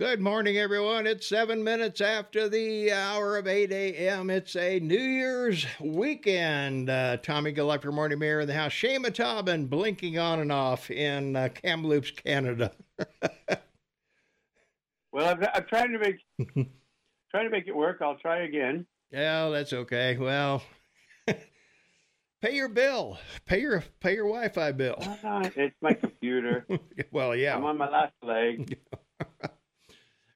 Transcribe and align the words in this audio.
Good 0.00 0.20
morning, 0.22 0.56
everyone. 0.56 1.06
It's 1.06 1.26
seven 1.26 1.62
minutes 1.62 2.00
after 2.00 2.48
the 2.48 2.90
hour 2.90 3.36
of 3.36 3.46
8 3.46 3.70
a.m. 3.70 4.30
It's 4.30 4.56
a 4.56 4.80
New 4.80 4.96
Year's 4.96 5.66
weekend. 5.78 6.88
Uh, 6.88 7.18
Tommy 7.18 7.52
Gillespie, 7.52 7.88
Morning 7.88 8.18
Mayor 8.18 8.40
in 8.40 8.46
the 8.46 8.54
house. 8.54 8.72
Shane 8.72 9.02
Montalban 9.02 9.66
blinking 9.66 10.16
on 10.16 10.40
and 10.40 10.50
off 10.50 10.90
in 10.90 11.36
uh, 11.36 11.50
Kamloops, 11.52 12.12
Canada. 12.12 12.72
well, 15.12 15.28
I'm, 15.28 15.44
I'm 15.52 15.66
trying 15.68 15.92
to 15.92 15.98
make 15.98 16.16
trying 17.30 17.44
to 17.44 17.50
make 17.50 17.68
it 17.68 17.76
work. 17.76 17.98
I'll 18.00 18.16
try 18.16 18.44
again. 18.44 18.86
Yeah, 19.12 19.50
that's 19.50 19.74
okay. 19.74 20.16
Well, 20.16 20.62
pay 22.40 22.54
your 22.54 22.70
bill. 22.70 23.18
Pay 23.44 23.60
your 23.60 23.84
pay 24.00 24.14
your 24.14 24.28
Wi-Fi 24.28 24.72
bill. 24.72 24.96
it's 25.56 25.76
my 25.82 25.92
computer. 25.92 26.66
well, 27.12 27.36
yeah. 27.36 27.54
I'm 27.54 27.66
on 27.66 27.76
my 27.76 27.90
last 27.90 28.14
leg. 28.22 28.78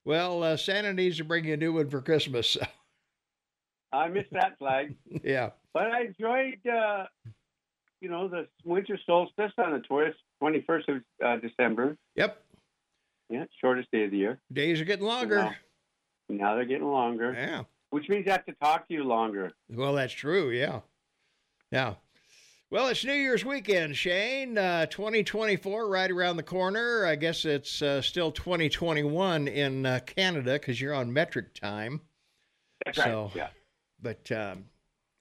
Well, 0.05 0.43
uh, 0.43 0.57
Santa 0.57 0.93
needs 0.93 1.17
to 1.19 1.25
bring 1.25 1.45
you 1.45 1.55
a 1.55 1.57
new 1.57 1.73
one 1.73 1.89
for 1.89 2.01
Christmas. 2.01 2.49
So. 2.49 2.61
I 3.93 4.09
missed 4.09 4.33
that 4.33 4.59
flag. 4.59 4.95
yeah. 5.25 5.51
But 5.73 5.91
I 5.91 6.03
enjoyed, 6.03 6.61
uh, 6.67 7.05
you 8.01 8.09
know, 8.09 8.29
the 8.29 8.49
winter 8.65 8.99
solstice 9.07 9.53
on 9.59 9.73
the 9.73 10.09
21st 10.43 10.89
of 10.89 11.03
uh, 11.25 11.37
December. 11.37 11.97
Yep. 12.17 12.43
Yeah, 13.31 13.45
shortest 13.61 13.91
day 13.91 14.05
of 14.05 14.11
the 14.11 14.19
year. 14.19 14.41
Days 14.53 14.81
are 14.81 14.85
getting 14.85 15.07
longer. 15.07 15.37
Now, 15.37 15.55
now 16.29 16.55
they're 16.55 16.67
getting 16.67 16.87
longer. 16.87 17.33
Yeah. 17.33 17.63
Which 17.91 18.09
means 18.09 18.27
I 18.29 18.33
have 18.33 18.47
to 18.47 18.53
talk 18.61 18.87
to 18.89 18.95
you 18.95 19.05
longer. 19.05 19.53
Well, 19.71 19.95
that's 19.95 20.13
true. 20.13 20.51
Yeah. 20.51 20.81
Yeah. 21.71 21.95
Well, 22.71 22.89
it's 22.89 23.05
New 23.05 23.13
Year's 23.13 23.45
weekend, 23.45 23.97
Shane. 23.97 24.57
Uh, 24.59 24.87
2024 24.87 25.89
right 25.89 26.11
around 26.11 26.37
the 26.37 26.43
corner. 26.43 27.05
I 27.07 27.15
guess 27.15 27.45
it's 27.45 27.83
uh, 27.83 28.01
still 28.01 28.33
2021 28.33 29.49
in 29.49 29.87
uh, 29.87 30.01
Canada 30.07 30.55
because 30.55 30.81
you're 30.81 30.95
on 30.95 31.13
metric 31.13 31.55
time. 31.55 32.01
That's 32.85 32.97
so, 32.97 33.25
right. 33.25 33.37
Yeah. 33.37 33.49
But 34.03 34.33
um, 34.33 34.65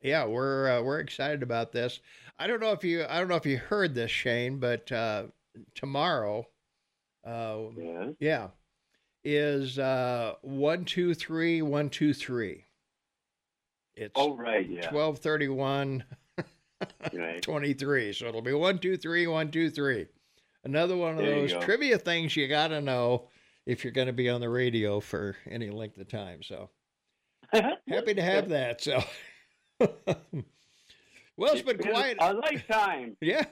yeah, 0.02 0.26
we're 0.26 0.70
uh, 0.70 0.82
we're 0.82 1.00
excited 1.00 1.44
about 1.44 1.72
this. 1.72 2.00
I 2.40 2.48
don't 2.48 2.60
know 2.60 2.72
if 2.72 2.84
you 2.84 3.06
I 3.08 3.20
don't 3.20 3.28
know 3.28 3.36
if 3.36 3.46
you 3.46 3.58
heard 3.58 3.94
this, 3.94 4.10
Shane, 4.10 4.58
but 4.58 4.92
uh, 4.92 5.24
tomorrow, 5.76 6.48
uh, 7.28 7.58
yeah. 7.78 8.08
yeah, 8.20 8.48
is 9.24 9.78
one 10.42 10.86
two 10.86 11.14
three 11.14 11.62
one 11.62 11.90
two 11.90 12.14
three. 12.14 12.64
It's 13.96 14.14
oh 14.16 14.36
right, 14.36 14.68
yeah. 14.68 14.90
Twelve 14.90 15.20
thirty 15.20 15.50
one 15.50 16.04
right. 17.14 17.42
23. 17.42 18.14
So 18.14 18.28
it'll 18.28 18.42
be 18.42 18.54
one, 18.54 18.80
two, 18.80 18.98
three, 18.98 19.28
one, 19.28 19.52
two, 19.52 19.70
three. 19.70 20.08
Another 20.64 20.96
one 20.96 21.12
of 21.12 21.18
there 21.18 21.48
those 21.48 21.54
trivia 21.64 21.98
things 21.98 22.36
you 22.38 22.48
got 22.48 22.70
to 22.70 22.80
know 22.82 23.28
if 23.66 23.84
you're 23.84 23.94
going 23.94 24.08
to 24.08 24.14
be 24.14 24.30
on 24.30 24.40
the 24.42 24.50
radio 24.50 25.00
for 25.00 25.36
any 25.50 25.70
length 25.70 25.98
of 25.98 26.08
time. 26.08 26.42
So 26.42 26.70
happy 27.54 28.14
to 28.14 28.22
have 28.22 28.50
that. 28.50 28.82
So, 28.82 29.04
well, 29.80 31.54
it's 31.54 31.62
been 31.62 31.78
quite 31.78 32.18
a 32.20 32.34
lifetime. 32.34 33.18
Yeah. 33.22 33.46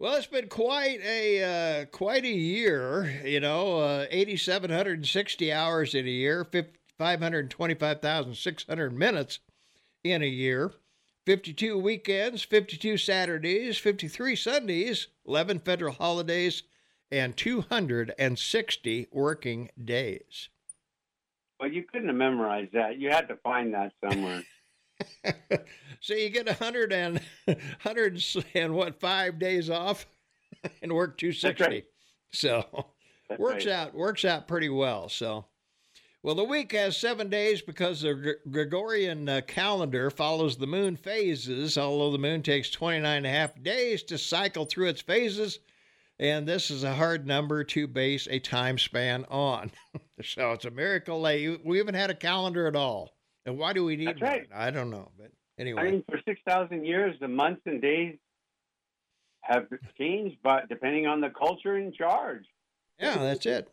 Well, 0.00 0.16
it's 0.16 0.26
been 0.26 0.48
quite 0.48 1.00
a 1.02 1.82
uh, 1.82 1.84
quite 1.86 2.24
a 2.24 2.28
year. 2.28 3.22
You 3.24 3.38
know, 3.38 3.78
uh, 3.78 4.06
8,760 4.10 5.52
hours 5.52 5.94
in 5.94 6.04
a 6.04 6.10
year, 6.10 6.44
525,600 6.98 8.92
minutes 8.92 9.38
in 10.02 10.20
a 10.22 10.26
year. 10.26 10.72
52 11.26 11.78
weekends, 11.78 12.42
52 12.42 12.98
Saturdays, 12.98 13.78
53 13.78 14.36
Sundays, 14.36 15.08
11 15.26 15.60
federal 15.60 15.94
holidays, 15.94 16.64
and 17.10 17.36
260 17.36 19.08
working 19.10 19.70
days. 19.82 20.48
Well, 21.58 21.70
you 21.70 21.84
couldn't 21.84 22.08
have 22.08 22.16
memorized 22.16 22.72
that. 22.72 22.98
You 22.98 23.10
had 23.10 23.28
to 23.28 23.36
find 23.36 23.72
that 23.74 23.92
somewhere. 24.02 24.42
so 26.00 26.14
you 26.14 26.28
get 26.28 26.46
100 26.46 26.92
and 26.92 27.20
100 27.46 28.22
and 28.54 28.74
what 28.74 29.00
five 29.00 29.38
days 29.38 29.70
off 29.70 30.06
and 30.82 30.92
work 30.92 31.16
260. 31.18 31.64
Right. 31.64 31.84
So 32.32 32.86
That's 33.28 33.40
works 33.40 33.66
right. 33.66 33.74
out 33.74 33.94
works 33.94 34.24
out 34.24 34.46
pretty 34.46 34.68
well. 34.68 35.08
So 35.08 35.46
well, 36.24 36.34
the 36.34 36.42
week 36.42 36.72
has 36.72 36.96
seven 36.96 37.28
days 37.28 37.60
because 37.60 38.00
the 38.00 38.36
Gregorian 38.50 39.28
uh, 39.28 39.42
calendar 39.46 40.08
follows 40.08 40.56
the 40.56 40.66
moon 40.66 40.96
phases, 40.96 41.76
although 41.76 42.10
the 42.10 42.18
moon 42.18 42.42
takes 42.42 42.70
29 42.70 43.18
and 43.18 43.26
a 43.26 43.28
half 43.28 43.62
days 43.62 44.02
to 44.04 44.16
cycle 44.16 44.64
through 44.64 44.88
its 44.88 45.02
phases. 45.02 45.58
And 46.18 46.48
this 46.48 46.70
is 46.70 46.82
a 46.82 46.94
hard 46.94 47.26
number 47.26 47.62
to 47.64 47.86
base 47.86 48.26
a 48.30 48.38
time 48.38 48.78
span 48.78 49.26
on. 49.28 49.70
so 50.22 50.52
it's 50.52 50.64
a 50.64 50.70
miracle 50.70 51.20
that 51.24 51.60
we 51.62 51.76
haven't 51.76 51.94
had 51.94 52.08
a 52.08 52.14
calendar 52.14 52.66
at 52.66 52.74
all. 52.74 53.10
And 53.44 53.58
why 53.58 53.74
do 53.74 53.84
we 53.84 53.96
need 53.96 54.08
That's 54.08 54.22
right. 54.22 54.50
one? 54.50 54.58
I 54.58 54.70
don't 54.70 54.88
know. 54.88 55.10
But 55.18 55.30
anyway. 55.58 55.82
I 55.82 55.90
mean, 55.90 56.04
for 56.08 56.18
6,000 56.24 56.86
years, 56.86 57.16
the 57.20 57.28
months 57.28 57.60
and 57.66 57.82
days 57.82 58.16
have 59.42 59.66
changed, 59.98 60.38
but 60.42 60.70
depending 60.70 61.06
on 61.06 61.20
the 61.20 61.28
culture 61.28 61.76
in 61.76 61.92
charge. 61.92 62.46
Yeah, 62.98 63.18
that's 63.18 63.44
it. 63.44 63.68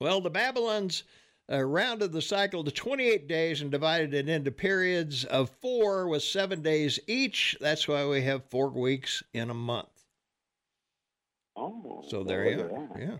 Well, 0.00 0.22
the 0.22 0.30
Babylons 0.30 1.04
uh, 1.50 1.62
rounded 1.62 2.12
the 2.12 2.22
cycle 2.22 2.64
to 2.64 2.70
28 2.70 3.28
days 3.28 3.60
and 3.60 3.70
divided 3.70 4.14
it 4.14 4.28
into 4.28 4.50
periods 4.50 5.24
of 5.24 5.50
four 5.60 6.08
with 6.08 6.22
seven 6.22 6.62
days 6.62 6.98
each. 7.06 7.56
That's 7.60 7.86
why 7.86 8.06
we 8.06 8.22
have 8.22 8.48
four 8.50 8.68
weeks 8.68 9.22
in 9.32 9.50
a 9.50 9.54
month. 9.54 9.88
Oh, 11.56 12.04
so 12.08 12.24
there 12.24 12.50
you 12.50 12.62
are. 12.62 13.00
Yeah. 13.00 13.16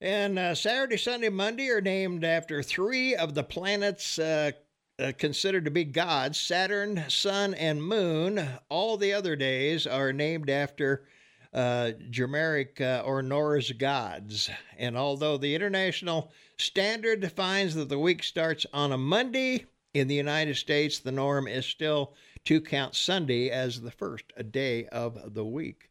And 0.00 0.38
uh, 0.38 0.54
Saturday, 0.54 0.96
Sunday, 0.96 1.28
Monday 1.28 1.68
are 1.68 1.80
named 1.80 2.24
after 2.24 2.62
three 2.62 3.14
of 3.14 3.34
the 3.34 3.44
planets 3.44 4.18
uh, 4.18 4.52
uh, 4.98 5.12
considered 5.16 5.64
to 5.66 5.70
be 5.70 5.84
gods 5.84 6.38
Saturn, 6.38 7.04
Sun, 7.08 7.54
and 7.54 7.82
Moon. 7.82 8.46
All 8.68 8.96
the 8.96 9.12
other 9.12 9.36
days 9.36 9.86
are 9.86 10.12
named 10.12 10.50
after 10.50 11.04
uh, 11.52 11.92
Germanic 12.10 12.80
uh, 12.80 13.02
or 13.04 13.22
Norse 13.22 13.72
gods. 13.72 14.50
And 14.78 14.96
although 14.96 15.36
the 15.36 15.54
international 15.54 16.32
standard 16.60 17.20
defines 17.20 17.74
that 17.74 17.88
the 17.88 17.98
week 17.98 18.22
starts 18.22 18.66
on 18.72 18.92
a 18.92 18.98
Monday, 18.98 19.66
in 19.94 20.08
the 20.08 20.14
United 20.14 20.56
States, 20.56 20.98
the 21.00 21.12
norm 21.12 21.48
is 21.48 21.66
still 21.66 22.14
to 22.44 22.60
count 22.60 22.94
Sunday 22.94 23.50
as 23.50 23.80
the 23.80 23.90
first 23.90 24.24
day 24.50 24.86
of 24.86 25.34
the 25.34 25.44
week. 25.44 25.90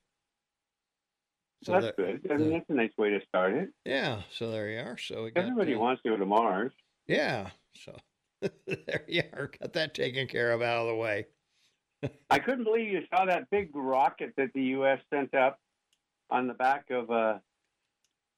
So 1.64 1.74
that's 1.74 1.96
good. 1.98 2.22
I 2.32 2.38
mean, 2.38 2.48
the, 2.48 2.54
that's 2.54 2.70
a 2.70 2.74
nice 2.74 2.92
way 2.98 3.10
to 3.10 3.20
start 3.28 3.54
it. 3.54 3.70
Yeah. 3.84 4.22
So 4.32 4.50
there 4.50 4.70
you 4.70 4.80
are. 4.80 4.98
So 4.98 5.30
everybody 5.36 5.74
got, 5.74 5.82
wants 5.82 6.04
to 6.04 6.10
go 6.10 6.18
to 6.18 6.26
Mars. 6.26 6.72
Yeah. 7.08 7.50
So 7.76 7.98
there 8.42 9.04
you 9.08 9.24
are. 9.34 9.52
Got 9.60 9.74
that 9.74 9.94
taken 9.94 10.28
care 10.28 10.54
of 10.54 10.62
out 10.62 10.84
of 10.84 10.88
the 10.88 10.96
way. 10.96 11.26
I 12.30 12.40
couldn't 12.40 12.64
believe 12.64 12.90
you 12.90 13.02
saw 13.14 13.26
that 13.26 13.50
big 13.50 13.72
rocket 13.76 14.32
that 14.38 14.52
the 14.54 14.62
U.S. 14.62 15.00
sent 15.14 15.34
up 15.34 15.60
on 16.30 16.48
the 16.48 16.54
back 16.54 16.86
of 16.92 17.10
a 17.10 17.42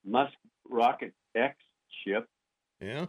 Musk 0.04 0.34
Rocket 0.68 1.14
X 1.36 1.56
ship. 2.06 2.28
Yeah. 2.80 3.06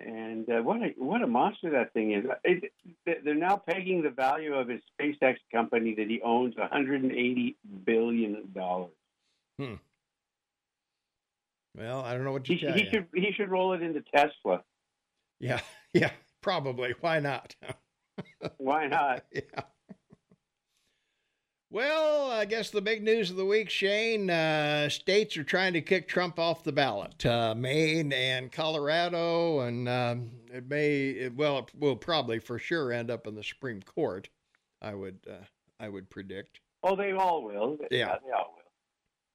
And 0.00 0.48
uh, 0.48 0.62
what 0.62 0.80
a 0.80 0.94
what 0.96 1.22
a 1.22 1.26
monster 1.26 1.70
that 1.70 1.92
thing 1.92 2.12
is! 2.12 2.24
It, 2.44 2.72
they're 3.24 3.34
now 3.34 3.56
pegging 3.56 4.02
the 4.02 4.10
value 4.10 4.54
of 4.54 4.68
his 4.68 4.80
SpaceX 5.00 5.38
company 5.52 5.94
that 5.96 6.08
he 6.08 6.20
owns 6.22 6.54
180 6.56 7.56
billion 7.84 8.52
dollars. 8.54 8.92
Hmm. 9.58 9.74
Well, 11.76 12.02
I 12.02 12.14
don't 12.14 12.24
know 12.24 12.30
what 12.32 12.44
to 12.44 12.54
he, 12.54 12.64
he 12.66 12.84
you. 12.84 12.90
should 12.90 13.06
he 13.12 13.32
should 13.32 13.50
roll 13.50 13.72
it 13.72 13.82
into 13.82 14.02
Tesla. 14.14 14.62
Yeah, 15.40 15.60
yeah, 15.92 16.10
probably. 16.42 16.94
Why 17.00 17.18
not? 17.18 17.56
Why 18.58 18.86
not? 18.86 19.24
yeah. 19.32 19.62
Well, 21.70 22.30
I 22.30 22.46
guess 22.46 22.70
the 22.70 22.80
big 22.80 23.02
news 23.02 23.30
of 23.30 23.36
the 23.36 23.44
week, 23.44 23.68
Shane, 23.68 24.30
uh, 24.30 24.88
states 24.88 25.36
are 25.36 25.44
trying 25.44 25.74
to 25.74 25.82
kick 25.82 26.08
Trump 26.08 26.38
off 26.38 26.64
the 26.64 26.72
ballot. 26.72 27.26
Uh, 27.26 27.54
Maine 27.54 28.10
and 28.14 28.50
Colorado, 28.50 29.60
and 29.60 29.86
um, 29.86 30.30
it 30.50 30.66
may, 30.66 31.08
it, 31.10 31.36
well, 31.36 31.58
it 31.58 31.70
will 31.78 31.96
probably 31.96 32.38
for 32.38 32.58
sure 32.58 32.90
end 32.90 33.10
up 33.10 33.26
in 33.26 33.34
the 33.34 33.44
Supreme 33.44 33.82
Court. 33.82 34.30
I 34.80 34.94
would, 34.94 35.18
uh, 35.28 35.44
I 35.78 35.90
would 35.90 36.08
predict. 36.08 36.60
Oh, 36.82 36.96
they 36.96 37.12
all 37.12 37.44
will. 37.44 37.76
Yeah, 37.90 37.98
yeah 37.98 38.16
they 38.24 38.32
all 38.32 38.56
will. 38.56 38.64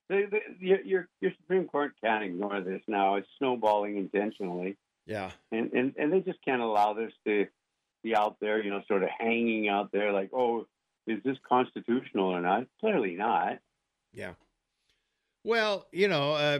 The, 0.09 0.25
the, 0.31 0.65
your, 0.65 0.81
your 0.81 1.07
your 1.21 1.31
Supreme 1.41 1.67
Court 1.67 1.93
can't 2.03 2.23
ignore 2.23 2.61
this 2.61 2.81
now. 2.87 3.15
It's 3.15 3.27
snowballing 3.37 3.97
intentionally. 3.97 4.75
Yeah, 5.05 5.31
and 5.51 5.71
and 5.71 5.93
and 5.97 6.11
they 6.11 6.19
just 6.19 6.43
can't 6.43 6.61
allow 6.61 6.93
this 6.93 7.11
to 7.25 7.47
be 8.03 8.15
out 8.15 8.37
there. 8.41 8.61
You 8.61 8.71
know, 8.71 8.81
sort 8.87 9.03
of 9.03 9.09
hanging 9.17 9.69
out 9.69 9.91
there, 9.91 10.11
like, 10.11 10.31
oh 10.33 10.67
is 11.07 11.21
this 11.23 11.37
constitutional 11.47 12.27
or 12.27 12.41
not? 12.41 12.65
Clearly 12.79 13.15
not. 13.15 13.59
Yeah. 14.13 14.33
Well, 15.43 15.87
you 15.91 16.07
know, 16.07 16.33
uh, 16.33 16.59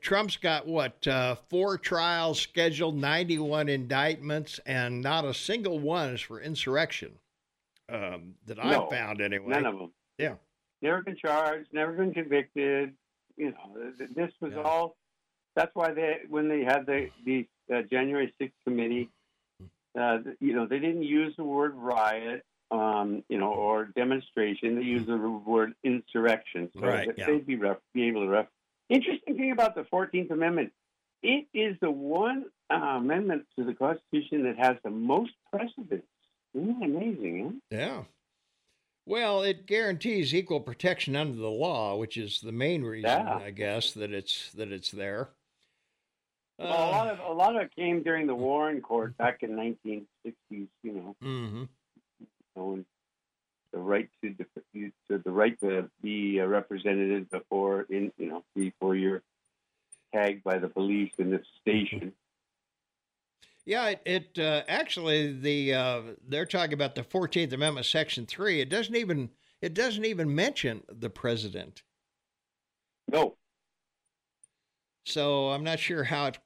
Trump's 0.00 0.36
got 0.36 0.66
what 0.66 1.06
uh, 1.06 1.36
four 1.48 1.76
trials 1.78 2.40
scheduled, 2.40 2.96
ninety-one 2.96 3.68
indictments, 3.68 4.58
and 4.64 5.02
not 5.02 5.24
a 5.24 5.34
single 5.34 5.78
one 5.78 6.14
is 6.14 6.20
for 6.20 6.40
insurrection 6.40 7.12
um, 7.88 8.34
that 8.46 8.58
no, 8.58 8.86
I 8.86 8.90
found 8.90 9.20
anyway. 9.20 9.48
None 9.48 9.66
of 9.66 9.78
them. 9.78 9.92
Yeah. 10.18 10.34
Never 10.82 11.02
been 11.02 11.16
charged, 11.16 11.68
never 11.72 11.92
been 11.92 12.12
convicted. 12.12 12.94
You 13.36 13.50
know, 13.50 13.92
this 14.14 14.30
was 14.40 14.52
yeah. 14.54 14.62
all 14.62 14.96
That's 15.54 15.74
why 15.74 15.92
they 15.92 16.20
when 16.28 16.48
they 16.48 16.64
had 16.64 16.86
the 16.86 17.08
the 17.24 17.46
uh, 17.72 17.82
January 17.90 18.32
6th 18.40 18.52
committee, 18.64 19.10
uh, 19.98 20.18
you 20.40 20.54
know, 20.54 20.66
they 20.66 20.78
didn't 20.78 21.02
use 21.02 21.34
the 21.36 21.44
word 21.44 21.74
riot, 21.74 22.44
um, 22.70 23.22
you 23.28 23.38
know, 23.38 23.52
or 23.52 23.86
demonstration. 23.96 24.76
They 24.76 24.82
use 24.84 25.06
the 25.06 25.16
word 25.16 25.74
insurrection. 25.84 26.70
So 26.74 26.86
Right, 26.86 27.08
yeah. 27.16 27.26
They'd 27.26 27.46
be, 27.46 27.56
ref- 27.56 27.78
be 27.94 28.08
able 28.08 28.22
to 28.22 28.28
ref. 28.28 28.46
Interesting 28.88 29.36
thing 29.36 29.52
about 29.52 29.74
the 29.74 29.82
14th 29.82 30.30
Amendment, 30.30 30.72
it 31.22 31.46
is 31.54 31.76
the 31.80 31.90
one 31.90 32.46
uh, 32.72 32.74
amendment 32.76 33.46
to 33.58 33.64
the 33.64 33.74
Constitution 33.74 34.44
that 34.44 34.58
has 34.58 34.76
the 34.84 34.90
most 34.90 35.32
precedents. 35.52 36.06
Isn't 36.54 36.80
that 36.80 36.86
amazing? 36.86 37.60
Yeah. 37.70 38.04
Well, 39.06 39.42
it 39.42 39.66
guarantees 39.66 40.34
equal 40.34 40.60
protection 40.60 41.14
under 41.14 41.36
the 41.36 41.50
law, 41.50 41.96
which 41.96 42.16
is 42.16 42.40
the 42.40 42.52
main 42.52 42.82
reason, 42.82 43.08
Yeah. 43.10 43.36
I 43.36 43.50
guess, 43.50 43.92
that 43.92 44.12
it's 44.12 44.50
that 44.52 44.72
it's 44.72 44.90
there. 44.90 45.30
Huh? 46.58 46.66
well, 46.70 46.88
a 46.88 46.90
lot 46.90 47.08
of 47.08 47.18
a 47.20 47.32
lot 47.32 47.56
of 47.56 47.62
it 47.62 47.76
came 47.76 48.02
during 48.02 48.26
the 48.26 48.34
Warren 48.34 48.80
Court 48.80 49.16
back 49.16 49.42
in 49.42 49.50
1960s. 49.50 50.68
You 50.82 50.92
know. 50.92 51.16
hmm 51.22 51.64
own 52.56 52.84
the 53.72 53.78
right 53.78 54.08
to 54.22 54.30
def- 54.30 54.92
to 55.08 55.18
the 55.18 55.30
right 55.30 55.58
to 55.60 55.90
be 56.02 56.40
represented 56.40 57.28
before 57.30 57.82
in 57.90 58.12
you 58.16 58.28
know 58.28 58.44
before 58.54 58.96
you're 58.96 59.22
tagged 60.14 60.44
by 60.44 60.58
the 60.58 60.68
police 60.68 61.12
in 61.18 61.30
this 61.30 61.46
station. 61.60 62.12
Yeah, 63.64 63.88
it, 63.88 64.02
it 64.06 64.38
uh, 64.38 64.62
actually 64.68 65.32
the 65.32 65.74
uh, 65.74 66.02
they're 66.28 66.46
talking 66.46 66.74
about 66.74 66.94
the 66.94 67.02
Fourteenth 67.02 67.52
Amendment, 67.52 67.86
Section 67.86 68.26
Three. 68.26 68.60
It 68.60 68.68
doesn't 68.68 68.96
even 68.96 69.30
it 69.60 69.74
doesn't 69.74 70.04
even 70.04 70.34
mention 70.34 70.82
the 70.88 71.10
president. 71.10 71.82
No, 73.10 73.36
So 75.06 75.50
I'm 75.50 75.62
not 75.62 75.78
sure 75.78 76.02
how 76.02 76.26
it 76.26 76.38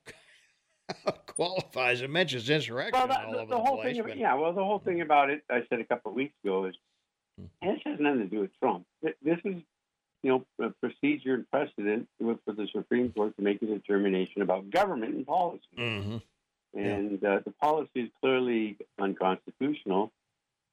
qualifies. 1.26 2.00
It 2.02 2.10
mentions 2.10 2.48
insurrection 2.50 2.92
well, 2.98 3.08
that, 3.08 3.24
all 3.26 3.32
the, 3.32 3.38
over 3.38 3.46
the 3.50 3.56
the, 3.56 3.62
whole 3.62 3.80
place. 3.82 3.96
thing, 3.96 4.04
but- 4.06 4.16
yeah, 4.18 4.34
well, 4.34 4.52
the 4.52 4.64
whole 4.64 4.78
thing 4.78 5.00
about 5.00 5.30
it, 5.30 5.42
I 5.50 5.60
said 5.68 5.80
a 5.80 5.84
couple 5.84 6.10
of 6.10 6.16
weeks 6.16 6.34
ago, 6.44 6.66
is 6.66 6.74
and 7.62 7.76
this 7.76 7.80
has 7.86 7.98
nothing 8.00 8.20
to 8.20 8.26
do 8.26 8.40
with 8.40 8.50
Trump. 8.60 8.84
This 9.02 9.38
is, 9.44 9.54
you 10.22 10.30
know, 10.30 10.44
a 10.66 10.70
procedure 10.70 11.34
and 11.34 11.50
precedent 11.50 12.08
with- 12.18 12.38
for 12.44 12.52
the 12.52 12.66
Supreme 12.74 13.12
Court 13.12 13.34
to 13.36 13.42
make 13.42 13.62
a 13.62 13.66
determination 13.66 14.42
about 14.42 14.68
government 14.70 15.14
and 15.14 15.26
policy. 15.26 15.62
Mhm. 15.78 16.22
Yeah. 16.72 16.82
and 16.82 17.24
uh, 17.24 17.40
the 17.44 17.50
policy 17.60 18.02
is 18.02 18.10
clearly 18.20 18.76
unconstitutional. 18.98 20.12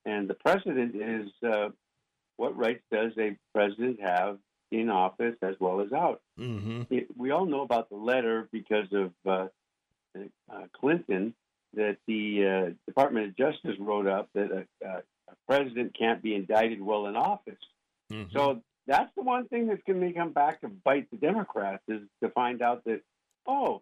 And 0.05 0.29
the 0.29 0.35
precedent 0.35 0.95
is 0.95 1.31
uh, 1.43 1.69
what 2.37 2.55
rights 2.57 2.83
does 2.91 3.11
a 3.17 3.35
president 3.53 3.99
have 4.01 4.37
in 4.71 4.89
office 4.89 5.35
as 5.41 5.55
well 5.59 5.81
as 5.81 5.91
out? 5.91 6.21
Mhm. 6.39 6.85
It, 6.91 7.07
we 7.17 7.31
all 7.31 7.45
know 7.45 7.61
about 7.61 7.89
the 7.89 7.95
letter 7.95 8.47
because 8.51 8.87
of 8.93 9.11
uh, 9.25 9.47
Clinton 10.79 11.33
that 11.73 11.97
the 12.07 12.45
uh, 12.45 12.73
Department 12.87 13.27
of 13.27 13.37
Justice 13.37 13.75
wrote 13.79 14.07
up 14.07 14.29
that 14.33 14.51
a, 14.51 14.87
a, 14.87 14.97
a 15.29 15.33
president 15.47 15.95
can't 15.97 16.21
be 16.21 16.33
indicted 16.35 16.81
while 16.81 17.07
in 17.07 17.15
office. 17.15 17.59
Mhm. 18.11 18.31
So 18.31 18.61
that's 18.87 19.13
the 19.15 19.21
one 19.23 19.47
thing 19.47 19.67
that's 19.67 19.81
going 19.85 19.99
to 20.01 20.13
come 20.13 20.31
back 20.31 20.61
to 20.61 20.69
bite 20.69 21.09
the 21.11 21.17
Democrats 21.17 21.83
is 21.87 22.01
to 22.23 22.29
find 22.29 22.61
out 22.61 22.83
that, 22.85 23.01
oh, 23.45 23.81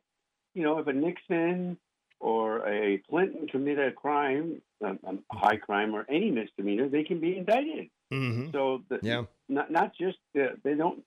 you 0.56 0.64
know, 0.64 0.80
if 0.80 0.88
a 0.88 0.94
Nixon 0.94 1.78
or 2.20 2.68
a 2.68 2.98
Clinton 3.10 3.48
commit 3.48 3.78
a 3.78 3.92
crime, 3.92 4.62
a, 4.82 4.94
a 4.94 5.18
high 5.32 5.58
crime 5.58 5.94
or 5.96 6.06
any 6.10 6.32
misdemeanor, 6.32 6.90
they 6.90 7.04
can 7.04 7.20
be 7.20 7.38
indicted. 7.38 7.90
Mhm. 8.12 8.52
So 8.52 8.84
the, 8.90 9.00
Yeah. 9.04 9.26
not 9.48 9.70
not 9.72 9.94
just 9.96 10.18
uh, 10.36 10.56
they 10.64 10.74
don't. 10.76 11.04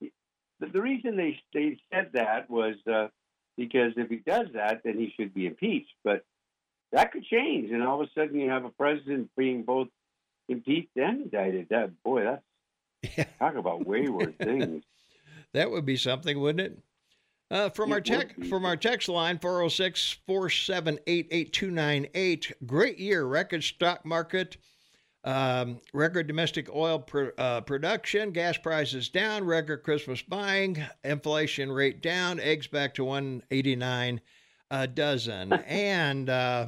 The, 0.00 0.66
the 0.72 0.80
reason 0.80 1.16
they 1.16 1.38
they 1.52 1.78
said 1.92 2.10
that 2.14 2.48
was 2.48 2.76
uh, 2.86 3.08
because 3.56 3.92
if 3.96 4.08
he 4.08 4.16
does 4.16 4.46
that, 4.54 4.82
then 4.84 4.98
he 4.98 5.12
should 5.16 5.34
be 5.34 5.46
impeached. 5.46 5.92
But 6.02 6.24
that 6.92 7.12
could 7.12 7.24
change, 7.24 7.70
and 7.70 7.82
all 7.82 8.00
of 8.00 8.06
a 8.08 8.10
sudden 8.18 8.38
you 8.38 8.50
have 8.50 8.64
a 8.64 8.70
president 8.70 9.30
being 9.36 9.62
both 9.64 9.88
impeached 10.48 10.96
and 10.96 11.22
indicted. 11.22 11.68
That 11.70 11.90
boy, 12.02 12.24
that's 12.24 13.16
Yeah. 13.16 13.24
talk 13.38 13.56
about 13.56 13.86
wayward 13.86 14.38
things. 14.38 14.84
That 15.52 15.70
would 15.70 15.84
be 15.86 15.96
something, 15.96 16.40
wouldn't 16.40 16.72
it? 16.72 16.78
Uh, 17.50 17.68
from 17.68 17.90
It 17.90 17.94
our 17.94 18.00
tech 18.00 18.36
be. 18.36 18.48
from 18.48 18.64
our 18.64 18.76
text 18.76 19.08
line 19.08 19.38
406 19.38 20.18
478 20.26 21.28
8298 21.30 22.52
great 22.66 22.98
year 22.98 23.24
record 23.24 23.62
stock 23.62 24.04
market 24.04 24.56
um, 25.24 25.80
record 25.92 26.26
domestic 26.26 26.68
oil 26.74 26.98
pro, 26.98 27.30
uh, 27.38 27.60
production 27.62 28.30
gas 28.30 28.56
prices 28.58 29.08
down 29.08 29.44
record 29.44 29.82
Christmas 29.82 30.22
buying 30.22 30.84
inflation 31.02 31.72
rate 31.72 32.02
down 32.02 32.38
eggs 32.40 32.66
back 32.66 32.94
to 32.94 33.04
189 33.04 34.20
a 34.70 34.86
dozen 34.86 35.52
and 35.66 36.28
uh, 36.28 36.66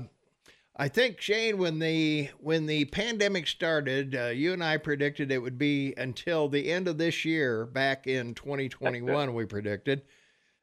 I 0.79 0.89
think 0.89 1.21
Shane, 1.21 1.57
when 1.57 1.79
the 1.79 2.29
when 2.39 2.67
the 2.67 2.85
pandemic 2.87 3.47
started, 3.47 4.15
uh, 4.15 4.27
you 4.27 4.53
and 4.53 4.63
I 4.63 4.77
predicted 4.77 5.33
it 5.33 5.39
would 5.39 5.57
be 5.57 5.95
until 5.97 6.49
the 6.49 6.71
end 6.71 6.87
of 6.87 6.99
this 6.99 7.25
year, 7.25 7.65
back 7.65 8.07
in 8.07 8.35
2021. 8.35 9.33
we 9.33 9.47
predicted 9.47 10.03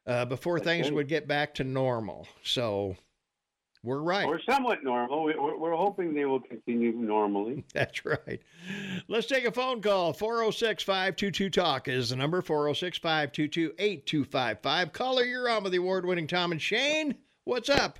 uh, 0.06 0.24
before 0.24 0.60
things 0.60 0.92
would 0.92 1.08
get 1.08 1.26
back 1.26 1.54
to 1.54 1.64
normal. 1.64 2.28
So 2.44 2.96
we're 3.84 3.98
right. 3.98 4.26
We're 4.26 4.40
somewhat 4.40 4.82
normal. 4.82 5.24
We, 5.24 5.34
we're, 5.34 5.58
we're 5.58 5.76
hoping 5.76 6.14
they 6.14 6.24
will 6.24 6.40
continue 6.40 6.92
normally. 6.92 7.64
That's 7.74 8.04
right. 8.04 8.40
Let's 9.08 9.26
take 9.26 9.44
a 9.44 9.52
phone 9.52 9.82
call. 9.82 10.14
406 10.14 10.82
522 10.82 11.50
Talk 11.50 11.86
is 11.88 12.08
the 12.08 12.16
number 12.16 12.40
406 12.40 12.98
522 12.98 13.74
8255. 13.78 14.92
Caller, 14.92 15.22
you're 15.22 15.50
on 15.50 15.62
with 15.62 15.72
the 15.72 15.78
award 15.78 16.06
winning 16.06 16.26
Tom 16.26 16.50
and 16.52 16.60
Shane. 16.60 17.14
What's 17.44 17.68
up? 17.68 17.98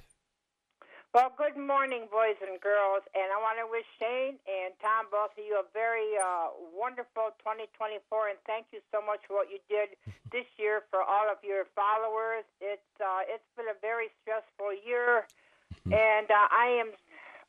Well, 1.15 1.31
good 1.39 1.55
morning, 1.55 2.11
boys 2.11 2.35
and 2.43 2.59
girls, 2.59 3.07
and 3.15 3.31
I 3.31 3.39
want 3.39 3.63
to 3.63 3.71
wish 3.71 3.87
Shane 4.03 4.35
and 4.51 4.75
Tom, 4.83 5.07
both 5.15 5.31
of 5.39 5.45
you, 5.47 5.55
a 5.63 5.67
very 5.71 6.19
uh, 6.19 6.51
wonderful 6.75 7.31
2024, 7.39 8.35
and 8.35 8.39
thank 8.51 8.67
you 8.75 8.83
so 8.91 8.99
much 8.99 9.23
for 9.31 9.39
what 9.39 9.47
you 9.47 9.63
did 9.71 9.95
this 10.35 10.51
year 10.59 10.83
for 10.91 11.07
all 11.07 11.31
of 11.31 11.39
your 11.47 11.71
followers. 11.79 12.43
It's 12.59 12.91
uh, 12.99 13.31
it's 13.31 13.47
been 13.55 13.71
a 13.71 13.79
very 13.79 14.11
stressful 14.27 14.75
year, 14.83 15.31
and 15.93 16.31
uh, 16.31 16.49
I 16.51 16.81
am 16.81 16.91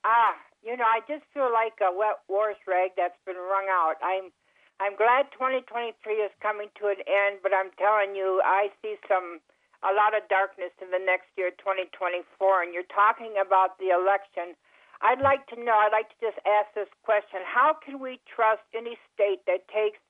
ah, 0.05 0.37
you 0.61 0.77
know, 0.77 0.85
I 0.85 1.01
just 1.05 1.25
feel 1.33 1.49
like 1.53 1.77
a 1.81 1.93
wet 1.93 2.21
horse 2.29 2.61
rag 2.65 2.97
that's 2.97 3.17
been 3.25 3.37
wrung 3.37 3.69
out. 3.69 3.97
I'm 4.01 4.33
I'm 4.81 4.97
glad 4.99 5.31
2023 5.31 5.95
is 6.19 6.35
coming 6.43 6.67
to 6.83 6.91
an 6.91 6.99
end, 7.07 7.39
but 7.39 7.55
I'm 7.55 7.71
telling 7.79 8.11
you, 8.11 8.43
I 8.43 8.75
see 8.83 8.99
some 9.07 9.39
a 9.85 9.93
lot 9.93 10.17
of 10.17 10.25
darkness 10.27 10.73
in 10.81 10.89
the 10.89 10.99
next 10.99 11.29
year, 11.37 11.53
2024. 11.61 12.25
And 12.65 12.73
you're 12.73 12.89
talking 12.89 13.37
about 13.37 13.77
the 13.77 13.93
election. 13.93 14.57
I'd 15.05 15.21
like 15.21 15.45
to 15.53 15.57
know, 15.59 15.77
I'd 15.77 15.93
like 15.93 16.09
to 16.11 16.19
just 16.19 16.39
ask 16.43 16.73
this 16.73 16.89
question 17.05 17.45
How 17.45 17.77
can 17.77 18.01
we 18.01 18.19
trust 18.25 18.65
any 18.73 18.97
state 19.13 19.45
that 19.45 19.67
takes 19.69 20.01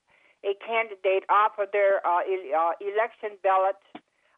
a 0.46 0.54
candidate 0.62 1.26
off 1.28 1.58
of 1.58 1.74
their 1.74 2.00
uh, 2.06 2.22
e- 2.24 2.54
uh, 2.54 2.78
election 2.80 3.38
ballot 3.42 3.82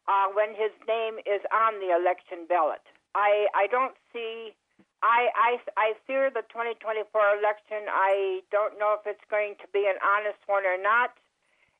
uh, 0.08 0.32
when 0.32 0.56
his 0.56 0.72
name 0.88 1.20
is 1.28 1.44
on 1.52 1.78
the 1.78 1.92
election 1.92 2.48
ballot? 2.48 2.82
I, 3.18 3.50
I 3.54 3.66
don't 3.66 3.98
see. 4.14 4.54
I, 5.02 5.30
I, 5.34 5.50
I 5.74 5.88
fear 6.06 6.30
the 6.30 6.46
2024 6.50 7.10
election. 7.38 7.90
I 7.90 8.46
don't 8.54 8.78
know 8.78 8.94
if 8.98 9.06
it's 9.06 9.26
going 9.30 9.58
to 9.62 9.66
be 9.74 9.86
an 9.90 9.98
honest 10.02 10.38
one 10.46 10.62
or 10.66 10.78
not, 10.78 11.14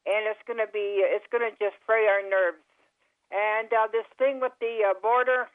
and 0.06 0.26
it's 0.26 0.42
going 0.50 0.58
to 0.58 0.70
be 0.70 1.02
it's 1.06 1.26
going 1.30 1.46
to 1.46 1.54
just 1.62 1.78
fray 1.86 2.06
our 2.10 2.22
nerves. 2.26 2.62
And 3.30 3.70
uh, 3.74 3.86
this 3.92 4.06
thing 4.18 4.40
with 4.40 4.54
the 4.58 4.82
uh, 4.90 4.94
border, 5.02 5.46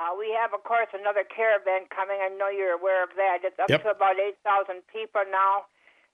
uh, 0.00 0.16
we 0.16 0.32
have, 0.32 0.54
of 0.54 0.64
course, 0.64 0.88
another 0.96 1.24
caravan 1.28 1.84
coming. 1.92 2.20
I 2.24 2.32
know 2.32 2.48
you're 2.48 2.72
aware 2.72 3.02
of 3.04 3.12
that. 3.20 3.44
It's 3.44 3.58
up 3.60 3.68
Yep. 3.68 3.82
to 3.84 3.90
about 3.92 4.16
8,000 4.16 4.80
people 4.88 5.22
now, 5.28 5.68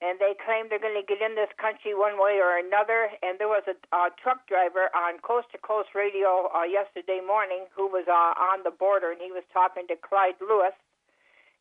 and 0.04 0.20
they 0.20 0.36
claim 0.36 0.68
they're 0.68 0.82
going 0.82 0.98
to 0.98 1.06
get 1.06 1.24
in 1.24 1.34
this 1.34 1.52
country 1.56 1.96
one 1.96 2.20
way 2.20 2.36
or 2.36 2.60
another. 2.60 3.08
And 3.24 3.40
there 3.40 3.48
was 3.48 3.64
a 3.64 3.76
truck 4.20 4.44
driver 4.44 4.92
on 4.92 5.18
Coast 5.24 5.48
to 5.52 5.58
Coast 5.58 5.96
Radio 5.96 6.52
uh, 6.52 6.68
yesterday 6.68 7.24
morning 7.24 7.64
who 7.72 7.88
was 7.88 8.04
uh, 8.04 8.36
on 8.36 8.60
the 8.62 8.74
border, 8.74 9.10
and 9.10 9.20
he 9.20 9.32
was 9.32 9.44
talking 9.52 9.88
to 9.88 9.96
Clyde 9.96 10.36
Lewis, 10.44 10.76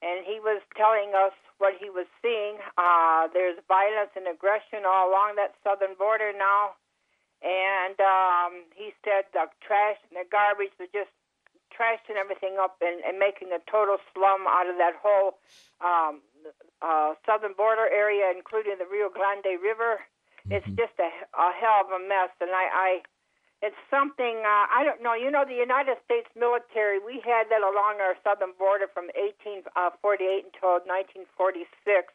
and 0.03 0.27
he 0.27 0.43
was 0.43 0.59
telling 0.75 1.15
us 1.15 1.35
what 1.63 1.79
he 1.79 1.87
was 1.87 2.07
seeing. 2.19 2.59
Uh, 2.75 3.31
there's 3.31 3.55
violence 3.71 4.11
and 4.19 4.27
aggression 4.27 4.83
all 4.83 5.07
along 5.07 5.39
that 5.39 5.55
southern 5.63 5.95
border 5.95 6.35
now 6.35 6.75
and 7.45 7.99
um, 8.01 8.65
he 8.73 8.89
said 9.03 9.29
the 9.33 9.45
trash 9.61 10.01
and 10.09 10.17
the 10.17 10.25
garbage—they're 10.25 10.89
just 10.89 11.11
trashing 11.69 12.15
everything 12.15 12.55
up 12.57 12.81
and, 12.81 13.03
and 13.03 13.19
making 13.19 13.51
a 13.51 13.59
total 13.69 13.97
slum 14.13 14.47
out 14.47 14.65
of 14.65 14.81
that 14.81 14.95
whole 14.97 15.37
um, 15.83 16.23
uh, 16.81 17.13
southern 17.25 17.53
border 17.53 17.87
area, 17.89 18.31
including 18.35 18.77
the 18.77 18.85
Rio 18.85 19.09
Grande 19.09 19.57
River. 19.61 20.01
It's 20.49 20.67
just 20.77 20.93
a, 21.01 21.09
a 21.33 21.49
hell 21.57 21.81
of 21.81 21.89
a 21.89 22.01
mess, 22.01 22.29
and 22.37 22.53
I, 22.53 22.65
I 22.69 22.89
it's 23.65 23.77
something 23.89 24.45
uh, 24.45 24.65
I 24.69 24.85
don't 24.85 25.01
know. 25.01 25.17
You 25.17 25.31
know, 25.31 25.41
the 25.41 25.57
United 25.57 25.97
States 26.05 26.29
military, 26.37 27.01
we 27.01 27.17
had 27.25 27.49
that 27.49 27.65
along 27.65 27.97
our 27.97 28.13
southern 28.21 28.53
border 28.59 28.85
from 28.85 29.09
1848 29.17 29.73
until 30.45 30.85
1946. 30.85 32.13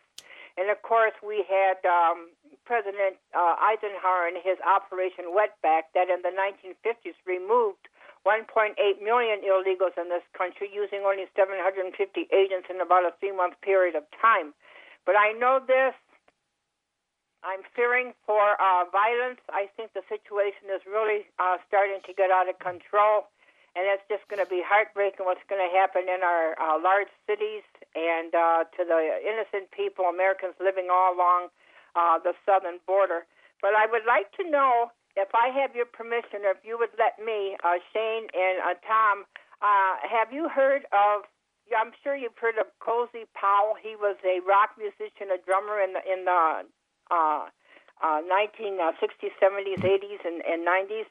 And 0.58 0.70
of 0.70 0.82
course, 0.82 1.16
we 1.24 1.42
had 1.48 1.82
um, 1.88 2.30
President 2.62 3.18
uh, 3.34 3.58
Eisenhower 3.58 4.30
and 4.30 4.38
his 4.38 4.62
Operation 4.62 5.32
Wetback 5.34 5.90
that 5.98 6.06
in 6.06 6.22
the 6.22 6.30
1950s 6.30 7.18
removed 7.26 7.90
1.8 8.26 8.76
million 9.00 9.40
illegals 9.40 9.96
in 9.96 10.08
this 10.12 10.24
country 10.36 10.68
using 10.68 11.00
only 11.06 11.24
750 11.36 11.96
agents 12.32 12.68
in 12.68 12.80
about 12.80 13.08
a 13.08 13.12
three 13.18 13.32
month 13.32 13.54
period 13.62 13.96
of 13.96 14.04
time. 14.20 14.52
But 15.06 15.16
I 15.16 15.32
know 15.32 15.60
this. 15.64 15.96
I'm 17.40 17.64
fearing 17.72 18.12
for 18.28 18.60
uh, 18.60 18.84
violence. 18.92 19.40
I 19.48 19.72
think 19.72 19.96
the 19.96 20.04
situation 20.12 20.68
is 20.68 20.84
really 20.84 21.24
uh, 21.40 21.56
starting 21.64 22.04
to 22.04 22.12
get 22.12 22.28
out 22.28 22.52
of 22.52 22.60
control 22.60 23.32
and 23.76 23.86
it's 23.86 24.02
just 24.10 24.26
going 24.26 24.42
to 24.42 24.50
be 24.50 24.62
heartbreaking 24.66 25.22
what's 25.26 25.44
going 25.46 25.62
to 25.62 25.70
happen 25.70 26.10
in 26.10 26.26
our 26.26 26.58
uh, 26.58 26.74
large 26.82 27.10
cities 27.26 27.62
and 27.94 28.34
uh, 28.34 28.66
to 28.74 28.82
the 28.82 28.98
innocent 29.22 29.70
people, 29.70 30.10
Americans 30.10 30.58
living 30.58 30.90
all 30.90 31.14
along 31.14 31.54
uh, 31.94 32.18
the 32.18 32.34
southern 32.42 32.82
border. 32.86 33.26
But 33.62 33.78
I 33.78 33.86
would 33.86 34.02
like 34.06 34.34
to 34.42 34.44
know 34.48 34.90
if 35.16 35.34
I 35.34 35.48
have 35.60 35.74
your 35.74 35.86
permission, 35.86 36.46
or 36.46 36.52
if 36.52 36.62
you 36.64 36.78
would 36.78 36.94
let 36.98 37.18
me, 37.24 37.56
uh, 37.64 37.78
Shane 37.92 38.26
and 38.34 38.60
uh, 38.62 38.74
Tom, 38.86 39.24
uh, 39.62 39.94
have 40.06 40.32
you 40.32 40.48
heard 40.48 40.84
of? 40.92 41.24
I'm 41.70 41.92
sure 42.02 42.16
you've 42.16 42.36
heard 42.40 42.58
of 42.58 42.66
Cozy 42.82 43.30
Powell. 43.34 43.78
He 43.80 43.94
was 43.94 44.16
a 44.26 44.42
rock 44.42 44.74
musician, 44.74 45.30
a 45.30 45.38
drummer 45.38 45.78
in 45.78 45.94
the 45.94 46.02
in 46.02 46.24
the 46.26 46.66
uh, 47.10 47.46
uh, 48.02 48.20
1960s, 48.26 49.34
70s, 49.38 49.78
80s, 49.78 50.24
and, 50.24 50.42
and 50.42 50.66
90s 50.66 51.06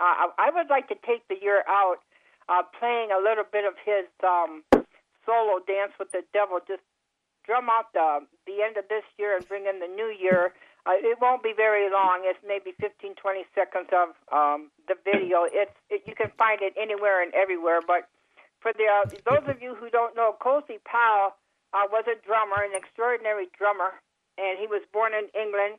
uh, 0.00 0.30
I 0.38 0.50
would 0.54 0.70
like 0.70 0.88
to 0.88 0.96
take 1.06 1.26
the 1.28 1.36
year 1.42 1.64
out 1.66 1.98
uh, 2.48 2.62
playing 2.78 3.10
a 3.10 3.18
little 3.18 3.44
bit 3.44 3.64
of 3.66 3.74
his 3.82 4.06
um, 4.22 4.62
solo 5.26 5.58
dance 5.66 5.92
with 5.98 6.10
the 6.12 6.22
devil. 6.32 6.58
Just 6.66 6.82
drum 7.44 7.66
out 7.68 7.92
the 7.92 8.24
the 8.46 8.62
end 8.62 8.76
of 8.76 8.86
this 8.88 9.04
year 9.18 9.36
and 9.36 9.46
bring 9.46 9.66
in 9.66 9.80
the 9.80 9.90
new 9.90 10.14
year. 10.14 10.54
Uh, 10.88 10.96
it 11.04 11.20
won't 11.20 11.44
be 11.44 11.52
very 11.52 11.92
long. 11.92 12.24
It's 12.24 12.40
maybe 12.40 12.72
15, 12.80 13.20
20 13.20 13.44
seconds 13.52 13.92
of 13.92 14.16
um, 14.32 14.72
the 14.88 14.96
video. 15.04 15.44
It's 15.52 15.76
it, 15.92 16.08
you 16.08 16.16
can 16.16 16.32
find 16.40 16.64
it 16.64 16.72
anywhere 16.80 17.20
and 17.20 17.28
everywhere. 17.36 17.84
But 17.84 18.08
for 18.64 18.72
the 18.72 18.88
uh, 18.88 19.04
those 19.28 19.44
of 19.44 19.60
you 19.60 19.76
who 19.76 19.92
don't 19.92 20.16
know, 20.16 20.32
Cozy 20.40 20.80
Powell 20.88 21.36
uh, 21.76 21.84
was 21.92 22.08
a 22.08 22.16
drummer, 22.24 22.64
an 22.64 22.72
extraordinary 22.72 23.52
drummer, 23.52 24.00
and 24.40 24.56
he 24.56 24.64
was 24.64 24.80
born 24.88 25.12
in 25.12 25.28
England 25.36 25.76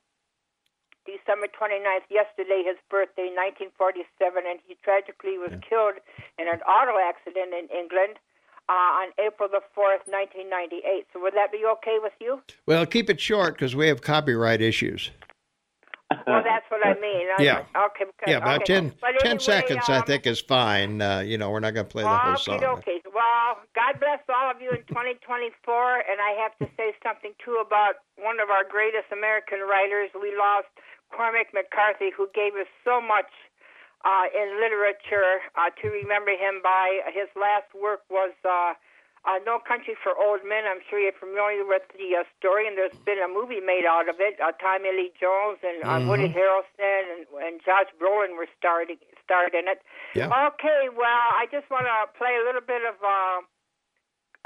December 1.09 1.49
29th, 1.49 2.05
yesterday, 2.13 2.61
his 2.61 2.77
birthday, 2.85 3.33
1947, 3.33 4.45
and 4.45 4.61
he 4.69 4.77
tragically 4.85 5.41
was 5.41 5.49
yeah. 5.49 5.65
killed 5.65 5.97
in 6.37 6.45
an 6.45 6.61
auto 6.69 7.01
accident 7.01 7.49
in 7.55 7.65
England 7.73 8.21
uh, 8.69 9.01
on 9.01 9.09
April 9.17 9.49
the 9.49 9.61
4th, 9.75 10.05
1998. 10.05 11.07
So 11.11 11.19
would 11.21 11.33
that 11.33 11.51
be 11.51 11.65
okay 11.79 11.97
with 12.01 12.13
you? 12.21 12.41
Well, 12.67 12.85
keep 12.85 13.09
it 13.09 13.19
short 13.19 13.55
because 13.55 13.75
we 13.75 13.88
have 13.88 14.01
copyright 14.01 14.61
issues. 14.61 15.09
Well, 16.25 16.41
that's 16.41 16.65
what 16.69 16.85
I 16.85 16.99
mean. 16.99 17.27
yeah. 17.39 17.65
Okay. 17.73 18.05
Because, 18.05 18.27
yeah, 18.27 18.38
about 18.38 18.61
okay. 18.61 18.89
10, 18.89 18.93
10 19.19 19.39
seconds, 19.39 19.89
um, 19.89 19.95
I 19.95 20.01
think, 20.01 20.25
is 20.25 20.41
fine. 20.41 21.01
Uh, 21.01 21.19
you 21.19 21.38
know, 21.38 21.49
we're 21.49 21.59
not 21.61 21.73
going 21.73 21.85
to 21.85 21.91
play 21.91 22.03
the 22.03 22.09
whole 22.09 22.38
song. 22.38 22.63
Okay. 22.63 23.01
Well, 23.13 23.61
God 23.75 23.99
bless 23.99 24.21
all 24.29 24.49
of 24.49 24.61
you 24.61 24.69
in 24.69 24.85
2024. 24.89 25.53
And 26.09 26.17
I 26.21 26.33
have 26.41 26.57
to 26.61 26.69
say 26.77 26.93
something, 27.05 27.33
too, 27.43 27.61
about 27.61 28.01
one 28.17 28.39
of 28.39 28.49
our 28.49 28.65
greatest 28.65 29.09
American 29.13 29.61
writers. 29.65 30.09
We 30.17 30.33
lost 30.38 30.69
Cormac 31.13 31.53
McCarthy, 31.53 32.09
who 32.09 32.29
gave 32.33 32.53
us 32.53 32.69
so 32.85 33.01
much 33.01 33.29
uh, 34.05 34.25
in 34.31 34.59
literature 34.59 35.43
uh, 35.55 35.69
to 35.81 35.89
remember 35.89 36.31
him 36.31 36.61
by. 36.63 37.01
His 37.11 37.27
last 37.35 37.67
work 37.75 38.01
was 38.09 38.31
uh, 38.47 38.73
uh, 39.27 39.39
No 39.43 39.59
Country 39.59 39.95
for 39.99 40.15
Old 40.15 40.41
Men. 40.47 40.63
I'm 40.63 40.79
sure 40.87 40.99
you're 40.99 41.15
familiar 41.19 41.67
with 41.67 41.83
the 41.91 42.23
uh, 42.23 42.23
story, 42.39 42.67
and 42.67 42.77
there's 42.79 42.95
been 43.03 43.19
a 43.19 43.27
movie 43.27 43.59
made 43.59 43.83
out 43.83 44.07
of 44.07 44.23
it. 44.23 44.39
Uh, 44.39 44.55
Tommy 44.55 44.91
Lee 44.95 45.11
Jones 45.19 45.59
and 45.59 45.83
uh, 45.83 45.99
mm-hmm. 45.99 46.07
Woody 46.07 46.29
Harrelson 46.31 47.03
and, 47.11 47.27
and 47.43 47.59
Josh 47.59 47.91
Brolin 47.99 48.39
were 48.39 48.47
starting 48.55 48.97
starred 49.23 49.53
in 49.53 49.67
it. 49.67 49.83
Yeah. 50.15 50.31
Okay, 50.55 50.89
well, 50.89 51.27
I 51.35 51.45
just 51.51 51.69
want 51.69 51.85
to 51.85 52.09
play 52.17 52.39
a 52.39 52.43
little 52.47 52.65
bit 52.65 52.81
of 52.87 52.95
uh, 53.03 53.39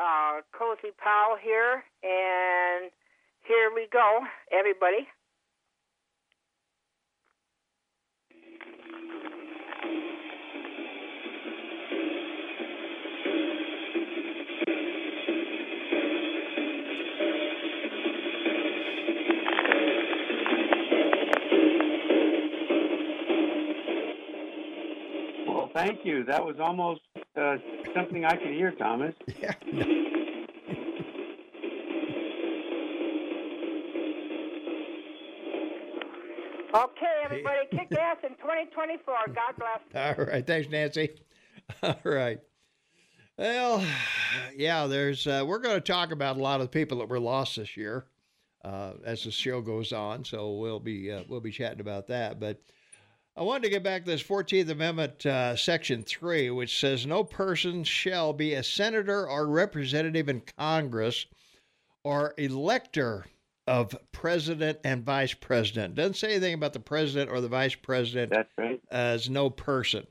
uh, 0.01 0.41
Cozy 0.51 0.91
Powell 0.98 1.38
here, 1.38 1.86
and 2.03 2.91
here 3.45 3.72
we 3.74 3.88
go, 3.93 4.25
everybody. 4.51 5.07
Thank 25.74 26.06
you. 26.06 26.24
That 26.24 26.44
was 26.44 26.56
almost 26.60 27.01
uh, 27.36 27.58
something 27.96 28.25
I 28.25 28.36
could 28.36 28.53
hear, 28.53 28.72
Thomas. 28.72 29.13
Yeah. 29.42 29.53
Okay, 36.75 37.22
everybody, 37.24 37.60
kick 37.70 37.92
ass 38.00 38.18
in 38.24 38.30
2024. 38.30 39.15
God 39.27 39.53
bless. 39.60 40.18
All 40.18 40.25
right, 40.25 40.46
thanks, 40.46 40.70
Nancy. 40.70 41.12
All 41.84 41.96
right. 42.03 42.39
Well, 43.38 43.86
yeah, 44.56 44.88
there's. 44.88 45.27
Uh, 45.27 45.44
we're 45.46 45.60
going 45.60 45.75
to 45.75 45.82
talk 45.82 46.12
about 46.12 46.38
a 46.38 46.42
lot 46.42 46.62
of 46.62 46.65
the 46.68 46.72
people 46.72 46.98
that 47.00 47.10
were 47.10 47.20
lost 47.20 47.58
this 47.58 47.77
year 47.77 48.06
uh, 48.63 48.94
as 49.06 49.24
the 49.24 49.32
show 49.32 49.62
goes 49.62 49.94
on. 49.94 50.25
So 50.25 50.53
we'll 50.53 50.80
be 50.80 51.12
uh, 51.12 51.24
we'll 51.27 51.42
be 51.42 51.51
chatting 51.51 51.80
about 51.80 52.08
that. 52.08 52.39
But 52.39 52.60
I 53.36 53.42
wanted 53.42 53.63
to 53.63 53.70
get 53.70 53.82
back 53.82 54.06
to 54.06 54.12
this 54.12 54.22
14th 54.22 54.70
Amendment, 54.70 55.25
uh, 55.25 55.56
Section 55.56 56.04
3, 56.04 56.52
which 56.52 56.80
says 56.80 57.08
no 57.08 57.24
person 57.24 57.84
shall 57.84 58.32
be 58.32 58.54
a 58.54 58.62
senator 58.62 59.28
or 59.28 59.48
representative 59.48 60.30
in 60.30 60.44
Congress 60.56 61.25
or 62.04 62.36
elector 62.38 63.25
of 63.66 63.96
president 64.12 64.78
and 64.84 65.04
vice 65.04 65.34
president. 65.34 65.96
Doesn't 65.96 66.16
say 66.16 66.32
anything 66.32 66.54
about 66.54 66.74
the 66.74 66.80
president 66.80 67.32
or 67.32 67.42
the 67.42 67.48
vice 67.48 67.74
president 67.74 68.32
That's 68.32 68.52
right. 68.56 68.80
as 68.92 69.32
no 69.32 69.50
person. 69.50 70.06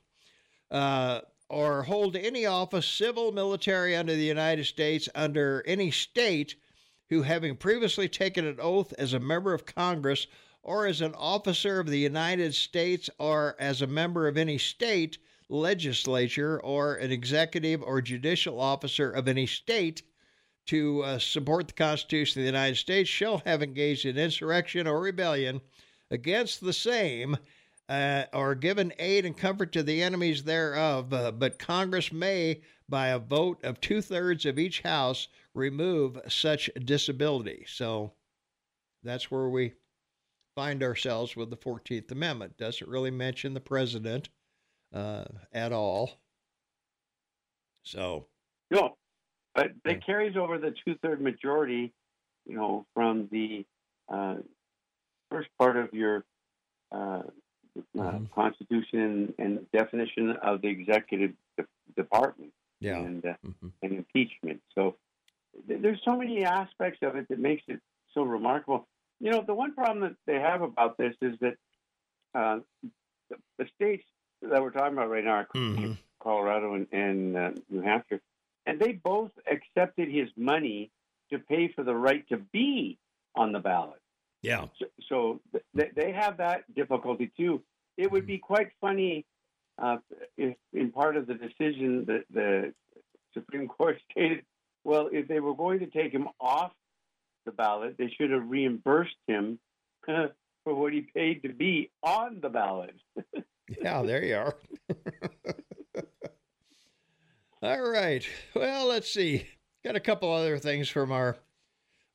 Uh, 0.69 1.21
or 1.49 1.85
hold 1.85 2.17
any 2.17 2.47
office, 2.47 2.87
civil, 2.87 3.31
military, 3.31 3.95
under 3.95 4.17
the 4.17 4.25
United 4.25 4.65
States, 4.65 5.09
under 5.15 5.63
any 5.65 5.93
state, 5.93 6.57
who 7.09 7.23
having 7.23 7.57
previously 7.57 8.09
taken 8.09 8.47
an 8.47 8.59
oath 8.59 8.93
as 8.99 9.13
a 9.13 9.21
member 9.21 9.53
of 9.55 9.67
Congress 9.67 10.27
or 10.63 10.87
as 10.87 11.01
an 11.01 11.15
officer 11.15 11.81
of 11.81 11.89
the 11.89 11.99
United 11.99 12.55
States 12.55 13.11
or 13.19 13.57
as 13.59 13.83
a 13.83 13.87
member 13.87 14.29
of 14.29 14.37
any 14.37 14.59
state 14.59 15.19
legislature 15.49 16.61
or 16.61 16.95
an 16.95 17.11
executive 17.11 17.83
or 17.83 18.01
judicial 18.01 18.61
officer 18.61 19.11
of 19.11 19.29
any 19.29 19.47
state 19.47 20.03
to 20.67 21.03
uh, 21.03 21.19
support 21.19 21.67
the 21.67 21.75
Constitution 21.75 22.41
of 22.41 22.45
the 22.45 22.53
United 22.53 22.77
States 22.77 23.11
shall 23.11 23.43
have 23.45 23.63
engaged 23.63 24.07
in 24.07 24.17
insurrection 24.17 24.87
or 24.87 25.01
rebellion 25.01 25.61
against 26.11 26.61
the 26.61 26.73
same 26.73 27.37
uh, 27.89 28.25
or 28.33 28.55
given 28.55 28.93
aid 28.99 29.27
and 29.27 29.37
comfort 29.37 29.73
to 29.73 29.83
the 29.83 30.03
enemies 30.03 30.45
thereof. 30.45 31.13
Uh, 31.13 31.33
but 31.33 31.59
Congress 31.59 32.13
may, 32.13 32.61
by 32.89 33.09
a 33.09 33.19
vote 33.19 33.63
of 33.65 33.81
two 33.81 34.01
thirds 34.01 34.47
of 34.47 34.59
each 34.59 34.81
House, 34.83 35.29
remove 35.53 36.19
such 36.29 36.71
disability. 36.85 37.65
So 37.67 38.13
that's 39.03 39.31
where 39.31 39.49
we 39.49 39.73
find 40.55 40.83
ourselves 40.83 41.37
with 41.37 41.51
the 41.51 41.57
14th 41.57 42.11
Amendment. 42.11 42.57
Doesn't 42.57 42.89
really 42.89 43.11
mention 43.11 43.55
the 43.55 43.61
president 43.61 44.29
uh, 44.93 45.25
at 45.53 45.73
all. 45.73 46.21
So. 47.85 48.27
No, 48.71 48.97
but 49.55 49.69
it 49.85 50.05
carries 50.05 50.37
over 50.37 50.59
the 50.59 50.75
two 50.85 50.95
third 51.03 51.21
majority, 51.21 51.93
you 52.47 52.57
know, 52.57 52.87
from 52.95 53.29
the 53.31 53.65
uh, 54.09 54.37
first 55.31 55.49
part 55.59 55.77
of 55.77 55.93
your 55.93 56.25
uh, 56.91 56.97
uh 56.97 57.23
mm-hmm. 57.97 58.25
Constitution 58.35 59.35
and 59.39 59.67
definition 59.73 60.37
of 60.43 60.61
the 60.61 60.69
executive 60.69 61.33
de- 61.57 61.65
department 61.97 62.53
yeah. 62.81 62.99
and, 62.99 63.25
uh, 63.25 63.35
mm-hmm. 63.47 63.69
and 63.83 63.93
impeachment. 63.93 64.61
So 64.75 64.97
th- 65.69 65.81
there's 65.81 66.01
so 66.05 66.17
many 66.17 66.45
aspects 66.45 66.99
of 67.03 67.17
it 67.17 67.29
that 67.29 67.39
makes 67.39 67.63
it 67.69 67.81
so 68.15 68.23
remarkable. 68.23 68.87
You 69.23 69.31
know, 69.31 69.45
the 69.47 69.55
one 69.55 69.73
problem 69.73 70.01
that 70.01 70.17
they 70.27 70.41
have 70.41 70.63
about 70.63 70.99
this 70.99 71.15
is 71.23 71.39
that 71.41 71.55
uh, 72.35 72.59
the, 73.31 73.37
the, 73.57 73.67
states 73.77 74.03
that 74.43 74.61
we're 74.61 74.73
talking 74.73 74.95
about 74.95 75.11
right 75.11 75.25
now 75.25 75.31
are 75.31 75.49
mm-hmm. 75.55 75.93
Colorado 76.21 76.75
and, 76.75 76.89
and 76.91 77.37
uh, 77.37 77.51
New 77.71 77.83
Hampshire, 77.83 78.21
and 78.67 78.81
they 78.81 78.93
both 78.93 79.31
accepted 79.49 80.09
his 80.09 80.29
money 80.37 80.91
to 81.31 81.39
pay 81.39 81.69
for 81.69 81.85
the 81.85 81.95
right 81.95 82.29
to 82.31 82.39
be 82.53 82.99
on 83.37 83.53
the 83.53 83.61
ballot. 83.61 84.01
Yeah. 84.43 84.67
So, 84.81 84.87
so 85.09 85.41
th- 85.77 85.93
they 85.95 86.11
have 86.11 86.39
that 86.39 86.65
difficulty 86.75 87.31
too. 87.37 87.63
It 87.97 88.11
would 88.11 88.27
be 88.27 88.39
quite 88.39 88.71
funny 88.81 89.25
uh, 89.81 89.99
if, 90.37 90.57
in 90.73 90.91
part 90.91 91.17
of 91.17 91.29
the 91.29 91.35
decision, 91.35 92.07
that 92.07 92.25
the 92.35 92.75
Supreme 93.35 93.69
Court 93.69 93.99
stated, 94.11 94.45
well, 94.83 95.09
if 95.13 95.29
they 95.29 95.39
were 95.39 95.55
going 95.55 95.79
to 95.79 95.87
take 95.87 96.13
him 96.13 96.27
off 96.41 96.73
the 97.45 97.53
ballot, 97.53 97.97
they 97.99 98.13
should 98.17 98.31
have 98.31 98.49
reimbursed 98.49 99.17
him 99.27 99.59
for 100.05 100.75
what 100.75 100.93
he 100.93 101.07
paid 101.15 101.43
to 101.43 101.53
be 101.53 101.91
on 102.03 102.39
the 102.41 102.49
ballot. 102.49 102.95
yeah, 103.83 104.03
there 104.03 104.25
you 104.25 104.37
are. 104.37 104.57
All 107.63 107.91
right. 107.91 108.27
Well, 108.55 108.87
let's 108.87 109.13
see. 109.13 109.47
Got 109.85 109.97
a 109.97 110.01
couple 110.01 110.33
other 110.33 110.59
things 110.59 110.89
from 110.89 111.13
our 111.13 111.37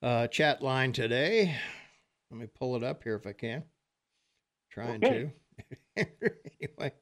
uh, 0.02 0.28
chat 0.28 0.62
line 0.62 0.92
today. 0.92 1.56
Let 2.32 2.40
me 2.40 2.48
pull 2.48 2.76
it 2.76 2.84
up 2.84 3.04
here 3.04 3.16
if 3.16 3.26
I 3.26 3.32
can. 3.32 3.64
Trying 4.72 5.04
okay. 5.06 5.32
to. 5.96 6.08
anyway. 6.62 6.94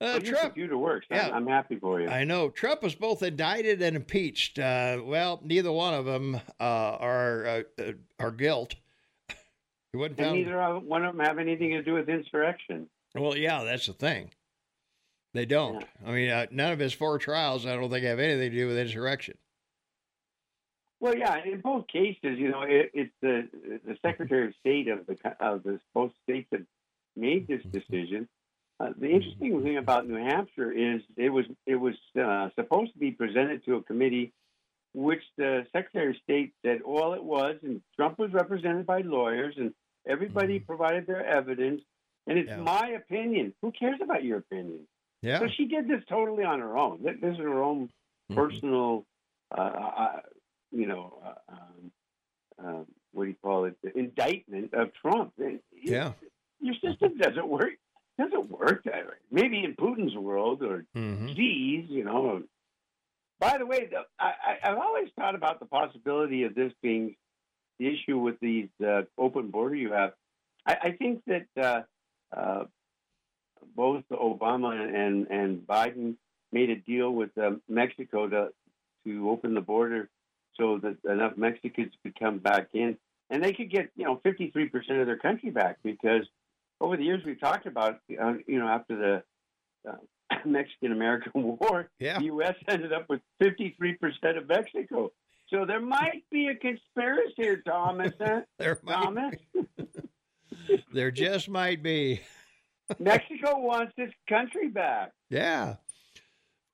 Uh, 0.00 0.16
well, 0.16 0.20
Trump, 0.20 0.40
computer 0.40 0.78
works. 0.78 1.06
Yeah, 1.10 1.28
I'm, 1.30 1.46
happy 1.46 1.76
for 1.76 2.00
you. 2.00 2.08
I 2.08 2.24
know 2.24 2.48
Trump 2.48 2.82
was 2.82 2.94
both 2.94 3.22
indicted 3.22 3.82
and 3.82 3.96
impeached. 3.96 4.58
Uh, 4.58 5.02
well, 5.04 5.40
neither 5.44 5.70
one 5.70 5.92
of 5.92 6.06
them 6.06 6.36
uh, 6.58 6.64
are 6.64 7.46
uh, 7.46 7.62
uh, 7.78 7.92
are 8.18 8.30
guilt. 8.30 8.76
He 9.92 9.98
wasn't 9.98 10.20
and 10.20 10.26
found... 10.28 10.38
neither 10.38 10.78
one 10.78 11.04
of 11.04 11.16
them 11.16 11.26
have 11.26 11.38
anything 11.38 11.70
to 11.70 11.82
do 11.82 11.94
with 11.94 12.08
insurrection. 12.08 12.86
Well, 13.16 13.36
yeah, 13.36 13.64
that's 13.64 13.88
the 13.88 13.92
thing. 13.92 14.30
They 15.34 15.46
don't. 15.46 15.80
Yeah. 15.80 16.08
I 16.08 16.12
mean, 16.12 16.30
uh, 16.30 16.46
none 16.52 16.72
of 16.72 16.78
his 16.78 16.92
four 16.92 17.18
trials, 17.18 17.66
I 17.66 17.74
don't 17.74 17.90
think, 17.90 18.04
have 18.04 18.20
anything 18.20 18.52
to 18.52 18.56
do 18.56 18.68
with 18.68 18.78
insurrection. 18.78 19.36
Well, 21.00 21.16
yeah, 21.16 21.42
in 21.44 21.60
both 21.60 21.88
cases, 21.88 22.38
you 22.38 22.50
know, 22.50 22.62
it, 22.62 22.90
it's 22.94 23.12
the 23.20 23.48
the 23.84 23.96
Secretary 24.00 24.46
of 24.46 24.54
State 24.60 24.86
of 24.88 25.06
the 25.06 25.16
of 25.40 25.62
the 25.64 25.80
both 25.92 26.12
states 26.22 26.46
that 26.52 26.62
made 27.16 27.48
this 27.48 27.62
decision. 27.72 28.28
Uh, 28.80 28.90
the 28.98 29.10
interesting 29.10 29.62
thing 29.62 29.76
about 29.76 30.08
New 30.08 30.16
Hampshire 30.16 30.72
is 30.72 31.02
it 31.16 31.28
was 31.28 31.44
it 31.66 31.76
was 31.76 31.94
uh, 32.18 32.48
supposed 32.54 32.92
to 32.94 32.98
be 32.98 33.10
presented 33.10 33.62
to 33.66 33.76
a 33.76 33.82
committee, 33.82 34.32
which 34.94 35.22
the 35.36 35.66
Secretary 35.70 36.10
of 36.10 36.16
State 36.22 36.54
said 36.64 36.80
all 36.80 37.12
it 37.12 37.22
was, 37.22 37.56
and 37.62 37.82
Trump 37.96 38.18
was 38.18 38.32
represented 38.32 38.86
by 38.86 39.02
lawyers, 39.02 39.54
and 39.58 39.74
everybody 40.08 40.56
mm-hmm. 40.56 40.66
provided 40.66 41.06
their 41.06 41.24
evidence, 41.26 41.82
and 42.26 42.38
it's 42.38 42.48
yeah. 42.48 42.56
my 42.56 42.96
opinion. 42.96 43.52
Who 43.60 43.70
cares 43.70 43.98
about 44.02 44.24
your 44.24 44.38
opinion? 44.38 44.86
Yeah. 45.20 45.40
So 45.40 45.48
she 45.54 45.66
did 45.66 45.86
this 45.86 46.02
totally 46.08 46.44
on 46.44 46.60
her 46.60 46.78
own. 46.78 47.02
This 47.02 47.16
is 47.34 47.36
her 47.36 47.62
own 47.62 47.90
mm-hmm. 48.30 48.34
personal. 48.34 49.04
Uh, 49.56 49.60
uh 49.60 50.16
you 50.72 50.86
know, 50.86 51.20
uh, 51.26 51.52
um, 51.52 51.92
um, 52.64 52.86
what 53.12 53.24
do 53.24 53.30
you 53.30 53.36
call 53.42 53.64
it? 53.64 53.76
The 53.82 53.96
indictment 53.98 54.72
of 54.72 54.94
Trump. 54.94 55.34
Yeah. 55.74 56.12
Your 56.60 56.74
system 56.74 57.18
doesn't 57.18 57.48
work. 57.48 57.72
Doesn't 58.20 58.50
work. 58.50 58.84
Maybe 59.30 59.64
in 59.64 59.74
Putin's 59.76 60.14
world 60.14 60.62
or 60.62 60.84
mm-hmm. 60.94 61.28
Xi's, 61.28 61.88
you 61.88 62.04
know. 62.04 62.42
By 63.38 63.56
the 63.56 63.64
way, 63.64 63.88
the, 63.90 64.00
I, 64.18 64.58
I've 64.62 64.76
always 64.76 65.08
thought 65.16 65.34
about 65.34 65.58
the 65.58 65.64
possibility 65.64 66.42
of 66.42 66.54
this 66.54 66.70
being 66.82 67.16
the 67.78 67.86
issue 67.86 68.18
with 68.18 68.38
these 68.40 68.68
uh, 68.86 69.02
open 69.16 69.50
border 69.50 69.74
you 69.74 69.92
have. 69.92 70.12
I, 70.66 70.76
I 70.82 70.90
think 70.92 71.22
that 71.28 71.46
uh, 71.58 71.80
uh, 72.36 72.64
both 73.74 74.04
Obama 74.12 74.78
and 74.78 75.28
and 75.28 75.66
Biden 75.66 76.16
made 76.52 76.68
a 76.68 76.76
deal 76.76 77.10
with 77.10 77.30
uh, 77.38 77.52
Mexico 77.70 78.28
to 78.28 78.48
to 79.06 79.30
open 79.30 79.54
the 79.54 79.62
border 79.62 80.10
so 80.58 80.78
that 80.82 80.98
enough 81.10 81.38
Mexicans 81.38 81.94
could 82.02 82.18
come 82.18 82.36
back 82.36 82.68
in, 82.74 82.98
and 83.30 83.42
they 83.42 83.54
could 83.54 83.70
get 83.70 83.88
you 83.96 84.04
know 84.04 84.20
53 84.22 84.68
percent 84.68 84.98
of 84.98 85.06
their 85.06 85.16
country 85.16 85.48
back 85.48 85.78
because 85.82 86.26
over 86.80 86.96
the 86.96 87.04
years 87.04 87.22
we've 87.24 87.40
talked 87.40 87.66
about 87.66 88.00
uh, 88.20 88.34
you 88.46 88.58
know 88.58 88.68
after 88.68 88.96
the 88.96 89.90
uh, 89.90 89.96
Mexican 90.44 90.92
American 90.92 91.32
War, 91.60 91.90
yeah. 91.98 92.18
the 92.18 92.24
U.S. 92.26 92.54
ended 92.68 92.92
up 92.92 93.06
with 93.08 93.20
53 93.40 93.94
percent 93.94 94.38
of 94.38 94.48
Mexico. 94.48 95.12
So 95.48 95.64
there 95.66 95.80
might 95.80 96.22
be 96.30 96.46
a 96.46 96.54
conspiracy 96.54 97.34
here, 97.36 97.62
Thomas. 97.66 98.12
Huh? 98.20 98.42
there 98.58 98.76
Thomas. 98.76 99.34
there 100.92 101.10
just 101.10 101.48
might 101.48 101.82
be. 101.82 102.20
Mexico 102.98 103.58
wants 103.58 103.92
its 103.96 104.14
country 104.28 104.68
back. 104.68 105.12
Yeah. 105.28 105.76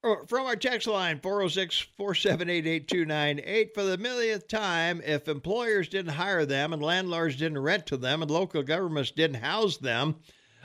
From 0.07 0.47
our 0.47 0.55
text 0.55 0.87
line, 0.87 1.19
406 1.19 1.81
478 1.97 2.65
8298. 2.65 3.75
For 3.75 3.83
the 3.83 3.99
millionth 3.99 4.47
time, 4.47 5.02
if 5.04 5.26
employers 5.26 5.89
didn't 5.89 6.13
hire 6.13 6.47
them 6.47 6.73
and 6.73 6.80
landlords 6.80 7.35
didn't 7.35 7.59
rent 7.59 7.87
to 7.87 7.97
them 7.97 8.23
and 8.23 8.30
local 8.30 8.63
governments 8.63 9.11
didn't 9.11 9.43
house 9.43 9.78
them, 9.78 10.15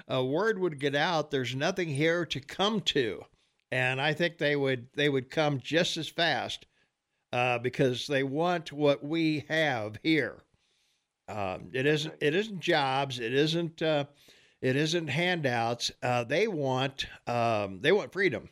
a 0.08 0.24
word 0.24 0.60
would 0.60 0.80
get 0.80 0.94
out 0.94 1.32
there's 1.32 1.56
nothing 1.56 1.90
here 1.90 2.24
to 2.24 2.40
come 2.40 2.82
to. 2.82 3.24
And 3.72 4.00
I 4.00 4.14
think 4.14 4.38
they 4.38 4.56
would 4.56 4.90
they 4.94 5.10
would 5.10 5.32
come 5.32 5.60
just 5.60 5.98
as 5.98 6.08
fast 6.08 6.68
uh, 7.34 7.58
because 7.58 8.06
they 8.06 8.22
want 8.22 8.72
what 8.72 9.04
we 9.04 9.44
have 9.50 9.98
here. 10.04 10.38
Um, 11.28 11.72
it 11.74 11.88
isn't 11.88 12.14
it 12.22 12.36
isn't 12.36 12.60
jobs. 12.60 13.20
It 13.20 13.34
isn't 13.34 13.82
uh, 13.82 14.06
it 14.62 14.76
isn't 14.76 15.08
handouts. 15.08 15.90
Uh, 16.04 16.26
they 16.26 16.48
want 16.48 17.08
um, 17.26 17.80
they 17.82 17.92
want 17.92 18.14
freedom 18.14 18.48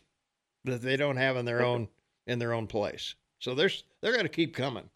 that 0.65 0.81
they 0.81 0.97
don't 0.97 1.17
have 1.17 1.37
in 1.37 1.45
their 1.45 1.63
own 1.63 1.87
in 2.27 2.39
their 2.39 2.53
own 2.53 2.67
place. 2.67 3.15
So 3.39 3.55
there's 3.55 3.83
they're 4.01 4.13
going 4.13 4.23
to 4.23 4.29
keep 4.29 4.53
coming. 4.53 4.89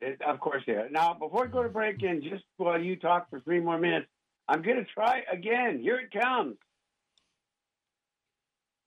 It, 0.00 0.20
of 0.22 0.40
course, 0.40 0.62
yeah. 0.66 0.84
Now, 0.90 1.14
before 1.14 1.44
we 1.44 1.48
go 1.48 1.62
to 1.62 1.68
break 1.68 2.02
in, 2.02 2.22
just 2.22 2.44
while 2.56 2.80
you 2.80 2.96
talk 2.96 3.30
for 3.30 3.40
three 3.40 3.60
more 3.60 3.78
minutes, 3.78 4.06
I'm 4.48 4.62
going 4.62 4.78
to 4.78 4.84
try 4.84 5.22
again. 5.32 5.78
Here 5.80 5.98
it 5.98 6.10
comes. 6.10 6.56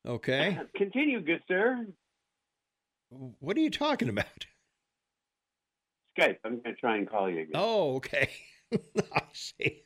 Okay. 0.05 0.59
Continue, 0.75 1.21
good 1.21 1.41
sir. 1.47 1.85
What 3.39 3.55
are 3.55 3.61
you 3.61 3.69
talking 3.69 4.09
about? 4.09 4.45
Skype. 6.17 6.37
I'm 6.43 6.61
going 6.61 6.75
to 6.75 6.81
try 6.81 6.97
and 6.97 7.09
call 7.09 7.29
you 7.29 7.41
again. 7.41 7.51
Oh, 7.55 7.95
okay. 7.95 8.29
I 9.13 9.21
see. 9.33 9.83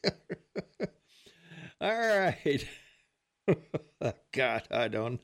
All 1.81 1.91
right. 1.91 2.67
God, 4.33 4.63
I 4.71 4.87
don't. 4.87 5.21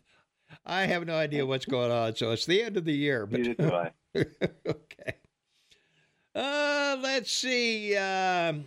I 0.66 0.86
have 0.86 1.06
no 1.06 1.16
idea 1.16 1.46
what's 1.46 1.66
going 1.66 1.92
on. 1.92 2.16
So 2.16 2.32
it's 2.32 2.46
the 2.46 2.64
end 2.64 2.78
of 2.78 2.86
the 2.86 2.96
year. 2.96 3.26
But 3.26 3.94
okay. 4.68 5.16
Uh, 6.34 6.98
let's 7.02 7.32
see. 7.32 7.96
Um, 7.96 8.66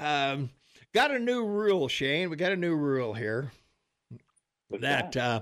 um, 0.00 0.50
got 0.92 1.10
a 1.10 1.18
new 1.18 1.44
rule, 1.44 1.88
Shane. 1.88 2.28
We 2.28 2.36
got 2.36 2.52
a 2.52 2.56
new 2.56 2.74
rule 2.74 3.14
here. 3.14 3.52
What's 4.68 4.82
that, 4.82 5.12
that? 5.12 5.22
Uh, 5.22 5.40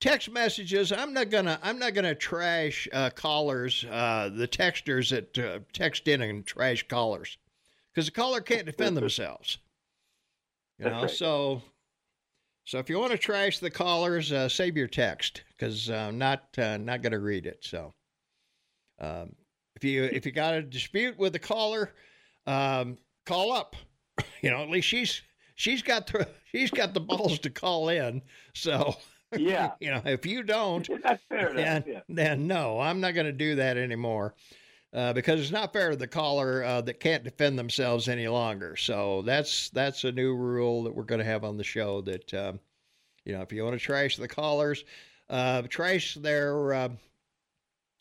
text 0.00 0.30
messages. 0.30 0.92
I'm 0.92 1.14
not 1.14 1.30
gonna. 1.30 1.58
I'm 1.62 1.78
not 1.78 1.94
gonna 1.94 2.14
trash 2.14 2.86
uh, 2.92 3.10
callers. 3.10 3.84
Uh, 3.90 4.30
the 4.34 4.46
texters 4.46 5.10
that 5.10 5.38
uh, 5.38 5.60
text 5.72 6.06
in 6.08 6.20
and 6.22 6.46
trash 6.46 6.86
callers, 6.88 7.38
because 7.92 8.06
the 8.06 8.12
caller 8.12 8.40
can't 8.40 8.66
defend 8.66 8.96
themselves. 8.98 9.58
You 10.78 10.86
know, 10.86 11.02
right. 11.02 11.10
so 11.10 11.62
so 12.64 12.78
if 12.78 12.88
you 12.88 12.98
want 12.98 13.12
to 13.12 13.18
trash 13.18 13.58
the 13.58 13.70
callers, 13.70 14.32
uh, 14.32 14.48
save 14.48 14.76
your 14.76 14.86
text 14.86 15.42
because 15.50 15.90
I'm 15.90 16.08
uh, 16.08 16.10
not 16.12 16.42
uh, 16.58 16.76
not 16.76 17.02
going 17.02 17.12
to 17.12 17.18
read 17.18 17.46
it. 17.46 17.58
So 17.62 17.92
um, 19.00 19.34
if 19.74 19.84
you 19.84 20.04
if 20.04 20.24
you 20.24 20.32
got 20.32 20.54
a 20.54 20.62
dispute 20.62 21.18
with 21.18 21.32
the 21.32 21.38
caller, 21.38 21.92
um, 22.46 22.98
call 23.26 23.52
up. 23.52 23.76
You 24.42 24.50
know, 24.50 24.60
at 24.60 24.70
least 24.70 24.88
she's 24.88 25.22
she's 25.54 25.82
got 25.82 26.08
the 26.08 26.28
she's 26.50 26.70
got 26.70 26.94
the 26.94 27.00
balls 27.00 27.38
to 27.40 27.50
call 27.50 27.88
in. 27.88 28.20
So 28.54 28.96
yeah, 29.36 29.70
you 29.80 29.90
know, 29.90 30.02
if 30.04 30.26
you 30.26 30.42
don't, 30.42 30.88
that's 31.02 31.22
fair. 31.28 31.52
Then, 31.54 31.84
yeah. 31.86 32.00
then 32.08 32.46
no, 32.46 32.80
I'm 32.80 33.00
not 33.00 33.14
going 33.14 33.26
to 33.26 33.32
do 33.32 33.54
that 33.54 33.76
anymore. 33.76 34.34
Uh, 34.94 35.12
because 35.14 35.40
it's 35.40 35.50
not 35.50 35.72
fair 35.72 35.90
to 35.90 35.96
the 35.96 36.06
caller 36.06 36.62
uh, 36.62 36.80
that 36.82 37.00
can't 37.00 37.24
defend 37.24 37.58
themselves 37.58 38.08
any 38.08 38.28
longer. 38.28 38.76
So 38.76 39.22
that's 39.22 39.70
that's 39.70 40.04
a 40.04 40.12
new 40.12 40.34
rule 40.34 40.82
that 40.82 40.94
we're 40.94 41.04
going 41.04 41.20
to 41.20 41.24
have 41.24 41.44
on 41.44 41.56
the 41.56 41.64
show. 41.64 42.02
That 42.02 42.34
um, 42.34 42.60
you 43.24 43.32
know, 43.32 43.40
if 43.40 43.52
you 43.52 43.64
want 43.64 43.74
to 43.74 43.80
trash 43.80 44.16
the 44.16 44.28
callers, 44.28 44.84
uh, 45.30 45.62
trash 45.62 46.14
their 46.16 46.74
uh, 46.74 46.88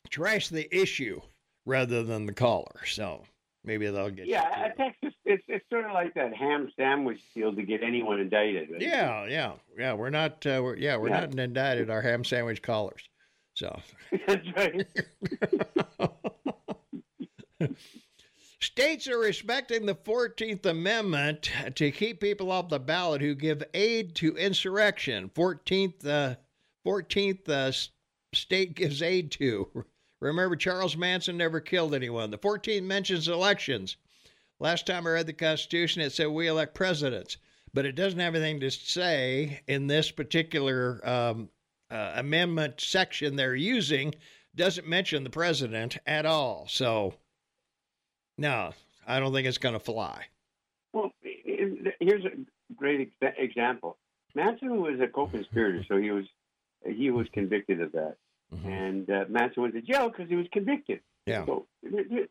trash 0.10 0.50
the 0.50 0.68
issue 0.76 1.22
rather 1.66 2.04
than 2.04 2.26
the 2.26 2.34
caller. 2.34 2.82
So 2.86 3.24
maybe 3.64 3.90
they'll 3.90 4.10
get 4.10 4.28
yeah. 4.28 4.68
You 4.68 4.74
Texas, 4.78 5.14
it's 5.24 5.44
it's 5.48 5.66
sort 5.70 5.86
of 5.86 5.94
like 5.94 6.14
that 6.16 6.36
ham 6.36 6.70
sandwich 6.76 7.22
deal 7.34 7.56
to 7.56 7.64
get 7.64 7.84
anyone 7.84 8.20
indicted. 8.20 8.70
Right? 8.70 8.82
Yeah, 8.82 9.28
yeah, 9.28 9.54
yeah. 9.78 9.94
We're 9.94 10.10
not. 10.10 10.46
Uh, 10.46 10.60
we're, 10.62 10.76
yeah, 10.76 10.98
we're 10.98 11.08
yeah. 11.08 11.22
not 11.22 11.40
indicted. 11.40 11.90
Our 11.90 12.02
ham 12.02 12.26
sandwich 12.26 12.62
callers. 12.62 13.08
So 13.54 13.80
that's 14.28 14.48
right. 14.58 14.86
States 18.62 19.08
are 19.08 19.18
respecting 19.18 19.88
the 19.88 19.96
14th 19.96 20.68
Amendment 20.68 21.50
to 21.74 21.92
keep 21.92 22.20
people 22.20 22.52
off 22.52 22.70
the 22.70 22.80
ballot 22.80 23.20
who 23.20 23.34
give 23.34 23.64
aid 23.74 24.14
to 24.16 24.38
insurrection. 24.38 25.32
14th, 25.34 26.06
uh, 26.06 26.36
14th 26.86 27.50
uh, 27.50 27.72
state 28.34 28.76
gives 28.76 29.02
aid 29.02 29.32
to. 29.32 29.86
Remember, 30.20 30.56
Charles 30.56 30.96
Manson 30.96 31.38
never 31.38 31.60
killed 31.60 31.96
anyone. 31.96 32.30
The 32.30 32.38
14th 32.38 32.84
mentions 32.84 33.28
elections. 33.28 33.98
Last 34.60 34.86
time 34.86 35.08
I 35.08 35.12
read 35.12 35.26
the 35.26 35.34
Constitution, 35.34 36.04
it 36.04 36.12
said 36.12 36.28
we 36.28 36.46
elect 36.46 36.76
presidents, 36.76 37.38
but 37.74 37.88
it 37.88 37.96
doesn't 37.96 38.20
have 38.20 38.36
anything 38.36 38.60
to 38.60 38.70
say 38.70 39.62
in 39.68 39.88
this 39.88 40.12
particular 40.12 41.02
um, 41.04 41.50
uh, 41.90 42.12
amendment 42.18 42.80
section 42.80 43.36
they're 43.36 43.56
using. 43.56 44.14
Doesn't 44.56 44.88
mention 44.88 45.24
the 45.24 45.32
president 45.32 45.98
at 46.06 46.28
all. 46.28 46.68
So 46.70 47.16
No, 48.42 48.72
I 49.06 49.20
don't 49.20 49.32
think 49.34 49.48
it's 49.48 49.60
going 49.60 49.74
to 49.74 49.80
fly. 49.80 50.26
Well, 50.94 51.12
here's 51.22 52.26
a 52.26 52.32
great 52.76 53.12
example. 53.22 53.98
Manson 54.34 54.82
was 54.82 55.00
a 55.00 55.08
co-conspirator, 55.08 55.86
so 55.88 55.98
he 55.98 56.10
was 56.10 56.26
he 56.84 57.12
was 57.12 57.28
convicted 57.34 57.82
of 57.82 57.92
that, 57.92 58.16
mm-hmm. 58.52 58.68
and 58.68 59.10
uh, 59.12 59.26
Manson 59.30 59.62
went 59.62 59.76
to 59.76 59.82
jail 59.82 60.10
because 60.10 60.28
he 60.28 60.36
was 60.36 60.48
convicted. 60.52 61.02
Yeah. 61.28 61.46
So 61.46 61.68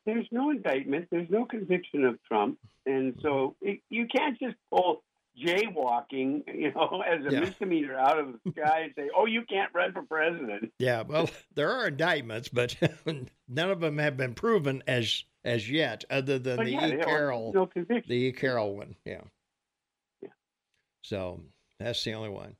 there's 0.05 0.27
no 0.33 0.51
indictment, 0.51 1.07
there's 1.12 1.31
no 1.31 1.44
conviction 1.44 2.05
of 2.05 2.18
Trump, 2.25 2.59
and 2.87 3.14
so 3.23 3.55
it, 3.61 3.81
you 3.88 4.09
can't 4.09 4.37
just 4.37 4.57
pull 4.68 5.05
jaywalking, 5.38 6.43
you 6.53 6.73
know, 6.73 7.03
as 7.07 7.25
a 7.25 7.33
yeah. 7.33 7.40
misdemeanor 7.40 7.97
out 7.97 8.19
of 8.19 8.27
the 8.33 8.53
sky 8.53 8.83
and 8.85 8.93
say, 8.97 9.11
"Oh, 9.16 9.27
you 9.27 9.43
can't 9.49 9.71
run 9.75 9.93
for 9.93 10.03
president." 10.03 10.73
Yeah, 10.79 11.03
well, 11.03 11.29
there 11.55 11.71
are 11.73 11.88
indictments, 11.88 12.49
but 12.49 12.77
none 13.49 13.71
of 13.71 13.81
them 13.81 13.99
have 13.99 14.16
been 14.16 14.35
proven 14.35 14.83
as 14.87 15.25
as 15.45 15.71
yet, 15.71 16.05
other 16.11 16.38
than 16.38 16.57
but 16.57 16.66
the 16.66 16.73
yeah, 16.73 16.87
E. 16.87 16.97
Carroll, 16.99 17.53
no 17.55 17.69
the 17.75 18.14
E. 18.14 18.33
Carroll 18.33 18.77
one. 18.77 18.97
Yeah. 19.05 19.23
Yeah. 20.23 20.31
So 21.03 21.40
that's 21.79 22.03
the 22.05 22.14
only 22.14 22.31
one. 22.31 22.57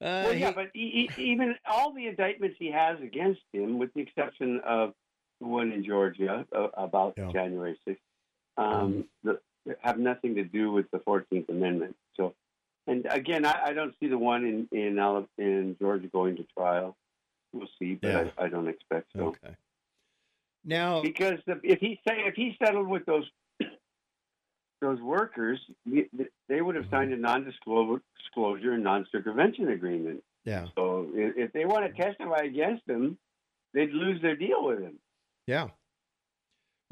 Uh, 0.00 0.24
well, 0.24 0.34
yeah, 0.34 0.48
he, 0.48 0.52
but 0.52 0.70
he, 0.74 1.10
even 1.16 1.54
all 1.70 1.92
the 1.92 2.08
indictments 2.08 2.56
he 2.58 2.72
has 2.72 2.98
against 3.00 3.42
him, 3.52 3.78
with 3.78 3.94
the 3.94 4.00
exception 4.00 4.60
of 4.66 4.94
the 5.40 5.46
one 5.46 5.70
in 5.70 5.84
Georgia 5.84 6.44
uh, 6.52 6.68
about 6.76 7.14
yeah. 7.16 7.30
January 7.32 7.78
6th, 7.86 7.98
um, 8.56 8.64
mm-hmm. 8.64 9.00
the, 9.22 9.40
have 9.80 9.98
nothing 9.98 10.34
to 10.36 10.44
do 10.44 10.72
with 10.72 10.90
the 10.90 10.98
14th 10.98 11.48
Amendment. 11.48 11.96
So, 12.16 12.34
and 12.86 13.06
again, 13.10 13.44
I, 13.44 13.66
I 13.66 13.72
don't 13.72 13.94
see 14.00 14.08
the 14.08 14.18
one 14.18 14.44
in 14.44 14.68
in, 14.72 15.26
in 15.38 15.76
Georgia 15.80 16.08
going 16.08 16.36
to 16.36 16.44
trial. 16.56 16.96
We'll 17.52 17.68
see, 17.78 17.94
but 17.94 18.08
yeah. 18.08 18.30
I, 18.38 18.44
I, 18.44 18.48
don't 18.48 18.68
expect 18.68 19.08
so. 19.14 19.26
Okay. 19.26 19.54
Now, 20.64 21.02
because 21.02 21.38
if 21.46 21.80
he 21.80 22.00
say 22.06 22.22
if 22.26 22.34
he 22.34 22.56
settled 22.64 22.88
with 22.88 23.04
those 23.04 23.28
those 24.80 25.00
workers, 25.00 25.60
they 25.84 26.60
would 26.60 26.74
have 26.76 26.86
mm-hmm. 26.86 26.94
signed 26.94 27.12
a 27.12 27.16
non-disclosure 27.16 28.72
and 28.72 28.82
non-circumvention 28.82 29.68
agreement. 29.68 30.22
Yeah. 30.44 30.66
So 30.74 31.08
if 31.14 31.52
they 31.52 31.64
want 31.66 31.94
to 31.94 32.02
testify 32.02 32.42
against 32.44 32.88
him, 32.88 33.18
they'd 33.74 33.92
lose 33.92 34.20
their 34.22 34.36
deal 34.36 34.64
with 34.64 34.80
him. 34.80 34.94
Yeah. 35.46 35.68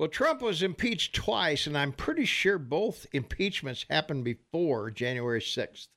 Well, 0.01 0.09
Trump 0.09 0.41
was 0.41 0.63
impeached 0.63 1.15
twice, 1.15 1.67
and 1.67 1.77
I'm 1.77 1.93
pretty 1.93 2.25
sure 2.25 2.57
both 2.57 3.07
impeachments 3.13 3.85
happened 3.91 4.25
before 4.25 4.91
January 4.91 5.43
6th. 5.43 5.89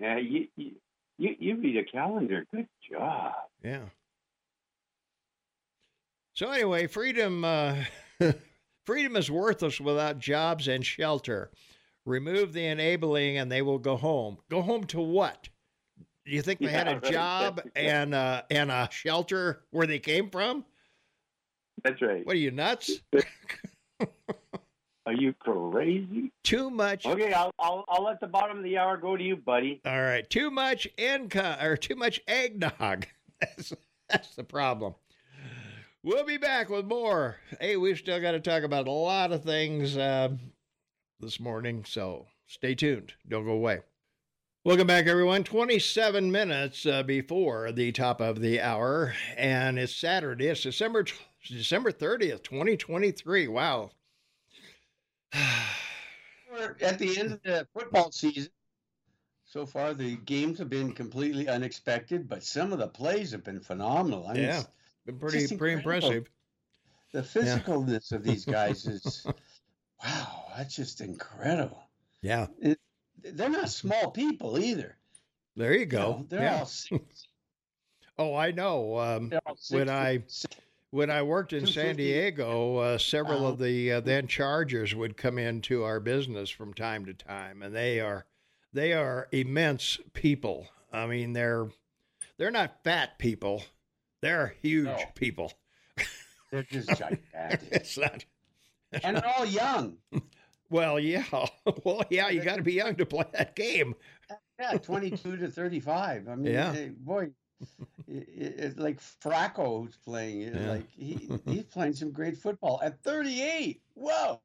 Yeah, 0.00 0.18
you, 0.18 0.48
you, 0.56 0.72
you 1.16 1.56
read 1.58 1.76
a 1.76 1.84
calendar. 1.84 2.44
Good 2.52 2.66
job. 2.90 3.34
Yeah. 3.62 3.84
So 6.32 6.50
anyway, 6.50 6.88
freedom 6.88 7.44
uh, 7.44 7.76
freedom 8.86 9.14
is 9.14 9.30
worthless 9.30 9.80
without 9.80 10.18
jobs 10.18 10.66
and 10.66 10.84
shelter. 10.84 11.52
Remove 12.04 12.52
the 12.52 12.66
enabling, 12.66 13.38
and 13.38 13.52
they 13.52 13.62
will 13.62 13.78
go 13.78 13.96
home. 13.96 14.38
Go 14.50 14.62
home 14.62 14.82
to 14.86 15.00
what? 15.00 15.48
Do 16.26 16.32
you 16.32 16.42
think 16.42 16.58
they 16.58 16.66
yeah, 16.66 16.78
had 16.78 16.88
a 16.88 16.94
right. 17.04 17.12
job 17.12 17.60
and 17.76 18.14
uh, 18.16 18.42
and 18.50 18.72
a 18.72 18.88
shelter 18.90 19.62
where 19.70 19.86
they 19.86 20.00
came 20.00 20.28
from? 20.28 20.64
That's 21.82 22.00
right. 22.02 22.26
What 22.26 22.36
are 22.36 22.38
you 22.38 22.50
nuts? 22.50 22.90
are 25.06 25.12
you 25.12 25.34
crazy? 25.34 26.32
Too 26.44 26.70
much. 26.70 27.06
Okay, 27.06 27.32
I'll, 27.32 27.52
I'll 27.58 27.84
I'll 27.88 28.04
let 28.04 28.20
the 28.20 28.26
bottom 28.26 28.58
of 28.58 28.64
the 28.64 28.78
hour 28.78 28.96
go 28.96 29.16
to 29.16 29.22
you, 29.22 29.36
buddy. 29.36 29.80
All 29.84 30.02
right. 30.02 30.28
Too 30.28 30.50
much 30.50 30.88
income 30.96 31.56
or 31.60 31.76
too 31.76 31.96
much 31.96 32.20
eggnog. 32.26 33.06
That's 33.40 33.72
that's 34.08 34.34
the 34.34 34.44
problem. 34.44 34.94
We'll 36.02 36.24
be 36.24 36.36
back 36.36 36.68
with 36.68 36.86
more. 36.86 37.36
Hey, 37.60 37.76
we've 37.76 37.98
still 37.98 38.20
got 38.20 38.32
to 38.32 38.40
talk 38.40 38.64
about 38.64 38.86
a 38.88 38.90
lot 38.90 39.32
of 39.32 39.44
things 39.44 39.96
uh, 39.96 40.30
this 41.20 41.38
morning, 41.38 41.84
so 41.86 42.26
stay 42.46 42.74
tuned. 42.74 43.14
Don't 43.28 43.44
go 43.44 43.52
away. 43.52 43.80
Welcome 44.62 44.86
back, 44.86 45.06
everyone. 45.06 45.44
27 45.44 46.30
minutes 46.30 46.84
uh, 46.84 47.02
before 47.02 47.72
the 47.72 47.92
top 47.92 48.20
of 48.20 48.40
the 48.40 48.60
hour, 48.60 49.14
and 49.36 49.78
it's 49.78 49.96
Saturday. 49.96 50.48
It's 50.48 50.62
December 50.62 51.04
December 51.46 51.92
30th, 51.92 52.42
2023. 52.42 53.48
Wow. 53.48 53.90
We're 56.50 56.76
at 56.80 56.98
the 56.98 57.18
end 57.18 57.32
of 57.32 57.42
the 57.42 57.66
football 57.72 58.10
season. 58.12 58.50
So 59.46 59.66
far, 59.66 59.94
the 59.94 60.16
games 60.16 60.58
have 60.58 60.70
been 60.70 60.92
completely 60.92 61.48
unexpected, 61.48 62.28
but 62.28 62.44
some 62.44 62.72
of 62.72 62.78
the 62.78 62.86
plays 62.86 63.32
have 63.32 63.42
been 63.42 63.60
phenomenal. 63.60 64.26
I 64.28 64.34
mean, 64.34 64.44
yeah, 64.44 64.62
been 65.06 65.18
pretty 65.18 65.56
pretty 65.56 65.74
impressive. 65.74 66.28
The 67.12 67.22
physicalness 67.22 68.12
yeah. 68.12 68.18
of 68.18 68.22
these 68.22 68.44
guys 68.44 68.86
is 68.86 69.26
wow. 70.04 70.44
That's 70.56 70.76
just 70.76 71.00
incredible. 71.00 71.82
Yeah, 72.22 72.46
it, 72.60 72.78
they're 73.22 73.48
not 73.48 73.70
small 73.70 74.12
people 74.12 74.58
either. 74.58 74.96
There 75.56 75.74
you 75.74 75.86
go. 75.86 75.98
You 75.98 76.04
know, 76.04 76.26
they're 76.28 76.42
yeah. 76.42 76.58
all. 76.60 76.66
Six, 76.66 77.28
oh, 78.18 78.34
I 78.36 78.52
know. 78.52 78.98
Um, 78.98 79.32
when 79.70 79.90
I 79.90 80.22
when 80.90 81.10
I 81.10 81.22
worked 81.22 81.52
in 81.52 81.66
San 81.66 81.96
Diego, 81.96 82.76
uh, 82.76 82.98
several 82.98 83.46
of 83.46 83.58
the 83.58 83.92
uh, 83.92 84.00
then 84.00 84.26
Chargers 84.26 84.94
would 84.94 85.16
come 85.16 85.38
into 85.38 85.84
our 85.84 86.00
business 86.00 86.50
from 86.50 86.74
time 86.74 87.06
to 87.06 87.14
time, 87.14 87.62
and 87.62 87.74
they 87.74 88.00
are 88.00 88.26
they 88.72 88.92
are 88.92 89.28
immense 89.32 89.98
people. 90.12 90.66
I 90.92 91.06
mean, 91.06 91.32
they're 91.32 91.68
they're 92.38 92.50
not 92.50 92.82
fat 92.82 93.18
people; 93.18 93.62
they're 94.20 94.54
huge 94.62 94.86
no. 94.86 94.98
people. 95.14 95.52
They're 96.50 96.64
just 96.64 96.88
gigantic. 96.98 97.68
it's 97.70 97.96
not, 97.96 98.24
and 99.04 99.16
they're 99.16 99.26
all 99.26 99.46
young. 99.46 99.96
Well, 100.70 100.98
yeah. 100.98 101.24
Well, 101.84 102.02
yeah. 102.10 102.28
You 102.30 102.42
got 102.42 102.56
to 102.56 102.62
be 102.62 102.72
young 102.72 102.96
to 102.96 103.06
play 103.06 103.24
that 103.32 103.54
game. 103.54 103.94
Yeah, 104.58 104.76
twenty-two 104.78 105.36
to 105.36 105.48
thirty-five. 105.48 106.28
I 106.28 106.34
mean, 106.34 106.52
yeah. 106.52 106.86
boy, 106.98 107.30
it's 108.08 108.78
like 108.78 109.00
Flacco 109.00 109.84
who's 109.84 109.96
playing. 109.96 110.54
Yeah. 110.54 110.70
Like 110.70 110.90
he 110.90 111.28
he's 111.46 111.64
playing 111.64 111.94
some 111.94 112.10
great 112.10 112.36
football 112.36 112.80
at 112.82 113.02
38. 113.02 113.80
Whoa. 113.94 114.40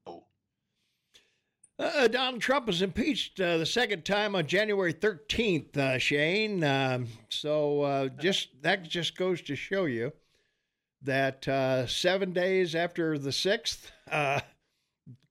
Uh, 1.77 2.07
Donald 2.07 2.41
Trump 2.41 2.67
was 2.67 2.81
impeached 2.81 3.39
uh, 3.41 3.57
the 3.57 3.65
second 3.65 4.05
time 4.05 4.33
on 4.33 4.47
January 4.47 4.93
13th, 4.93 5.75
uh, 5.75 5.97
Shane. 5.97 6.63
Um, 6.63 7.07
so 7.27 7.81
uh, 7.81 8.07
just 8.07 8.49
that 8.61 8.83
just 8.83 9.17
goes 9.17 9.41
to 9.41 9.57
show 9.57 9.83
you 9.83 10.13
that 11.01 11.47
uh, 11.47 11.85
seven 11.85 12.31
days 12.31 12.75
after 12.75 13.17
the 13.17 13.31
sixth, 13.31 13.91
uh, 14.09 14.39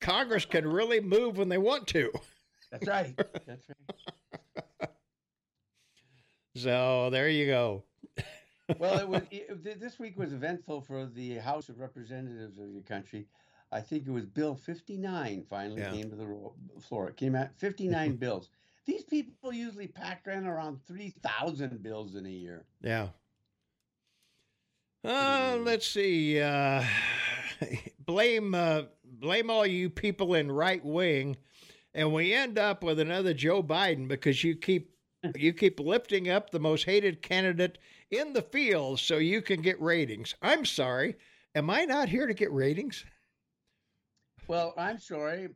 Congress 0.00 0.44
can 0.44 0.66
really 0.66 1.00
move 1.00 1.38
when 1.38 1.48
they 1.48 1.58
want 1.58 1.86
to. 1.88 2.12
That's 2.70 2.86
right. 2.86 3.16
That's 3.46 3.66
right. 3.68 4.14
So 6.56 7.10
there 7.10 7.28
you 7.28 7.46
go. 7.46 7.84
well, 8.78 8.98
it 8.98 9.08
was 9.08 9.22
it, 9.30 9.80
this 9.80 9.98
week 9.98 10.18
was 10.18 10.32
eventful 10.32 10.82
for 10.82 11.06
the 11.06 11.36
House 11.36 11.68
of 11.68 11.80
Representatives 11.80 12.58
of 12.58 12.70
your 12.70 12.82
country. 12.82 13.26
I 13.72 13.80
think 13.80 14.06
it 14.06 14.12
was 14.12 14.24
Bill 14.24 14.54
59 14.54 15.44
finally 15.50 15.80
yeah. 15.80 15.90
came 15.90 16.08
to 16.10 16.16
the 16.16 16.80
floor. 16.80 17.08
It 17.08 17.16
came 17.16 17.34
out 17.34 17.48
59 17.56 18.16
bills. 18.18 18.50
These 18.86 19.04
people 19.04 19.52
usually 19.52 19.88
pack 19.88 20.26
in 20.26 20.46
around 20.46 20.78
3,000 20.86 21.82
bills 21.82 22.14
in 22.14 22.26
a 22.26 22.30
year. 22.30 22.64
Yeah. 22.82 23.08
Uh, 25.02 25.58
let's 25.60 25.86
see. 25.86 26.40
Uh, 26.40 26.84
blame 28.06 28.54
uh, 28.54 28.82
blame 29.04 29.50
all 29.50 29.66
you 29.66 29.90
people 29.90 30.34
in 30.34 30.50
right 30.50 30.84
wing, 30.84 31.36
and 31.94 32.12
we 32.12 32.32
end 32.32 32.58
up 32.58 32.82
with 32.82 32.98
another 32.98 33.34
Joe 33.34 33.62
Biden 33.62 34.08
because 34.08 34.42
you 34.42 34.56
keep 34.56 34.93
you 35.36 35.52
keep 35.52 35.80
lifting 35.80 36.28
up 36.28 36.50
the 36.50 36.60
most 36.60 36.84
hated 36.84 37.22
candidate 37.22 37.78
in 38.10 38.32
the 38.32 38.42
field 38.42 39.00
so 39.00 39.16
you 39.18 39.42
can 39.42 39.62
get 39.62 39.80
ratings. 39.80 40.34
I'm 40.42 40.64
sorry. 40.64 41.16
Am 41.54 41.70
I 41.70 41.84
not 41.84 42.08
here 42.08 42.26
to 42.26 42.34
get 42.34 42.52
ratings? 42.52 43.04
Well, 44.48 44.74
I'm 44.76 44.98
sorry. 44.98 45.48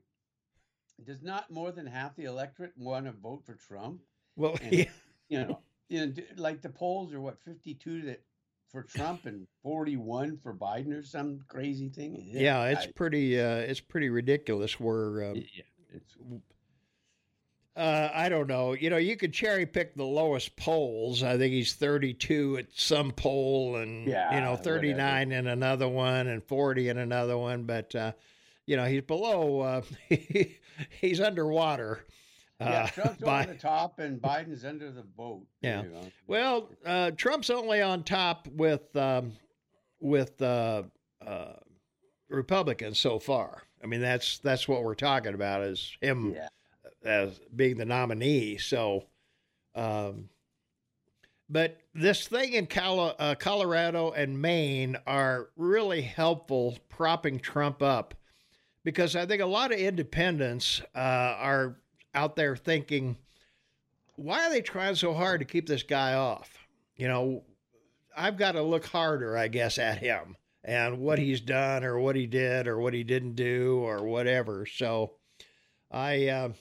Does 1.04 1.22
not 1.22 1.50
more 1.50 1.70
than 1.72 1.86
half 1.86 2.16
the 2.16 2.24
electorate 2.24 2.72
want 2.76 3.06
to 3.06 3.12
vote 3.12 3.44
for 3.44 3.54
Trump? 3.54 4.00
Well, 4.36 4.56
and, 4.62 4.72
yeah. 4.72 4.84
you 5.28 5.38
know, 5.38 5.58
you 5.88 6.06
know, 6.06 6.12
like 6.36 6.62
the 6.62 6.68
polls 6.68 7.12
are 7.12 7.20
what 7.20 7.38
52 7.44 8.02
that 8.02 8.22
for 8.70 8.82
Trump 8.82 9.26
and 9.26 9.46
41 9.62 10.38
for 10.42 10.54
Biden 10.54 10.92
or 10.92 11.02
some 11.02 11.40
crazy 11.48 11.88
thing. 11.88 12.22
Yeah, 12.30 12.66
it's 12.66 12.86
I, 12.86 12.92
pretty 12.92 13.40
uh, 13.40 13.56
it's 13.56 13.80
pretty 13.80 14.10
ridiculous 14.10 14.78
where 14.78 15.30
um, 15.30 15.36
yeah, 15.36 15.62
it's 15.94 16.16
uh, 17.78 18.10
I 18.12 18.28
don't 18.28 18.48
know. 18.48 18.72
You 18.72 18.90
know, 18.90 18.96
you 18.96 19.16
could 19.16 19.32
cherry 19.32 19.64
pick 19.64 19.94
the 19.94 20.04
lowest 20.04 20.56
polls. 20.56 21.22
I 21.22 21.38
think 21.38 21.52
he's 21.52 21.74
32 21.74 22.58
at 22.58 22.66
some 22.74 23.12
poll, 23.12 23.76
and 23.76 24.08
yeah, 24.08 24.34
you 24.34 24.40
know, 24.40 24.56
39 24.56 24.96
whatever. 24.98 25.32
in 25.32 25.46
another 25.46 25.88
one, 25.88 26.26
and 26.26 26.42
40 26.42 26.88
in 26.88 26.98
another 26.98 27.38
one. 27.38 27.62
But 27.64 27.94
uh, 27.94 28.12
you 28.66 28.76
know, 28.76 28.84
he's 28.84 29.02
below. 29.02 29.60
Uh, 29.60 29.82
he's 31.00 31.20
underwater. 31.20 32.04
Yeah, 32.60 32.66
uh, 32.66 32.86
Trump's 32.88 33.20
by, 33.24 33.42
over 33.44 33.52
the 33.52 33.58
top, 33.58 34.00
and 34.00 34.20
Biden's 34.20 34.64
under 34.64 34.90
the 34.90 35.02
boat. 35.02 35.46
Yeah. 35.62 35.84
Well, 36.26 36.68
uh, 36.84 37.12
Trump's 37.12 37.50
only 37.50 37.80
on 37.80 38.02
top 38.02 38.48
with 38.48 38.94
um, 38.96 39.34
with 40.00 40.42
uh, 40.42 40.82
Republicans 42.28 42.98
so 42.98 43.20
far. 43.20 43.62
I 43.82 43.86
mean, 43.86 44.00
that's 44.00 44.38
that's 44.38 44.66
what 44.66 44.82
we're 44.82 44.96
talking 44.96 45.34
about 45.34 45.62
is 45.62 45.96
him 46.00 46.34
Yeah. 46.34 46.48
As 47.04 47.38
being 47.54 47.76
the 47.76 47.84
nominee. 47.84 48.58
So, 48.58 49.04
um, 49.74 50.28
but 51.48 51.80
this 51.94 52.28
thing 52.28 52.52
in 52.52 52.68
uh, 52.76 53.34
Colorado 53.38 54.10
and 54.10 54.40
Maine 54.40 54.96
are 55.06 55.48
really 55.56 56.02
helpful 56.02 56.78
propping 56.88 57.38
Trump 57.40 57.82
up 57.82 58.14
because 58.84 59.16
I 59.16 59.26
think 59.26 59.42
a 59.42 59.46
lot 59.46 59.72
of 59.72 59.78
independents 59.78 60.82
uh, 60.94 60.98
are 61.38 61.76
out 62.14 62.36
there 62.36 62.56
thinking, 62.56 63.16
why 64.16 64.46
are 64.46 64.50
they 64.50 64.60
trying 64.60 64.94
so 64.94 65.14
hard 65.14 65.40
to 65.40 65.46
keep 65.46 65.66
this 65.66 65.82
guy 65.82 66.14
off? 66.14 66.50
You 66.96 67.08
know, 67.08 67.44
I've 68.16 68.36
got 68.36 68.52
to 68.52 68.62
look 68.62 68.84
harder, 68.84 69.36
I 69.36 69.48
guess, 69.48 69.78
at 69.78 69.98
him 69.98 70.36
and 70.64 70.98
what 70.98 71.18
he's 71.18 71.40
done 71.40 71.84
or 71.84 71.98
what 71.98 72.16
he 72.16 72.26
did 72.26 72.66
or 72.66 72.78
what 72.78 72.92
he 72.92 73.04
didn't 73.04 73.36
do 73.36 73.78
or 73.78 74.04
whatever. 74.04 74.66
So 74.66 75.12
I 75.90 76.28
uh, 76.28 76.52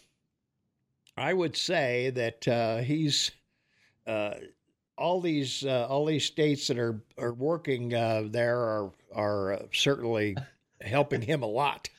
I 1.17 1.33
would 1.33 1.55
say 1.57 2.11
that 2.11 2.47
uh, 2.47 2.77
he's 2.77 3.31
uh, 4.05 4.35
all 4.97 5.19
these 5.21 5.65
uh, 5.65 5.87
all 5.89 6.05
these 6.05 6.25
states 6.25 6.67
that 6.67 6.77
are 6.77 7.01
are 7.17 7.33
working 7.33 7.93
uh, 7.93 8.23
there 8.27 8.59
are 8.59 8.91
are 9.13 9.53
uh, 9.53 9.63
certainly 9.73 10.35
helping 10.81 11.21
him 11.21 11.41
a 11.43 11.47
lot. 11.47 11.89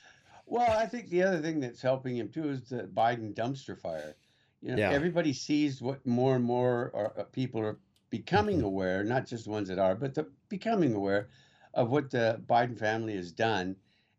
Well, 0.46 0.70
I 0.78 0.86
think 0.86 1.08
the 1.10 1.22
other 1.22 1.40
thing 1.40 1.60
that's 1.60 1.82
helping 1.82 2.16
him 2.16 2.28
too 2.28 2.48
is 2.48 2.68
the 2.68 2.84
Biden 2.84 3.34
dumpster 3.34 3.78
fire. 3.78 4.14
You 4.62 4.70
know, 4.70 4.76
Yeah. 4.78 4.90
everybody 4.90 5.32
sees 5.32 5.82
what 5.82 6.04
more 6.06 6.36
and 6.36 6.44
more 6.44 6.90
are, 6.94 7.12
uh, 7.18 7.24
people 7.24 7.60
are 7.60 7.78
becoming 8.10 8.62
aware, 8.62 9.04
not 9.04 9.26
just 9.26 9.44
the 9.44 9.50
ones 9.50 9.68
that 9.68 9.78
are, 9.78 9.94
but 9.94 10.14
the 10.14 10.26
becoming 10.48 10.94
aware 10.94 11.28
of 11.74 11.90
what 11.90 12.10
the 12.10 12.40
Biden 12.48 12.78
family 12.78 13.14
has 13.14 13.30
done. 13.30 13.76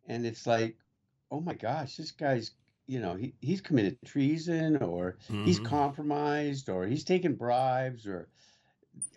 And 0.07 0.25
it's 0.25 0.45
like, 0.45 0.77
oh 1.31 1.41
my 1.41 1.55
gosh, 1.55 1.97
this 1.97 2.11
guy's, 2.11 2.51
you 2.89 3.01
know, 3.01 3.17
he, 3.25 3.37
he's 3.47 3.67
committed 3.67 4.05
treason 4.05 4.77
or 4.77 5.17
he's 5.41 5.59
Mhm. 5.59 5.59
compromised 5.59 6.69
or 6.69 6.85
he's 6.87 7.03
taken 7.03 7.35
bribes 7.35 8.07
or 8.07 8.29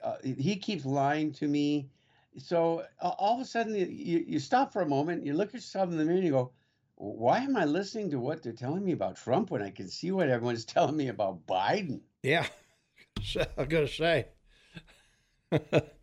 uh, 0.02 0.16
he 0.22 0.56
keeps 0.56 0.84
lying 0.84 1.32
to 1.34 1.48
me. 1.48 1.90
So 2.38 2.84
uh, 3.00 3.08
all 3.18 3.34
of 3.36 3.40
a 3.40 3.44
sudden, 3.44 3.74
you, 3.74 4.24
you 4.26 4.38
stop 4.40 4.72
for 4.72 4.82
a 4.82 4.88
moment, 4.88 5.24
you 5.26 5.34
look 5.34 5.48
at 5.50 5.54
yourself 5.54 5.90
in 5.90 5.96
the 5.98 6.04
mirror, 6.04 6.16
and 6.16 6.26
you 6.26 6.32
go, 6.32 6.52
"Why 6.96 7.38
am 7.38 7.56
I 7.56 7.64
listening 7.64 8.10
to 8.10 8.20
what 8.20 8.42
they're 8.42 8.52
telling 8.52 8.84
me 8.84 8.92
about 8.92 9.16
Trump 9.16 9.50
when 9.50 9.62
I 9.62 9.70
can 9.70 9.88
see 9.88 10.12
what 10.12 10.28
everyone's 10.28 10.64
telling 10.66 10.96
me 10.96 11.08
about 11.08 11.46
Biden?" 11.46 12.02
Yeah, 12.22 12.46
so, 13.22 13.44
I'm 13.56 13.68
gonna 13.68 13.88
say. 13.88 14.28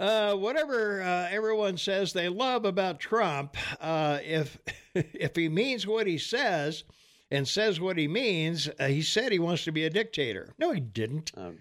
uh, 0.00 0.34
whatever 0.34 1.02
uh, 1.02 1.28
everyone 1.30 1.76
says 1.76 2.12
they 2.12 2.28
love 2.28 2.64
about 2.64 2.98
Trump, 2.98 3.56
uh, 3.80 4.18
if 4.22 4.58
if 4.94 5.36
he 5.36 5.48
means 5.48 5.86
what 5.86 6.06
he 6.06 6.18
says 6.18 6.84
and 7.30 7.46
says 7.46 7.78
what 7.80 7.96
he 7.96 8.08
means, 8.08 8.68
uh, 8.80 8.86
he 8.88 9.02
said 9.02 9.30
he 9.30 9.38
wants 9.38 9.62
to 9.64 9.72
be 9.72 9.84
a 9.84 9.90
dictator. 9.90 10.52
No, 10.58 10.72
he 10.72 10.80
didn't. 10.80 11.30
Um, 11.36 11.58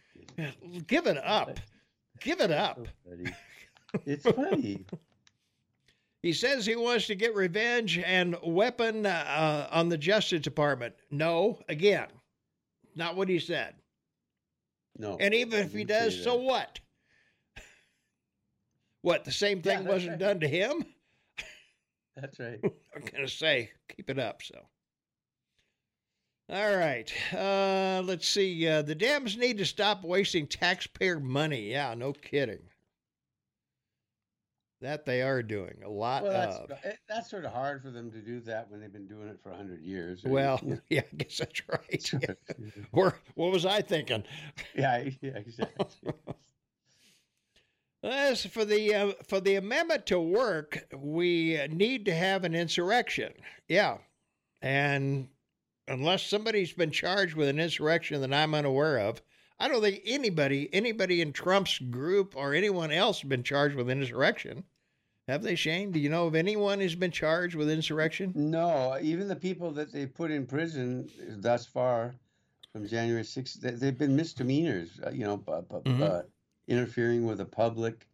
Give 0.87 1.05
it 1.05 1.17
up. 1.17 1.59
Give 2.21 2.39
it 2.39 2.51
up. 2.51 2.87
so. 3.05 3.31
It's 4.05 4.23
funny. 4.23 4.85
He 6.21 6.33
says 6.33 6.65
he 6.65 6.75
wants 6.75 7.07
to 7.07 7.15
get 7.15 7.33
revenge 7.33 7.97
and 7.97 8.35
weapon 8.43 9.05
uh, 9.05 9.69
on 9.71 9.87
the 9.87 9.97
Justice 9.97 10.41
Department. 10.41 10.93
No, 11.09 11.59
again, 11.69 12.07
not 12.93 13.15
what 13.15 13.29
he 13.29 13.39
said. 13.39 13.73
No, 14.97 15.15
And 15.21 15.33
even 15.33 15.59
if 15.61 15.71
he 15.71 15.85
does, 15.85 16.21
so 16.21 16.35
what? 16.35 16.81
What, 19.01 19.25
the 19.25 19.31
same 19.31 19.61
thing 19.61 19.79
that's 19.83 19.87
wasn't 19.93 20.11
right. 20.11 20.19
done 20.19 20.39
to 20.41 20.47
him? 20.47 20.85
that's 22.15 22.39
right. 22.39 22.59
I'm 22.95 23.01
going 23.01 23.25
to 23.25 23.27
say, 23.29 23.71
keep 23.95 24.09
it 24.09 24.19
up. 24.19 24.41
So, 24.43 24.59
all 26.51 26.75
right. 26.75 27.11
Uh, 27.33 28.01
let's 28.03 28.27
see. 28.27 28.67
Uh, 28.67 28.81
the 28.81 28.95
dams 28.95 29.37
need 29.37 29.57
to 29.59 29.65
stop 29.65 30.03
wasting 30.03 30.47
taxpayer 30.47 31.19
money. 31.19 31.71
Yeah, 31.71 31.93
no 31.93 32.11
kidding. 32.13 32.59
That 34.81 35.05
they 35.05 35.21
are 35.21 35.43
doing 35.43 35.81
a 35.83 35.89
lot 35.89 36.23
Well, 36.23 36.31
that's 36.31 36.55
of. 36.55 36.71
eh, 36.85 36.93
that's 37.09 37.29
sort 37.29 37.43
of 37.43 37.51
hard 37.51 37.81
for 37.81 37.91
them 37.91 38.09
to 38.11 38.19
do 38.21 38.39
that 38.41 38.71
when 38.71 38.79
they've 38.79 38.91
been 38.93 39.07
doing 39.07 39.27
it 39.27 39.37
for 39.43 39.51
hundred 39.51 39.81
years. 39.81 40.23
Well, 40.23 40.57
you 40.63 40.79
yeah, 40.89 41.01
I 41.11 41.15
guess 41.17 41.37
that's 41.37 41.61
right. 41.67 42.11
Or 42.93 43.19
what 43.35 43.51
was 43.51 43.65
I 43.65 43.81
thinking? 43.81 44.23
yeah, 44.73 45.09
yeah, 45.21 45.31
exactly. 45.35 46.13
As 48.01 48.45
for 48.45 48.63
the 48.63 48.95
uh, 48.95 49.11
for 49.27 49.41
the 49.41 49.55
amendment 49.55 50.05
to 50.07 50.19
work, 50.19 50.85
we 50.95 51.59
need 51.69 52.05
to 52.05 52.13
have 52.15 52.45
an 52.45 52.55
insurrection. 52.55 53.33
Yeah, 53.67 53.97
and 54.61 55.27
unless 55.87 56.23
somebody's 56.23 56.71
been 56.71 56.91
charged 56.91 57.35
with 57.35 57.49
an 57.49 57.59
insurrection 57.59 58.21
that 58.21 58.33
I'm 58.33 58.53
unaware 58.55 58.99
of, 58.99 59.21
I 59.59 59.67
don't 59.67 59.81
think 59.81 60.01
anybody 60.05 60.69
anybody 60.71 61.19
in 61.21 61.33
Trump's 61.33 61.77
group 61.77 62.35
or 62.37 62.53
anyone 62.53 62.91
else 62.91 63.19
has 63.21 63.27
been 63.29 63.43
charged 63.43 63.75
with 63.75 63.89
insurrection. 63.89 64.63
Have 65.27 65.43
they, 65.43 65.55
Shane? 65.55 65.91
Do 65.91 65.99
you 65.99 66.09
know 66.09 66.25
of 66.25 66.35
anyone 66.35 66.79
who's 66.79 66.95
been 66.95 67.11
charged 67.11 67.55
with 67.55 67.69
insurrection? 67.69 68.31
No, 68.33 68.97
even 69.01 69.27
the 69.27 69.35
people 69.35 69.71
that 69.71 69.91
they 69.91 70.05
put 70.05 70.31
in 70.31 70.47
prison 70.47 71.07
thus 71.37 71.65
far, 71.67 72.15
from 72.73 72.87
January 72.87 73.23
6th, 73.23 73.59
they, 73.59 73.71
they've 73.71 73.97
been 73.97 74.15
misdemeanors. 74.15 74.99
Uh, 75.05 75.11
you 75.11 75.25
know, 75.25 75.37
bu- 75.37 75.61
bu- 75.63 75.81
Mhm. 75.81 76.01
uh, 76.01 76.21
interfering 76.69 77.25
with 77.25 77.39
the 77.39 77.45
public, 77.45 78.07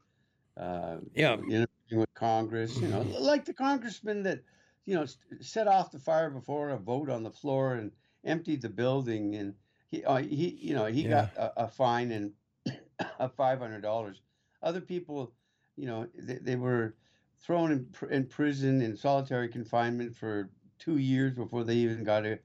uh, 0.58 1.00
Yeah. 1.14 1.34
interfering 1.36 1.68
with 2.00 2.14
Congress. 2.16 2.78
You 2.82 2.88
know, 2.88 3.02
like 3.20 3.46
the 3.46 3.54
congressman 3.54 4.24
that 4.24 4.44
you 4.86 4.96
know 4.96 5.06
set 5.42 5.68
off 5.68 5.92
the 5.92 6.00
fire 6.00 6.30
before 6.30 6.70
a 6.70 6.78
vote 6.78 7.10
on 7.10 7.24
the 7.24 7.32
floor 7.32 7.76
and 7.76 7.92
emptied 8.24 8.62
the 8.62 8.70
building, 8.70 9.36
and 9.36 9.56
he 9.90 10.04
uh, 10.04 10.18
he 10.18 10.50
you 10.50 10.74
know 10.74 10.86
he 10.86 11.04
got 11.04 11.36
a, 11.36 11.66
a 11.66 11.68
fine 11.68 12.12
and 12.12 12.34
of 13.20 13.34
five 13.36 13.60
hundred 13.60 13.82
dollars. 13.82 14.22
Other 14.62 14.82
people, 14.82 15.36
you 15.76 15.86
know, 15.86 16.08
they, 16.16 16.36
they 16.36 16.56
were 16.56 16.96
thrown 17.40 17.72
in, 17.72 17.86
pr- 17.88 18.08
in 18.08 18.26
prison 18.26 18.82
in 18.82 18.96
solitary 18.96 19.50
confinement 19.50 20.16
for 20.16 20.50
two 20.80 20.98
years 20.98 21.34
before 21.34 21.64
they 21.64 21.76
even 21.76 22.04
got 22.04 22.26
a 22.26 22.40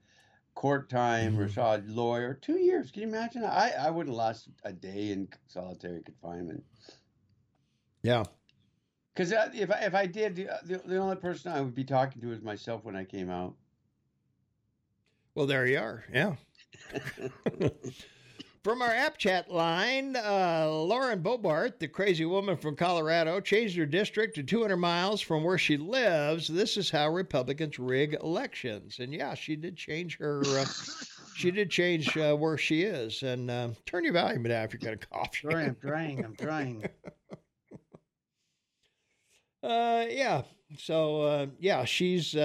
court 0.55 0.89
time 0.89 1.39
or 1.39 1.47
Mhm. 1.47 1.53
saw 1.53 1.75
a 1.75 1.81
lawyer. 1.87 2.33
Two 2.33 2.59
years. 2.59 2.91
Can 2.91 3.03
you 3.03 3.07
imagine? 3.07 3.43
I, 3.43 3.71
I 3.71 3.89
wouldn't 3.89 4.15
last 4.15 4.49
a 4.63 4.73
day 4.73 5.11
in 5.11 5.27
solitary 5.47 6.01
confinement. 6.03 6.63
Yeah. 8.03 8.25
Because 9.13 9.31
if 9.31 9.71
I, 9.71 9.79
if 9.79 9.93
I 9.93 10.05
did, 10.05 10.35
the, 10.35 10.47
the, 10.63 10.77
the 10.85 10.97
only 10.97 11.15
person 11.17 11.51
I 11.51 11.61
would 11.61 11.75
be 11.75 11.83
talking 11.83 12.21
to 12.21 12.31
is 12.31 12.41
myself 12.41 12.83
when 12.85 12.95
I 12.95 13.03
came 13.03 13.29
out. 13.29 13.55
Well, 15.35 15.45
there 15.45 15.65
you 15.65 15.79
are. 15.79 16.03
Yeah. 16.11 16.35
From 18.63 18.83
our 18.83 18.93
app 18.93 19.17
chat 19.17 19.49
line, 19.49 20.15
uh, 20.15 20.67
Lauren 20.69 21.23
Boebert, 21.23 21.79
the 21.79 21.87
crazy 21.87 22.25
woman 22.25 22.55
from 22.55 22.75
Colorado, 22.75 23.39
changed 23.39 23.75
her 23.75 23.87
district 23.87 24.35
to 24.35 24.43
200 24.43 24.77
miles 24.77 25.19
from 25.19 25.43
where 25.43 25.57
she 25.57 25.77
lives. 25.77 26.47
This 26.47 26.77
is 26.77 26.91
how 26.91 27.09
Republicans 27.09 27.79
rig 27.79 28.13
elections. 28.21 28.99
And 28.99 29.11
yeah, 29.11 29.33
she 29.33 29.55
did 29.55 29.75
change 29.75 30.19
her. 30.19 30.43
Uh, 30.45 30.65
she 31.35 31.49
did 31.49 31.71
change 31.71 32.15
uh, 32.15 32.35
where 32.35 32.55
she 32.55 32.83
is. 32.83 33.23
And 33.23 33.49
uh, 33.49 33.69
turn 33.87 34.03
your 34.03 34.13
volume 34.13 34.43
down 34.43 34.65
if 34.65 34.73
you're 34.73 34.79
going 34.79 34.99
to 34.99 35.07
cough. 35.07 35.35
Sorry, 35.41 35.65
I'm 35.65 35.77
trying. 35.81 36.23
I'm 36.23 36.35
trying. 36.35 36.85
Uh, 39.63 40.07
yeah. 40.09 40.41
So 40.79 41.21
uh, 41.21 41.45
yeah, 41.59 41.85
she's 41.85 42.35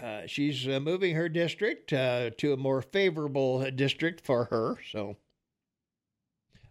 uh, 0.00 0.26
she's 0.26 0.66
uh, 0.68 0.80
moving 0.80 1.14
her 1.14 1.28
district 1.28 1.92
uh, 1.92 2.30
to 2.38 2.52
a 2.52 2.56
more 2.56 2.82
favorable 2.82 3.68
district 3.70 4.20
for 4.24 4.44
her. 4.46 4.76
So 4.92 5.16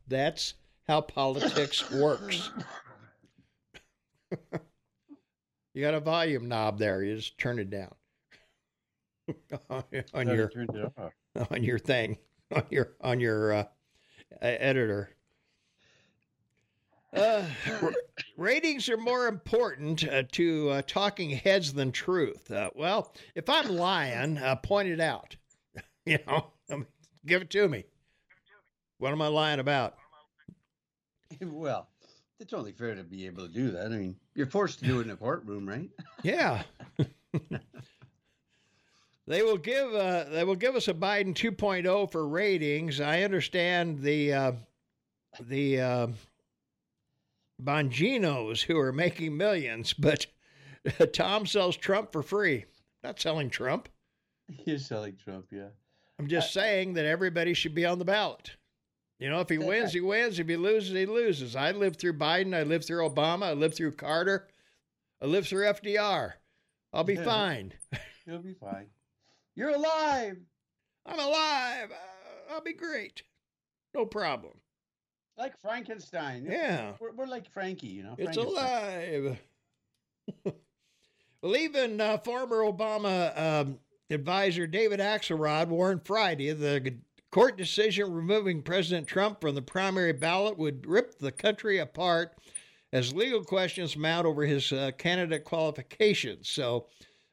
that's 0.08 0.54
how 0.88 1.02
politics 1.02 1.90
works. 1.92 2.50
you 5.74 5.82
got 5.82 5.94
a 5.94 6.00
volume 6.00 6.48
knob 6.48 6.80
there. 6.80 7.04
You 7.04 7.16
just 7.16 7.38
turn 7.38 7.60
it 7.60 7.70
down 7.70 7.94
on 9.70 9.84
Thought 9.92 10.28
I 10.30 10.34
your 10.34 10.50
turned 10.50 10.76
it 10.76 10.92
off. 10.98 11.13
on 11.52 11.63
your 11.63 11.80
thing 11.80 12.18
on 12.52 12.63
your 12.70 12.94
on 13.02 13.20
your 13.20 13.54
uh, 13.54 13.63
uh, 13.63 13.66
editor. 14.42 15.10
Uh, 17.15 17.43
ratings 18.36 18.89
are 18.89 18.98
more 18.98 19.28
important 19.28 20.08
uh, 20.08 20.24
to 20.32 20.70
uh, 20.70 20.82
talking 20.86 21.30
heads 21.30 21.74
than 21.74 21.91
truth. 21.91 22.52
Uh, 22.52 22.70
well, 22.76 23.13
if 23.34 23.50
I'm 23.50 23.70
lying, 23.70 24.38
uh, 24.38 24.56
point 24.58 24.89
it 24.89 25.00
out. 25.00 25.36
you 26.06 26.20
know, 26.28 26.48
I 26.70 26.76
mean, 26.76 26.86
give 27.26 27.41
it 27.41 27.50
to 27.52 27.67
me. 27.67 27.86
What 28.98 29.12
am 29.12 29.22
I 29.22 29.28
lying 29.28 29.60
about? 29.60 29.96
Well, 31.41 31.88
it's 32.39 32.54
only 32.54 32.72
fair 32.72 32.96
to 32.96 33.04
be 33.04 33.26
able 33.28 33.46
to 33.48 33.54
do 33.54 33.70
that. 33.72 33.88
I 33.88 33.89
mean, 33.89 34.15
you're 34.34 34.48
forced 34.48 34.80
to 34.80 34.86
do 34.86 35.02
it 35.02 35.04
in 35.04 35.12
a 35.12 35.15
courtroom, 35.15 35.67
right? 35.67 35.89
Yeah. 36.24 36.63
they 39.28 39.43
will 39.43 39.58
give 39.58 39.93
uh, 39.93 40.24
they 40.32 40.43
will 40.46 40.56
give 40.56 40.76
us 40.76 40.88
a 40.88 40.93
Biden 40.93 41.36
2.0 41.36 42.12
for 42.12 42.28
ratings. 42.28 43.00
I 43.02 43.22
understand 43.24 44.00
the 44.00 44.34
uh, 44.34 44.52
the 45.41 45.82
uh, 45.82 46.08
Bonginos 47.62 48.62
who 48.62 48.78
are 48.78 48.93
making 48.93 49.36
millions, 49.36 49.93
but 49.93 50.28
Tom 51.13 51.46
sells 51.46 51.76
Trump 51.76 52.12
for 52.12 52.24
free. 52.24 52.65
Not 53.04 53.20
selling 53.20 53.50
Trump. 53.50 53.89
You're 54.65 54.78
selling 54.78 55.17
Trump, 55.17 55.48
yeah. 55.52 55.70
I'm 56.20 56.28
just 56.28 56.54
saying 56.54 56.93
that 56.93 57.06
everybody 57.06 57.54
should 57.54 57.76
be 57.76 57.86
on 57.86 58.00
the 58.00 58.06
ballot. 58.06 58.56
You 59.20 59.30
know, 59.30 59.39
if 59.39 59.50
he 59.50 59.58
wins, 59.58 59.93
he 59.93 60.02
wins. 60.02 60.39
If 60.39 60.48
he 60.48 60.58
loses, 60.58 60.91
he 60.91 61.06
loses. 61.06 61.56
I 61.56 61.72
lived 61.72 62.00
through 62.00 62.13
Biden. 62.13 62.56
I 62.56 62.63
lived 62.63 62.86
through 62.86 63.08
Obama. 63.08 63.43
I 63.43 63.54
lived 63.54 63.76
through 63.76 63.93
Carter. 63.93 64.48
I 65.22 65.26
lived 65.26 65.48
through 65.48 65.65
FDR. 65.65 66.34
I'll 66.93 67.04
be 67.04 67.15
fine. 67.24 67.74
You'll 68.26 68.39
be 68.39 68.54
fine. 68.54 68.88
You're 69.56 69.70
alive. 69.72 70.38
I'm 71.06 71.20
alive. 71.20 71.91
Uh, 71.91 72.54
I'll 72.54 72.62
be 72.62 72.74
great. 72.74 73.24
No 73.96 74.06
problem. 74.06 74.54
Like 75.38 75.60
Frankenstein. 75.62 76.47
Yeah. 76.50 76.93
We're, 77.00 77.12
we're 77.13 77.28
like 77.28 77.50
Frankie, 77.52 77.88
you 77.88 78.04
know. 78.04 78.15
It's 78.17 78.38
alive. 78.38 79.38
well, 81.41 81.56
even 81.56 82.02
uh, 82.02 82.17
former 82.17 82.63
Obama 82.63 83.39
um, 83.39 83.80
advisor 84.10 84.65
David 84.65 85.00
Axelrod 85.00 85.67
warned 85.67 86.06
Friday 86.06 86.52
the 86.54 86.95
court 87.32 87.56
decision 87.56 88.12
removing 88.13 88.63
President 88.63 89.08
Trump 89.08 89.39
from 89.39 89.54
the 89.54 89.62
primary 89.62 90.13
ballot 90.13 90.58
would 90.58 90.88
rip 90.88 91.19
the 91.19 91.32
country 91.32 91.78
apart 91.78 92.36
as 92.91 93.13
legal 93.13 93.43
questions 93.43 93.95
mount 93.95 94.26
over 94.26 94.43
his 94.43 94.71
uh, 94.71 94.91
candidate 94.97 95.43
qualifications. 95.43 96.50
So, 96.50 96.88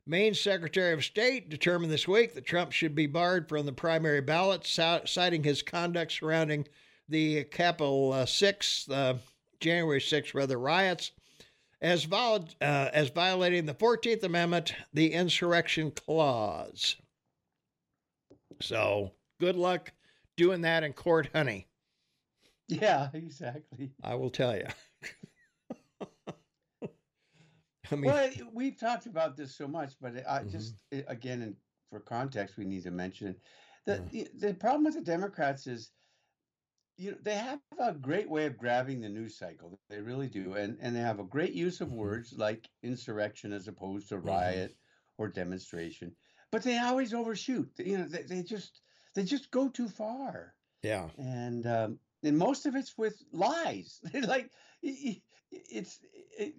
Maine 0.07 0.35
Secretary 0.35 0.93
of 0.93 1.03
State 1.03 1.49
determined 1.49 1.91
this 1.91 2.07
week 2.07 2.35
that 2.35 2.45
Trump 2.45 2.73
should 2.73 2.95
be 2.95 3.07
barred 3.07 3.49
from 3.49 3.65
the 3.65 3.73
primary 3.73 4.21
ballot, 4.21 4.67
citing 4.67 5.43
his 5.43 5.63
conduct 5.63 6.13
surrounding 6.13 6.67
the 7.09 7.45
Capitol 7.45 8.13
uh, 8.13 8.27
6, 8.27 8.89
uh, 8.91 9.15
January 9.61 10.01
6th, 10.01 10.35
rather, 10.35 10.59
riots 10.59 11.13
as, 11.81 12.05
vol- 12.05 12.49
uh, 12.61 12.89
as 12.93 13.11
violating 13.11 13.67
the 13.67 13.75
14th 13.75 14.23
Amendment, 14.23 14.75
the 14.93 15.13
insurrection 15.13 15.91
clause. 15.91 16.97
So 18.61 19.13
good 19.41 19.57
luck 19.57 19.93
doing 20.37 20.63
that 20.63 20.85
in 20.85 20.93
court, 20.93 21.29
honey. 21.35 21.67
Yeah, 22.69 23.09
exactly. 23.13 23.93
I 24.03 24.15
will 24.15 24.31
tell 24.31 24.57
you. 24.57 24.67
I 27.93 27.97
mean, 27.97 28.11
well, 28.11 28.31
we've 28.53 28.79
talked 28.79 29.07
about 29.07 29.37
this 29.37 29.55
so 29.55 29.69
much, 29.69 29.93
but 30.01 30.15
I 30.29 30.39
mm-hmm. 30.39 30.49
just 30.49 30.77
again, 31.07 31.55
for 31.91 32.01
context, 32.01 32.57
we 32.57 32.65
need 32.65 32.83
to 32.85 32.91
mention 32.91 33.37
that 33.87 34.01
mm-hmm. 34.07 34.39
the, 34.39 34.49
the 34.49 34.55
problem 34.55 34.85
with 34.85 34.95
the 34.95 35.03
Democrats 35.03 35.67
is 35.67 35.91
you 36.97 37.11
know 37.11 37.17
they 37.23 37.35
have 37.35 37.61
a 37.81 37.93
great 37.93 38.29
way 38.29 38.47
of 38.47 38.57
grabbing 38.57 39.01
the 39.01 39.09
news 39.09 39.37
cycle 39.37 39.79
they 39.89 40.01
really 40.01 40.29
do 40.29 40.55
and 40.55 40.77
and 40.81 40.95
they 40.95 41.01
have 41.01 41.19
a 41.19 41.25
great 41.25 41.53
use 41.53 41.81
of 41.81 41.89
mm-hmm. 41.89 41.99
words 41.99 42.35
like 42.37 42.69
insurrection 42.83 43.53
as 43.53 43.69
opposed 43.69 44.09
to 44.09 44.17
mm-hmm. 44.17 44.29
riot 44.29 44.71
mm-hmm. 44.71 45.23
or 45.23 45.29
demonstration 45.29 46.13
but 46.51 46.63
they 46.63 46.79
always 46.79 47.13
overshoot 47.13 47.71
you 47.79 47.99
know 47.99 48.05
they, 48.05 48.23
they 48.23 48.43
just 48.43 48.81
they 49.15 49.25
just 49.25 49.51
go 49.51 49.69
too 49.69 49.89
far 49.89 50.55
yeah 50.83 51.09
and 51.19 51.67
um 51.67 51.99
and 52.23 52.39
most 52.39 52.67
of 52.67 52.75
it's 52.77 52.97
with 52.97 53.23
lies 53.33 54.01
like 54.27 54.51
it's 54.83 56.01
it, 56.39 56.55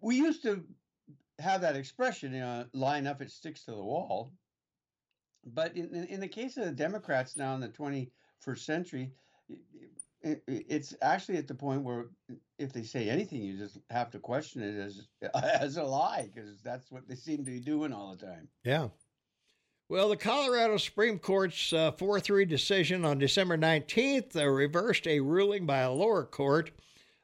we 0.00 0.16
used 0.16 0.42
to 0.42 0.64
have 1.38 1.60
that 1.60 1.76
expression 1.76 2.32
you 2.32 2.40
know 2.40 2.64
line 2.72 3.06
up 3.06 3.22
it 3.22 3.30
sticks 3.30 3.64
to 3.64 3.70
the 3.70 3.76
wall 3.82 4.32
but 5.44 5.74
in, 5.76 5.94
in, 5.94 6.04
in 6.06 6.20
the 6.20 6.28
case 6.28 6.56
of 6.56 6.64
the 6.64 6.72
democrats 6.72 7.36
now 7.36 7.54
in 7.54 7.60
the 7.60 7.68
20 7.68 8.10
first 8.40 8.66
century, 8.66 9.12
it's 10.22 10.94
actually 11.00 11.38
at 11.38 11.48
the 11.48 11.54
point 11.54 11.82
where 11.82 12.06
if 12.58 12.72
they 12.72 12.82
say 12.82 13.08
anything, 13.08 13.40
you 13.42 13.56
just 13.56 13.78
have 13.90 14.10
to 14.10 14.18
question 14.18 14.62
it 14.62 14.78
as 14.78 15.06
as 15.60 15.76
a 15.76 15.82
lie 15.82 16.28
because 16.32 16.60
that's 16.62 16.90
what 16.90 17.08
they 17.08 17.14
seem 17.14 17.38
to 17.38 17.50
be 17.50 17.60
doing 17.60 17.92
all 17.92 18.14
the 18.14 18.26
time. 18.26 18.48
Yeah. 18.64 18.88
Well, 19.88 20.08
the 20.08 20.16
Colorado 20.16 20.76
Supreme 20.76 21.18
Court's 21.18 21.72
uh, 21.72 21.92
4 21.92 22.20
3 22.20 22.44
decision 22.44 23.04
on 23.04 23.18
December 23.18 23.58
19th 23.58 24.36
uh, 24.36 24.46
reversed 24.46 25.06
a 25.06 25.20
ruling 25.20 25.66
by 25.66 25.80
a 25.80 25.90
lower 25.90 26.24
court 26.24 26.70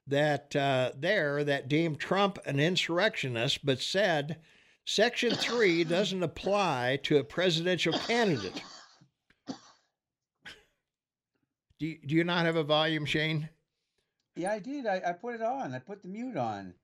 that 0.08 0.54
uh, 0.56 0.92
there 0.96 1.44
that 1.44 1.68
deemed 1.68 2.00
Trump 2.00 2.38
an 2.46 2.58
insurrectionist, 2.58 3.64
but 3.64 3.80
said 3.80 4.38
Section 4.84 5.34
3 5.34 5.84
doesn't 5.84 6.22
apply 6.22 6.98
to 7.04 7.18
a 7.18 7.24
presidential 7.24 7.92
candidate. 7.92 8.62
Do 11.78 11.86
you, 11.86 11.98
do 12.04 12.14
you 12.14 12.24
not 12.24 12.46
have 12.46 12.56
a 12.56 12.64
volume, 12.64 13.04
Shane? 13.04 13.48
Yeah, 14.34 14.52
I 14.52 14.58
did. 14.58 14.86
I, 14.86 15.02
I 15.06 15.12
put 15.12 15.34
it 15.34 15.42
on. 15.42 15.74
I 15.74 15.78
put 15.78 16.02
the 16.02 16.08
mute 16.08 16.36
on. 16.36 16.74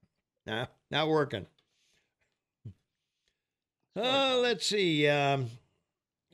Nah, 0.46 0.66
not 0.90 1.08
working. 1.08 1.46
Uh, 3.94 4.38
let's 4.40 4.66
see. 4.66 5.06
Um, 5.06 5.50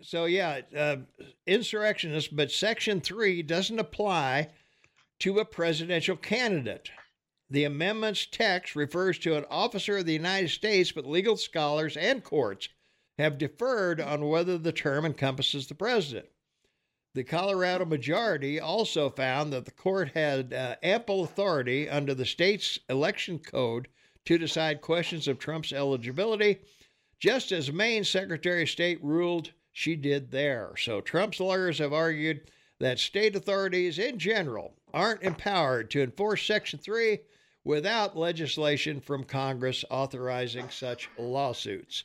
so, 0.01 0.27
yeah, 0.27 0.61
uh, 0.77 0.97
insurrectionist, 1.47 2.35
but 2.35 2.53
Section 2.53 3.01
3 3.01 3.42
doesn't 3.42 3.79
apply 3.79 4.49
to 5.21 5.40
a 5.40 5.44
presidential 5.44 6.16
candidate. 6.16 6.90
The 7.51 7.64
amendment's 7.64 8.27
text 8.27 8.77
refers 8.77 9.18
to 9.21 9.37
an 9.37 9.44
officer 9.51 9.99
of 9.99 10.07
the 10.07 10.12
United 10.12 10.51
States, 10.51 10.92
but 10.92 11.07
legal 11.07 11.37
scholars 11.37 11.97
and 11.97 12.23
courts 12.23 12.68
have 13.18 13.38
deferred 13.38 14.01
on 14.01 14.29
whether 14.29 14.59
the 14.59 14.73
term 14.73 15.05
encompasses 15.05 15.66
the 15.66 15.75
president. 15.75 16.27
The 17.18 17.24
Colorado 17.24 17.85
majority 17.85 18.61
also 18.61 19.11
found 19.11 19.52
that 19.52 19.64
the 19.64 19.72
court 19.72 20.12
had 20.14 20.54
uh, 20.54 20.76
ample 20.85 21.24
authority 21.24 21.88
under 21.88 22.14
the 22.14 22.24
state's 22.24 22.78
election 22.88 23.40
code 23.40 23.88
to 24.24 24.38
decide 24.38 24.81
questions 24.81 25.26
of 25.26 25.40
Trump's 25.40 25.72
eligibility, 25.72 26.61
just 27.18 27.50
as 27.50 27.72
Maine 27.72 28.04
Secretary 28.04 28.62
of 28.62 28.70
State 28.70 29.02
ruled 29.02 29.50
she 29.72 29.96
did 29.96 30.31
there. 30.31 30.74
So 30.78 31.00
Trump's 31.00 31.40
lawyers 31.40 31.78
have 31.81 31.92
argued 31.92 32.52
that 32.78 33.00
state 33.00 33.35
authorities 33.35 33.98
in 33.98 34.20
general 34.20 34.76
aren't 34.94 35.24
empowered 35.24 35.90
to 35.90 36.02
enforce 36.04 36.46
Section 36.46 36.78
3 36.78 37.18
without 37.64 38.16
legislation 38.16 39.00
from 39.00 39.24
Congress 39.24 39.85
authorizing 39.90 40.70
such 40.70 41.11
lawsuits. 41.18 42.04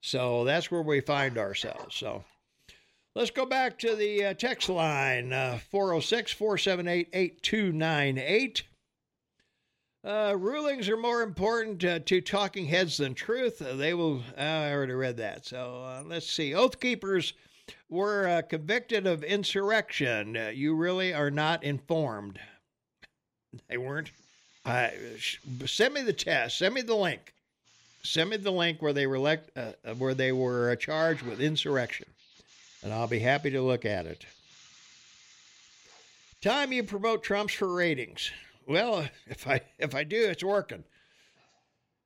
So 0.00 0.44
that's 0.44 0.70
where 0.70 0.80
we 0.80 1.02
find 1.02 1.36
ourselves. 1.36 1.96
So 1.96 2.24
Let's 3.18 3.32
go 3.32 3.46
back 3.46 3.80
to 3.80 3.96
the 3.96 4.26
uh, 4.26 4.34
text 4.34 4.68
line 4.68 5.32
uh, 5.32 5.58
406 5.72 6.30
478 6.34 7.08
8298. 7.12 8.62
Uh, 10.04 10.36
rulings 10.38 10.88
are 10.88 10.96
more 10.96 11.22
important 11.22 11.82
uh, 11.82 11.98
to 11.98 12.20
talking 12.20 12.66
heads 12.66 12.98
than 12.98 13.14
truth. 13.14 13.60
Uh, 13.60 13.74
they 13.74 13.92
will. 13.92 14.22
Uh, 14.38 14.40
I 14.40 14.72
already 14.72 14.92
read 14.92 15.16
that. 15.16 15.44
So 15.44 15.82
uh, 15.84 16.04
let's 16.06 16.30
see. 16.30 16.54
Oath 16.54 16.78
keepers 16.78 17.32
were 17.90 18.28
uh, 18.28 18.42
convicted 18.42 19.04
of 19.08 19.24
insurrection. 19.24 20.38
you 20.54 20.76
really 20.76 21.12
are 21.12 21.32
not 21.32 21.64
informed. 21.64 22.38
They 23.68 23.78
weren't. 23.78 24.12
send 25.66 25.92
me 25.92 26.02
the 26.02 26.12
test. 26.12 26.58
Send 26.58 26.72
me 26.72 26.82
the 26.82 26.94
link. 26.94 27.34
Send 28.04 28.30
me 28.30 28.36
the 28.36 28.52
link 28.52 28.80
where 28.80 28.92
they 28.92 29.08
were 29.08 29.16
elect, 29.16 29.50
where 29.96 30.14
they 30.14 30.30
were 30.30 30.76
charged 30.76 31.22
with 31.22 31.40
insurrection 31.40 32.06
and 32.82 32.92
I'll 32.92 33.06
be 33.06 33.18
happy 33.18 33.50
to 33.50 33.62
look 33.62 33.84
at 33.84 34.06
it. 34.06 34.24
Time 36.40 36.72
you 36.72 36.84
promote 36.84 37.22
Trump's 37.22 37.54
for 37.54 37.72
ratings. 37.74 38.30
Well, 38.66 39.08
if 39.26 39.46
I 39.48 39.60
if 39.78 39.94
I 39.94 40.04
do, 40.04 40.28
it's 40.28 40.44
working. 40.44 40.84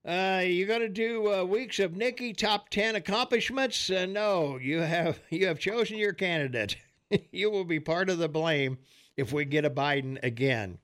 Uh, 0.04 0.42
you 0.44 0.66
going 0.66 0.80
to 0.80 0.88
do 0.88 1.32
uh, 1.32 1.44
weeks 1.44 1.78
of 1.78 1.96
Nikki 1.96 2.32
top 2.32 2.68
ten 2.70 2.96
accomplishments? 2.96 3.90
Uh, 3.90 4.06
no, 4.06 4.58
you 4.58 4.80
have 4.80 5.20
you 5.30 5.46
have 5.46 5.58
chosen 5.58 5.98
your 5.98 6.12
candidate. 6.12 6.76
you 7.30 7.50
will 7.50 7.64
be 7.64 7.80
part 7.80 8.08
of 8.08 8.18
the 8.18 8.28
blame 8.28 8.78
if 9.16 9.32
we 9.32 9.44
get 9.44 9.64
a 9.64 9.70
Biden 9.70 10.22
again. 10.22 10.78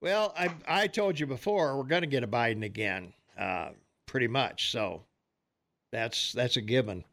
Well, 0.00 0.34
I 0.36 0.50
I 0.68 0.86
told 0.86 1.18
you 1.18 1.26
before 1.26 1.76
we're 1.76 1.84
going 1.84 2.02
to 2.02 2.06
get 2.06 2.22
a 2.24 2.28
Biden 2.28 2.64
again, 2.64 3.12
uh, 3.38 3.70
pretty 4.06 4.28
much. 4.28 4.70
So 4.72 5.04
that's 5.90 6.32
that's 6.32 6.56
a 6.56 6.62
given. 6.62 7.04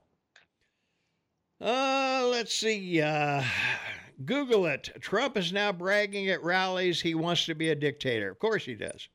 Uh, 1.59 2.27
let's 2.29 2.53
see. 2.53 3.01
Uh, 3.01 3.43
Google 4.25 4.67
it. 4.67 4.89
Trump 5.01 5.37
is 5.37 5.51
now 5.51 5.71
bragging 5.71 6.29
at 6.29 6.43
rallies 6.43 7.01
he 7.01 7.15
wants 7.15 7.45
to 7.45 7.55
be 7.55 7.69
a 7.69 7.75
dictator. 7.75 8.29
Of 8.29 8.39
course 8.39 8.65
he 8.65 8.75
does. 8.75 9.07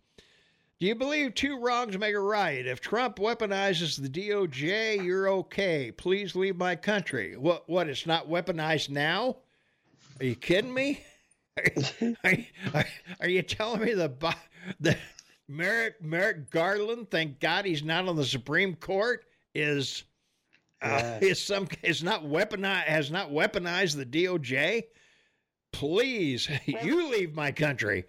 Do 0.81 0.89
you 0.89 0.97
believe 0.97 1.35
two 1.35 1.61
wrongs 1.61 1.97
make 1.97 2.15
a 2.15 2.19
right? 2.19 2.67
If 2.67 2.81
Trump 2.81 3.19
weaponizes 3.19 4.01
the 4.01 4.09
DOJ, 4.09 5.05
you're 5.05 5.29
okay. 5.29 5.93
Please 5.93 6.35
leave 6.35 6.57
my 6.57 6.75
country. 6.75 7.37
What? 7.37 7.69
What? 7.69 7.89
It's 7.89 8.07
not 8.07 8.29
weaponized 8.29 8.91
now? 8.91 9.37
Are 10.19 10.27
you 10.27 10.35
kidding 10.35 10.75
me? 10.75 11.05
Are, 12.25 12.33
are, 12.73 12.85
are 13.21 13.29
you 13.29 13.43
telling 13.43 13.83
me 13.83 13.93
the 13.93 14.11
the 14.81 14.97
Merrick 15.49 16.03
Merrick 16.03 16.51
Garland? 16.51 17.11
Thank 17.11 17.41
God 17.41 17.67
he's 17.67 17.83
not 17.83 18.09
on 18.09 18.17
the 18.17 18.25
Supreme 18.25 18.75
Court. 18.75 19.27
Is 19.55 20.05
uh, 20.83 21.19
is 21.21 21.43
some 21.43 21.69
is 21.83 22.03
not 22.03 22.25
weaponized 22.25 22.85
has 22.85 23.11
not 23.11 23.31
weaponized 23.31 23.97
the 23.97 24.07
DOJ. 24.07 24.85
Please, 25.73 26.49
you 26.67 27.11
leave 27.11 27.35
my 27.35 27.53
country. 27.53 28.05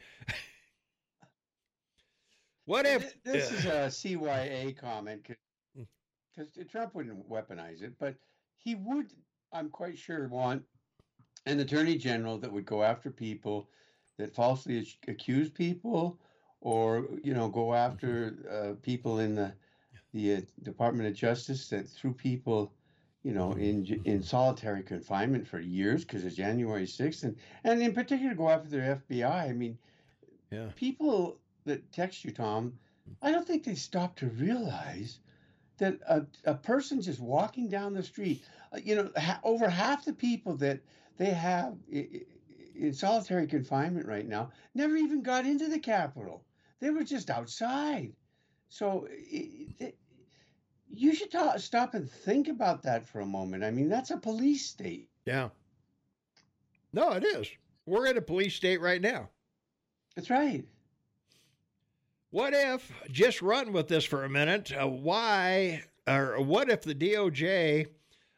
What 2.66 2.86
if 2.86 3.22
this 3.24 3.52
is 3.52 3.66
a 3.66 3.70
CYA 3.90 4.78
comment? 4.78 5.22
Because 5.26 6.54
hmm. 6.56 6.64
Trump 6.64 6.96
wouldn't 6.96 7.30
weaponize 7.30 7.82
it, 7.82 7.94
but 8.00 8.16
he 8.58 8.76
would. 8.76 9.12
I'm 9.52 9.70
quite 9.70 9.98
sure 9.98 10.28
want 10.28 10.64
an 11.46 11.60
attorney 11.60 11.98
general 11.98 12.38
that 12.40 12.52
would 12.52 12.66
go 12.66 12.84
after 12.84 13.12
people 13.12 13.70
that 14.18 14.34
falsely 14.34 14.88
accuse 15.08 15.50
people, 15.50 16.20
or 16.62 17.08
you 17.24 17.34
know, 17.34 17.50
go 17.50 17.74
after 17.74 18.32
mm-hmm. 18.32 18.72
uh, 18.72 18.74
people 18.82 19.20
in 19.20 19.36
the 19.36 19.54
the 20.14 20.36
uh, 20.36 20.42
Department 20.64 21.08
of 21.08 21.16
Justice 21.16 21.70
that 21.70 21.88
threw 21.88 22.14
people, 22.14 22.74
you 23.24 23.34
know, 23.34 23.54
in 23.54 24.02
in 24.06 24.22
solitary 24.22 24.84
confinement 24.84 25.48
for 25.48 25.60
years 25.60 26.04
because 26.04 26.24
of 26.26 26.34
January 26.34 26.86
6th, 26.86 27.24
and 27.24 27.36
and 27.64 27.82
in 27.82 27.94
particular 27.94 28.34
go 28.34 28.50
after 28.50 28.70
their 28.70 29.02
FBI. 29.10 29.50
I 29.50 29.54
mean, 29.54 29.78
yeah. 30.52 30.70
people 30.76 31.38
that 31.66 31.92
text 31.92 32.24
you, 32.24 32.32
Tom, 32.32 32.74
I 33.22 33.32
don't 33.32 33.48
think 33.48 33.64
they 33.64 33.76
stop 33.76 34.16
to 34.18 34.28
realize 34.28 35.20
that 35.78 36.00
a, 36.08 36.26
a 36.46 36.54
person 36.54 37.02
just 37.02 37.20
walking 37.20 37.68
down 37.68 37.94
the 37.94 38.04
street, 38.04 38.44
uh, 38.72 38.80
you 38.84 38.96
know, 38.96 39.10
ha- 39.18 39.40
over 39.44 39.68
half 39.68 40.06
the 40.06 40.14
people 40.14 40.56
that 40.58 40.80
they 41.18 41.32
have 41.32 41.76
in 42.76 42.94
solitary 42.94 43.48
confinement 43.48 44.08
right 44.08 44.28
now 44.28 44.52
never 44.76 44.96
even 44.96 45.22
got 45.22 45.46
into 45.46 45.68
the 45.68 45.80
Capitol. 45.80 46.44
They 46.80 46.90
were 46.90 47.04
just 47.04 47.30
outside. 47.30 48.14
So 48.70 49.08
it, 49.10 49.70
it, 49.80 49.98
you 50.94 51.16
should 51.16 51.32
ta- 51.32 51.58
stop 51.58 51.96
and 51.96 52.10
think 52.10 52.48
about 52.48 52.84
that 52.84 53.06
for 53.06 53.22
a 53.22 53.26
moment. 53.26 53.64
I 53.64 53.72
mean, 53.72 53.90
that's 53.90 54.12
a 54.12 54.18
police 54.18 54.66
state. 54.66 55.10
Yeah. 55.26 55.50
No, 56.94 57.12
it 57.12 57.24
is. 57.24 57.50
We're 57.86 58.06
in 58.06 58.18
a 58.18 58.22
police 58.22 58.54
state 58.54 58.80
right 58.80 59.02
now. 59.02 59.30
That's 60.16 60.30
right. 60.30 60.64
What 62.30 62.54
if, 62.54 62.92
just 63.12 63.42
run 63.42 63.74
with 63.74 63.88
this 63.88 64.06
for 64.06 64.24
a 64.24 64.30
minute, 64.30 64.72
uh, 64.72 64.88
why 64.88 65.84
or 66.08 66.42
what 66.42 66.70
if 66.70 66.82
the 66.82 66.96
DOJ 66.96 67.88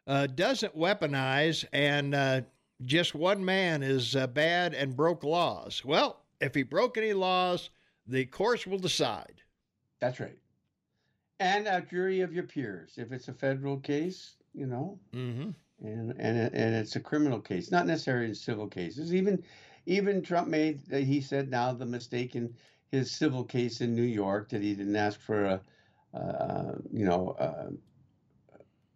uh, 0.08 0.28
doesn't 0.28 0.78
weaponize 0.78 1.66
and 1.74 2.14
uh, 2.14 2.42
just 2.84 3.16
one 3.16 3.44
man 3.44 3.84
is 3.84 4.16
uh, 4.16 4.28
bad 4.28 4.74
and 4.74 4.96
broke 4.96 5.24
laws? 5.24 5.84
Well, 5.84 6.22
if 6.40 6.56
he 6.56 6.64
broke 6.64 6.98
any 6.98 7.14
laws, 7.14 7.70
the 8.08 8.26
courts 8.26 8.68
will 8.68 8.78
decide. 8.78 9.42
That's 10.00 10.20
right. 10.20 10.38
And 11.40 11.68
a 11.68 11.82
jury 11.82 12.22
of 12.22 12.34
your 12.34 12.44
peers. 12.44 12.94
If 12.98 13.12
it's 13.12 13.28
a 13.28 13.34
federal 13.34 13.78
case, 13.80 14.36
you 14.54 14.68
know, 14.68 15.00
mm-hmm. 15.14 15.50
and, 15.86 16.12
and, 16.12 16.54
and 16.54 16.76
it's 16.76 16.96
a 16.96 17.02
criminal 17.02 17.42
case, 17.42 17.72
not 17.72 17.88
necessarily 17.88 18.28
in 18.28 18.36
civil 18.36 18.68
cases. 18.68 19.14
Even 19.14 19.44
even 19.86 20.22
Trump 20.22 20.48
made, 20.48 20.82
uh, 20.92 20.98
he 20.98 21.22
said 21.22 21.50
now 21.50 21.72
the 21.74 21.86
mistake 21.86 22.36
in 22.36 22.56
his 22.90 23.12
civil 23.12 23.44
case 23.44 23.82
in 23.82 23.94
New 23.94 24.02
York 24.02 24.50
that 24.50 24.62
he 24.62 24.74
didn't 24.74 24.96
ask 24.96 25.20
for 25.20 25.46
a, 25.46 25.62
uh, 26.18 26.76
you 26.92 27.06
know, 27.06 27.36
uh, 27.38 27.70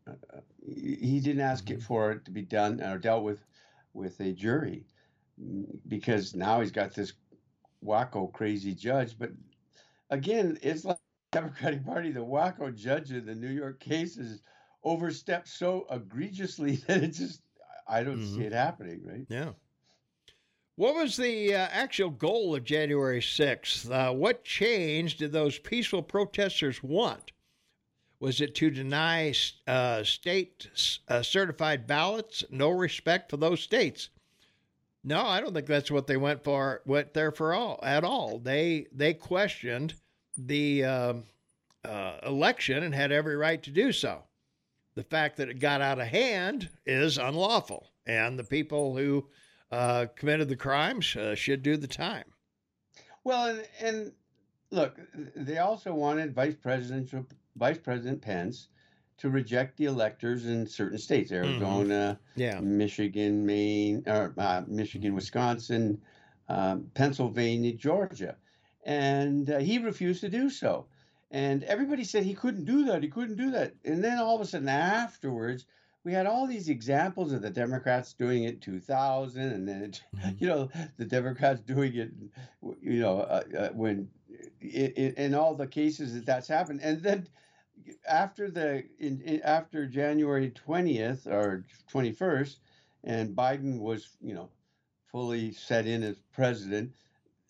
uh, 0.10 0.40
he 0.66 1.20
didn't 1.20 1.42
ask 1.42 1.66
mm-hmm. 1.66 1.76
it 1.76 1.84
for 1.84 2.12
it 2.12 2.26
to 2.26 2.32
be 2.32 2.42
done 2.42 2.82
or 2.82 2.98
dealt 2.98 3.24
with 3.24 3.46
with 3.94 4.20
a 4.22 4.32
jury 4.32 4.86
because 5.88 6.36
now 6.36 6.60
he's 6.62 6.72
got 6.72 6.94
this 6.94 7.14
wacko 7.84 8.32
crazy 8.32 8.74
judge. 8.74 9.18
But 9.18 9.32
again, 10.10 10.58
it's 10.62 10.86
like 10.86 10.98
Democratic 11.32 11.86
Party, 11.86 12.12
the 12.12 12.26
wacko 12.26 12.76
judge 12.76 13.12
in 13.12 13.26
the 13.26 13.36
New 13.36 13.50
York 13.50 13.80
case 13.80 14.18
is 14.18 14.42
overstepped 14.84 15.48
so 15.48 15.86
egregiously 15.92 16.76
that 16.88 17.04
it 17.04 17.10
just 17.10 17.42
I 17.88 18.04
don't 18.04 18.20
mm-hmm. 18.20 18.36
see 18.36 18.44
it 18.44 18.54
happening, 18.54 19.02
right? 19.04 19.26
Yeah. 19.30 19.52
What 20.76 20.96
was 20.96 21.18
the 21.18 21.56
uh, 21.56 21.68
actual 21.72 22.10
goal 22.10 22.56
of 22.56 22.64
January 22.64 23.20
6th? 23.20 23.92
Uh, 23.92 24.14
what 24.14 24.46
change 24.46 25.18
did 25.18 25.32
those 25.34 25.60
peaceful 25.60 26.02
protesters 26.02 26.82
want? 26.82 27.32
Was 28.22 28.40
it 28.42 28.56
to 28.56 28.70
deny 28.70 29.34
uh, 29.68 30.04
state 30.04 30.70
uh, 31.08 31.22
certified 31.22 31.88
ballots? 31.88 32.44
No 32.50 32.70
respect 32.70 33.30
for 33.30 33.38
those 33.38 33.62
states. 33.62 34.10
No, 35.04 35.26
I 35.26 35.42
don't 35.42 35.54
think 35.54 35.68
that's 35.68 35.92
what 35.92 36.08
they 36.08 36.18
went 36.18 36.44
for. 36.44 36.82
Went 36.86 37.14
there 37.14 37.32
for 37.32 37.54
all 37.54 37.80
at 37.84 38.04
all. 38.04 38.40
They 38.40 38.88
they 38.92 39.14
questioned 39.14 39.96
the 40.48 40.84
um, 40.84 41.24
uh, 41.86 42.18
election 42.26 42.84
and 42.84 42.94
had 42.94 43.12
every 43.12 43.36
right 43.36 43.62
to 43.64 43.72
do 43.72 43.92
so. 43.92 44.24
The 44.96 45.04
fact 45.04 45.38
that 45.38 45.50
it 45.50 45.60
got 45.60 45.82
out 45.82 46.00
of 46.00 46.08
hand 46.08 46.70
is 46.86 47.18
unlawful, 47.18 47.92
and 48.06 48.38
the 48.38 48.44
people 48.44 48.98
who 48.98 49.28
uh, 49.72 50.08
committed 50.16 50.50
the 50.50 50.56
crimes 50.56 51.16
uh, 51.16 51.36
should 51.36 51.64
do 51.64 51.78
the 51.78 51.88
time. 51.88 52.26
Well, 53.24 53.48
and, 53.48 53.68
and 53.82 54.12
look, 54.72 55.00
they 55.36 55.60
also 55.60 55.94
wanted 55.94 56.34
Vice 56.34 56.56
President 56.56 57.28
Vice 57.56 57.78
President 57.78 58.22
Pence 58.22 58.70
to 59.18 59.30
reject 59.30 59.78
the 59.78 59.86
electors 59.86 60.46
in 60.46 60.66
certain 60.66 60.98
states: 60.98 61.32
mm-hmm. 61.32 61.46
Arizona, 61.46 62.20
mm-hmm. 62.20 62.42
yeah. 62.42 62.60
Michigan, 62.60 63.46
Maine, 63.46 64.04
or 64.08 64.34
uh, 64.38 64.64
Michigan, 64.68 65.14
Wisconsin, 65.14 66.02
um, 66.48 66.90
Pennsylvania, 66.94 67.74
Georgia, 67.74 68.36
and 68.90 69.52
uh, 69.52 69.60
he 69.60 69.78
refused 69.78 70.22
to 70.22 70.30
do 70.30 70.50
so. 70.50 70.88
And 71.30 71.64
everybody 71.66 72.04
said 72.04 72.24
he 72.24 72.34
couldn't 72.34 72.66
do 72.66 72.86
that. 72.86 73.04
He 73.04 73.10
couldn't 73.10 73.36
do 73.36 73.52
that. 73.52 73.76
And 73.86 74.04
then 74.04 74.18
all 74.18 74.36
of 74.36 74.42
a 74.42 74.46
sudden, 74.46 74.68
afterwards, 74.68 75.68
we 76.04 76.12
had 76.12 76.26
all 76.26 76.48
these 76.48 76.70
examples 76.70 77.32
of 77.32 77.44
the 77.44 77.52
Democrats 77.52 78.14
doing 78.14 78.46
it 78.46 78.62
2000, 78.62 79.42
and 79.42 79.68
then 79.68 79.84
it, 79.84 80.02
mm-hmm. 80.16 80.30
you 80.40 80.48
know 80.48 80.70
the 80.98 81.06
Democrats 81.06 81.62
doing 81.62 81.96
it, 81.96 82.10
you 82.82 83.00
know, 83.00 83.20
uh, 83.20 83.44
uh, 83.56 83.70
when 83.70 84.10
it, 84.60 85.16
in 85.18 85.36
all 85.36 85.54
the 85.54 85.68
cases 85.68 86.16
that 86.16 86.26
that's 86.26 86.48
happened, 86.48 86.80
and 86.82 87.04
then 87.04 87.28
after 88.08 88.50
the 88.50 88.86
in, 88.98 89.22
in, 89.22 89.42
after 89.44 89.86
January 89.86 90.52
20th 90.68 91.28
or 91.28 91.64
21st, 91.94 92.56
and 93.04 93.36
Biden 93.36 93.80
was 93.80 94.18
you 94.20 94.34
know 94.34 94.50
fully 95.12 95.52
set 95.52 95.86
in 95.86 96.02
as 96.02 96.18
president. 96.34 96.92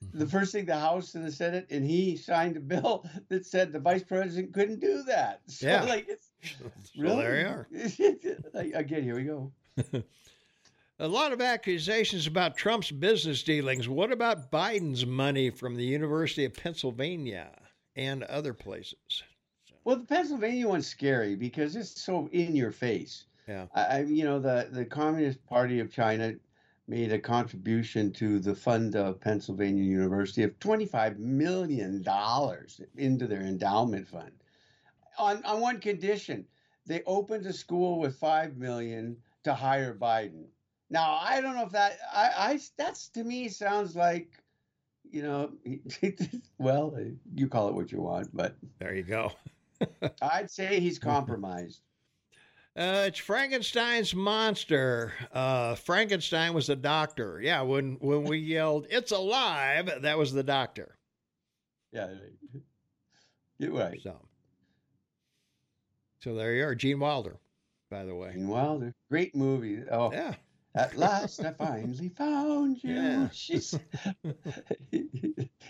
The 0.02 0.20
mm-hmm. 0.20 0.28
first 0.28 0.54
thing 0.54 0.66
the 0.66 0.80
House 0.80 1.16
and 1.16 1.26
the 1.26 1.32
Senate, 1.32 1.68
and 1.70 1.86
he 1.86 2.16
signed 2.16 2.56
a 2.56 2.62
bill 2.62 3.06
that 3.28 3.46
said 3.46 3.74
the 3.74 3.80
vice 3.80 4.04
president 4.04 4.54
couldn't 4.54 4.80
do 4.80 5.04
that. 5.04 5.42
So, 5.48 5.68
yeah. 5.68 5.84
like, 5.84 6.08
it's 6.08 6.30
well, 6.98 7.18
there 7.18 7.42
you 7.42 7.48
are. 7.48 7.68
Again, 8.74 9.04
here 9.04 9.16
we 9.16 9.24
go. 9.24 9.52
A 11.00 11.08
lot 11.08 11.32
of 11.32 11.42
accusations 11.42 12.28
about 12.28 12.58
Trump's 12.58 12.92
business 12.92 13.44
dealings. 13.44 13.88
What 13.88 14.12
about 14.12 14.52
Biden's 14.52 15.06
money 15.06 15.50
from 15.50 15.76
the 15.76 15.86
University 15.86 16.46
of 16.46 16.54
Pennsylvania 16.54 17.52
and 17.96 18.24
other 18.24 18.54
places? 18.54 19.24
Well, 19.84 19.98
the 19.98 20.06
Pennsylvania 20.06 20.68
one's 20.68 20.88
scary 20.88 21.36
because 21.36 21.76
it's 21.76 22.02
so 22.02 22.30
in 22.32 22.56
your 22.56 22.72
face. 22.72 23.26
Yeah. 23.48 23.66
I, 23.74 24.02
you 24.02 24.24
know, 24.24 24.40
the, 24.40 24.68
the 24.72 24.86
Communist 24.86 25.44
Party 25.46 25.80
of 25.80 25.92
China 25.92 26.36
made 26.90 27.12
a 27.12 27.20
contribution 27.20 28.12
to 28.14 28.40
the 28.40 28.56
fund 28.56 28.96
of 28.96 29.22
Pennsylvania 29.22 29.84
University 29.84 30.44
of 30.44 30.58
$25 30.60 31.18
million 31.20 32.04
into 32.98 33.28
their 33.28 33.42
endowment 33.42 34.08
fund 34.08 34.32
on 35.20 35.44
on 35.44 35.60
one 35.62 35.80
condition. 35.80 36.46
They 36.88 37.04
opened 37.06 37.46
a 37.46 37.54
school 37.54 38.00
with 38.00 38.16
5 38.16 38.58
million 38.58 39.18
to 39.44 39.54
hire 39.54 39.94
Biden. 39.94 40.46
Now 40.90 41.20
I 41.22 41.42
don't 41.42 41.56
know 41.56 41.66
if 41.66 41.72
that 41.74 42.00
I, 42.12 42.32
I 42.38 42.60
that's 42.78 43.10
to 43.10 43.24
me 43.24 43.50
sounds 43.50 43.96
like, 43.96 44.42
you 45.12 45.22
know, 45.22 45.52
well 46.58 46.98
you 47.36 47.48
call 47.48 47.70
it 47.70 47.76
what 47.76 47.92
you 47.92 48.02
want, 48.02 48.36
but 48.36 48.56
there 48.80 48.96
you 48.96 49.04
go. 49.04 49.32
I'd 50.22 50.50
say 50.50 50.80
he's 50.80 50.98
compromised. 50.98 51.82
Uh, 52.80 53.04
it's 53.08 53.20
Frankenstein's 53.20 54.16
monster. 54.16 55.12
Uh, 55.34 55.76
Frankenstein 55.76 56.54
was 56.54 56.68
the 56.68 56.78
doctor. 56.78 57.42
Yeah, 57.44 57.62
when 57.64 57.98
when 58.00 58.24
we 58.24 58.38
yelled 58.38 58.88
"It's 58.90 59.12
alive," 59.12 59.92
that 60.02 60.18
was 60.18 60.32
the 60.32 60.44
doctor. 60.44 60.98
Yeah, 61.92 62.08
you're 63.58 63.74
right. 63.74 64.00
So, 64.02 64.16
so 66.22 66.36
there 66.36 66.54
you 66.54 66.64
are, 66.64 66.74
Gene 66.74 67.02
Wilder, 67.02 67.36
by 67.92 68.06
the 68.06 68.16
way. 68.16 68.32
Gene 68.32 68.48
Wilder, 68.48 68.94
great 69.10 69.36
movie. 69.36 69.84
Oh, 69.92 70.14
yeah. 70.14 70.36
At 70.74 70.96
last, 70.96 71.44
I 71.44 71.52
finally 71.52 72.10
found 72.10 72.82
you. 72.82 72.94
Yeah. 72.96 73.28
She's 73.34 73.78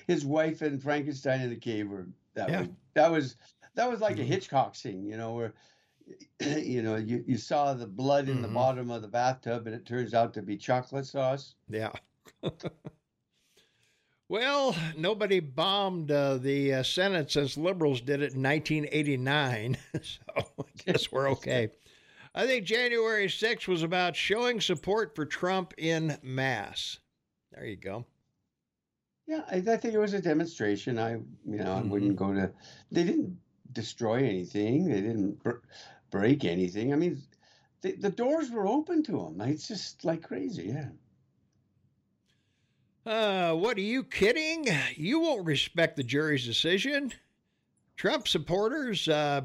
his 0.05 0.25
wife 0.25 0.61
and 0.61 0.79
Frankenstein 0.79 1.41
in 1.41 1.49
the 1.49 1.55
cave 1.55 1.89
were 1.89 2.07
that 2.35 2.49
yeah. 2.49 2.59
was 2.59 2.69
that 2.93 3.11
was 3.11 3.35
that 3.73 3.89
was 3.89 3.99
like 3.99 4.19
a 4.19 4.23
Hitchcock 4.23 4.75
scene, 4.75 5.07
you 5.07 5.17
know, 5.17 5.33
where 5.33 5.53
you 6.39 6.81
know 6.81 6.95
you, 6.95 7.23
you 7.27 7.37
saw 7.37 7.73
the 7.73 7.87
blood 7.87 8.27
in 8.29 8.35
mm-hmm. 8.35 8.43
the 8.43 8.47
bottom 8.49 8.91
of 8.91 9.01
the 9.01 9.07
bathtub 9.07 9.67
and 9.67 9.75
it 9.75 9.85
turns 9.85 10.13
out 10.13 10.33
to 10.33 10.41
be 10.41 10.57
chocolate 10.57 11.05
sauce. 11.05 11.55
Yeah. 11.69 11.91
Well, 14.29 14.75
nobody 14.95 15.39
bombed 15.39 16.11
uh, 16.11 16.37
the 16.37 16.75
uh, 16.75 16.83
Senate 16.83 17.31
since 17.31 17.57
liberals 17.57 17.99
did 17.99 18.21
it 18.21 18.35
in 18.35 18.43
1989, 18.43 19.75
so 20.03 20.19
I 20.37 20.63
guess 20.85 21.11
we're 21.11 21.31
okay. 21.31 21.71
I 22.35 22.45
think 22.45 22.63
January 22.63 23.25
6th 23.25 23.67
was 23.67 23.81
about 23.81 24.15
showing 24.15 24.61
support 24.61 25.15
for 25.15 25.25
Trump 25.25 25.73
in 25.79 26.19
mass. 26.21 26.99
There 27.51 27.65
you 27.65 27.75
go. 27.75 28.05
Yeah, 29.25 29.41
I, 29.51 29.55
I 29.55 29.77
think 29.77 29.95
it 29.95 29.99
was 29.99 30.13
a 30.13 30.21
demonstration. 30.21 30.99
I, 30.99 31.13
you 31.13 31.23
know, 31.45 31.73
I 31.73 31.81
Mhm. 31.81 31.89
wouldn't 31.89 32.15
go 32.15 32.31
to. 32.31 32.51
They 32.91 33.03
didn't 33.03 33.35
destroy 33.73 34.17
anything. 34.17 34.87
They 34.87 35.01
didn't 35.01 35.41
break 36.09 36.45
anything. 36.45 36.93
I 36.93 36.95
mean, 36.95 37.21
the, 37.81 37.93
the 37.93 38.09
doors 38.09 38.51
were 38.51 38.67
open 38.67 39.03
to 39.03 39.19
him. 39.19 39.41
It's 39.41 39.67
just 39.67 40.03
like 40.05 40.23
crazy. 40.23 40.73
Yeah. 40.75 40.89
Uh, 43.05 43.53
what 43.53 43.77
are 43.77 43.81
you 43.81 44.03
kidding? 44.03 44.67
You 44.95 45.19
won't 45.19 45.45
respect 45.45 45.95
the 45.95 46.03
jury's 46.03 46.45
decision. 46.45 47.13
Trump 47.95 48.27
supporters 48.27 49.07
uh, 49.07 49.41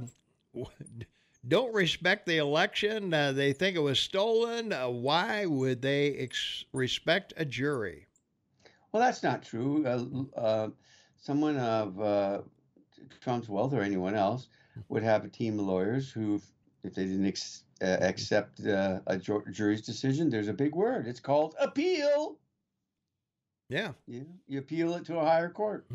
don't 1.48 1.72
respect 1.72 2.26
the 2.26 2.38
election. 2.38 3.14
Uh, 3.14 3.32
they 3.32 3.52
think 3.52 3.76
it 3.76 3.80
was 3.80 4.00
stolen. 4.00 4.72
Uh, 4.72 4.88
why 4.88 5.46
would 5.46 5.80
they 5.80 6.14
ex- 6.16 6.64
respect 6.72 7.32
a 7.36 7.44
jury? 7.44 8.06
Well, 8.92 9.02
that's 9.02 9.22
not 9.22 9.42
true. 9.42 9.84
Uh, 9.86 10.38
uh, 10.38 10.68
someone 11.16 11.56
of 11.56 12.00
uh, 12.00 12.42
Trump's 13.20 13.48
wealth 13.48 13.72
or 13.72 13.80
anyone 13.80 14.14
else 14.14 14.48
would 14.88 15.02
have 15.02 15.24
a 15.24 15.28
team 15.28 15.58
of 15.58 15.66
lawyers 15.66 16.10
who, 16.10 16.40
if 16.82 16.94
they 16.94 17.04
didn't 17.04 17.26
ex- 17.26 17.64
uh, 17.82 17.98
accept 18.00 18.64
uh, 18.66 19.00
a 19.06 19.16
ju- 19.16 19.44
jury's 19.50 19.82
decision, 19.82 20.30
there's 20.30 20.48
a 20.48 20.52
big 20.52 20.74
word. 20.74 21.06
It's 21.06 21.20
called 21.20 21.54
appeal. 21.58 22.38
Yeah. 23.68 23.92
You, 24.06 24.26
you 24.46 24.58
appeal 24.58 24.94
it 24.94 25.04
to 25.06 25.18
a 25.18 25.24
higher 25.24 25.48
court. 25.50 25.86